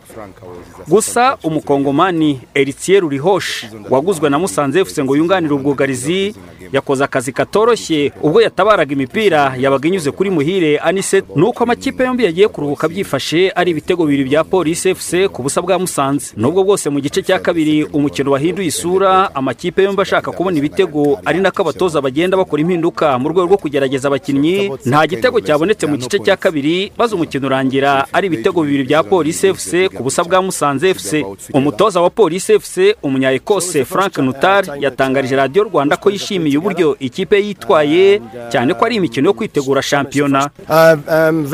Gusa 0.88 1.38
umukongomani 1.44 2.42
eritiye 2.54 3.00
rurihoshi 3.00 3.68
waguzwe 3.90 4.30
na 4.30 4.40
musanze 4.40 4.80
efuse 4.80 5.04
ngo 5.04 5.16
yunganire 5.16 5.54
ubwugarizi 5.54 6.36
yakoze 6.74 7.04
akazi 7.04 7.32
katoroshye 7.32 8.12
ubwo 8.22 8.42
yatabaraga 8.42 8.94
imipira 8.94 9.56
yabaga 9.60 9.88
inyuze 9.88 10.12
kuri 10.12 10.30
muhire 10.30 10.78
aniseti. 10.78 11.28
Nuko 11.36 11.64
amakipe 11.64 12.04
yombi 12.04 12.24
yagiye 12.24 12.48
kuruhuka 12.48 12.88
byifashe 12.88 13.52
ari 13.56 13.72
ibitego 13.72 14.06
bibiri 14.06 14.24
bya 14.30 14.44
polisi 14.44 14.90
efuse 14.90 15.28
ku 15.28 15.42
busa 15.44 15.62
bwa 15.62 15.80
musanze. 15.80 16.34
Nubwo 16.38 16.64
bwose 16.64 16.90
mu 16.90 17.00
gice 17.00 17.22
cya 17.24 17.40
kabiri 17.40 17.84
umukino 17.84 18.32
wahinduye 18.32 18.68
isura 18.68 19.36
amakipe 19.36 19.84
yombi 19.84 20.02
ashaka 20.02 20.32
kubona 20.32 20.58
ibitego 20.58 21.20
ari 21.26 21.40
nako 21.40 21.62
abatoza 21.62 22.02
bagenda 22.02 22.38
bakora 22.38 22.51
impinduka 22.60 23.20
mu 23.20 23.30
rwego 23.30 23.48
rwo 23.48 23.58
kugerageza 23.58 24.08
abakinnyi 24.08 24.72
nta 24.86 25.08
gitego 25.08 25.40
cyabonetse 25.40 25.88
mu 25.88 25.96
gice 25.98 26.20
cya 26.20 26.36
kabiri 26.36 26.92
maze 26.98 27.16
umukino 27.16 27.48
urangira 27.48 28.06
ari 28.14 28.28
ibitego 28.28 28.62
bibiri 28.64 28.84
bya 28.84 29.04
polisi 29.04 29.48
efuse 29.48 29.90
ku 29.90 30.04
busa 30.04 30.24
bwa 30.24 30.42
musanze 30.42 30.90
efuse 30.90 31.24
umutoza 31.54 32.02
wa 32.02 32.10
polisi 32.10 32.54
efuse 32.54 32.96
umunya-ekose 33.04 33.86
frank 33.86 34.18
nutar 34.18 34.64
yatangarije 34.80 35.36
radiyo 35.36 35.64
rwanda 35.64 35.98
ko 35.98 36.10
yishimiye 36.10 36.58
uburyo 36.58 36.96
ikipe 37.00 37.36
ye 37.36 37.48
yitwaye 37.48 38.22
cyane 38.52 38.74
ko 38.74 38.86
ari 38.86 38.96
imikino 38.96 39.26
yo 39.30 39.34
kwitegura 39.34 39.82
shampiyona. 39.82 40.50
Um, 40.70 41.46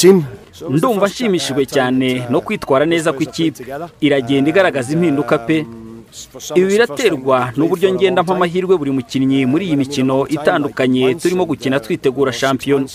uh, 0.00 0.68
ndumva 0.70 1.06
nshimishijwe 1.06 1.66
cyane 1.66 2.26
no 2.30 2.40
kwitwara 2.40 2.86
neza 2.86 3.12
kw'ikipe. 3.12 3.64
Iragenda 4.00 4.50
igaragaza 4.50 4.92
impinduka 4.92 5.38
pe. 5.38 5.66
Ibi 6.54 6.66
biraterwa 6.66 7.52
n'uburyo 7.56 7.94
ngenda 7.94 8.22
amahirwe 8.26 8.74
buri 8.78 8.90
mukinnyi 8.90 9.46
muri 9.46 9.64
iyi 9.66 9.76
mikino 9.76 10.26
itandukanye 10.28 11.14
turimo 11.14 11.44
gukina 11.44 11.80
twitegura 11.80 12.32
shampiyona. 12.32 12.86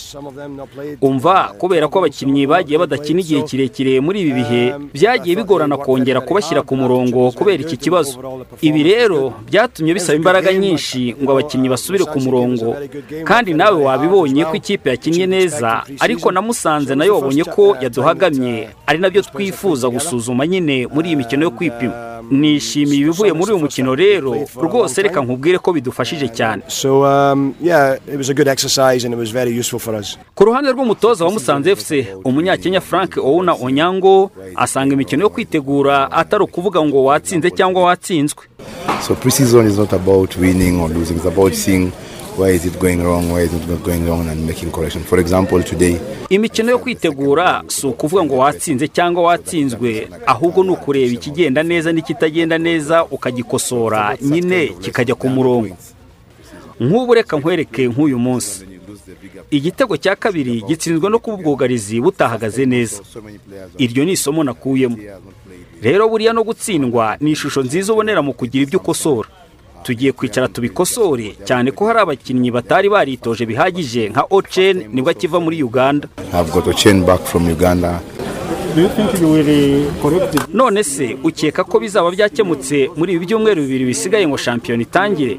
Umva 1.02 1.54
kubera 1.60 1.88
ko 1.88 2.00
abakinnyi 2.00 2.48
bagiye 2.48 2.78
badakina 2.80 3.20
igihe 3.22 3.42
kirekire 3.44 4.00
muri 4.00 4.22
ibi 4.22 4.34
bihe 4.40 4.62
byagiye 4.94 5.36
bigorana 5.36 5.78
kongera 5.78 6.22
kubashyira 6.22 6.62
ku 6.62 6.74
murongo 6.76 7.32
kubera 7.32 7.62
iki 7.64 7.78
kibazo. 7.78 8.18
Ibi 8.62 8.82
rero 8.84 9.34
byatumye 9.48 9.94
bisaba 9.94 10.16
imbaraga 10.18 10.50
nyinshi 10.54 11.16
ngo 11.22 11.32
abakinnyi 11.32 11.70
basubire 11.70 12.06
ku 12.06 12.18
murongo. 12.20 12.76
Kandi 13.30 13.54
nawe 13.54 13.78
wabibonye 13.84 14.46
ko 14.46 14.54
ikipe 14.56 14.90
yakinnye 14.90 15.26
neza 15.28 15.84
ariko 16.00 16.32
na 16.32 16.42
musanze 16.42 16.96
na 16.96 17.06
yo 17.06 17.16
wabonye 17.20 17.44
ko 17.44 17.78
yaduhagamye. 17.82 18.70
Ari 18.88 19.00
na 19.00 19.10
byo 19.10 19.22
twifuza 19.22 19.90
gusuzuma 19.90 20.48
nyine 20.48 20.88
muri 20.94 21.08
iyi 21.10 21.16
mikino 21.22 21.44
yo 21.48 21.52
kwipima. 21.52 21.96
Nishimiye 22.32 23.03
ibivuye 23.04 23.34
muri 23.34 23.52
uyu 23.52 23.60
mukino 23.60 23.96
rero 23.96 24.32
rwose 24.56 25.02
reka 25.02 25.22
nkubwire 25.22 25.58
ko 25.60 25.74
bidufashije 25.74 26.28
cyane 26.32 26.62
So 26.68 27.04
yeah, 27.62 27.98
it 28.08 28.18
was 28.18 28.30
a 28.30 28.34
good 28.34 28.48
exercise 28.48 29.06
and 29.06 29.14
it 29.14 29.20
was 29.20 29.30
very 29.32 29.52
useful 29.60 29.80
for 29.80 29.96
us. 29.96 30.18
ku 30.36 30.46
ruhande 30.46 30.72
rw'umutoza 30.72 31.26
wa 31.26 31.32
musanze 31.32 31.76
fc 31.76 31.92
umunyakenya 32.26 32.82
frank 32.82 33.18
owuna 33.18 33.54
onyango 33.62 34.32
asanga 34.56 34.94
imikino 34.94 35.22
yo 35.24 35.30
kwitegura 35.30 36.12
atari 36.12 36.44
ukuvuga 36.44 36.82
ngo 36.86 37.04
watsinze 37.04 37.52
cyangwa 37.52 37.84
watsinzwe 37.84 38.44
Going 42.38 43.04
wrong, 43.04 43.30
going 43.84 44.06
wrong, 44.08 44.28
and 44.28 44.48
making. 44.48 44.72
For 45.04 45.20
example, 45.20 45.62
today, 45.64 46.00
imikino 46.30 46.72
yo 46.72 46.80
kwitegura 46.80 47.64
si 47.68 47.88
ukuvuga 47.88 48.24
ngo 48.24 48.38
watsinze 48.38 48.88
cyangwa 48.88 49.24
watsinzwe 49.24 50.08
ahubwo 50.26 50.64
ni 50.64 50.70
ukureba 50.70 51.14
ikigenda 51.14 51.64
neza 51.64 51.92
n'ikitagenda 51.92 52.58
neza 52.58 53.06
ukagikosora 53.06 54.18
nyine 54.22 54.68
kikajya 54.68 55.16
ku 55.16 55.30
murongo. 55.30 55.78
Nk'ubu 56.80 57.14
reka 57.14 57.38
nkwereke 57.38 57.88
nk'uyu 57.88 58.20
munsi. 58.20 58.66
Igitego 59.52 59.98
cya 59.98 60.16
kabiri 60.16 60.62
gitsinzwe 60.68 61.10
no 61.10 61.20
kuba 61.20 61.38
ubwugarizi 61.38 62.02
butahagaze 62.02 62.66
neza. 62.66 63.02
Iryo 63.78 64.06
ni 64.06 64.12
isomo 64.12 64.44
nakuyemo. 64.44 64.98
Rero 65.82 66.10
buriya 66.10 66.34
no 66.34 66.44
gutsindwa 66.44 67.18
ni 67.22 67.32
ishusho 67.32 67.62
nziza 67.64 67.94
ubonera 67.94 68.22
mu 68.22 68.34
kugira 68.34 68.64
ibyo 68.64 68.80
ukosora. 68.80 69.30
Tugiye 69.84 70.12
kwicara 70.12 70.48
tubikosore 70.48 71.36
cyane 71.46 71.72
ko 71.72 71.86
hari 71.88 72.00
abakinnyi 72.00 72.52
batari 72.52 72.90
baritoje 72.90 73.46
bihagije 73.46 74.10
nka 74.10 74.24
ocen 74.30 74.88
ni 74.94 75.02
bwo 75.02 75.12
akiva 75.12 75.40
muri 75.40 75.64
uganda 75.64 76.08
I've 76.34 76.52
got 76.52 76.68
a 76.68 76.74
chain 76.74 77.06
back 77.06 77.22
from 77.26 77.50
Uganda. 77.50 78.02
none 80.54 80.84
se 80.84 81.18
ukeka 81.24 81.64
ko 81.64 81.80
bizaba 81.80 82.12
byakemutse 82.12 82.90
muri 82.98 83.14
ibi 83.14 83.26
byumweru 83.26 83.62
bibiri 83.62 83.86
bisigaye 83.86 84.28
ngo 84.28 84.38
shampiyona 84.38 84.82
itangire 84.84 85.38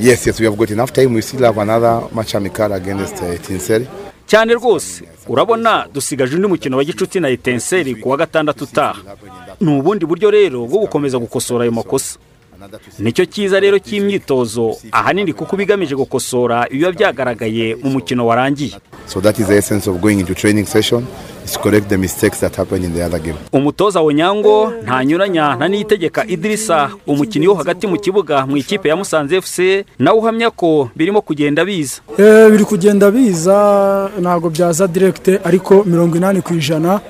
Yes, 0.00 0.26
yes, 0.26 0.40
we 0.40 0.46
have 0.46 0.56
got 0.56 0.70
enough 0.70 0.90
time. 0.92 1.14
We 1.14 1.22
still 1.22 1.44
have 1.44 1.58
another 1.58 2.02
match 2.14 2.34
amical 2.34 2.72
against 2.72 3.16
Tinsel. 3.46 3.86
cyane 4.26 4.54
rwose 4.54 5.02
urabona 5.28 5.86
dusigaje 5.94 6.36
undi 6.36 6.48
mukino 6.48 6.76
wa 6.76 6.84
gicuti 6.84 7.20
na 7.20 7.28
etenseri 7.28 7.94
ku 7.94 8.08
wa 8.08 8.16
gatandatu 8.16 8.64
utaha 8.64 8.96
ni 9.60 9.78
ubundi 9.78 10.06
buryo 10.06 10.30
rero 10.30 10.66
bwo 10.66 10.78
gukomeza 10.80 11.18
gukosora 11.18 11.62
ayo 11.62 11.72
makosa 11.72 12.18
ni 12.98 13.12
cyo 13.12 13.24
cyiza 13.26 13.60
rero 13.60 13.78
cy'imyitozo 13.78 14.76
ahanini 14.92 15.32
kuko 15.32 15.54
uba 15.56 15.62
igamije 15.62 15.94
gukosora 15.94 16.66
ibiba 16.70 16.92
byagaragaye 16.92 17.76
mu 17.82 17.90
mukino 17.90 18.26
warangiye 18.26 18.76
So 19.06 19.20
that 19.20 19.38
is 19.38 19.46
the 19.48 19.56
essence 19.58 19.90
of 19.90 20.00
going 20.00 20.20
into 20.20 20.32
training 20.34 20.64
session. 20.66 21.04
Is 21.44 21.56
correct 21.58 21.88
the 21.88 21.98
mistakes 21.98 22.38
that 22.40 22.54
happened 22.54 22.84
in 22.84 22.92
the 22.94 23.02
other 23.04 23.18
game. 23.18 23.34
umutoza 23.52 24.00
wonyango 24.00 24.72
ntanyuranya 24.82 25.56
nta 25.56 25.68
niyitegeka 25.68 26.26
idirisa 26.26 26.90
umukinnyi 27.06 27.46
wo 27.48 27.54
hagati 27.54 27.86
mu 27.86 27.98
kibuga 28.00 28.46
mu 28.46 28.56
ikipe 28.56 28.88
ya 28.88 28.96
musanze 28.96 29.40
fc 29.40 29.58
nawe 29.98 30.18
uhamya 30.18 30.50
ko 30.50 30.88
birimo 30.96 31.20
kugenda 31.20 31.64
biza 31.64 32.00
Eh, 32.18 32.50
biri 32.50 32.64
kugenda 32.64 33.10
biza 33.10 34.10
ntabwo 34.20 34.50
byaza 34.50 34.86
direkite 34.86 35.40
ariko 35.44 35.84
mirongo 35.84 36.16
inani 36.16 36.40
ku 36.42 36.54
ijana 36.54 37.00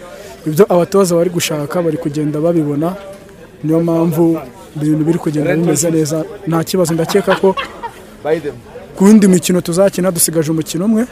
ibyo 0.46 0.64
abatoza 0.72 1.14
bari 1.16 1.30
gushaka 1.30 1.82
bari 1.82 1.96
kugenda 1.96 2.40
babibona 2.40 2.96
niyo 3.64 3.80
mpamvu 3.80 4.38
ibintu 4.76 5.04
biri 5.04 5.18
kugenda 5.18 5.54
bimeze 5.56 5.90
neza. 5.90 6.24
Nta 6.46 6.64
kibazo. 6.64 6.94
Ndakeka 6.94 7.36
ko 7.36 7.54
ku 8.96 9.06
yindi 9.08 9.28
mikino 9.28 9.60
tuzakina 9.60 10.10
dusigaje 10.10 10.50
umukino 10.50 10.84
umwe 10.84 11.06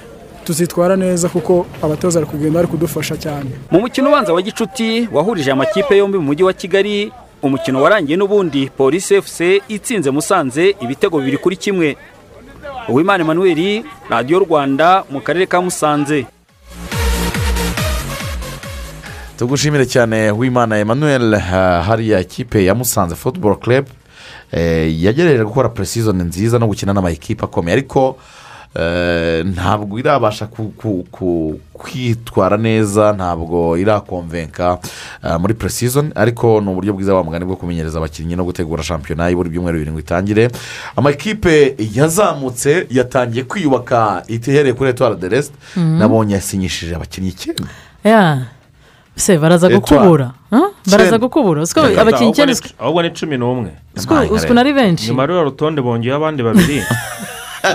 tuzitwara 0.45 0.97
neza 0.97 1.29
kuko 1.29 1.67
abatoza 1.83 2.21
bari 2.21 2.31
kugenda 2.31 2.55
bari 2.61 2.69
kudufasha 2.69 3.17
cyane. 3.17 3.51
Mu 3.71 3.81
mukino 3.81 4.09
ubanza 4.09 4.33
wa 4.33 4.43
gicuti 4.43 5.09
wahurije 5.13 5.51
amakipe 5.53 5.97
yombi 5.97 6.19
mu 6.19 6.25
mujyi 6.25 6.43
wa 6.45 6.53
kigali. 6.53 7.13
Umukino 7.43 7.83
warangiye 7.83 8.17
n'ubundi 8.21 8.69
polisi 8.77 9.17
fc 9.23 9.41
itsinze 9.69 10.11
musanze 10.11 10.77
ibitego 10.81 11.19
bibiri 11.19 11.37
kuri 11.39 11.57
kimwe. 11.57 11.97
Uwimana 12.89 13.25
emmanuel 13.25 13.83
radiyo 14.11 14.39
rwanda 14.39 15.05
mu 15.11 15.21
karere 15.21 15.47
ka 15.47 15.61
musanze. 15.61 16.27
Tugushimire 19.45 19.87
cyane 19.87 20.31
wimana 20.31 20.79
emmanuel 20.79 21.35
ha- 21.35 21.83
hariya 21.83 22.25
kipe 22.25 22.65
ya 22.65 22.75
musanze 22.75 23.15
football 23.17 23.57
club 23.59 23.87
eh, 24.53 25.03
yagerageje 25.03 25.45
gukora 25.45 25.69
pre-season 25.69 26.23
nziza 26.23 26.59
no 26.59 26.67
gukina 26.67 26.93
n'amakipe 26.93 27.45
akomeye. 27.45 27.73
Ariko 27.77 28.17
eh, 28.77 29.47
ntabwo 29.47 29.99
irabasha 29.99 30.49
kwitwara 31.73 32.57
neza 32.57 33.13
ntabwo 33.13 33.77
irakonvenka 33.79 34.79
eh, 35.25 35.39
muri 35.41 35.55
pre-season. 35.55 36.13
Ariko 36.15 36.61
ni 36.61 36.69
uburyo 36.71 36.93
bwiza 36.93 37.23
mugani 37.23 37.45
bwo 37.45 37.57
kumenyereza 37.57 37.99
abakinnyi 37.99 38.37
no 38.37 38.45
gutegura 38.45 38.83
shampiyona 38.83 39.31
ibura 39.31 39.49
ibyumweru 39.49 39.91
ngo 39.93 39.99
itangire 40.01 40.51
amakipe 40.97 41.77
yazamutse 41.95 42.87
yatangiye 42.91 43.45
kwiyubaka 43.45 44.23
itihereye 44.29 44.75
kuri 44.75 44.91
etuwara 44.91 45.15
de 45.17 45.29
resite 45.29 45.57
Mhm. 45.77 45.99
nabonye 45.99 46.35
yasinyishije 46.35 46.95
abakinnyi 46.95 47.29
icyenda 47.29 47.65
se 49.21 49.39
baraza 49.39 49.69
gukubura 49.69 50.31
baraza 50.91 51.19
gukubura 51.19 51.67
Siko 51.67 51.81
Reka 51.81 51.95
da, 51.97 52.03
abakinnyi 52.03 52.33
ni- 52.47 52.53
ahubwo 52.81 53.03
ni 53.03 53.11
cumi 53.11 53.37
n'umwe 53.39 53.71
Siko 53.97 54.15
uzwi 54.35 54.55
na 54.55 54.61
ari 54.61 54.73
benshi 54.73 55.07
nyuma 55.09 55.27
rero 55.27 55.45
rutonde 55.45 55.83
bongeyeho 55.83 56.17
abandi 56.17 56.43
babiri 56.43 56.83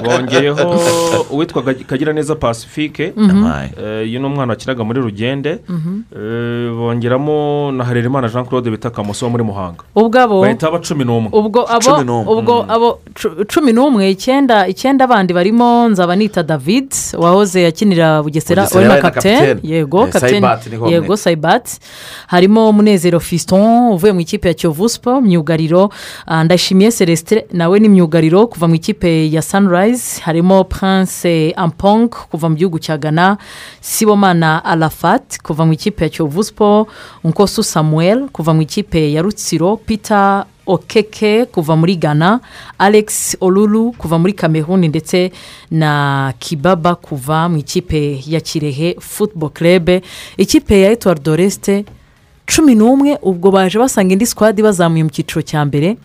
bongeyeho 0.03 0.79
uwitwa 1.31 1.61
Kag- 1.63 1.85
kagiraneza 1.85 2.35
pacifique. 2.35 3.13
Mhm. 3.17 3.45
Eh, 3.45 4.01
uyu 4.07 4.19
ni 4.19 4.25
umwana 4.25 4.51
wakinaga 4.53 4.83
muri 4.83 5.01
rugende. 5.01 5.59
Mhm. 5.69 6.01
Eh, 6.15 6.71
bongeramo 6.77 7.71
na 7.71 7.83
harerimana 7.83 8.29
jean 8.29 8.45
claude 8.45 8.69
bita 8.71 8.89
kamoso 8.89 9.25
wo 9.25 9.29
muri 9.31 9.43
muhanga. 9.43 9.83
Ubwo 9.95 10.19
abo 10.21 10.41
bahita 10.41 10.71
baba 10.71 10.79
cumi 10.83 11.03
n'umwe. 11.05 11.29
Ubwo 11.33 11.65
abo 11.69 12.31
ubwo 12.31 12.65
abo 12.69 12.99
cu- 13.13 13.45
cumi 13.45 13.73
n'umwe 13.73 14.09
icyenda 14.11 14.67
icyenda 14.67 15.07
bandi 15.07 15.33
barimo 15.33 15.89
nzaba 15.89 16.15
nita 16.15 16.43
david 16.43 16.91
wahoze 17.17 17.67
akinira 17.67 18.23
bugesera 18.23 18.67
wari 18.75 18.87
na 18.87 18.97
kapitene 18.97 19.59
yego 19.63 20.05
Eh, 20.07 20.09
kapitene 20.13 20.47
niko 20.71 20.89
yego 20.89 21.17
sayibati 21.17 21.79
harimo 22.27 22.71
munezero 22.71 23.19
fiston 23.19 23.93
uvuye 23.93 24.13
mu 24.13 24.19
ikipe 24.19 24.47
ya 24.47 24.53
kiyovu 24.53 24.89
siporo 24.89 25.21
myugariro. 25.21 25.89
Ah, 26.27 26.43
ndashimiye 26.43 26.91
celestin 26.91 27.41
nawe 27.53 27.79
ni 27.79 27.89
myugariro 27.89 28.47
kuva 28.47 28.67
mu 28.67 28.75
ikipe 28.75 29.31
ya 29.31 29.41
sunrise 29.79 30.21
harimo 30.21 30.63
prince 30.63 31.53
ampong 31.55 32.07
kuva 32.31 32.49
mu 32.49 32.55
gihugu 32.55 32.79
cya 32.79 32.97
ghana 32.97 33.37
sibomana 33.81 34.63
arafat 34.65 35.37
kuva 35.43 35.65
mu 35.65 35.73
ikipe 35.73 36.03
ya 36.03 36.09
kiyovu 36.09 36.43
siporo 36.43 36.87
nkosu 37.23 37.63
samuel 37.63 38.29
kuva 38.31 38.53
mu 38.53 38.61
ikipe 38.61 39.11
ya 39.13 39.21
rutsiro 39.21 39.77
peter 39.77 40.45
okeke 40.65 41.45
kuva 41.45 41.75
muri 41.75 41.95
ghana 41.95 42.39
alex 42.79 43.37
olulu 43.41 43.91
kuva 43.97 44.17
muri 44.19 44.33
cameroon 44.33 44.87
ndetse 44.87 45.31
na 45.71 46.33
kibaba 46.39 46.95
kuva 46.95 47.49
mu 47.49 47.57
ikipe 47.57 48.23
ya 48.27 48.39
kirehe 48.39 48.95
football 48.99 49.49
club. 49.49 49.89
Ikipe 50.37 50.81
ya 50.81 50.91
etuwari 50.91 51.19
doresite 51.19 51.85
cumi 52.55 52.75
n'umwe 52.75 53.17
ubwo 53.21 53.51
baje 53.51 53.79
basanga 53.79 54.13
indi 54.13 54.25
sikwadi 54.25 54.61
bazamuye 54.63 55.03
mu 55.03 55.09
cyiciro 55.09 55.41
cya 55.41 55.65
mbere. 55.65 55.97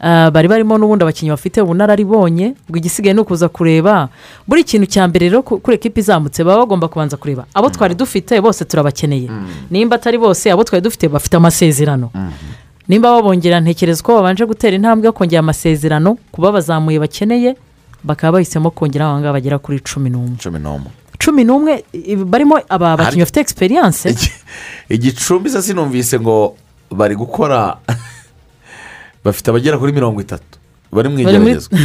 Bari 0.00 0.48
barimo 0.48 0.78
n'ubundi 0.78 1.02
abakinnyi 1.04 1.30
bafite 1.30 1.60
ubunararibonye 1.62 2.54
ubwo 2.68 2.78
igisigaye 2.78 3.14
ni 3.14 3.20
ukuza 3.20 3.48
kureba. 3.48 4.08
Buri 4.46 4.64
kintu 4.64 4.86
cya 4.86 5.08
mbere 5.08 5.28
rero 5.28 5.42
ku- 5.42 5.58
kuri 5.60 5.76
ekipa 5.80 6.00
izamutse 6.00 6.44
baba 6.44 6.58
bagomba 6.68 6.88
kubanza 6.88 7.16
kureba. 7.16 7.46
Abo 7.54 7.70
twari 7.70 7.94
dufite 7.94 8.40
bose 8.40 8.64
turabakeneye. 8.64 9.28
Nimba 9.70 9.96
atari 9.96 10.18
bose 10.18 10.50
abo 10.52 10.64
twari 10.64 10.82
dufite 10.84 11.08
bafite 11.08 11.36
amasezerano. 11.36 12.10
Nimba 12.88 13.10
babongera 13.10 13.60
ntekereza 13.60 14.02
ko 14.02 14.14
babanje 14.20 14.44
gutera 14.46 14.76
intambwe 14.76 15.06
yo 15.06 15.12
kongera 15.12 15.40
amasezerano 15.40 16.18
kuba 16.30 16.52
bazamuye 16.52 16.98
bakeneye 17.00 17.56
bakaba 18.04 18.32
bahisemo 18.38 18.70
kongera 18.70 19.06
aba 19.10 19.18
ngaba 19.20 19.32
bagera 19.40 19.58
kuri 19.58 19.80
cumi 19.80 20.10
n'umwe. 20.10 20.36
Cumi 20.38 20.58
n'umwe. 20.60 20.90
Cumi 21.18 21.42
n'umwe 21.44 21.82
i- 21.92 22.14
barimo 22.16 22.60
aba 22.68 22.96
bakinnyi 22.96 23.22
bafite 23.26 23.40
egisperiyanse 23.40 24.14
igicumbi 24.88 25.50
se 25.50 25.62
sinumvise 25.62 26.20
ngo 26.20 26.54
bari 26.92 27.16
gukora 27.16 27.76
bafite 29.26 29.50
abagera 29.50 29.74
kuri 29.78 29.90
mirongo 29.92 30.20
itatu. 30.22 30.46
Bari 30.92 31.08
mu 31.10 31.18
igeragezwa. 31.18 31.74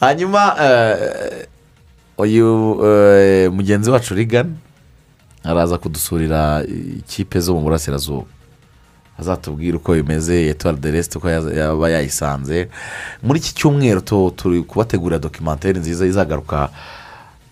Hanyuma 0.00 0.56
eh, 0.62 1.46
uyu 2.18 2.80
eh, 2.86 3.52
mugenzi 3.52 3.90
wacu 3.90 4.14
rigani 4.14 4.54
araza 5.44 5.78
kudusurira 5.78 6.62
ikipe 6.98 7.40
zo 7.40 7.54
mu 7.54 7.60
burasirazuba. 7.60 8.26
Azatubwire 9.18 9.76
uko 9.76 9.92
bimeze 9.94 10.46
etuwari 10.50 10.78
de 10.80 10.90
resite 10.90 11.18
uko 11.18 11.28
yaba 11.30 11.90
yayisanze. 11.90 12.68
Muri 13.22 13.38
iki 13.40 13.54
cyumweru 13.54 14.00
tu- 14.00 14.32
turi 14.36 14.62
kubategurira 14.62 15.18
dokimenteri 15.18 15.78
nziza 15.78 16.06
izagaruka 16.06 16.68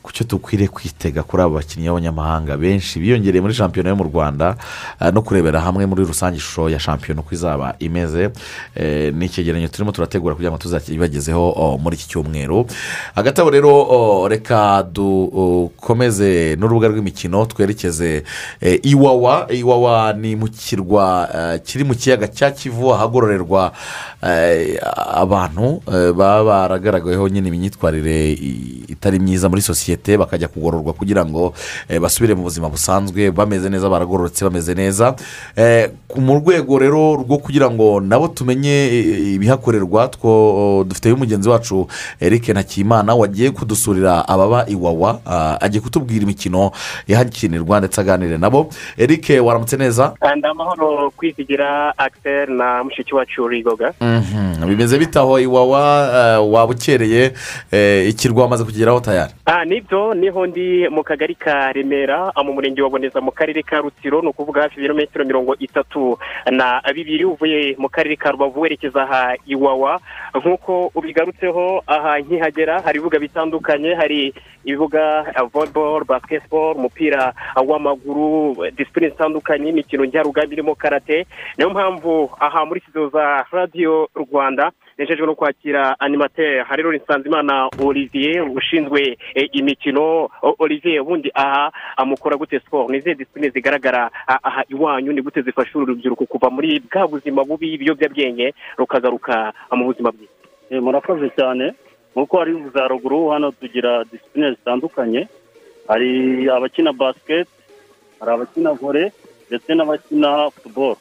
ku 0.07 0.13
cyo 0.15 0.25
dukwiriye 0.25 0.69
kwitega 0.71 1.23
kuri 1.27 1.43
abo 1.43 1.59
bakinnyi 1.59 1.91
b'abanyamahanga 1.91 2.55
benshi 2.57 3.03
biyongereye 3.03 3.43
muri 3.43 3.55
shampiyona 3.59 3.91
yo 3.91 3.97
mu 3.99 4.07
rwanda 4.07 4.55
eh, 5.03 5.11
no 5.11 5.19
kurebera 5.23 5.59
hamwe 5.61 5.83
muri 5.87 6.07
rusange 6.07 6.39
ishusho 6.39 6.71
ya 6.71 6.79
shampiyona 6.79 7.21
uko 7.27 7.35
izaba 7.35 7.75
imeze. 7.83 8.31
Eh, 8.75 9.11
ni 9.15 9.27
icyegeranyo 9.27 9.69
turimo 9.69 9.91
turategura 9.93 10.35
kugira 10.35 10.51
ngo 10.55 10.59
tuzakibagezeho 10.63 11.79
muri 11.83 11.97
iki 11.97 12.07
cyumweru. 12.09 12.67
Hagati 13.15 13.41
aho 13.41 13.51
rero 13.51 14.29
reka 14.29 14.87
dukomeze 14.87 16.55
n'urubuga 16.55 16.89
rw'imikino 16.89 17.43
twerekeze 17.47 18.23
eh, 18.61 18.79
iwawa. 18.87 19.51
Iwawa 19.51 20.13
ni 20.13 20.37
mu 20.37 20.47
kirwa 20.47 21.27
kiri 21.67 21.85
mu 21.85 21.95
kiyaga 21.99 22.29
cya 22.29 22.51
kivu 22.55 22.95
ahagororerwa 22.95 23.73
abantu 25.15 25.83
baba 26.15 26.45
baragaragaweho 26.45 27.29
nyine 27.29 27.49
imyitwarire 27.49 28.39
itari 28.97 29.19
myiza 29.21 29.49
muri 29.49 29.63
sosiyete 29.63 30.17
bakajya 30.19 30.49
kugororwa 30.49 30.93
kugira 30.93 31.25
ngo 31.27 31.53
eh, 31.89 32.01
basubire 32.01 32.35
mu 32.35 32.43
buzima 32.43 32.69
busanzwe 32.69 33.31
bameze 33.31 33.69
neza 33.69 33.89
baragororotse 33.89 34.45
bameze 34.45 34.75
neza. 34.75 35.15
Eh, 35.57 35.91
mu 36.17 36.35
rwego 36.41 36.79
rero 36.79 37.15
rwo 37.21 37.39
kugira 37.39 37.71
ngo 37.71 38.01
nabo 38.01 38.29
tumenye 38.29 38.73
eh, 38.89 39.35
ibihakorerwa 39.37 40.09
two 40.09 40.85
dufite 40.89 41.13
umugenzi 41.13 41.49
wacu 41.49 41.87
eric 42.21 42.49
ntakimana 42.49 43.15
wagiye 43.15 43.51
kudusurira 43.51 44.29
ababa 44.29 44.65
iwawa 44.69 45.21
ah, 45.27 45.59
agiye 45.61 45.81
kutubwira 45.81 46.23
imikino 46.23 46.71
ihakinirwa 47.09 47.79
ndetse 47.79 48.01
aganire 48.01 48.39
nabo. 48.39 48.69
Eric 48.99 49.29
waramutse 49.45 49.77
neza? 49.77 50.15
Kandi 50.21 50.47
amahoro 50.47 51.11
kwizigira 51.17 51.99
akiseri 51.99 52.53
na 52.55 52.85
mushiki 52.85 53.15
wacu 53.15 53.49
rigoga. 53.49 53.93
Mhm. 54.01 54.67
bimeze 54.69 54.99
bite 54.99 55.19
aho 55.19 55.39
iwawa 55.41 56.41
waba 56.41 56.73
ukereye 56.73 57.33
ikirwa 58.09 58.43
wamaze 58.43 58.65
kugeraho 58.87 59.01
tayari. 59.01 59.33
Ah 59.47 59.65
ni 59.65 59.81
byo 59.81 60.15
ni 60.15 60.29
ho 60.31 60.47
ndi 60.47 60.87
mu 60.89 61.03
kagari 61.03 61.35
ka 61.35 61.73
remera 61.73 62.31
ah, 62.35 62.43
mu 62.45 62.53
murenge 62.55 62.83
wa 62.83 62.91
boneza 62.91 63.21
mu 63.21 63.31
karere 63.35 63.63
ka 63.63 63.83
rutsiro 63.83 64.23
ni 64.23 64.29
ukuvuga 64.29 64.63
hafi 64.63 64.79
ibirometero 64.79 65.25
mirongo 65.25 65.55
itatu 65.59 66.19
na 66.51 66.81
bibiri 66.95 67.25
uvuye 67.25 67.75
mu 67.79 67.89
karere 67.89 68.17
ka 68.17 68.31
rubavu 68.31 68.61
werekeza 68.61 69.03
aha 69.03 69.35
iwawa. 69.47 70.01
Nk'uko 70.35 70.91
ubigarutseho 70.95 71.83
aha 71.87 72.19
nkihagera 72.23 72.81
hari 72.83 72.99
ibibuga 72.99 73.19
bitandukanye 73.19 73.95
hari 73.95 74.35
ibibuga 74.65 75.27
volleyball 75.53 76.05
basketball 76.07 76.77
umupira 76.79 77.35
ah, 77.55 77.63
w'amaguru 77.63 78.55
disipurine 78.77 79.11
zitandukanye 79.11 79.69
imikino 79.71 80.05
njyarugamba 80.05 80.53
irimo 80.53 80.75
karate. 80.75 81.27
Niyo 81.59 81.71
mpamvu 81.71 82.31
aha 82.41 82.65
muri 82.67 82.81
studio 82.81 83.09
za 83.09 83.45
radiyo 83.51 84.09
rwanda 84.15 84.71
nejejwe 84.99 85.27
no 85.27 85.35
kwakira 85.35 86.01
animateri 86.01 86.65
hari 86.65 86.83
rero 86.83 86.97
nsanzimana 86.97 87.69
olivier 87.85 88.43
ushinzwe 88.43 89.19
eh, 89.35 89.49
imikino. 89.53 90.29
Olivier 90.59 91.01
ubundi 91.01 91.31
aha 91.35 91.73
amukora 91.97 92.37
gute 92.37 92.61
siporo 92.61 92.89
ni 92.89 93.01
disipurine 93.01 93.51
zigaragara 93.51 94.11
ah, 94.29 94.39
aha 94.43 94.63
iwanyu? 94.69 95.13
Ni 95.13 95.23
gute 95.23 95.43
zifasha 95.43 95.79
rubyiruko 95.79 96.27
kuva 96.27 96.51
muri 96.51 96.81
bwa 96.81 97.09
buzima 97.09 97.45
bubi 97.45 97.73
ibiyobyabwenge 97.75 98.55
rukagaruka 98.79 99.53
ah, 99.71 99.77
mu 99.77 99.85
buzima 99.85 100.11
bwiza 100.13 100.33
Eh, 100.71 100.83
murakoze 100.83 101.31
cyane. 101.37 101.75
Nk'uko 102.17 102.39
hari 102.39 102.55
bivuze 102.55 102.79
haruguru 102.79 103.29
hano 103.29 103.51
tugira 103.51 104.05
disipurine 104.05 104.51
zitandukanye. 104.51 105.29
Hari 105.89 106.11
abakina 106.51 106.93
basiketi 106.93 107.51
hari 108.21 108.31
abakina 108.33 108.73
vore 108.73 109.13
ndetse 109.49 109.75
n'abakina 109.75 110.51
futuboro 110.51 110.97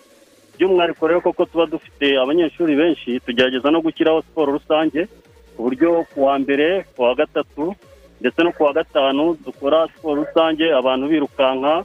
by'umwihariko 0.58 1.08
rero 1.08 1.22
koko 1.22 1.46
tuba 1.46 1.66
dufite 1.66 2.18
abanyeshuri 2.18 2.76
benshi 2.76 3.20
tugerageza 3.20 3.72
no 3.72 3.82
gushyiraho 3.82 4.22
siporo 4.22 4.52
rusange 4.58 5.08
ku 5.56 5.64
buryo 5.64 6.04
ku 6.14 6.24
wa 6.28 6.40
mbere 6.40 6.86
ku 6.96 7.04
wa 7.04 7.16
gatatu 7.16 7.76
ndetse 8.22 8.40
no 8.44 8.52
ku 8.52 8.64
wa 8.64 8.74
gatanu 8.74 9.38
dukora 9.46 9.88
siporo 9.96 10.24
rusange 10.24 10.66
abantu 10.74 11.06
birukanka 11.12 11.84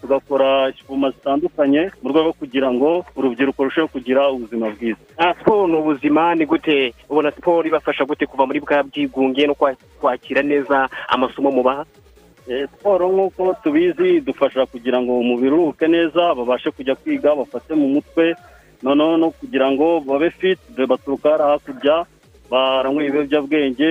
tugakora 0.00 0.72
sipoma 0.78 1.10
zitandukanye 1.10 1.90
mu 2.02 2.08
rwego 2.10 2.30
rwo 2.30 2.32
kugira 2.38 2.68
ngo 2.70 3.04
urubyiruko 3.16 3.62
rurusheho 3.66 3.88
kugira 3.90 4.30
ubuzima 4.30 4.70
bwiza. 4.70 5.00
Ah, 5.18 5.34
siporo 5.34 5.66
ni 5.66 5.76
ubuzima 5.76 6.34
ni 6.38 6.46
gute? 6.46 6.94
Ubona 7.10 7.32
siporo 7.34 7.66
ibafasha 7.68 8.04
gute 8.06 8.26
kuva 8.30 8.46
muri 8.46 8.60
bwa 8.62 8.82
bwigunge 8.86 9.46
no 9.46 9.54
kwa- 9.58 9.74
kwakira 10.00 10.42
neza 10.42 10.88
amasomo 11.08 11.50
mubaha? 11.50 11.82
Siporo 12.46 13.08
nk'uko 13.12 13.54
tubizi 13.62 14.08
idufasha 14.22 14.66
kugira 14.66 15.02
ngo 15.02 15.18
umubiri 15.18 15.52
uruhuke 15.54 15.86
neza 15.88 16.34
babashe 16.34 16.70
kujya 16.70 16.94
kwiga 16.94 17.34
bafate 17.34 17.74
mu 17.74 17.88
mutwe 17.88 18.34
noneho 18.82 19.16
no 19.16 19.28
kugira 19.30 19.66
ngo 19.70 20.00
babe 20.00 20.30
fit 20.30 20.58
dore 20.74 20.86
baturuka 20.86 21.30
hariya 21.30 21.50
hakurya 21.52 21.96
baranyweye 22.50 23.08
ibiyobyabwenge 23.08 23.90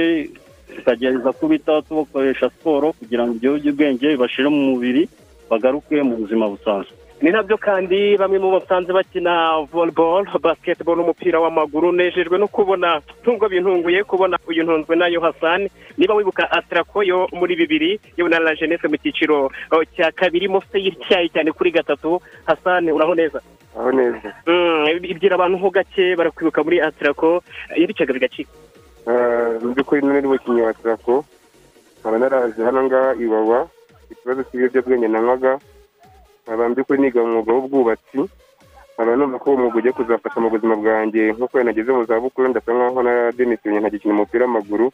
tukagerageza 0.75 1.31
kubitaho 1.31 1.81
tubakoresha 1.81 2.49
siporo 2.49 2.93
kugira 2.93 3.23
ngo 3.27 3.33
ibyo 3.35 3.51
biyobyabwenge 3.59 4.07
bibashire 4.15 4.47
mu 4.49 4.61
mubiri 4.71 5.03
bagaruke 5.49 5.95
mu 6.03 6.15
buzima 6.21 6.47
busanzwe. 6.49 6.95
Ni 7.21 7.31
na 7.31 7.41
byo 7.43 7.57
kandi 7.57 8.17
bamwe 8.19 8.37
mu 8.39 8.51
basanze 8.59 8.91
bakina 8.93 9.63
volleyball 9.71 10.27
basketball 10.41 10.97
n'umupira 10.97 11.39
w'amaguru 11.39 11.91
nejejwe 11.91 12.37
no 12.37 12.47
kubona 12.47 13.01
ntungo 13.21 13.49
bintunguye 13.49 14.03
kubona 14.03 14.37
uyu 14.47 14.63
ntunzwe 14.63 14.95
na 14.95 15.07
yo 15.07 15.21
hasani 15.21 15.71
niba 15.97 16.13
wibuka 16.13 16.51
atarako 16.51 17.03
yo 17.03 17.27
muri 17.33 17.55
bibiri 17.55 17.99
yewe 18.17 18.29
na 18.29 18.39
la 18.39 18.55
jeunesse 18.55 18.87
mu 18.87 18.97
cyiciro 18.97 19.49
oh, 19.71 19.83
cya 19.95 20.11
kabiri 20.11 20.47
mufite 20.51 20.77
y'icyayi 20.85 21.29
cyane 21.33 21.51
kuri 21.51 21.71
gatatu. 21.71 22.19
Hasani 22.45 22.91
uraho 22.91 23.15
neza? 23.15 23.39
Aho 23.79 23.91
neza. 23.91 24.29
Mm, 24.45 24.85
ibwira 25.07 25.35
abantu 25.35 25.57
ho 25.57 25.69
gake 25.71 26.15
barakwibuka 26.15 26.63
muri 26.63 26.81
atarako 26.81 27.41
yaricaga 27.79 28.13
bigacika 28.13 28.51
Ah, 29.07 29.55
mu 29.63 29.71
by'ukuri 29.73 30.01
nari 30.01 30.27
umukinnyi 30.27 30.61
wa 30.61 30.73
tarako 30.73 31.25
nkaba 32.01 32.17
naraje 32.19 32.61
hano 32.63 32.83
ngaha 32.83 33.15
iwawa. 33.23 33.67
Ikibazo 34.11 34.43
cy'ibiyobyabwenge 34.43 35.07
nanywaga. 35.07 35.57
Nkaba 36.45 36.69
mu 36.69 36.75
by'ukuri 36.75 36.99
niga 37.01 37.23
umwuga 37.23 37.51
w'ubwubatsi 37.53 38.21
nkaba 38.95 39.15
numva 39.15 39.39
ko 39.39 39.49
uwo 39.49 39.57
mwuga 39.59 39.77
ugiye 39.77 39.93
kuzafasha 39.93 40.39
mu 40.39 40.49
buzima 40.53 40.75
bwanjye. 40.79 41.33
Nk'uko 41.35 41.63
nageze 41.63 41.91
mu 41.91 42.03
zabukuru 42.05 42.47
ndasa 42.49 42.71
nkaho 42.73 43.03
naradenisiye 43.03 43.79
ntagikina 43.79 44.13
umupira 44.13 44.45
w'amaguru. 44.45 44.87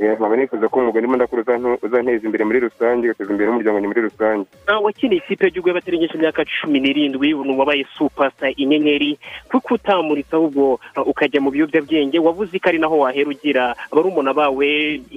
Eh, 0.00 0.16
nkaba 0.16 0.36
nifuza 0.36 0.68
ko 0.68 0.76
umwuga 0.80 0.98
ndimo 1.00 1.16
ndakora 1.16 1.60
uzanteza 1.84 2.24
imbere 2.26 2.44
muri 2.44 2.64
rusange 2.66 3.04
ugateza 3.06 3.30
imbere 3.30 3.46
n'umuryango 3.52 3.78
muri 3.86 4.08
rusange. 4.08 4.48
Ah, 4.66 4.80
wakiniye 4.80 5.20
ikipe 5.20 5.44
y'igihugu 5.44 5.68
y'abatarengeje 5.68 6.14
imyaka 6.16 6.42
cumi 6.56 6.80
n'irindwi 6.80 7.28
ubu 7.36 7.52
wabaye 7.60 7.84
supasa 7.94 8.46
inyenyeri. 8.56 9.18
Kuko 9.52 9.74
utamuritse 9.76 10.32
ahubwo 10.36 10.80
ah, 10.96 11.04
ukajya 11.04 11.38
mu 11.44 11.50
biyobyabwenge 11.54 12.18
wavuze 12.18 12.56
ko 12.58 12.66
ari 12.68 12.78
naho 12.80 12.96
wahera 12.98 13.30
ugira 13.30 13.76
barumuna 13.92 14.32
bawe 14.34 14.68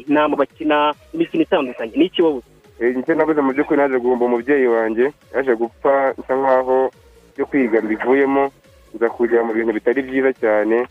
inama 0.05 0.35
bakina 0.35 0.93
imikino 1.15 1.43
itandukanye. 1.47 1.95
Ni 1.97 2.11
wabuze? 2.21 2.52
Eh, 2.81 2.95
icyo 2.99 3.13
nabuze 3.15 3.41
mu 3.41 3.53
by'ukuri 3.53 3.77
naje 3.79 3.97
guhomba 3.99 4.25
umubyeyi 4.25 4.67
wanjye 4.67 5.13
yaje 5.35 5.53
gupfa 5.55 6.13
nsa 6.17 6.33
nkaho 6.35 6.89
byo 7.37 7.45
kwiga 7.45 7.81
mbivuyemo 7.81 8.51
nza 8.95 9.09
kujya 9.09 9.43
mu 9.45 9.53
bintu 9.53 9.73
bitari 9.73 10.01
byiza 10.01 10.33
cyane. 10.33 10.87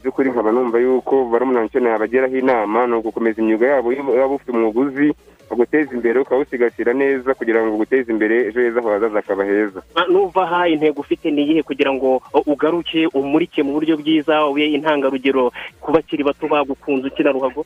By'ukuri 0.00 0.30
nkaba 0.30 0.52
numva 0.52 0.78
yuko 0.78 1.24
barumuna 1.30 1.60
wanjye 1.60 1.80
nabageraho 1.80 2.36
inama 2.38 2.86
ni 2.86 2.94
ugukomeza 2.94 3.42
imyuga 3.42 3.66
yabo 3.66 3.88
waba 3.90 4.34
ufite 4.34 4.50
umwuga 4.52 4.80
uzi 4.80 5.08
uguteza 5.50 5.90
imbere 5.94 6.18
ukawusigasira 6.20 6.92
neza 6.92 7.34
kugira 7.34 7.60
ngo 7.62 7.74
uguteze 7.74 8.08
imbere 8.12 8.46
ejo 8.48 8.60
heza 8.60 8.82
hazaza 8.82 9.16
hakaba 9.20 9.44
heza. 9.44 9.80
Nuva 10.08 10.42
aha 10.42 10.68
intego 10.68 11.00
ufite 11.00 11.30
ni 11.30 11.42
iyihe 11.42 11.62
kugira 11.62 11.92
ngo 11.92 12.22
ugaruke 12.46 13.06
umurike 13.14 13.62
mu 13.62 13.72
buryo 13.76 13.96
bwiza 14.00 14.46
ube 14.46 14.66
intangarugero 14.72 15.52
ku 15.80 15.92
bakiri 15.92 16.22
bato 16.24 16.48
bagukunze 16.48 17.06
ukina 17.10 17.30
ruhago? 17.32 17.64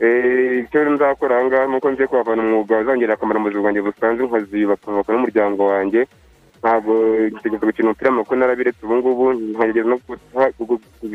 Icyo 0.00 0.80
nzakora 0.90 1.36
aha 1.36 1.44
ngaha 1.46 1.66
ni 1.66 1.76
uko 1.76 1.92
ngiye 1.92 2.06
kuhavana 2.08 2.42
umwuga 2.42 2.78
uzongera 2.80 3.14
akamaro 3.14 3.40
mu 3.40 3.46
buzima 3.46 3.62
bwanjye 3.62 3.80
busanzwe 3.84 4.24
nkaziyubaka 4.26 4.84
nkubaka 4.88 5.12
n'umuryango 5.12 5.62
wanjye. 5.66 6.00
Ntabwo 6.60 6.92
gitegeko 7.32 7.66
gukina 7.66 7.88
umupira 7.88 8.08
w'amaguru 8.10 8.36
narabiretse 8.40 8.80
ubu 8.84 8.96
ngubu 8.96 9.24
nkagerageza 9.32 9.88
no 9.88 9.96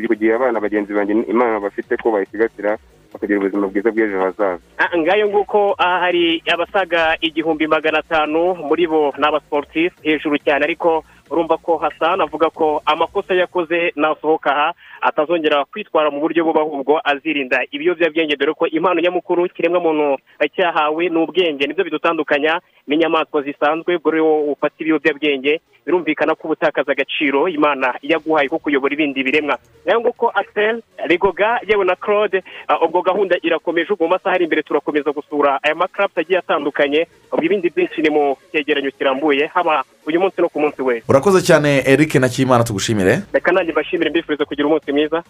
kugira 0.08 0.34
abana 0.36 0.58
bagenzi 0.60 0.90
banjye 0.94 1.14
imana 1.30 1.60
bafite 1.62 1.94
ko 2.02 2.10
bayisigasira 2.10 2.78
bakagira 3.14 3.38
ubuzima 3.38 3.66
bwiza 3.70 3.90
bw'ejo 3.94 4.18
hazaza. 4.22 4.58
Ah, 4.78 4.90
ngayo 4.98 5.28
nguko 5.30 5.74
aha 5.78 5.98
hari 6.10 6.42
abasaga 6.54 7.14
igihumbi 7.22 7.66
magana 7.66 7.98
atanu 8.02 8.54
muri 8.68 8.86
bo 8.90 9.14
ni 9.18 9.22
abasportif 9.26 9.94
hejuru 10.02 10.38
cyane 10.42 10.64
ariko 10.66 11.04
urumva 11.30 11.56
ko 11.56 11.76
hasana 11.76 12.24
avuga 12.24 12.50
ko 12.50 12.82
amakosa 12.86 13.34
yakoze 13.34 13.92
nasohoka 13.96 14.50
aha 14.52 14.68
atazongera 15.00 15.64
kwitwara 15.64 16.10
mu 16.10 16.20
buryo 16.20 16.44
buba 16.44 16.60
ahubwo 16.60 17.00
azirinda 17.04 17.62
ibiyobyabwenge. 17.70 18.36
Dore 18.36 18.54
ko 18.54 18.66
impano 18.66 19.00
nyamukuru 19.00 19.48
kiremwamuntu 19.48 20.18
cyahawe 20.56 21.08
ni 21.08 21.18
ubwenge. 21.18 21.66
Nibyo 21.66 21.84
bidutandukanya 21.84 22.60
n'inyamaswa 22.86 23.42
zisanzwe 23.42 23.96
ubwo 23.96 24.10
rero 24.10 24.40
ufata 24.52 24.74
ibiyobyabwenge 24.78 25.60
birumvikana 25.86 26.34
ko 26.34 26.48
ubutakaza 26.48 26.92
agaciro 26.92 27.48
imana 27.48 27.94
yaguhaye 28.02 28.48
ko 28.48 28.58
kuyobora 28.58 28.94
ibindi 28.94 29.22
biremwa. 29.22 29.58
Nayo 29.86 30.00
nguko 30.00 30.30
axel 30.34 30.82
rigoga 31.06 31.60
yewe 31.68 31.84
na 31.84 31.94
claude 31.96 32.42
ah, 32.68 32.78
ubwo 32.84 33.02
gahunda 33.02 33.36
irakomeje 33.42 33.92
ubwo 33.92 34.06
mu 34.06 34.10
masaha 34.18 34.34
ari 34.34 34.44
imbere 34.44 34.62
turakomeza 34.62 35.12
gusura 35.12 35.58
aya 35.62 35.74
makarabu 35.74 36.20
agiye 36.20 36.38
atandukanye 36.38 37.06
ubwo 37.32 37.44
ibindi 37.44 37.70
byinshi 37.70 38.02
ni 38.02 38.10
mu 38.10 38.36
cyegeranyo 38.50 38.90
kirambuye 38.90 39.46
haba 39.46 39.84
uyu 40.06 40.20
munsi 40.20 40.40
no 40.42 40.48
ku 40.48 40.58
munsi 40.60 40.82
we. 40.82 41.02
Urakoze 41.16 41.40
cyane 41.42 41.82
eric 41.86 42.14
na 42.14 42.28
kimana 42.28 42.64
tugushimire. 42.64 43.22
Reka 43.32 43.52
nanjye 43.52 43.72
mbashimire 43.72 44.10
mbifuriza 44.10 44.44
kugira 44.44 44.66
umunsi 44.68 44.92
mwiza. 44.92 45.22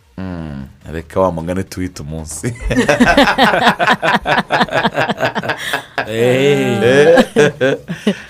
Reka 0.93 1.21
wa 1.21 1.33
mugani 1.33 1.65
tuwite 1.65 2.03
umunsi. 2.03 2.55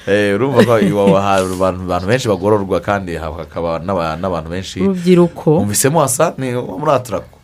Eh, 0.07 0.35
urumva 0.35 0.65
ko 0.65 0.73
abantu 1.17 2.07
benshi 2.07 2.29
bagororwa 2.29 2.81
kandi 2.81 3.17
hakaba 3.17 3.79
n'aba- 3.79 4.17
n'abantu 4.17 4.51
benshi. 4.51 4.81
Urubyiruko. 4.81 5.59
Umvisemo 5.59 6.01
hasa 6.01 6.35
ni 6.39 6.53
muri 6.53 6.91
atarako 6.93 7.36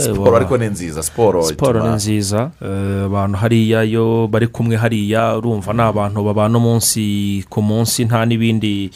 siporo 0.00 0.36
ariko 0.36 0.58
ni 0.58 0.66
nziza 0.66 1.02
siporo 1.02 1.42
siporo 1.42 1.82
ni 1.88 1.94
nziza. 1.94 2.50
Eh, 2.62 3.04
abantu 3.04 3.36
hariya 3.38 3.82
yo 3.82 4.28
bari 4.30 4.46
kumwe 4.46 4.76
hariya 4.76 5.36
urumva 5.36 5.72
ni 5.72 5.80
abantu 5.82 6.24
babana 6.24 6.58
umunsi 6.58 7.44
ku 7.50 7.62
munsi 7.62 8.04
nta 8.04 8.24
n'ibindi 8.26 8.90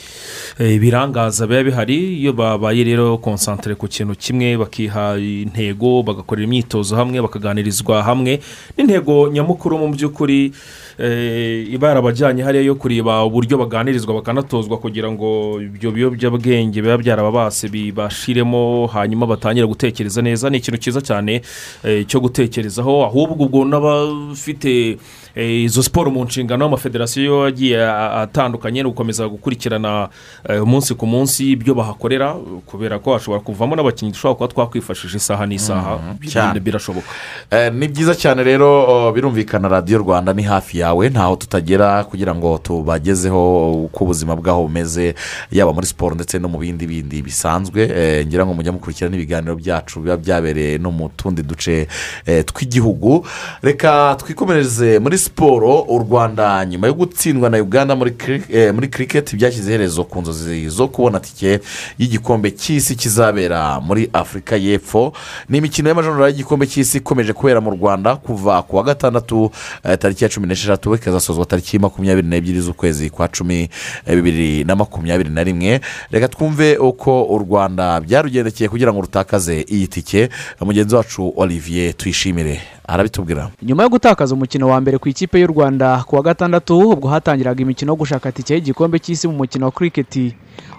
eh, 0.59 0.81
birangaza 0.81 1.47
biba 1.47 1.63
bihari. 1.65 2.21
Iyo 2.21 2.33
babaye 2.33 2.85
rero 2.85 3.19
konsantere 3.19 3.75
ku 3.75 3.89
kintu 3.89 4.15
kimwe 4.17 4.57
bakiha 4.57 5.19
intego 5.19 6.03
bagakorera 6.03 6.45
imyitozo 6.49 6.97
hamwe 6.97 7.21
bakaganirizwa 7.21 8.03
hamwe. 8.03 8.41
N'intego 8.79 9.29
nyamukuru 9.29 9.79
mu 9.79 9.89
by'ukuri 9.93 10.47
eh, 10.47 10.53
iba 10.99 11.89
yarabajyanye 11.89 12.43
hariya 12.43 12.65
yo 12.65 12.75
kureba 12.75 13.25
uburyo 13.25 13.59
baganirizwa 13.59 14.15
bakanatozwa 14.15 14.79
kugira 14.79 15.11
ngo 15.13 15.61
ibyo 15.63 15.91
biyobyabwenge 15.91 16.83
biba 16.83 16.99
byarababase 16.99 17.69
bibashiremo 17.69 18.87
hanyuma 18.87 19.27
batangire 19.27 19.67
gutekereza 19.67 20.23
neza. 20.23 20.51
Ni 20.51 20.59
ikintu 20.59 20.79
cyiza 20.81 21.01
cyane 21.01 21.43
eh, 21.85 22.07
cyo 22.07 22.21
gutekerezaho 22.21 23.05
ahubwo 23.05 23.45
ubwo 23.45 23.65
n'abafite 23.65 24.71
eh, 24.91 24.97
izo 25.37 25.83
siporo 25.83 26.11
mu 26.11 26.25
nshingano 26.25 26.65
amafederasiyo 26.67 27.45
agiye 27.45 27.87
atandukanye 27.91 28.83
ni 28.83 28.89
ugukomeza 28.89 29.29
gukurikirana 29.29 30.09
eh, 30.49 30.63
umunsi 30.63 30.95
ku 30.95 31.07
munsi 31.07 31.51
ibyo 31.53 31.75
bahakorera 31.75 32.35
kubera 32.67 32.99
ko 32.99 33.13
hashobora 33.13 33.41
kuvamo 33.43 33.77
n'abakinnyi 33.77 34.13
dushobora 34.13 34.35
kuba 34.37 34.49
twakwifashisha 34.49 35.17
isaha 35.17 35.47
n'isaha. 35.47 35.99
Cyane. 36.29 36.61
birashoboka. 36.61 37.07
Eh, 37.51 37.73
ni 37.73 37.89
byiza 37.89 38.15
cyane 38.15 38.43
rero 38.45 39.13
birumvikana 39.13 39.69
radiyo 39.69 39.99
rwanda 39.99 40.33
ni 40.33 40.43
hafi 40.43 40.79
yawe 40.79 41.09
ntaho 41.09 41.37
tutagera 41.37 42.05
kugira 42.05 42.35
ngo 42.35 42.59
tubagezeho 42.59 43.73
uko 43.73 44.05
ubuzima 44.05 44.37
bwaho 44.37 44.63
bumeze 44.63 45.15
yaba 45.53 45.73
muri 45.73 45.87
siporo 45.87 46.15
ndetse 46.15 46.39
no 46.39 46.49
mu 46.49 46.59
bindi 46.59 46.87
bindi 46.87 47.23
bisanzwe. 47.23 47.83
Eh, 47.89 48.27
ngira 48.27 48.47
ngo 48.47 48.55
mujya 48.55 48.73
mukurikira 48.73 49.09
n'ibiganiro 49.11 49.57
byacu 49.57 50.01
biba 50.01 50.17
byabereye 50.17 50.79
no 50.79 50.91
mu 50.91 51.09
tundi 51.17 51.43
duce 51.43 51.89
eh, 52.27 52.45
tw'igihugu. 52.45 53.25
Reka 53.63 54.17
twikomereze 54.21 54.99
muri 54.99 55.19
siporo 55.23 55.81
u 55.89 55.99
rwanda. 55.99 56.65
Nyuma 56.65 56.87
yo 56.87 56.95
gutsindwa 56.95 57.51
na 57.51 57.59
uganda 57.59 57.97
muri 57.97 58.11
kiri- 58.11 58.43
eh, 58.51 58.75
kiriketi 58.91 59.37
byashyize 59.37 59.69
iherezo 59.71 60.05
ku 60.05 60.21
nzozi 60.21 60.69
zo 60.69 60.89
kubona 60.89 61.21
tike 61.21 61.61
y'igikombe 61.99 62.51
cy'isi 62.51 62.97
kizabera 62.97 63.81
muri 63.81 64.11
afurika 64.13 64.57
y'epfo. 64.57 65.13
Ni 65.49 65.59
imikino 65.59 65.89
y'amajonjora 65.89 66.29
y'igikombe 66.29 66.67
cy'isi 66.67 66.99
ikomeje 66.99 67.33
kubera 67.33 67.61
mu 67.61 67.71
rwanda 67.71 68.17
kuva 68.17 68.63
ku 68.63 68.77
wa 68.77 68.83
gatandatu 68.83 69.51
eh, 69.85 69.99
tariki 69.99 70.25
ya 70.25 70.31
cumi 70.31 70.47
n'esheshatu 70.47 70.95
ikazasozwa 70.95 71.45
tariki 71.47 71.79
makumyabiri 71.79 72.29
n'ebyiri 72.29 72.61
z'ukwezi 72.61 73.11
kwa 73.11 73.29
cumi 73.29 73.69
eh, 74.07 74.15
bibiri 74.17 74.65
na 74.65 74.77
makumyabiri 74.77 75.31
na 75.31 75.43
rimwe. 75.45 75.81
Reka 76.11 76.29
twumve 76.29 76.77
uko 76.77 77.23
u 77.25 77.39
rwanda 77.39 78.01
byarugendekeye 78.01 78.69
kugira 78.69 78.93
ngo 78.93 79.01
rutakaze 79.01 79.65
iyi 79.69 79.87
tike. 79.89 80.29
Mugenzi 80.61 80.95
wacu 80.95 81.33
olivier 81.37 81.95
tuyishimire 81.97 82.61
arabitubwira. 82.89 83.51
Nyuma 83.63 83.83
yo 83.83 83.89
gutakaza 83.89 84.35
umukino 84.35 84.69
wa 84.69 84.81
mbere 84.81 84.99
ku 84.99 85.09
ikipe 85.09 85.41
y'u 85.41 85.47
rwanda 85.47 86.05
ku 86.07 86.17
wa 86.17 86.23
gatandatu 86.23 86.79
ubwo 86.91 87.09
hatangiraga 87.09 87.63
imikino 87.63 87.93
yo 87.93 87.97
gushaka 87.97 88.33
tike 88.33 88.55
y'igikombe 88.55 88.99
cy'isi 88.99 89.29
mu 89.29 89.35
mukino 89.39 89.67
wa 89.67 89.73
kiriketi 89.73 90.35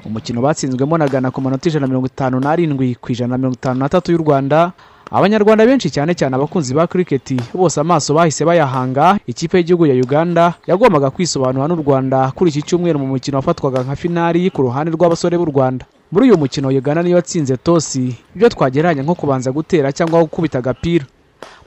umukino 0.06 0.42
batsinzwemo 0.42 0.98
na 0.98 1.08
gana 1.08 1.32
ku 1.32 1.42
manota 1.42 1.70
ijana 1.70 1.84
na 1.84 1.88
mirongo 1.88 2.08
itanu 2.08 2.40
n'arindwi 2.40 2.96
ku 3.00 3.12
ijana 3.12 3.32
na 3.34 3.38
mirongo 3.38 3.56
itanu 3.56 3.80
n'atatu 3.80 4.12
y'u 4.12 4.18
rwanda. 4.24 4.72
Abanyarwanda 5.14 5.66
benshi 5.66 5.90
cyane 5.94 6.16
cyane 6.16 6.36
abakunzi 6.36 6.74
ba 6.74 6.88
kiriketi 6.88 7.38
bose 7.54 7.80
amaso 7.80 8.14
bahise 8.14 8.46
bayahanga. 8.46 9.20
Ikipe 9.28 9.58
y'igihugu 9.58 9.86
ya 9.86 9.94
uganda 9.96 10.54
yagombaga 10.68 11.10
kwisobanura 11.10 11.68
n'u 11.68 11.76
rwanda 11.86 12.32
kuri 12.36 12.50
iki 12.52 12.62
cyumweru 12.62 13.00
mu 13.00 13.08
mukino 13.08 13.38
wafatwaga 13.38 13.84
nka 13.84 13.96
finari 13.96 14.50
ku 14.50 14.62
ruhande 14.62 14.92
rw'abasore 14.92 15.38
b'u 15.38 15.46
rwanda. 15.46 15.86
Muri 16.12 16.30
uyu 16.30 16.38
mukino 16.38 16.68
uganda 16.70 17.04
niyo 17.04 17.16
yatsinze 17.18 17.58
tosi. 17.58 18.16
Ibyo 18.36 18.50
twagereranya 18.50 19.04
nko 19.04 19.16
kubanza 19.16 19.52
gutera 19.52 19.92
cyangwa 19.94 20.22
gukubita 20.26 20.58
agapira. 20.60 21.06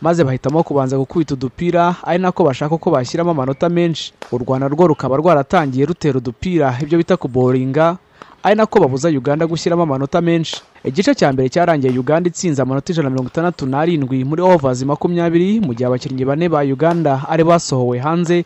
Maze 0.01 0.25
bahitamo 0.25 0.63
kubanza 0.63 0.97
gukubita 0.99 1.35
udupira 1.35 1.97
ari 2.05 2.19
nako 2.19 2.45
bashaka 2.45 2.79
ko 2.79 2.91
bashyiramo 2.91 3.31
amanota 3.31 3.69
menshi. 3.69 4.13
U 4.33 4.39
rwanda 4.39 4.69
rwo 4.69 4.87
rukaba 4.87 5.17
rwaratangiye 5.17 5.87
rutera 5.87 6.19
udupira 6.19 6.79
ibyo 6.83 6.99
bita 6.99 7.17
kuboringa 7.17 7.97
ari 8.43 8.55
nako 8.57 8.81
babuza 8.81 9.09
uganda 9.09 9.47
gushyiramo 9.47 9.83
amanota 9.83 10.21
menshi. 10.21 10.63
Igice 10.85 11.15
cya 11.15 11.33
mbere 11.33 11.49
cyarangiye 11.49 11.99
uganda 11.99 12.29
itsinze 12.29 12.63
amanota 12.63 12.93
ijana 12.93 13.09
na 13.09 13.11
mirongo 13.11 13.29
itandatu 13.31 13.67
n'arindwi 13.67 14.25
muri 14.25 14.43
ovazi 14.43 14.85
makumyabiri 14.87 15.61
mu 15.61 15.75
gihe 15.75 15.87
abakinnyi 15.87 16.25
bane 16.25 16.47
ba 16.49 16.61
uganda 16.63 17.27
ari 17.29 17.43
basohowe 17.45 17.99
hanze 17.99 18.45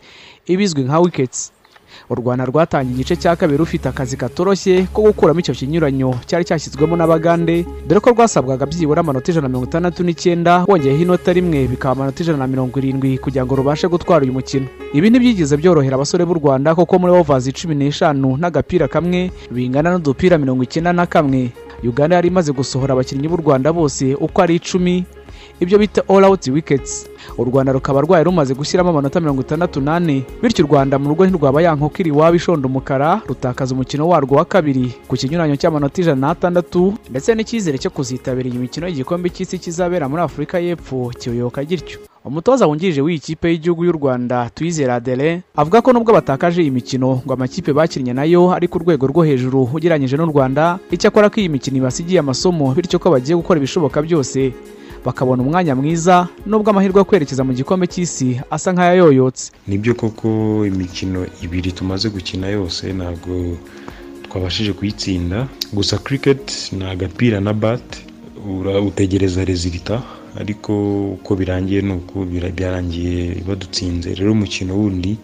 ibizwi 0.49 0.81
nka 0.89 0.99
wiketsi 0.99 1.51
u 2.11 2.15
rwanda 2.15 2.45
rwatangiye 2.45 2.93
igice 2.95 3.15
cya 3.15 3.35
kabiri 3.35 3.57
rufite 3.57 3.89
akazi 3.89 4.17
katoroshye 4.17 4.87
ko 4.93 5.01
gukuramo 5.01 5.39
icyo 5.39 5.53
kinyuranyo 5.55 6.15
cyari 6.27 6.43
cyashyizwemo 6.45 6.95
n'abagande 6.99 7.65
dore 7.87 7.99
ko 8.03 8.09
rwasabwaga 8.11 8.65
byibura 8.65 8.99
amanota 8.99 9.31
ijana 9.31 9.47
na 9.47 9.49
mirongo 9.49 9.67
itandatu 9.71 10.03
n'icyenda 10.03 10.65
wongeyeho 10.67 11.01
inota 11.01 11.33
rimwe 11.33 11.67
bikaba 11.71 11.91
amanota 11.95 12.23
ijana 12.23 12.37
na 12.37 12.47
mirongo 12.47 12.79
irindwi 12.79 13.17
kugira 13.17 13.45
ngo 13.45 13.55
rubashe 13.55 13.87
gutwara 13.87 14.23
uyu 14.23 14.33
mukino. 14.33 14.67
Ibi 14.93 15.09
ntibyigize 15.09 15.57
byorohera 15.57 15.95
abasore 15.95 16.25
b'u 16.25 16.33
rwanda 16.35 16.75
kuko 16.75 16.99
muri 16.99 17.13
ovazi 17.15 17.51
cumi 17.55 17.75
n'eshanu 17.75 18.35
n'agapira 18.37 18.87
kamwe 18.91 19.31
bingana 19.51 19.91
n'udupira 19.95 20.37
mirongo 20.37 20.63
icyenda 20.67 20.91
na 20.93 21.05
kamwe. 21.07 21.51
Uganda 21.83 22.15
yari 22.19 22.27
imaze 22.27 22.51
gusohora 22.51 22.93
abakinnyi 22.93 23.27
b'u 23.31 23.39
rwanda 23.39 23.73
bose 23.73 24.13
uko 24.19 24.41
ari 24.41 24.55
icumi 24.59 25.05
ibyo 25.61 25.77
bita 25.79 26.01
all 26.09 26.25
out 26.25 26.47
wickets. 26.47 27.05
U 27.37 27.43
rwanda 27.45 27.71
rukaba 27.71 28.01
rwari 28.01 28.23
rumaze 28.23 28.53
gushyiramo 28.53 28.89
amanota 28.89 29.19
mirongo 29.19 29.41
itandatu 29.41 29.81
n'ane 29.81 30.23
bityo 30.41 30.65
u 30.65 30.67
rwanda 30.67 30.99
mu 30.99 31.09
rugo 31.09 31.25
ntirwaba 31.25 31.61
ya 31.61 31.75
nkoko 31.75 31.95
iri 31.99 32.09
iwabo 32.09 32.35
ishonda 32.35 32.67
umukara 32.67 33.21
rutakaza 33.27 33.75
umukino 33.75 34.07
warwo 34.09 34.35
wa 34.35 34.45
kabiri. 34.45 34.93
Ku 35.07 35.15
kinyuranyo 35.15 35.55
cy'amanota 35.55 36.01
ijana 36.01 36.27
n'atandatu 36.27 36.93
ndetse 37.09 37.35
n'icyizere 37.35 37.77
cyo 37.77 37.89
kuzitabira 37.93 38.49
iyi 38.49 38.57
mikino 38.57 38.87
y'igikombe 38.87 39.29
cy'isi 39.29 39.59
kizabera 39.61 40.09
muri 40.09 40.21
afurika 40.25 40.59
y'epfo 40.59 41.11
kiyoyoka 41.19 41.63
gityo. 41.63 41.99
Umutoza 42.25 42.67
wungirije 42.67 43.01
w'iyi 43.01 43.19
kipe 43.19 43.49
y'igihugu 43.49 43.85
y'u 43.85 43.91
rwanda 43.97 44.49
tuyizera 44.53 44.95
adele 44.97 45.41
avuga 45.55 45.81
ko 45.81 45.93
nubwo 45.93 46.13
batakaje 46.13 46.61
iyi 46.61 46.71
mikino 46.71 47.21
ngo 47.25 47.33
amakipe 47.33 47.73
bakinnye 47.73 48.13
na 48.13 48.23
yo 48.25 48.51
ari 48.53 48.67
ku 48.67 48.77
rwego 48.79 49.07
rwo 49.07 49.23
hejuru 49.25 49.69
ugereranyije 49.73 50.17
n'u 50.17 50.25
rwanda 50.29 50.77
icyakora 50.91 51.29
ko 51.29 51.37
iyi 51.41 51.49
mikino 51.49 51.77
ibasigiye 51.81 52.19
amasomo 52.21 52.73
bityo 52.77 52.99
ko 52.99 53.09
bagiye 53.13 53.35
gukora 53.37 53.57
ibishoboka 53.57 54.01
byose. 54.01 54.53
Bakabona 55.05 55.43
umwanya 55.43 55.75
mwiza 55.75 56.27
nubwo 56.45 56.69
amahirwe 56.69 56.99
yo 56.99 57.05
kwerekeza 57.05 57.43
mu 57.43 57.53
gikombe 57.53 57.87
cy'isi 57.87 58.39
asa 58.49 58.73
nk'ayayoyotse. 58.73 59.51
Nibyo 59.67 59.93
koko 59.95 60.27
imikino 60.65 61.25
ibiri 61.41 61.71
tumaze 61.71 62.09
gukina 62.09 62.47
yose 62.47 62.93
ntabwo 62.93 63.57
twabashije 64.29 64.73
kuyitsinda. 64.73 65.47
Gusa 65.73 65.97
kiriketi 65.97 66.75
ni 66.75 66.83
agapira 66.85 67.39
na 67.41 67.53
bati 67.53 68.05
utegereza 68.87 69.45
rezilita 69.45 70.01
ariko 70.39 70.71
uko 71.17 71.35
birangiye 71.35 71.81
ni 71.81 71.93
uko 71.93 72.25
byarangiye 72.25 73.43
badutsinze. 73.47 74.13
Rero 74.15 74.31
umukino 74.31 74.77
wundi 74.77 75.17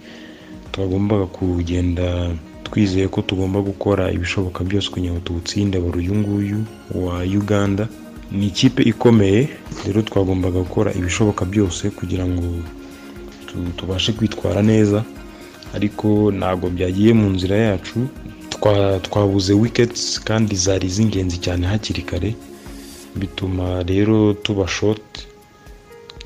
twagombaga 0.71 1.25
kugenda 1.25 2.29
twizeye 2.63 3.07
ko 3.07 3.21
tugomba 3.21 3.61
gukora 3.61 4.11
ibishoboka 4.11 4.63
byose 4.63 4.89
kugira 4.91 5.13
ngo 5.13 5.19
tuwutsinde 5.23 5.77
wari 5.77 5.97
uyu 5.99 6.15
nguyu 6.15 6.59
wa 6.95 7.21
uganda. 7.23 7.87
Ni 8.31 8.47
ikipe 8.47 8.81
ikomeye 8.83 9.49
rero 9.85 10.01
twagombaga 10.01 10.59
gukora 10.59 10.93
ibishoboka 10.93 11.45
byose 11.45 11.89
kugira 11.89 12.25
ngo 12.27 12.47
tubashe 13.77 14.11
kwitwara 14.13 14.61
neza 14.61 15.03
ariko 15.75 16.31
ntabwo 16.31 16.69
byagiye 16.69 17.13
mu 17.13 17.27
nzira 17.35 17.55
yacu. 17.57 18.07
Twabuze 19.05 19.53
wiketsi 19.53 20.21
kandi 20.27 20.55
zari 20.55 20.87
iz'ingenzi 20.87 21.37
cyane 21.45 21.63
hakiri 21.71 22.01
kare 22.01 22.35
bituma 23.15 23.83
rero 23.83 24.33
tuba 24.33 24.67
shoti 24.67 25.21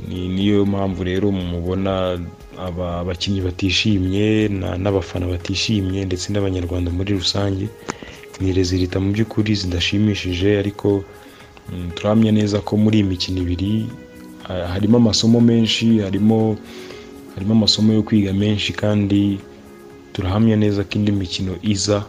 niyo 0.08 0.66
mpamvu 0.66 1.04
rero 1.04 1.28
mubona 1.32 2.18
abakinnyi 2.58 3.42
batishimye 3.42 4.48
n'abafana 4.84 5.28
batishimye 5.28 6.06
ndetse 6.06 6.32
n'abanyarwanda 6.34 6.90
muri 6.92 7.14
rusange. 7.20 7.68
Ni 8.40 8.54
rezilita 8.56 8.98
mu 9.04 9.12
by'ukuri 9.14 9.52
zidashimishije 9.56 10.58
ariko 10.60 11.04
turahamya 11.96 12.32
neza 12.32 12.60
ko 12.60 12.78
muri 12.78 12.98
iyi 13.00 13.08
mikino 13.08 13.42
ibiri 13.42 13.88
harimo 14.48 14.98
amasomo 14.98 15.42
menshi 15.42 16.00
harimo 16.00 16.58
harimo 17.36 17.54
amasomo 17.54 17.94
yo 17.94 18.04
kwiga 18.04 18.34
menshi 18.34 18.74
kandi 18.74 19.40
turahamya 20.14 20.56
neza 20.56 20.84
ko 20.84 20.90
indi 21.00 21.12
mikino 21.12 21.56
iza 21.64 22.04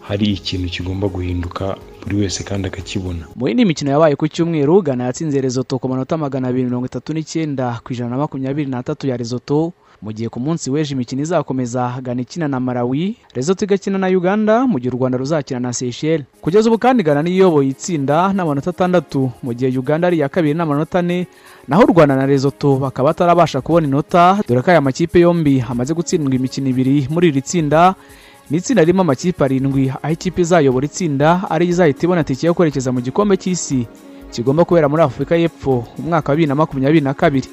hari 0.00 0.32
ikintu 0.32 0.68
kigomba 0.68 1.08
guhinduka 1.08 1.76
buri 2.02 2.16
wese 2.16 2.42
kandi 2.42 2.66
akakibona. 2.68 3.26
Mu 3.36 3.48
yindi 3.48 3.64
mikino 3.64 3.90
yabaye 3.90 4.16
ku 4.16 4.26
cyumweru 4.28 4.82
gana 4.82 5.04
yatsinze 5.06 5.38
rezoto 5.40 5.78
ku 5.78 5.86
manota 5.88 6.16
magana 6.18 6.48
abiri 6.48 6.64
mirongo 6.66 6.86
itatu 6.90 7.12
n'icyenda 7.14 7.78
ku 7.84 7.92
ijana 7.92 8.10
na 8.10 8.16
makumyabiri 8.26 8.66
n'atatu 8.70 9.06
ya 9.06 9.16
rezoto 9.16 9.72
mu 10.02 10.10
gihe 10.12 10.28
ku 10.28 10.40
munsi 10.40 10.66
w'ejo 10.70 10.92
imikino 10.98 11.22
izakomeza 11.22 11.94
Ghana 12.02 12.22
ikina 12.22 12.48
na 12.48 12.60
Malawi 12.60 13.16
Lesotho 13.34 13.64
igakina 13.64 13.98
na 13.98 14.06
Uganda 14.10 14.66
mu 14.66 14.78
gihe 14.78 14.90
u 14.90 14.98
Rwanda 14.98 15.18
ruzakina 15.18 15.60
na 15.60 15.72
Seychelles. 15.72 16.26
Kugeza 16.40 16.68
ubu 16.68 16.78
kandi 16.78 17.02
Ghana 17.02 17.22
niyo 17.22 17.62
itsinda 17.62 18.32
n'amanota 18.34 18.70
atandatu. 18.70 19.30
Mu 19.42 19.54
gihe 19.54 19.78
Uganda 19.78 20.06
ari 20.10 20.16
iya 20.16 20.28
kabiri 20.28 20.54
n'amanota 20.54 20.98
ane 20.98 21.26
naho 21.68 21.82
u 21.86 21.92
Rwanda 21.94 22.16
na 22.16 22.26
Lesotho 22.26 22.76
bakaba 22.82 23.08
batarabasha 23.14 23.60
kubona 23.60 23.86
inota. 23.86 24.42
Dore 24.48 24.62
ko 24.62 24.70
aya 24.70 24.80
makipe 24.80 25.20
yombi 25.20 25.62
amaze 25.70 25.94
gutsindwa 25.94 26.34
imikino 26.34 26.68
ibiri 26.68 27.06
muri 27.10 27.28
iri 27.28 27.42
tsinda. 27.42 27.94
Ni 28.50 28.58
itsinda 28.58 28.82
ririmo 28.82 29.02
amakipe 29.06 29.44
arindwi 29.44 29.88
aho 30.02 30.10
ikipe 30.12 30.42
izayobora 30.42 30.86
itsinda 30.86 31.46
ariyo 31.50 31.70
izahita 31.70 32.02
ibona 32.04 32.24
tike 32.26 32.46
yo 32.46 32.54
kwerekeza 32.54 32.90
mu 32.92 32.98
gikombe 33.00 33.36
cy'isi. 33.38 33.86
Kigomba 34.34 34.64
kubera 34.66 34.88
muri 34.90 35.02
afurika 35.02 35.36
y'epfo 35.38 35.86
mu 35.98 36.08
mwaka 36.10 36.32
wa 36.32 36.36
bibiri 36.36 36.48
na 36.48 36.54
makumyabiri 36.58 37.00
na 37.06 37.14
kabiri. 37.14 37.46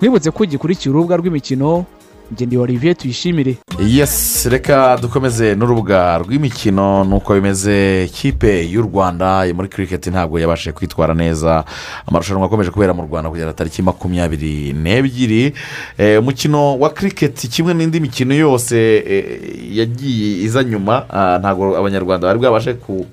Mwibutse 0.00 0.30
ko 0.30 0.44
gikurikira 0.46 0.92
urubuga 0.94 1.16
rw'imikino 1.16 1.84
ngende 2.32 2.58
olivier 2.58 2.94
tuyishimire. 2.96 3.56
Yes 3.86 4.46
reka 4.50 4.96
dukomeze 5.02 5.54
n'urubuga 5.54 6.18
rw'imikino 6.18 7.04
nuko 7.04 7.34
bimeze 7.34 8.04
ikipe 8.04 8.62
y'u 8.70 8.82
rwanda 8.82 9.44
muri 9.54 9.68
kiriketi 9.68 10.10
ntabwo 10.10 10.38
yabashije 10.38 10.72
kwitwara 10.72 11.14
neza. 11.14 11.64
Amarushanwa 12.06 12.46
akomeje 12.46 12.70
kubera 12.70 12.94
mu 12.94 13.02
rwanda 13.02 13.30
kugera 13.30 13.52
tariki 13.52 13.82
makumyabiri 13.82 14.72
n'ebyiri. 14.72 15.52
Eh, 15.98 16.20
umukino 16.20 16.78
wa 16.78 16.90
kiriketi 16.90 17.48
kimwe 17.48 17.74
n'indi 17.74 18.00
mikino 18.00 18.34
yose 18.34 18.76
eh, 19.06 19.40
yagiye 19.76 20.42
iza 20.44 20.64
nyuma 20.64 21.04
ah, 21.10 21.38
ntabwo 21.38 21.76
abanyarwanda 21.78 22.26
bari 22.26 22.38
bwabashe 22.38 22.74
ku- 22.74 23.06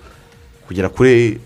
kugera 0.68 0.90
kuri 0.90 1.40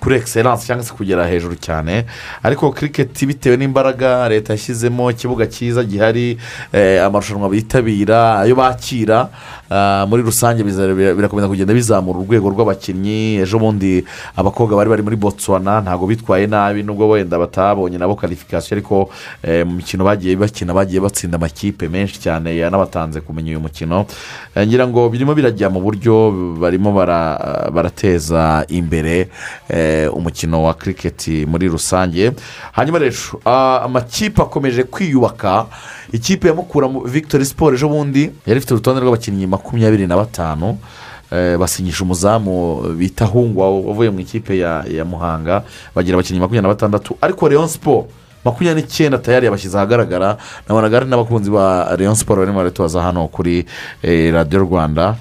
kuri 0.00 0.16
egiseranse 0.16 0.66
cyangwa 0.66 0.84
se 0.84 0.92
kugera 0.94 1.26
hejuru 1.26 1.54
cyane. 1.58 2.04
Ariko 2.42 2.72
kiriketi 2.72 3.26
bitewe 3.26 3.56
n'imbaraga 3.56 4.28
leta 4.28 4.52
yashyizemo 4.52 5.10
ikibuga 5.10 5.46
cyiza 5.46 5.84
gihari 5.84 6.38
eh, 6.72 7.02
amarushanwa 7.04 7.48
bitabira 7.50 8.38
ayo 8.38 8.54
bakira 8.54 9.28
muri 10.08 10.22
rusange 10.22 10.64
birakomeza 10.64 11.48
kugenda 11.48 11.74
bizamura 11.74 12.18
urwego 12.18 12.48
rw'abakinnyi. 12.50 13.36
Ejo 13.44 13.58
bundi 13.58 14.04
abakobwa 14.36 14.76
bari 14.76 14.90
bari 14.90 15.02
muri 15.02 15.16
botswana 15.16 15.80
ntabwo 15.80 16.06
bitwaye 16.06 16.46
nabi 16.46 16.82
nubwo 16.82 17.08
wenda 17.08 17.38
batabonye 17.38 17.98
nabo 17.98 18.14
karifikasiyo 18.16 18.76
ariko 18.76 19.10
eh, 19.42 19.66
mu 19.66 19.76
mikino 19.76 20.04
bagiye 20.04 20.36
bakina 20.36 20.74
bagiye 20.74 21.00
batsinda 21.00 21.36
amakipe 21.36 21.88
menshi 21.88 22.20
cyane 22.20 22.56
yanabatanze 22.56 23.20
kumenya 23.20 23.50
uyu 23.50 23.60
mukino. 23.60 24.06
Eh, 24.54 24.66
ngira 24.66 24.88
ngo 24.88 25.08
birimo 25.08 25.34
birajya 25.34 25.68
mu 25.70 25.80
buryo 25.80 26.32
barimo 26.60 26.92
bara- 26.92 27.68
barateza 27.72 28.64
imbere 28.68 29.28
eh, 29.68 30.08
umukino 30.16 30.62
wa 30.64 30.74
kiriketi 30.74 31.46
muri 31.46 31.68
rusange. 31.68 32.32
Hanyuma 32.72 32.98
rero 32.98 33.40
ah, 33.44 33.80
amakipe 33.84 34.42
akomeje 34.42 34.82
kwiyubaka 34.84 35.66
ikipe 36.12 36.48
ya 36.48 36.54
mukura 36.54 36.88
mu- 36.88 37.00
victory 37.04 37.44
siporo 37.44 37.76
ejo 37.76 37.88
bundi 37.88 38.30
yari 38.46 38.58
ifite 38.58 38.74
urutonde 38.74 39.00
rw'abakinnyi 39.00 39.46
makumyabiri 39.46 40.06
na 40.06 40.16
batanu 40.16 40.78
eh, 41.32 41.58
basinyisha 41.58 42.04
umuzamu 42.04 42.82
bita 42.96 43.24
hungwa 43.24 43.70
wavuye 43.80 44.10
mu 44.10 44.20
ikipe 44.20 44.58
ya 44.58 44.84
ya 44.88 45.04
muhanga 45.04 45.62
bagira 45.94 46.14
abakinnyi 46.16 46.40
makumyabiri 46.40 46.62
na 46.68 46.74
batandatu. 46.74 47.16
Ariko 47.20 47.48
leon 47.48 47.68
siporo 47.68 48.08
makumyabiri 48.44 48.82
n'icyenda 48.86 49.18
tayari 49.18 49.46
yabashyize 49.46 49.76
ahagaragara 49.76 50.36
nabonaga 50.68 50.96
hari 50.96 51.10
n'abakunzi 51.10 51.50
ba 51.50 51.96
leon 51.98 52.14
siporo 52.14 52.40
barimo 52.40 52.58
baratubaza 52.58 53.02
hano 53.02 53.28
kuri 53.28 53.66
eh, 54.02 54.32
radiyo 54.32 54.60
rwanda. 54.64 55.16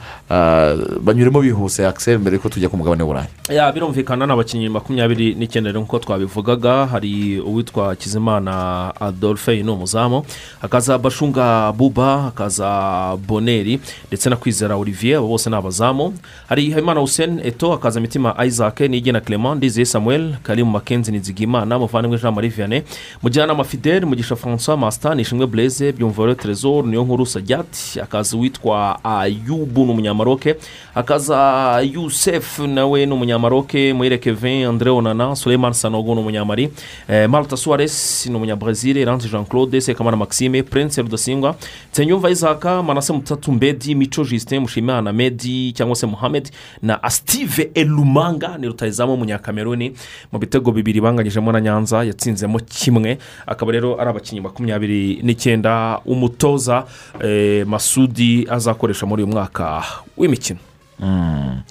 Banyuremo 1.02 1.42
bihuse 1.42 1.88
akiseri 1.88 2.18
mbere 2.18 2.36
yuko 2.36 2.50
tujya 2.50 2.70
ku 2.70 2.78
mugabane 2.78 3.04
w'uburayi 3.04 3.28
birumvikana 3.74 4.26
ni 4.28 4.34
abakinnyi 4.34 4.70
makumyabiri 4.70 5.36
n'icyenda 5.36 5.72
nk'uko 5.72 6.00
twabivugaga 6.00 6.86
hari 6.86 7.40
uwitwa 7.40 7.96
kizimana 7.96 8.92
adolphe 9.00 9.64
ni 9.64 9.72
umuzamu 9.72 10.24
hakaza 10.62 10.98
bashunga 10.98 11.72
buba 11.72 12.22
hakaza 12.22 13.18
boneri 13.28 13.80
ndetse 14.08 14.30
na 14.30 14.36
kwizera 14.36 14.76
olivier 14.76 15.18
abo 15.18 15.28
bose 15.28 15.50
ni 15.50 15.56
abazamu. 15.56 16.14
Hari 16.50 16.72
habimana 16.72 17.00
hussein 17.00 17.40
eto 17.44 17.72
hakaza 17.72 18.00
mitima 18.00 18.36
isaac 18.46 18.80
nigena 18.80 19.22
clement 19.22 19.58
ndizeye 19.58 19.86
samuel 19.86 20.36
karimu 20.44 20.72
makenzi 20.72 21.12
nizigimana 21.12 21.80
muvandimwe 21.80 22.18
jean 22.20 22.34
marie 22.34 22.50
vianney 22.50 22.82
mujyanama 23.24 23.64
fidel 23.64 24.06
mugisha 24.06 24.36
francois 24.36 24.80
masita 24.80 25.16
nishimwe 25.16 25.48
blaise 25.48 25.92
byumvore 25.92 26.36
trezor 26.36 26.86
niyo 26.86 27.04
nkuru 27.04 27.26
sajyati 27.26 28.00
hakaza 28.00 28.38
uwitwa 28.38 29.00
ayubu 29.04 29.86
ni 29.86 30.08
umunyamaroke 30.18 30.56
hakaza 30.94 31.82
yusef 31.94 32.60
nawe 32.60 33.06
ni 33.06 33.14
umunyamaroke 33.14 33.94
muhire 33.94 34.18
kevin 34.18 34.66
andre 34.66 34.92
onana 34.92 35.36
suleiman 35.36 35.74
sanogo 35.74 36.14
ni 36.16 36.20
umunyamari 36.22 36.70
eh, 37.10 37.30
marta 37.30 37.58
suarez 37.58 38.26
ni 38.30 38.36
umunyabrazil 38.36 39.06
ranze 39.06 39.30
jean 39.30 39.46
claude 39.46 39.82
sekamana 39.82 40.18
maxime 40.18 40.64
prince 40.64 41.02
rudasingwa 41.02 41.56
nsenyumva 41.92 42.30
isaka 42.30 42.84
manase 42.84 43.14
mutatu 43.14 43.52
mbedi 43.52 43.96
mico 43.96 44.24
justin 44.24 44.60
mushimana 44.60 45.14
medi 45.14 45.72
cyangwa 45.74 45.96
se 45.96 46.06
muhammed 46.06 46.52
na 46.82 47.04
astive 47.04 47.70
elumanga 47.74 48.58
ni 48.58 48.68
rutayizamu 48.68 49.12
w'umunyakameruni 49.12 49.94
mu 50.32 50.40
bitego 50.40 50.72
bibiri 50.72 51.02
banganyijemo 51.02 51.52
na 51.52 51.62
nyanza 51.62 52.04
yatsinzemo 52.04 52.60
kimwe. 52.60 53.18
Akaba 53.48 53.72
rero 53.72 54.02
ari 54.02 54.10
abakinnyi 54.10 54.42
makumyabiri 54.42 55.20
n'icyenda. 55.24 56.00
Umutoza 56.06 56.86
eh, 57.24 57.68
masudi 57.68 58.48
azakoresha 58.50 59.06
muri 59.06 59.24
uyu 59.24 59.34
mwaka 59.34 59.84
w'imikino 60.18 60.60
Mm. 61.00 61.62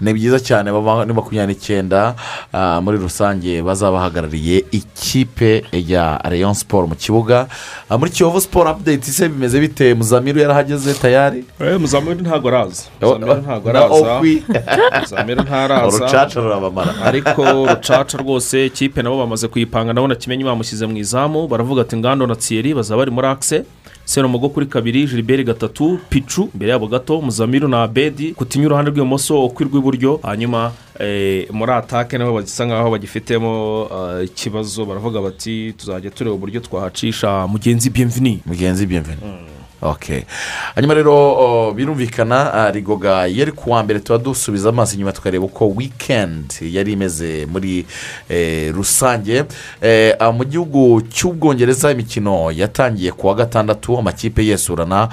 ni 0.00 0.14
byiza 0.14 0.40
cyane 0.40 0.72
baba 0.72 1.04
ni 1.04 1.12
makumyabiri 1.12 1.52
n'icyenda 1.52 2.14
ah, 2.52 2.80
muri 2.80 2.96
rusange 2.96 3.62
bazaba 3.62 3.92
bahagarariye 4.00 4.64
ikipe 4.72 5.64
ya 5.72 6.16
rayon 6.24 6.54
siporo 6.54 6.86
mu 6.86 6.94
kibuga. 6.96 7.46
Ah, 7.90 7.98
muri 7.98 8.10
kiyovu 8.10 8.40
siporo 8.40 8.70
apudeti 8.70 9.10
se 9.12 9.28
bimeze 9.28 9.60
bite? 9.60 9.94
Muzamiru 9.94 10.40
yarahageze 10.40 10.94
tayari? 10.94 11.44
Muzamiru 11.80 12.20
ntabwo 12.24 12.48
araza. 12.48 12.82
Oh, 13.02 13.18
muzamiru 13.18 13.42
ntabwo 13.42 13.70
araza. 13.70 13.94
Okwi. 13.94 14.42
muzamiru 15.00 15.42
ntaraza. 15.42 15.96
Urucaca 15.96 16.40
rurabamara. 16.40 16.94
Ariko 17.08 17.44
rucaca 17.68 18.16
rwose 18.18 18.68
kipe 18.68 19.02
nabo 19.02 19.18
bamaze 19.18 19.48
kuyipanga. 19.48 19.92
Ndabona 19.92 20.14
kimenyi 20.14 20.44
bamushyize 20.44 20.86
mu 20.86 20.96
izamu 20.96 21.48
baravuga 21.48 21.82
ati 21.82 21.96
ngando 21.96 22.26
na 22.26 22.34
tsiyeri 22.34 22.74
bazaba 22.74 22.98
bari 22.98 23.10
muri 23.10 23.26
akise 23.26 23.64
serumogo 24.04 24.48
kuri 24.48 24.66
kabiri 24.66 25.06
jiliberi 25.06 25.44
gatatu 25.44 25.98
picu 26.08 26.48
imbere 26.54 26.70
yabo 26.72 26.86
gato 26.86 27.20
muzamiru 27.20 27.68
na 27.68 27.82
abedi 27.82 28.32
kutinya 28.34 28.66
uruhande 28.66 28.90
rw'ibumoso 28.90 29.44
ukwi 29.46 29.64
rw'iburyo 29.66 30.20
hanyuma 30.22 30.72
eh, 30.98 31.48
muri 31.52 31.72
atake 31.72 32.18
nabo 32.18 32.32
basa 32.34 32.64
nkaho 32.66 32.90
bagifitemo 32.90 33.52
eh, 33.92 34.24
ikibazo 34.24 34.84
baravuga 34.84 35.20
bati 35.20 35.72
tuzajya 35.78 36.10
tureba 36.10 36.34
uburyo 36.34 36.60
twahacisha 36.60 37.46
mugenzi 37.46 37.90
biyemvini 37.90 38.40
mugenzi 38.46 38.86
biyemvini 38.86 39.18
ok 39.22 39.51
hanyuma 40.74 40.94
rero 40.94 41.72
birumvikana 41.76 42.70
rigoga 42.70 43.26
yari 43.26 43.52
ku 43.52 43.70
wa 43.70 43.82
mbere 43.82 44.00
tuba 44.00 44.18
dusubiza 44.18 44.68
amaso 44.68 44.94
inyuma 44.94 45.12
tukareba 45.12 45.44
uko 45.44 45.68
wikendi 45.68 46.76
yari 46.76 46.92
imeze 46.92 47.46
muri 47.46 47.86
eh, 48.28 48.72
rusange. 48.74 49.44
Ah, 50.18 50.32
mu 50.32 50.44
gihugu 50.44 51.02
cy'ubwongereza 51.02 51.90
imikino 51.92 52.50
yatangiye 52.52 53.12
ku 53.12 53.26
wa 53.26 53.34
gatandatu 53.34 53.98
amakipe 53.98 54.46
yesurana 54.46 55.08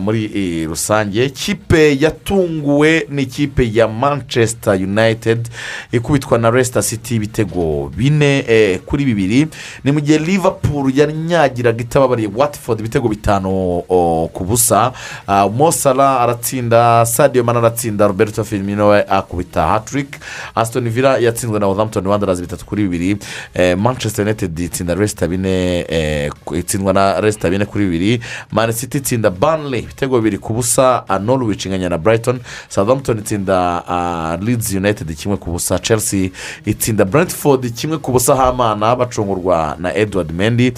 muri 0.00 0.24
eh, 0.34 0.68
rusange. 0.68 1.24
Ikipe 1.24 1.96
yatunguwe 2.00 3.06
ni 3.10 3.22
ikipe 3.22 3.70
ya 3.72 3.88
manchester 3.88 4.74
united 4.74 5.48
ikubitwa 5.92 6.38
na 6.38 6.50
leicester 6.50 6.82
city 6.82 7.16
ibitego 7.16 7.92
bine 7.96 8.44
kuri 8.86 9.04
bibiri. 9.04 9.46
Ni 9.84 9.92
mu 9.92 10.00
gihe 10.00 10.18
liverpool 10.18 10.92
yanyagiraga 10.96 11.82
itababariye 11.82 12.30
watford 12.36 12.80
ibitego 12.80 13.08
bitanu 13.08 13.73
ku 13.82 14.44
busa 14.44 14.92
Ah, 15.26 15.48
mosara 15.48 16.20
aratsinda 16.20 17.06
sadio 17.06 17.44
mana 17.44 17.58
aratsinda 17.58 18.06
roberto 18.06 18.44
firmino 18.44 18.88
we 18.88 19.02
akubita 19.08 19.66
hatrick 19.66 20.18
aston 20.54 20.90
villa 20.90 21.18
yatsinzwe 21.18 21.58
na 21.60 21.66
Southampton 21.66 22.06
wanderers 22.06 22.40
bitatu 22.40 22.64
kuri 22.66 22.82
bibiri. 22.88 23.16
Eh, 23.54 23.76
manchester 23.78 24.24
united 24.24 24.58
itsinda 24.58 24.94
leicester 24.94 25.28
bine 25.28 25.80
eh, 25.88 26.30
itsindwa 26.58 26.92
na 26.92 27.20
leicester 27.20 27.50
bine 27.50 27.64
kuri 27.64 27.84
bibiri. 27.84 28.20
Man 28.52 28.72
city 28.72 28.98
itsinda 28.98 29.30
burnley 29.30 29.80
ibitego 29.80 30.16
bibiri 30.18 30.38
ku 30.38 30.52
busa 30.54 31.04
ah, 31.08 31.18
norwich 31.18 31.66
inganya 31.66 31.88
na 31.88 31.98
brighton. 31.98 32.40
Southampton 32.68 33.18
itsinda 33.18 33.82
ah, 33.88 34.36
leeds 34.40 34.72
united 34.74 35.16
kimwe 35.16 35.36
ku 35.36 35.50
busa 35.50 35.78
chelsea 35.78 36.30
itsinda 36.66 37.04
brentford 37.04 37.72
kimwe 37.74 37.98
ku 37.98 38.12
busa 38.12 38.36
hamana 38.36 38.96
bacungurwa 38.96 39.76
na 39.78 39.94
edward 39.94 40.32
mendy. 40.32 40.72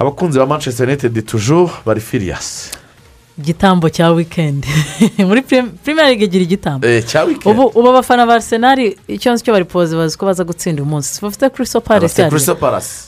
Abakunzi 0.00 0.38
ba 0.38 0.46
manchester 0.46 0.86
united 0.88 1.26
tujuru 1.26 1.70
bari 1.86 2.00
firiyasi 2.00 2.70
igitambo 3.38 3.88
cya 3.88 4.10
wikendi 4.10 4.68
muri 5.28 5.42
ligue 5.86 6.24
igira 6.24 6.42
igitambo. 6.44 6.86
Eh, 6.86 7.04
cya 7.06 7.24
wikendi 7.24 7.60
ubu 7.60 7.88
abafana 7.88 8.26
ba 8.26 8.34
arsenal 8.34 8.78
icyo 9.08 9.32
nzi 9.32 9.44
cyo 9.44 9.52
bari 9.52 9.64
poze 9.64 9.96
bazi 9.96 10.16
ko 10.18 10.26
baza 10.26 10.44
gutsinda 10.44 10.82
uyu 10.82 10.90
munsi. 10.90 11.20
Bafite 11.22 11.48
Crystal 11.50 11.82
Palace. 11.82 12.12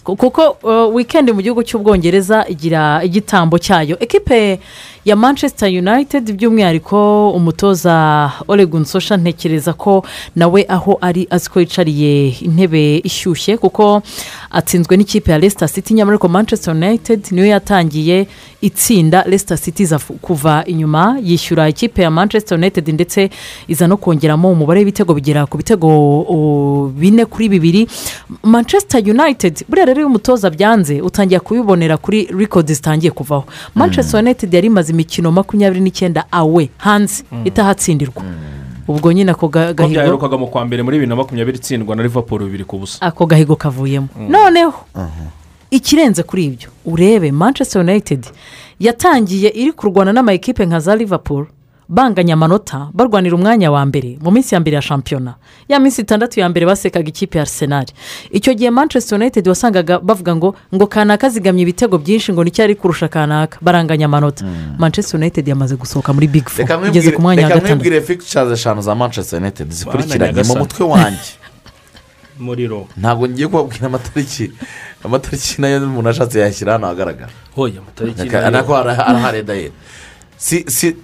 kuko 0.05 0.57
uh, 0.63 0.95
wikendi 0.95 1.33
mu 1.33 1.43
gihugu 1.43 1.63
cy'ubwongereza 1.63 2.45
igira 2.49 3.05
igitambo 3.05 3.59
cyayo. 3.59 3.97
Ekipe 4.01 4.61
ya 5.05 5.17
manchester 5.17 5.69
united 5.69 6.33
by'umwihariko 6.33 7.31
umutoza 7.31 8.31
oregon 8.49 8.85
sosha 8.85 9.17
ntekereza 9.17 9.73
ko 9.73 10.05
nawe 10.37 10.65
aho 10.69 10.99
ari 11.01 11.27
azi 11.31 11.51
ko 11.51 11.61
yicariye 11.61 12.29
intebe 12.29 12.99
ishyushye 13.05 13.57
kuko 13.57 14.03
atsinzwe 14.51 14.97
n'ikipe 14.97 15.31
ya 15.33 15.39
leicester 15.39 15.69
city. 15.69 15.95
Nyamara 15.95 16.15
ariko 16.15 16.29
manchester 16.29 16.75
united 16.75 17.21
niyo 17.31 17.47
yatangiye 17.47 18.27
itsinda 18.61 19.25
leicester 19.27 19.59
city 19.59 19.83
iza 19.83 19.99
kuva 19.99 20.65
inyuma 20.67 21.19
yishyura 21.23 21.69
ikipe 21.69 22.03
ya 22.03 22.11
manchester 22.11 22.59
united 22.59 22.89
ndetse 22.89 23.31
iza 23.69 23.87
no 23.89 23.97
kongeramo 23.97 24.51
umubare 24.53 24.81
w'ibitego 24.81 25.15
bigera 25.15 25.47
ku 25.47 25.57
bitego 25.57 26.93
bine 26.97 27.25
kuri 27.25 27.49
bibiri. 27.49 27.89
Manchester 28.43 29.03
united 29.11 29.65
buriya 29.69 29.87
rero 29.87 30.01
iyo 30.01 30.07
umutoza 30.07 30.51
byanze 30.51 31.01
utangiye 31.01 31.41
kubibonera 31.41 31.97
kuri 31.97 32.29
record 32.39 32.67
zitangiye 32.73 33.11
kuvaho. 33.11 33.45
Manchester 33.75 34.21
united 34.21 34.55
yari 34.55 34.67
imaze 34.67 34.92
imikino 34.93 35.33
makumyabiri 35.33 35.81
n'icyenda 35.81 36.25
awe 36.33 36.69
hanze 36.79 37.25
itahatsindirwa 37.45 38.23
ubwo 38.89 39.13
nyine 39.13 39.31
ako 39.31 39.47
ga- 39.49 39.69
ko 39.69 39.75
gahigo 39.75 39.93
byaherukaga 39.95 40.37
mu 40.39 40.47
kwa 40.47 40.65
mbere 40.67 40.83
muri 40.83 40.97
bibiri 40.99 41.09
na 41.09 41.17
makumyabiri 41.17 41.57
itsindwa 41.59 41.97
na 41.97 42.03
liverpool 42.03 42.45
bibiri 42.45 42.65
ku 42.65 42.79
busa. 42.79 42.99
Ako 43.01 43.27
gahigo 43.27 43.57
kavuyemo. 43.57 44.09
Noneho 44.29 44.75
ikirenze 45.71 46.23
kuri 46.23 46.45
ibyo 46.45 46.69
urebe 46.85 47.33
manchester 47.33 47.81
united 47.83 48.27
yatangiye 48.81 49.49
iri 49.55 49.73
kurwana 49.73 50.13
n'amayikipe 50.13 50.67
nka 50.67 50.81
za 50.81 50.97
liverpool. 50.97 51.47
Banganya 51.93 52.35
amanota 52.35 52.89
barwanira 52.97 53.37
umwanya 53.37 53.69
wa 53.71 53.85
mbere 53.87 54.17
mu 54.25 54.31
minsi 54.31 54.55
ya 54.55 54.61
mbere 54.61 54.75
ya 54.77 54.83
shampiyona. 54.83 55.35
Ya 55.69 55.79
minsi 55.81 56.01
itandatu 56.03 56.41
ya 56.41 56.49
mbere 56.49 56.67
basekaga 56.67 57.09
ikipe 57.09 57.39
ya 57.39 57.43
arsenal. 57.43 57.85
Icyo 58.31 58.55
gihe 58.55 58.71
manchester 58.71 59.19
united 59.21 59.49
wasangaga 59.49 59.99
bavuga 60.01 60.37
ngo 60.37 60.55
ngo 60.75 60.87
kanaka 60.87 61.29
zigamye 61.29 61.63
ibitego 61.63 61.99
byinshi 61.99 62.33
ngo 62.33 62.45
ni 62.45 62.51
cyo 62.51 62.65
ari 62.65 62.75
kurusha 62.75 63.09
kanaka. 63.09 63.59
Baranganya 63.61 64.07
amanota. 64.07 64.45
Manchester 64.79 65.21
united 65.21 65.49
yamaze 65.49 65.77
gusohoka 65.77 66.13
muri 66.13 66.27
big 66.27 66.49
four 66.49 66.65
reka 66.65 66.81
igeze 66.89 67.13
ku 67.13 67.21
mwanya 67.23 67.43
wa 67.43 67.49
reka 67.49 67.61
gatandatu. 67.61 67.77
mwibwire 67.85 68.01
fikishazi 68.07 68.53
eshanu 68.53 68.81
za 68.83 68.95
manchester 68.95 69.41
united 69.41 69.71
zikurikiranye 69.71 70.43
mu 70.43 70.57
mutwe 70.57 70.87
wanjye. 70.87 71.33
Muriro. 72.41 72.87
Ntabwo 72.97 73.29
ngiye 73.29 73.49
kubabwira 73.49 73.87
amatariki 73.87 74.51
amatariki 75.05 75.61
na 75.61 75.69
yo 75.69 75.79
umuntu 75.85 76.09
ashatse 76.09 76.41
yashyira 76.41 76.73
hano 76.73 76.87
ahagaragara. 76.87 77.31
Hoya 77.57 77.79
amatariki 77.85 78.21
Reka- 78.23 78.51
nayo- 78.51 78.77
arahari 78.77 79.43
dayeri 79.43 79.73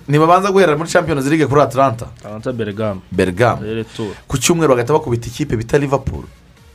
ntibabanza 0.08 0.50
guhera 0.50 0.76
muri 0.76 0.90
champions 0.90 1.26
league 1.26 1.46
kuri 1.46 1.60
atlanta 1.62 2.06
atlanta 2.24 2.52
bergam 2.52 3.00
bergam 3.12 3.58
rero 3.62 3.84
tour 3.96 4.12
ku 4.28 4.36
cyumweru 4.38 4.68
bagahita 4.74 4.92
bakubita 4.92 5.26
ikipe 5.28 5.56
bita 5.56 5.78
liverpool. 5.78 6.24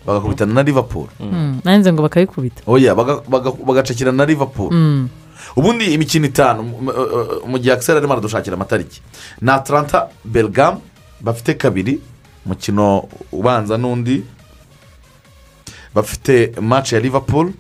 Bagakubitana 0.06 0.54
na 0.54 0.62
liverpool. 0.64 1.08
Mm, 1.20 1.62
nanjye 1.64 1.94
ngo 1.94 2.02
bakayikubita 2.04 2.62
oya 2.68 2.96
baga- 2.96 3.24
baga- 3.28 3.56
bagacakirana 3.68 4.18
na 4.18 4.26
liverpool. 4.26 4.72
Mm. 4.72 5.10
ubundi 5.56 5.86
imikino 5.94 6.26
itanu 6.26 6.64
mu- 7.48 7.60
gihe 7.60 7.74
akiseri 7.74 7.98
arimo 7.98 8.14
aradushakira 8.14 8.56
amatariki 8.56 9.02
ni 9.42 9.52
atlanta 9.52 10.08
bergam 10.26 10.80
bafite 11.22 11.54
kabiri 11.58 12.00
umukino 12.46 13.08
ubanza 13.32 13.78
n'undi 13.78 14.24
bafite 15.96 16.52
match 16.62 16.94
ya 16.94 17.00
liverpool. 17.00 17.52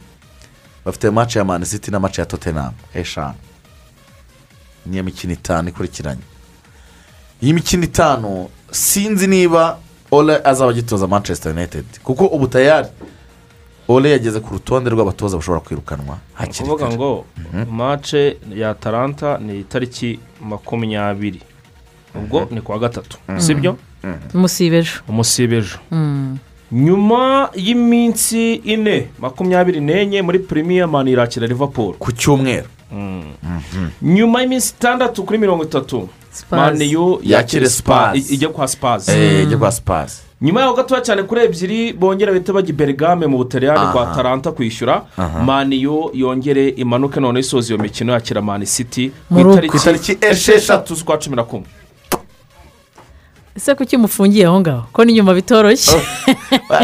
Bafite 0.86 1.10
match 1.12 1.36
ya 1.36 1.44
man 1.44 1.64
city 1.66 1.92
na 1.92 2.00
match 2.00 2.18
ya 2.20 2.26
tottenham 2.26 2.74
eshanu 2.94 3.36
niyo 4.86 5.04
mikino 5.04 5.34
itanu 5.34 5.70
ikurikiranye. 5.70 6.22
Iyi 7.42 7.54
mikino 7.54 7.84
itanu 7.84 8.50
sinzi 8.72 9.28
niba 9.28 9.78
ole 10.12 10.42
azaba 10.44 10.72
agitoza 10.72 11.08
manchester 11.08 11.52
united 11.52 11.86
kuko 12.04 12.26
ubu 12.26 12.48
tayari 12.48 12.88
ole 13.88 14.12
yageze 14.12 14.40
ku 14.40 14.54
rutonde 14.54 14.90
rw'abatoza 14.90 15.38
bashobora 15.38 15.60
kwirukanwa 15.62 16.18
hakiri 16.34 16.60
kuvuga 16.60 16.84
kare. 16.86 16.96
ngo 16.96 17.26
mace 17.72 18.38
ya 18.56 18.70
atalanta 18.70 19.38
ni 19.38 19.60
itariki 19.60 20.20
makumyabiri. 20.42 21.42
Ubwo 22.16 22.48
ni 22.52 22.62
kuwa 22.62 22.80
gatatu 22.80 23.18
sibyo? 23.38 23.78
Umusibejo. 24.34 24.92
Umusibejo. 25.08 25.78
Mm. 25.92 26.38
Nyuma 26.74 27.50
y'iminsi 27.56 28.54
ine 28.56 29.08
makumyabiri 29.20 29.80
n'enye 29.82 30.22
muri 30.22 30.40
premier 30.40 30.88
mani 30.88 31.12
irakira 31.12 31.48
liverpool. 31.48 31.94
Ku 32.00 32.12
cyumweru. 32.12 32.68
Nyuma 34.02 34.42
y'iminsi 34.42 34.74
itandatu 34.78 35.24
kuri 35.24 35.38
mirongo 35.40 35.64
itatu 35.64 36.10
maniyu 36.52 37.20
yakire 37.24 37.70
Spurs. 37.70 38.32
ijya 38.32 38.50
kwa 38.50 38.68
spazi 38.68 39.12
Eh, 39.12 39.44
ijya 39.44 39.58
kwa 39.58 39.72
spazi 39.72 40.16
nyuma 40.42 40.62
yaho 40.62 40.74
gatoya 40.74 41.02
cyane 41.02 41.24
kuri 41.24 41.42
ebyiri 41.42 41.94
bongera 41.94 42.32
bahita 42.32 42.54
bajya 42.54 42.70
i 42.70 42.74
bergame 42.74 43.28
mu 43.28 43.38
butaliyani 43.38 43.92
kwa 43.92 44.06
taranta 44.16 44.52
kwishyura? 44.52 45.02
Maniyu 45.46 46.10
yongere 46.14 46.70
imanuke 46.70 47.20
none 47.20 47.40
isoza 47.40 47.74
iyo 47.74 47.84
mikino 47.84 48.14
yakira 48.14 48.42
mani 48.42 48.66
city 48.66 49.12
ku 49.30 49.40
itariki 49.40 50.18
esheshatu. 50.22 50.96
z'ukwa 50.96 51.18
cumi 51.18 51.36
na 51.36 51.44
kumwe. 51.44 51.66
Ese 53.58 53.76
kuki 53.76 53.98
mufungiye 53.98 54.46
aho 54.48 54.60
ngaho? 54.60 54.84
Ko 54.94 55.06
n'inyuma 55.06 55.34
bitoroshye? 55.34 56.02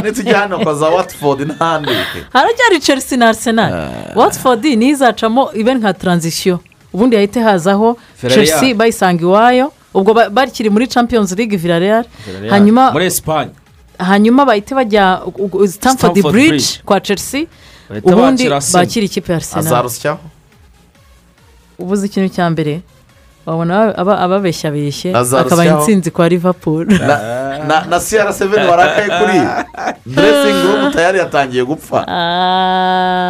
Nitujya 0.04 0.38
hano 0.40 0.60
kwa 0.60 0.74
za 0.76 0.90
watford 0.90 1.40
n'ahandi. 1.42 1.92
Haracyari 2.34 2.80
chelsea 2.80 3.18
na 3.18 3.28
arsenal. 3.30 3.92
Watford 4.16 4.66
niyo 4.66 4.92
izacamo 4.92 5.52
ibe 5.54 5.74
nka 5.74 5.94
taranzisiyo 5.94 6.60
ubundi 6.94 7.16
hahite 7.16 7.40
hazaho 7.42 7.98
chelsea 8.22 8.74
bayisanga 8.76 9.22
iwayo. 9.22 9.74
Ubwo 9.94 10.14
ba- 10.14 10.30
bakiri 10.30 10.70
muri 10.70 10.88
champions 10.88 11.32
league 11.38 11.58
villarreal. 11.58 12.06
Hanyuma 12.50 12.92
muri 12.92 13.06
esipanye 13.06 13.52
hanyuma 13.98 14.46
bahite 14.46 14.76
bajya 14.76 15.22
stamford 15.68 16.22
bridge 16.32 16.66
kwa 16.86 17.02
chelsea. 17.02 17.46
Ubundi 18.04 18.50
bakira 18.74 19.06
ikipe 19.06 19.32
ya 19.32 19.38
arsenal. 19.38 19.66
Azarusyaho 19.66 20.20
ubuze 21.80 22.06
ikintu 22.06 22.30
cya 22.36 22.50
mbere. 22.50 22.82
Wabona 23.46 23.98
aba- 23.98 24.20
ababeshyabeshye 24.20 25.16
akabaha 25.16 25.66
intsinzi 25.66 26.12
kwa 26.12 26.30
liverpool. 26.30 26.86
Na 27.68 27.86
na 27.90 28.00
siyara 28.00 28.34
seveni 28.34 28.68
warakaye 28.70 29.08
kuri 29.10 29.40
deresingi 30.16 30.68
rumu 30.68 30.92
tayari 30.92 31.20
yatangiye 31.20 31.66
gupfa. 31.66 32.08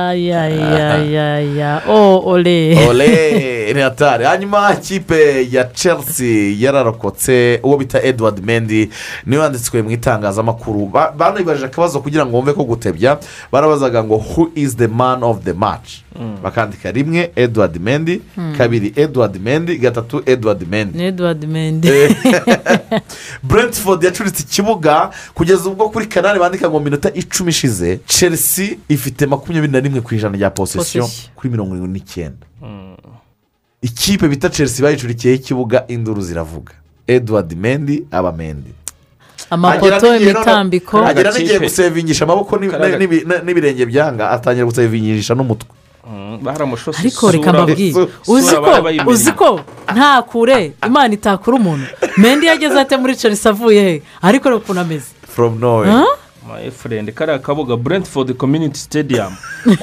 Ayayayaya 0.09 1.81
o 1.87 2.21
ole. 2.25 2.87
Ole 2.89 3.73
ni 3.73 3.81
hatari 3.81 4.25
hanyuma 4.25 4.73
ikipe 4.73 5.47
ya 5.51 5.63
chelsea 5.63 6.55
yararokotse 6.59 7.59
uwo 7.63 7.77
bita 7.77 8.03
edward 8.03 8.45
mendi 8.45 8.89
ni 9.25 9.35
we 9.35 9.41
wanditswe 9.41 9.81
mu 9.81 9.91
itangazamakuru. 9.91 10.85
Ba- 10.85 11.11
banibajije 11.17 11.65
akabazo 11.65 11.99
kugira 11.99 12.25
ngo 12.25 12.37
wumve 12.37 12.53
ko 12.53 12.63
gutebya 12.63 13.17
barabazaga 13.51 14.03
ngo 14.03 14.15
who 14.17 14.49
is 14.55 14.77
the 14.77 14.87
man 14.87 15.23
of 15.23 15.39
the 15.43 15.53
match? 15.53 15.89
Bakandika 16.43 16.91
rimwe 16.91 17.31
edward 17.35 17.79
mendi 17.81 18.21
Mm. 18.37 18.55
kabiri 18.57 18.93
edward 18.95 19.41
mendi 19.43 19.77
gatatu 19.77 19.98
edward 20.25 20.67
mendi 20.69 20.97
ni 20.97 21.03
edward 21.03 21.45
mende 21.45 22.15
brentford 23.49 24.03
yacuritse 24.03 24.43
ikibuga 24.43 25.11
kugeza 25.33 25.69
ubwo 25.69 25.89
kuri 25.89 26.05
kanari 26.05 26.39
bandika 26.39 26.69
ngo 26.69 26.79
minota 26.79 27.13
icumi 27.13 27.49
ishize 27.49 27.99
chelsea 28.05 28.77
ifite 28.89 29.25
makumyabiri 29.25 29.73
na 29.73 29.79
rimwe 29.79 30.01
ku 30.01 30.15
ijana 30.15 30.37
rya 30.37 30.49
posesiyo 30.49 31.09
kuri 31.35 31.49
mirongo 31.49 31.75
irindwi 31.75 31.99
n'icyenda. 31.99 32.45
Ikipe 33.81 34.27
bita 34.27 34.49
chelsea 34.49 34.83
bayicurikiyeho 34.83 35.39
ikibuga 35.41 35.87
induru 35.87 36.21
ziravuga. 36.21 36.73
Edward 37.07 37.57
mendi 37.57 38.03
aba 38.11 38.31
mendi 38.31 38.71
amapoto 39.49 40.15
imitambiko. 40.15 41.05
agera 41.05 41.31
n'igihe 41.31 41.59
gusevingisha 41.59 42.25
amaboko 42.25 42.57
n'ibirenge 43.45 43.85
byanga 43.85 44.29
atangira 44.31 44.65
gusevingisha 44.65 45.35
n'umutwe. 45.35 45.78
Baramushose 46.41 46.99
ariko 46.99 47.31
reka 47.31 47.53
mbabwire. 47.53 47.87
Isura 47.89 49.05
uzi 49.07 49.31
ko 49.31 49.59
nta 49.93 50.21
kure 50.21 50.71
imana 50.85 51.13
itakura 51.13 51.57
umuntu. 51.57 51.85
Mendi 52.17 52.45
yageze 52.45 52.79
ate 52.79 52.97
muri 52.97 53.15
chelsea 53.15 53.51
avuye 53.51 53.81
he 53.83 54.01
ariko 54.21 54.49
reka 54.49 54.61
ukuntu 54.63 54.81
ameze. 54.81 55.05
From 55.27 55.59
nowhere. 55.59 55.91
Huh? 55.91 56.15
my 56.49 56.71
friend 56.71 57.11
kariya 57.13 57.39
kabuga 57.39 57.77
brentford 57.77 58.33
community 58.37 58.77
stadium. 58.79 59.35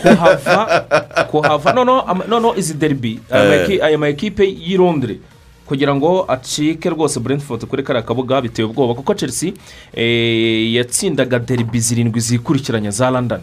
Kuhava 0.03 0.85
kuhava. 1.31 1.73
Noneho 1.73 2.55
izi 2.57 2.75
deribi 2.75 3.21
aya 3.31 3.91
Eh. 3.91 3.99
ma 3.99 4.09
ekipe 4.09 4.45
y'i 4.45 4.77
londres. 4.77 5.19
Kugira 5.67 5.95
ngo 5.95 6.25
acike 6.29 6.91
rwose 6.91 7.21
brentford 7.21 7.67
kuri 7.67 7.83
kariya 7.83 8.03
kabuga 8.03 8.41
biteye 8.41 8.67
ubwoba. 8.69 8.95
Kuko 8.95 9.15
chelsea 9.15 9.53
eh, 9.95 10.75
yatsindaga 10.75 11.39
deribi 11.39 11.81
zirindwi 11.81 12.21
zikurikiranya 12.21 12.91
za 12.91 13.11
london. 13.11 13.41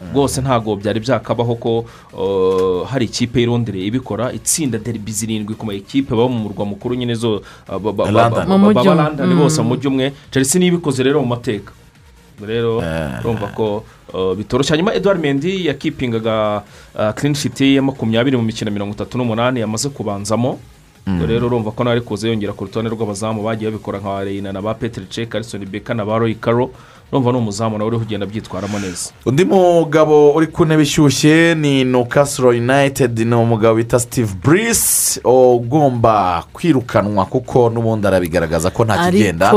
Rwose 0.00 0.40
ntabwo 0.40 0.76
byari 0.76 1.00
byakabaho 1.00 1.54
ko 1.60 1.72
uh, 2.16 2.88
hari 2.88 3.04
ikipe 3.06 3.40
y'i 3.40 3.46
londres 3.46 3.82
ibikora. 3.84 4.32
Itsinda 4.32 4.78
deribi 4.78 5.12
zirindwi 5.12 5.54
ku 5.54 5.66
ma 5.66 5.72
ekipe 5.76 6.10
baba 6.16 6.28
mu 6.28 6.48
murwa 6.48 6.64
mukuru 6.66 6.94
nyine 6.96 7.14
zo 7.14 7.44
uh, 7.68 7.78
ba- 7.78 7.92
ba- 7.92 7.92
ba- 7.92 8.10
London. 8.10 8.46
ba- 8.48 8.58
Mu 8.58 8.58
ba- 8.58 8.64
mujyi 8.72 8.74
ba- 8.88 8.92
umwe. 8.92 9.02
London 9.04 9.28
Mm. 9.28 9.38
bose 9.38 9.58
mu 9.62 9.68
mujyi 9.68 9.86
umwe. 9.88 10.12
Chelsea 10.32 10.58
niyo 10.58 10.72
ibikoze 10.72 11.02
rero 11.02 11.20
mu 11.20 11.26
mateka. 11.28 11.72
Rero 12.40 12.80
urumva 13.20 13.52
ko 13.52 13.84
uh, 14.16 14.32
bitoroshye. 14.32 14.72
Hanyuma 14.72 14.94
edouard 14.96 15.20
mendi 15.20 15.66
yakipingaga 15.68 16.62
sheet 17.36 17.60
ya 17.60 17.82
makumyabiri 17.82 18.36
mu 18.36 18.42
mikino 18.42 18.70
mirongo 18.70 18.94
itatu 18.96 19.18
n'umunani 19.18 19.60
yamaze 19.60 19.88
kubanzamo. 19.92 20.58
Ubwo 21.06 21.26
rero 21.26 21.46
urumva 21.46 21.70
ko 21.72 21.84
nawe 21.84 21.96
ari 21.96 22.04
kuza 22.04 22.28
yongera 22.28 22.52
ku 22.52 22.64
rutonde 22.64 22.88
rw'abazamu. 22.88 23.42
Bagiye 23.44 23.70
babikora 23.70 23.98
nka 24.00 24.24
reyina 24.24 24.52
na 24.52 24.60
ba 24.62 24.74
peteri 24.74 25.06
ceke 25.08 25.36
arisoni 25.36 25.66
beka 25.66 25.92
na 25.94 26.04
ba 26.04 26.16
royi 26.18 26.34
karo 26.40 26.70
urumva 27.12 27.32
ni 27.32 27.38
umuzamu 27.38 27.78
nawe 27.78 27.88
uriho 27.88 28.02
ugenda 28.02 28.26
abyitwaramo 28.26 28.78
neza. 28.78 29.10
Undi 29.26 29.44
mugabo 29.44 30.32
uri 30.34 30.46
ku 30.46 30.64
ntebe 30.64 30.82
ishyushye 30.82 31.54
ni 31.54 31.84
nukasiro 31.84 32.52
yunayitedi 32.52 33.24
ni 33.24 33.34
umugabo 33.34 33.74
bita 33.74 33.98
steve 33.98 34.32
burisi 34.44 35.20
ugomba 35.24 36.44
kwirukanwa 36.52 37.26
kuko 37.26 37.70
n'ubundi 37.70 38.06
arabigaragaza 38.06 38.70
ko 38.70 38.84
nta 38.84 39.10
kigenda. 39.10 39.52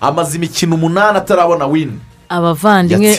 Amaze 0.00 0.36
imikino 0.36 0.74
umunani 0.74 1.18
atarabona 1.18 1.66
wini 1.66 1.98
abavandimwe 2.28 3.14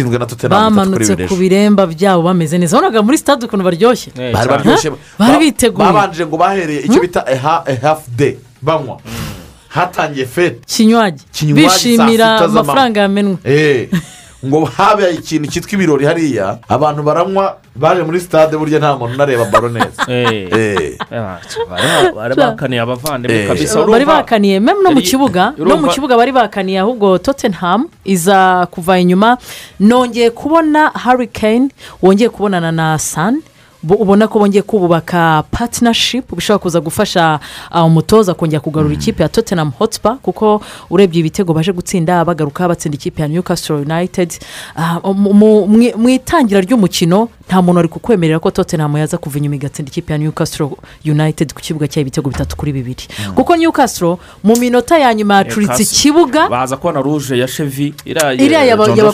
bamanutse 0.49 1.16
ku 1.30 1.36
biremba 1.36 1.86
byabo 1.88 2.22
bameze 2.24 2.57
neza. 2.57 2.76
Wabonaga 2.78 3.02
muri 3.06 3.18
stade 3.18 3.45
ukuntu 3.45 3.64
baryoshye? 3.64 4.12
Bari 4.34 4.49
baryoshye. 4.49 4.90
Bari 5.20 5.34
Ba- 5.34 5.40
biteguye 5.40 5.86
babanje 5.88 6.26
ngo 6.26 6.38
bahereye 6.38 6.82
icyo 6.90 7.02
bita 7.02 7.22
hafu 7.82 8.10
de 8.18 8.38
banywa. 8.62 8.98
Hatangiye 9.76 10.26
fete 10.26 10.60
kinywaji. 10.68 11.23
Bishimira 11.53 12.39
amafaranga 12.39 12.99
yamenwe 13.02 13.38
Eh, 13.43 13.89
ngo 14.45 14.65
habaye 14.65 15.14
ikintu 15.15 15.49
cyitwa 15.52 15.73
ibirori 15.73 16.06
hariya 16.06 16.57
abantu 16.69 17.03
baranywa 17.03 17.57
baje 17.76 18.03
muri 18.03 18.19
stade 18.19 18.57
burya 18.57 18.80
nta 18.80 18.97
muntu 18.97 19.14
unareba 19.15 19.45
baro 19.45 19.69
neza 19.69 20.06
Eh. 20.07 20.97
bari 21.69 22.11
bari 22.15 22.35
bakaniye 22.35 22.81
abavandimwe 22.81 23.38
Eh. 23.41 23.47
kabisa. 23.47 23.85
Bari 23.85 24.06
bakaniye 24.06 24.60
memu 24.60 24.81
no 24.84 24.91
mu 24.91 25.02
kibuga 25.02 25.53
no 25.57 25.77
mu 25.77 25.88
kibuga 25.89 26.18
bari 26.18 26.31
bakaniye 26.31 26.80
ahubwo 26.80 27.18
tottenham 27.18 27.89
iza 28.06 28.68
kuva 28.72 28.99
inyuma. 28.99 29.38
Nongeye 29.80 30.30
kubona 30.30 30.89
harry 30.93 31.27
kane 31.27 31.69
wongeye 32.02 32.30
kubonana 32.30 32.72
na 32.72 32.97
san 32.99 33.34
bo- 33.35 33.41
ubona 33.90 34.28
ko 34.28 34.40
bongeye 34.40 34.62
kubaka 34.62 35.44
patinashipu 35.52 36.36
bishobora 36.36 36.60
kuza 36.64 36.80
gufasha 36.82 37.40
ah, 37.72 37.84
umutoza 37.84 38.34
kongera 38.34 38.60
kugarura 38.60 38.94
ikipe 38.94 39.24
ya 39.24 39.30
tottenham 39.30 39.72
hotspur 39.80 40.18
kuko 40.22 40.62
urebye 40.90 41.20
ibitego 41.20 41.53
baje 41.53 41.72
gutsinda 41.72 42.26
bagaruka 42.26 42.68
batsinda 42.68 42.95
ikipe 42.95 43.22
ya 43.22 43.28
newcastle 43.28 43.76
united. 43.76 44.34
Ah, 44.76 44.99
mu- 45.14 46.10
itangira 46.10 46.62
ry'umukino 46.62 47.30
nta 47.48 47.62
muntu 47.62 47.78
wari 47.78 47.90
kukwemerera 47.90 48.40
ko 48.40 48.52
tottenham 48.52 48.98
yaza 48.98 49.18
kuva 49.18 49.38
inyuma 49.38 49.56
igatsinda 49.56 49.90
ikipe 49.91 50.14
ya 50.14 50.18
newcastle 50.20 50.70
united 51.06 51.53
ku 51.53 51.62
kibuga 51.62 51.88
cyayo 51.88 52.02
ibitego 52.02 52.30
bitatu 52.30 52.56
kuri 52.57 52.72
bibiri. 52.74 53.06
Kuko 53.36 53.56
newcastle 53.56 54.18
mu 54.44 54.56
minota 54.57 54.98
ya 54.98 55.14
nyuma 55.14 55.36
yacuritse 55.36 55.84
ikibuga 55.84 56.49
baza 56.49 56.78
kubona 56.78 57.02
ruje 57.02 57.38
ya 57.38 57.48
chevi 57.48 57.94
Iriya 58.06 58.66
Jondo 58.78 59.14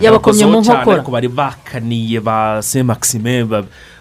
yabakomye- 0.00 0.46
mu 0.46 0.60
nkokora. 0.60 1.02
bari 1.12 1.28
bakaniye 1.28 2.20
ba 2.20 2.62
se 2.62 2.82
maxime 2.82 3.44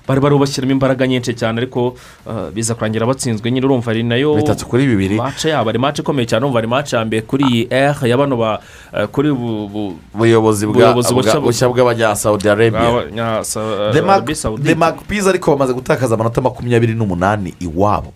bari 0.08 0.22
bari 0.22 0.38
bashyiramo 0.40 0.72
imbaraga 0.72 1.08
nyinshi 1.08 1.34
cyane 1.36 1.58
ariko 1.62 1.96
uh, 2.26 2.50
biza 2.54 2.76
kurangira 2.76 3.06
batsinzwe 3.06 3.52
nyine 3.52 3.66
urumva 3.66 3.92
ari 3.92 4.04
na 4.04 4.16
yo 4.16 4.36
Bitatu 4.36 4.66
kuri 4.66 4.88
bibiri. 4.88 5.16
mace 5.16 5.50
yabo 5.50 5.70
ari 5.70 5.80
mace 5.80 6.02
ikomeye 6.02 6.26
cyane 6.26 6.44
urumva 6.46 6.60
ari 6.60 6.68
mace 6.68 6.96
ya 6.96 7.06
mbere 7.06 7.22
kuri 7.22 7.44
iyi 7.52 7.68
r 7.72 7.96
ya 8.08 8.18
bano 8.18 8.38
ba 8.38 8.60
uh, 8.94 9.06
kuri 9.12 9.32
bu- 9.34 9.68
bu- 9.68 9.96
ubuyobozi 10.16 10.66
bwa- 10.66 10.72
Ubuyobozi 10.72 11.14
bwa- 11.14 11.24
bushya- 11.24 11.42
bushya 11.42 11.68
bw'abanya-saudi 11.70 12.50
arabia 12.50 12.80
bwa- 12.92 13.12
nya- 13.12 13.44
Sa- 13.44 13.92
The 13.92 14.02
Mag- 14.02 14.10
Arabie 14.24 14.36
Saoudite. 14.36 14.68
the 14.70 14.76
magpies 14.76 15.28
ariko 15.28 15.52
bamaze 15.56 15.74
gutakaza 15.74 16.16
amanota 16.16 16.42
makumyabiri 16.42 16.94
n'umunani 16.96 17.54
iwabo 17.60 18.14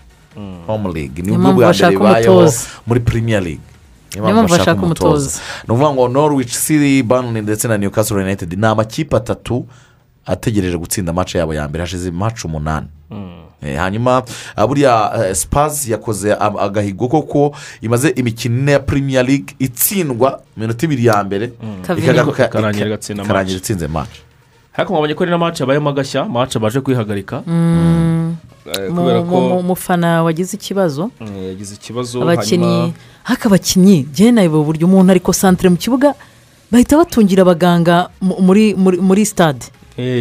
home 0.67 0.89
league 0.93 1.19
ni 1.21 1.27
Niyo 1.27 1.35
ubwo 1.35 1.51
mpamvu 1.51 1.59
bwa 1.59 1.67
mbere 1.67 1.67
bashaka 1.67 1.91
bibayeho 1.91 2.33
umutoza. 2.37 2.65
muri 2.87 2.99
premier 2.99 3.43
league 3.43 3.63
Niyo 4.15 4.23
mpamvu 4.33 4.51
bashaka 4.51 4.81
umutoza. 4.83 5.39
ni 5.67 5.73
ukuvuga 5.75 5.93
ngo 5.93 6.07
norwich 6.07 6.51
city 6.55 7.03
burnley 7.03 7.41
ndetse 7.41 7.67
na 7.67 7.77
newcastle 7.77 8.17
united 8.23 8.53
ni 8.59 8.65
amakipe 8.67 9.15
atatu 9.15 9.65
ategereje 10.25 10.77
gutsinda 10.77 11.13
match 11.13 11.35
yabo 11.35 11.53
ya 11.53 11.67
mbere. 11.67 11.83
Hashize 11.83 12.11
match 12.11 12.45
umunani. 12.45 12.87
Eh, 13.63 13.77
hanyuma 13.77 14.23
ah, 14.55 14.67
buriya 14.67 15.11
eh, 15.29 15.35
spurs 15.35 15.87
yakoze 15.87 16.33
agahigo 16.33 17.07
koko 17.07 17.55
imaze 17.81 18.09
imikino 18.09 18.57
ine 18.59 18.71
ya 18.71 18.79
premier 18.79 19.25
league 19.25 19.55
itsindwa 19.59 20.41
iminota 20.57 20.85
ibiri 20.85 21.05
ya 21.05 21.23
mbere. 21.23 21.51
Ikagaruka 21.97 22.45
Ikarangira 22.45 23.57
itsinze 23.57 23.87
match. 23.87 24.09
Ariko 24.73 24.93
mwabonye 24.93 25.13
ko 25.13 25.23
ari 25.23 25.31
na 25.31 25.37
mace 25.37 25.63
yabayemo 25.63 25.89
agashya 25.89 26.25
mace 26.25 26.59
baje 26.59 26.81
kwihagarika. 26.81 27.43
Mm. 27.47 28.35
Eh, 28.65 28.97
umufana 29.59 30.23
wagize 30.23 30.57
ikibazo? 30.57 31.11
Yagize 31.47 31.75
ikibazo 31.75 32.21
abakinnyi. 32.21 32.65
hanyuma 32.65 32.93
haka 33.23 33.45
abakinnyi. 33.49 34.07
Nawe 34.31 34.47
uburyo 34.47 34.87
umuntu 34.87 35.11
ariko 35.11 35.33
santire 35.33 35.69
mu 35.69 35.77
kibuga 35.77 36.13
bahita 36.71 36.97
batungira 36.97 37.41
abaganga 37.41 38.09
mu- 38.21 38.39
muri 38.41 38.73
muri 38.75 39.21
eh, 39.21 39.71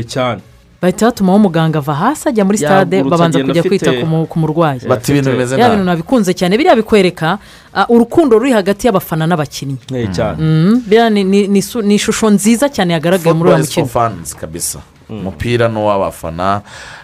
cyane. 0.08 0.40
Bahita 0.82 1.06
batumaho 1.06 1.36
umuganga 1.36 1.78
ava 1.78 1.94
hasi 1.94 2.28
ajya 2.28 2.44
muri 2.44 2.58
stade 2.58 2.96
Yagurutse 2.96 3.10
babanza 3.18 3.38
kujya 3.44 3.62
kwita 3.62 3.92
ku 4.00 4.06
mu- 4.06 4.26
ku 4.26 4.38
murwayi. 4.38 4.80
Bati 4.88 5.12
ibintu 5.12 5.30
bimeze 5.30 5.56
nabi. 5.56 5.70
bintu 5.76 5.84
nabikunze 5.84 6.32
cyane 6.34 6.56
biriya 6.56 6.76
bikwereka 6.76 7.38
ah, 7.74 7.84
urukundo 7.88 8.38
ruri 8.38 8.52
hagati 8.52 8.86
y'abafana 8.88 9.26
n'abakinnyi. 9.28 9.76
Eh, 9.94 10.08
cyane. 10.12 10.36
Mm, 10.40 10.82
biriya 10.88 11.10
ni- 11.10 11.94
ishusho 11.94 12.30
nziza 12.32 12.68
cyane 12.72 12.92
yagaragaye 12.96 13.34
muri 13.36 13.50
uwo 13.50 13.58
mukino. 13.58 13.86
fans 13.86 14.32
kabisa. 14.36 14.78
Umupira 15.10 15.68
ni 15.68 15.76
uw'abafana 15.78 16.62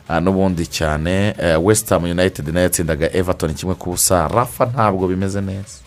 ah, 0.08 0.20
n'ubundi 0.24 0.64
cyane. 0.66 1.34
Eh, 1.38 1.60
west 1.60 1.88
ham 1.90 2.04
united 2.04 2.48
na 2.48 2.60
yo 2.60 2.64
yatsindaga 2.72 3.12
everton 3.12 3.52
kimwe 3.54 3.74
ku 3.74 3.90
busa. 3.92 4.24
Rafa 4.28 4.64
ntabwo 4.72 5.04
bimeze 5.08 5.40
neza. 5.44 5.84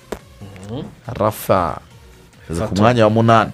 Rafa 1.07 1.82
ageze 2.49 2.68
ku 2.68 2.76
mwanya 2.78 3.03
wa 3.03 3.10
munani. 3.10 3.52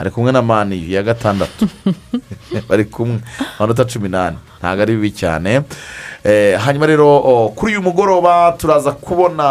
Ari 0.00 0.10
kumwe 0.10 0.32
na 0.32 0.42
mani 0.42 0.92
ya 0.92 1.02
gatandatu 1.02 1.68
bari 2.68 2.84
kumwe 2.84 3.20
amanota 3.58 3.84
cumi 3.84 4.08
n'ane 4.08 4.36
ntabwo 4.58 4.82
ari 4.82 4.96
bibi 4.96 5.10
cyane 5.12 5.62
hanyuma 6.64 6.86
rero 6.86 7.08
kuri 7.56 7.72
uyu 7.72 7.82
mugoroba 7.82 8.52
turaza 8.58 8.92
kubona 8.92 9.44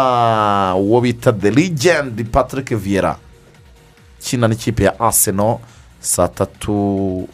uwo 0.76 1.00
bita 1.00 1.32
the 1.32 1.50
legend 1.50 2.24
patrick 2.30 2.74
viera 2.74 3.16
kina 4.18 4.48
n'ikipe 4.48 4.84
ya 4.84 5.00
arsenal 5.00 5.58
saa 6.00 6.28
tatu 6.28 7.28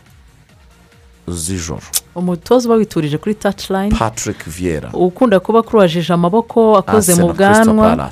z'ijoro 1.29 1.83
umutoza 2.15 2.69
uba 2.69 2.77
witurije 2.77 3.19
kuri 3.19 3.35
taci 3.35 3.73
layini 3.73 3.97
patrick 3.97 4.45
viera 4.47 4.89
ukunda 4.93 5.41
kuba 5.41 5.59
akurajije 5.61 6.13
amaboko 6.13 6.77
akoze 6.77 7.15
mu 7.15 7.33
bwanwa 7.33 8.11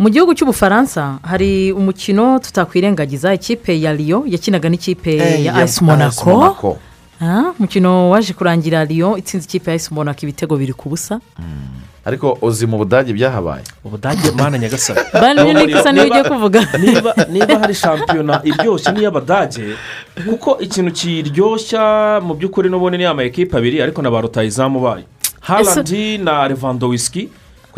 mu 0.00 0.08
gihugu 0.08 0.32
cy'ubufaransa 0.34 1.18
hari 1.22 1.72
umukino 1.72 2.38
tutakwirengagiza 2.38 3.34
ikipe 3.34 3.80
ya 3.80 3.92
riyo 3.92 4.24
yakinaga 4.26 4.68
n'ikipe 4.68 5.12
Eh, 5.16 5.20
ya 5.20 5.52
ya 5.52 5.54
ayisi 5.54 5.76
AS 5.76 5.82
monako 5.82 6.30
Monaco. 6.30 6.78
Ah, 7.20 7.52
umukino 7.58 8.10
waje 8.10 8.32
kurangira 8.32 8.84
riyo 8.84 9.16
itsinze 9.16 9.44
ikipe 9.44 9.70
ya 9.70 9.72
ayisi 9.72 9.94
monako 9.94 10.20
ibitego 10.22 10.56
biri 10.56 10.72
ku 10.72 10.88
busa. 10.88 11.20
Ariko 12.04 12.38
uzi 12.40 12.66
mu 12.66 12.78
budage 12.78 13.12
byahabaye? 13.12 13.64
Ubudage 13.84 14.30
mana 14.30 14.58
nyagasani. 14.58 15.00
Bayern 15.12 15.44
Munich 15.46 15.76
isa 15.76 15.92
niyo 15.92 16.06
ugiye 16.06 16.24
kuvuga. 16.24 16.60
niba 16.84 17.14
niba 17.28 17.58
hari 17.58 17.74
shampiyona 17.74 18.40
iryoshye 18.44 18.92
n'iy'abadage 18.92 19.76
kuko 20.24 20.56
ikintu 20.64 20.90
kiryoshya 20.96 22.20
mu 22.24 22.34
by'ukuri 22.34 22.72
n'ubundi 22.72 22.96
ni 22.98 23.04
ama 23.04 23.22
ekipa 23.22 23.58
abiri 23.58 23.82
ariko 23.82 24.02
na 24.02 24.10
ba 24.10 24.20
rutayizamu 24.20 24.80
bayo. 24.80 25.04
Harandi 25.40 26.18
na 26.18 26.48
revandowisiki 26.48 27.28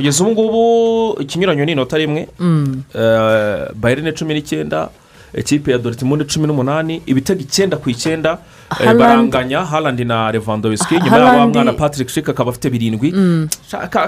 kugeza 0.02 0.24
ubu 0.24 0.32
ngubu 0.32 1.22
ikinyuranyo 1.22 1.64
ni 1.64 1.72
inota 1.72 1.98
rimwe. 1.98 2.28
Mm. 2.38 2.82
Eh, 2.94 3.68
bayern 3.74 4.12
cumi 4.12 4.34
n'icyenda 4.34 4.88
ikipe 5.34 5.70
ya 5.72 5.78
dortmund 5.78 6.26
cumi 6.26 6.46
n'umunani 6.46 7.02
ibitego 7.06 7.40
icyenda 7.40 7.76
ku 7.76 7.90
icyenda 7.90 8.38
eh, 8.80 8.94
baranganya 8.94 9.64
harandi 9.64 10.04
na 10.04 10.30
revandowisiki 10.30 10.94
nyuma 11.00 11.18
ya 11.18 11.24
wa 11.24 11.46
mwana 11.48 11.72
patrick 11.72 12.08
shika 12.08 12.32
akaba 12.32 12.50
afite 12.50 12.70
birindwi. 12.70 13.12
Mm. 13.12 13.48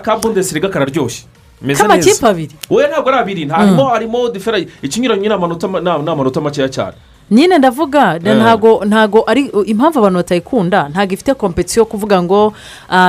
Ka 0.03 0.17
bundesliga 0.19 0.69
kararyoshye. 0.69 1.25
Meze 1.63 1.83
K'amakipe 1.83 2.33
neza. 2.33 2.49
we 2.71 2.89
ntabwo 2.89 3.09
ari 3.11 3.19
abiri 3.19 3.49
harimo 3.49 3.85
harimo 3.89 4.29
difera 4.29 4.59
ikinyuranyo 4.83 5.29
ni 5.29 6.11
amanota 6.11 6.41
makeya 6.41 6.69
cyane. 6.69 6.97
Nyine 7.31 7.59
ndavuga 7.59 8.21
Eh. 8.25 8.37
ntago 8.37 8.85
ntago 8.85 9.25
ari 9.27 9.51
impamvu 9.67 9.99
abantu 9.99 10.17
batayikunda 10.19 10.89
ntago 10.89 11.13
ifite 11.15 11.35
kompetisiyo 11.35 11.81
yo 11.81 11.87
kuvuga 11.87 12.23
ngo 12.23 12.53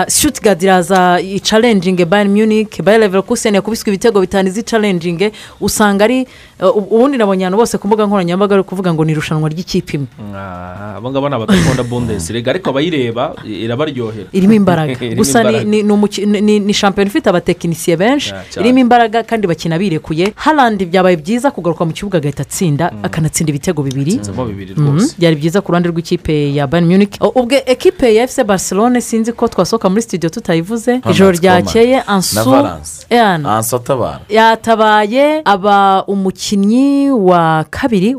shutigadi 0.07 0.65
iraza 0.65 1.19
icarenjinge 1.21 2.05
bayern 2.05 2.31
munich 2.31 2.81
bayern 2.81 3.01
leverkusen 3.01 3.55
yakubiswe 3.55 3.89
ibitego 3.91 4.21
bitanu 4.21 4.47
izi 4.49 4.63
carenjinge 4.63 5.31
usanga 5.61 6.03
ari 6.03 6.27
ubundi 6.59 7.17
nabonye 7.17 7.43
abantu 7.45 7.57
bose 7.57 7.77
ku 7.77 7.87
mbuga 7.87 8.05
nkoranyambaga 8.05 8.55
bari 8.55 8.63
kuvuga 8.63 8.93
ngo 8.93 9.03
ni 9.05 9.11
irushanwa 9.11 9.49
ry'ikipe 9.49 9.93
imwe. 9.97 10.07
Ah, 10.35 10.95
abo 10.97 11.11
ngabo 11.11 11.29
ni 11.29 11.35
abadakunda 11.35 11.83
bundesliga 11.83 12.51
ariko 12.51 12.69
abayireba 12.69 13.35
irabaryohera 13.43 14.29
irimo 14.31 14.53
imbaraga. 14.53 14.95
Gusa 15.19 15.43
ni- 15.43 16.73
shampiyona 16.73 17.09
ifite 17.11 17.27
abatekinisiye 17.29 17.97
benshi. 17.97 18.31
Cyane. 18.49 18.63
irimo 18.67 18.79
imbaraga 18.79 19.23
kandi 19.23 19.47
bakina 19.47 19.75
birekuye. 19.77 20.31
Harandi 20.35 20.85
byabaye 20.85 21.15
byiza 21.19 21.51
kugaruka 21.51 21.83
mu 21.85 21.91
kibuga 21.91 22.17
agahita 22.23 22.43
atsinda 22.47 22.91
akanatsinda 23.03 23.49
ibitego 23.51 23.83
bibiri. 23.83 24.19
Mhm. 24.77 25.19
byari 25.19 25.35
byiza 25.35 25.59
ku 25.61 25.71
ruhande 25.75 25.89
rw'ikipe 25.91 26.55
ya 26.55 26.67
bayern 26.67 26.87
munich. 26.87 27.19
Ubwo 27.19 27.55
ekipe 27.65 28.15
ya 28.15 28.27
fc 28.27 28.43
barcelone 28.47 29.01
sinzi 29.01 29.33
ko 29.35 29.47
twasohoka 29.47 29.89
muri 29.89 30.01
studio 30.07 30.29
tutayivuze. 30.29 31.01
Ijoro 31.11 31.31
ryakeye 31.35 31.97
na 31.99 32.07
ansu 32.07 32.49
Valence. 32.49 33.03
Eana. 33.09 33.57
ansa 33.59 33.75
atabara 33.75 34.21
yatabaye 34.29 35.41
aba 35.45 36.03
umukinnyi 36.07 36.44
umukinnyi 36.45 37.09
wa 37.11 37.65
kabiri 37.69 38.15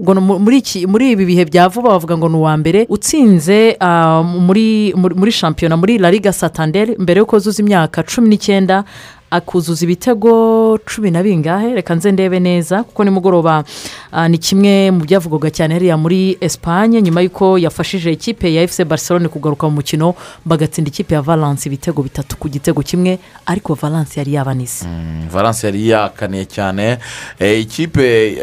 muri 0.86 1.10
ibi 1.12 1.24
bihe 1.26 1.44
bya 1.46 1.68
vuba 1.68 1.90
bavuga 1.90 2.18
ngo 2.18 2.28
ni 2.28 2.36
uwa 2.36 2.56
mbere 2.56 2.86
utsinze 2.90 3.76
ah, 3.80 4.22
muri 4.22 5.30
shampiyona 5.32 5.76
muri 5.76 5.98
la 5.98 6.10
liga 6.10 6.32
satanderi 6.32 6.96
mbere 6.98 7.18
y'uko 7.22 7.38
zuza 7.38 7.62
imyaka 7.62 8.02
cumi 8.02 8.28
n'icyenda 8.28 8.84
akuzuza 9.30 9.84
ibitego 9.84 10.78
cumi 10.86 11.10
na 11.10 11.22
bingahe? 11.22 11.74
Reka 11.74 11.94
nze 11.94 12.12
ndebe 12.12 12.40
neza 12.40 12.82
kuko 12.82 13.04
nimugoroba 13.04 13.64
ah, 14.12 14.28
ni 14.28 14.38
kimwe 14.38 14.90
mu 14.90 15.00
byavugwaga 15.04 15.50
cyane 15.50 15.74
hariya 15.74 15.96
muri 15.96 16.38
esipanye 16.40 17.02
nyuma 17.02 17.20
y'uko 17.20 17.58
yafashije 17.58 18.12
ikipe 18.12 18.54
ya 18.54 18.62
efuse 18.62 18.84
barcelone 18.84 19.28
kugaruka 19.28 19.66
mu 19.68 19.74
mukino 19.74 20.14
bagatsinda 20.44 20.88
ikipe 20.88 21.14
ya 21.14 21.22
valence 21.22 21.66
ibitego 21.68 22.02
bitatu 22.02 22.36
ku 22.36 22.48
gitego 22.48 22.82
kimwe 22.82 23.18
ariko 23.46 23.74
valence 23.74 24.20
yari 24.20 24.32
yabanize 24.34 24.86
valence 25.32 25.66
yari 25.66 25.88
yakaniye 25.88 26.44
cyane. 26.44 26.98
Eh, 27.38 27.60
ikipe 27.60 28.04
eh, 28.32 28.38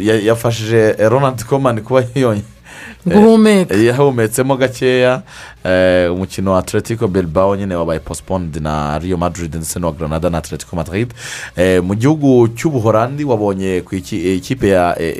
ya- 0.00 0.20
yafashije 0.20 0.92
ronald 1.08 1.44
komani 1.44 1.80
kuba 1.80 2.04
yonyine. 2.14 2.44
Guhumeka. 3.06 3.74
Eh, 3.74 3.84
yahumetsemo 3.86 4.56
gakeya. 4.56 5.22
Eh, 5.64 6.12
umukino 6.12 6.52
wa 6.52 6.58
atletico 6.58 7.08
bilbao 7.08 7.56
nyine 7.56 7.74
wabaye 7.74 8.00
postponed 8.00 8.56
na 8.62 8.98
rio 8.98 9.16
madrid 9.16 9.54
ndetse 9.54 9.78
n'uwa 9.80 9.92
granada 9.92 10.30
na 10.30 10.38
atletico 10.38 10.76
madrid. 10.76 11.12
Eh, 11.56 11.82
mu 11.82 11.94
gihugu 11.94 12.48
cy'ubuhorandi 12.48 13.24
wabonye 13.24 13.80
ku 13.84 13.94
iki- 13.96 14.28
eh, 14.28 14.36
ikipe 14.36 14.68
ya 14.68 14.94
eh. 15.00 15.14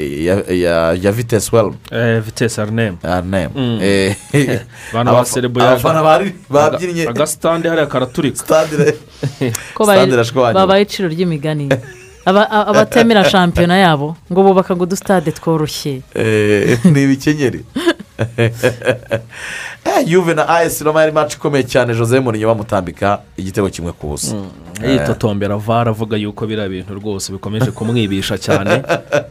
Eh, 4.33 4.61
abantu 4.93 5.13
abaf- 5.13 5.19
baserebuye 5.19 5.67
abafana 5.67 6.03
bari- 6.03 6.35
babyinnye 6.51 7.09
agasitande 7.09 7.69
hariya 7.69 7.87
karaturika 7.87 8.37
irashwanyuka. 10.15 10.55
babaye 10.61 10.83
iciro 10.83 11.09
ry'imigani. 11.09 11.69
abatemera 12.25 13.25
shampiyona 13.25 13.77
yabo 13.77 14.17
ngo 14.33 14.43
bubaka 14.43 14.77
ngo 14.77 14.83
udusitade 14.85 15.33
tworoshye. 15.33 16.03
Eh, 16.15 16.79
ni 16.85 17.03
ibikenyeri 17.03 17.65
Eh, 19.85 20.05
yuve 20.07 20.35
na 20.35 20.49
ayesi 20.49 20.85
roma 20.85 21.01
yari 21.01 21.13
maci 21.13 21.37
ikomeye 21.37 21.65
cyane. 21.65 21.95
Jose 21.95 22.21
murinyo 22.21 22.49
bamutambika 22.49 23.21
igitego 23.37 23.71
kimwe 23.71 23.93
ku 23.93 24.07
busa. 24.09 24.37
Eh, 24.37 24.43
yitotombera 24.87 25.57
vare 25.57 25.91
avuga 25.91 26.17
yuko 26.17 26.47
biriya 26.47 26.69
bintu 26.69 26.95
rwose 26.95 27.33
bikomeje 27.33 27.71
kumwibisha 27.71 28.39
cyane. 28.39 28.83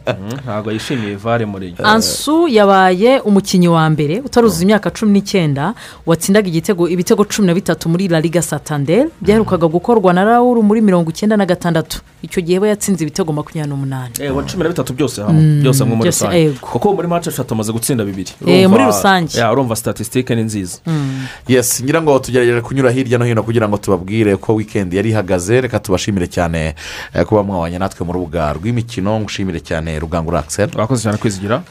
Mm, 0.08 0.38
ntabwo 0.44 0.72
yishimiye 0.72 1.16
vare 1.16 1.44
muri 1.46 1.74
ansu 1.84 2.48
yabaye 2.48 3.20
umukinnyi 3.20 3.68
wa 3.68 3.90
mbere 3.90 4.20
utaruzuza 4.20 4.62
imyaka 4.62 4.90
cumi 4.90 5.12
n'icyenda 5.12 5.74
watsindaga 6.06 6.48
igitego 6.48 6.88
ibitego 6.88 7.24
cumi 7.24 7.46
na 7.46 7.54
bitatu 7.54 7.88
muri 7.88 8.08
la 8.08 8.20
liga 8.20 8.42
satanderi 8.42 9.10
byaherukaga 9.20 9.66
gukorwa 9.68 10.12
na 10.12 10.24
raul 10.24 10.62
muri 10.62 10.80
mirongo 10.80 11.10
icyenda 11.10 11.36
na 11.36 11.46
gatandatu. 11.46 12.00
Icyo 12.22 12.40
gihe 12.42 12.58
we 12.58 12.68
yatsinze 12.68 13.04
ibitego 13.04 13.32
makumyabiri 13.32 13.68
n'umunani. 13.70 14.12
Eh, 14.20 14.36
wa 14.36 14.42
cumi 14.42 14.62
na 14.62 14.68
bitatu 14.68 14.92
byose 14.92 15.22
hamwe 15.22 15.42
Mm, 15.42 15.62
byose 15.62 15.78
hamwe 15.84 15.96
muri 15.96 16.08
rusange. 16.10 16.50
kuko 16.60 16.94
muri 16.94 17.08
mace 17.08 17.30
eshatu 17.30 17.54
amaze 17.54 17.72
gutsinda 17.72 18.04
bibiri. 18.04 18.32
Eh, 18.46 18.68
muri 18.70 18.84
rusange. 18.84 19.38
ya, 19.38 19.52
urumva 19.52 19.76
statisitike 19.76 20.34
ni 20.34 20.42
nziza. 20.42 20.78
Yes 21.48 21.82
ngira 21.84 22.02
ngo 22.02 22.18
tugerageje 22.18 22.60
kunyura 22.60 22.90
hirya 22.90 23.18
no 23.18 23.24
hino 23.24 23.42
kugira 23.42 23.68
ngo 23.68 23.76
tubabwire 23.76 24.36
ko 24.36 24.54
wikendi 24.54 24.96
yari 24.96 25.10
ihagaze. 25.10 25.37
Reka 25.46 25.78
tubashimire 25.78 26.26
cyane 26.26 26.74
eh, 27.14 27.24
kuba 27.26 27.42
mwabanye 27.42 27.78
natwe 27.78 28.06
mu 28.06 28.12
rubuga 28.12 28.52
rw'imikino. 28.52 29.20
Ngushimire 29.20 29.60
cyane 29.60 29.98
rugangura 29.98 30.38
akiseri 30.40 30.72
wakoze 30.78 31.02
cyane 31.02 31.18
kwizigira? 31.18 31.62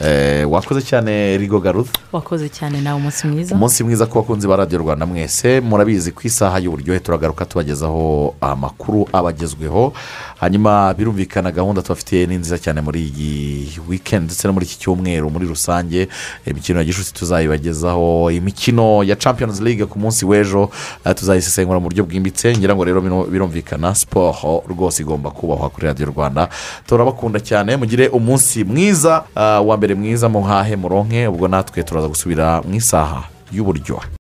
Wakoze 0.50 0.82
cyane 0.82 1.38
rigo 1.38 1.60
garuth. 1.60 1.90
Wakoze 2.12 2.50
cyane 2.50 2.82
nawe 2.82 2.98
umunsi 3.00 3.28
mwiza. 3.28 3.56
Umunsi 3.56 3.84
mwiza 3.84 4.06
ku 4.06 4.20
bakunzi 4.20 4.48
ba 4.48 4.56
radiyo 4.56 4.80
rwanda 4.82 5.06
mwese. 5.06 5.62
Murabizi 5.62 6.12
ku 6.12 6.22
isaha 6.28 6.60
y'uburyohe 6.60 7.00
turagaruka 7.00 7.46
tubagezaho 7.46 8.36
amakuru 8.42 9.08
abagezweho. 9.14 9.94
Hanyuma 10.40 10.94
birumvikana 10.94 11.52
gahunda 11.52 11.82
tubafitiye 11.82 12.26
ni 12.26 12.36
nziza 12.38 12.58
cyane 12.60 12.82
muri 12.82 13.02
iyi 13.02 13.80
wikendi 13.90 14.26
ndetse 14.26 14.48
no 14.48 14.54
muri 14.54 14.66
iki 14.66 14.78
cyumweru 14.80 15.30
muri 15.30 15.48
rusange. 15.48 16.08
Imikino 16.46 16.80
ya 16.80 16.86
gishuti 16.86 17.14
tuzayibagezaho 17.14 18.32
imikino 18.32 19.04
ya 19.04 19.16
champions 19.16 19.62
league 19.62 19.86
ku 19.86 20.00
munsi 20.00 20.26
w'ejo. 20.26 20.70
Eh, 21.06 21.16
tuzayisesengura 21.16 21.80
mu 21.80 21.90
buryo 21.90 22.04
bwimbitse. 22.06 22.54
Ngira 22.58 22.76
ngo 22.76 22.84
rero 22.84 23.02
bino- 23.02 23.24
birumvikana 23.58 23.96
siporo 23.96 24.64
rwose 24.70 25.02
igomba 25.04 25.32
kubahwa 25.32 25.70
kuri 25.70 25.88
radiyo 25.88 26.10
rwanda. 26.10 26.50
Turabakunda 26.88 27.40
cyane 27.40 27.78
mugire 27.78 28.08
umunsi 28.08 28.64
mwiza 28.64 29.24
ah, 29.36 29.62
wa 29.62 29.78
mbere 29.78 29.96
mwiza 29.96 30.30
muhahe 30.30 30.76
muronke 30.76 31.28
ubwo 31.28 31.48
natwe 31.48 31.84
turaza 31.84 32.08
gusubira 32.08 32.62
mu 32.62 32.76
isaha 32.76 33.24
y'uburyohe. 33.52 34.08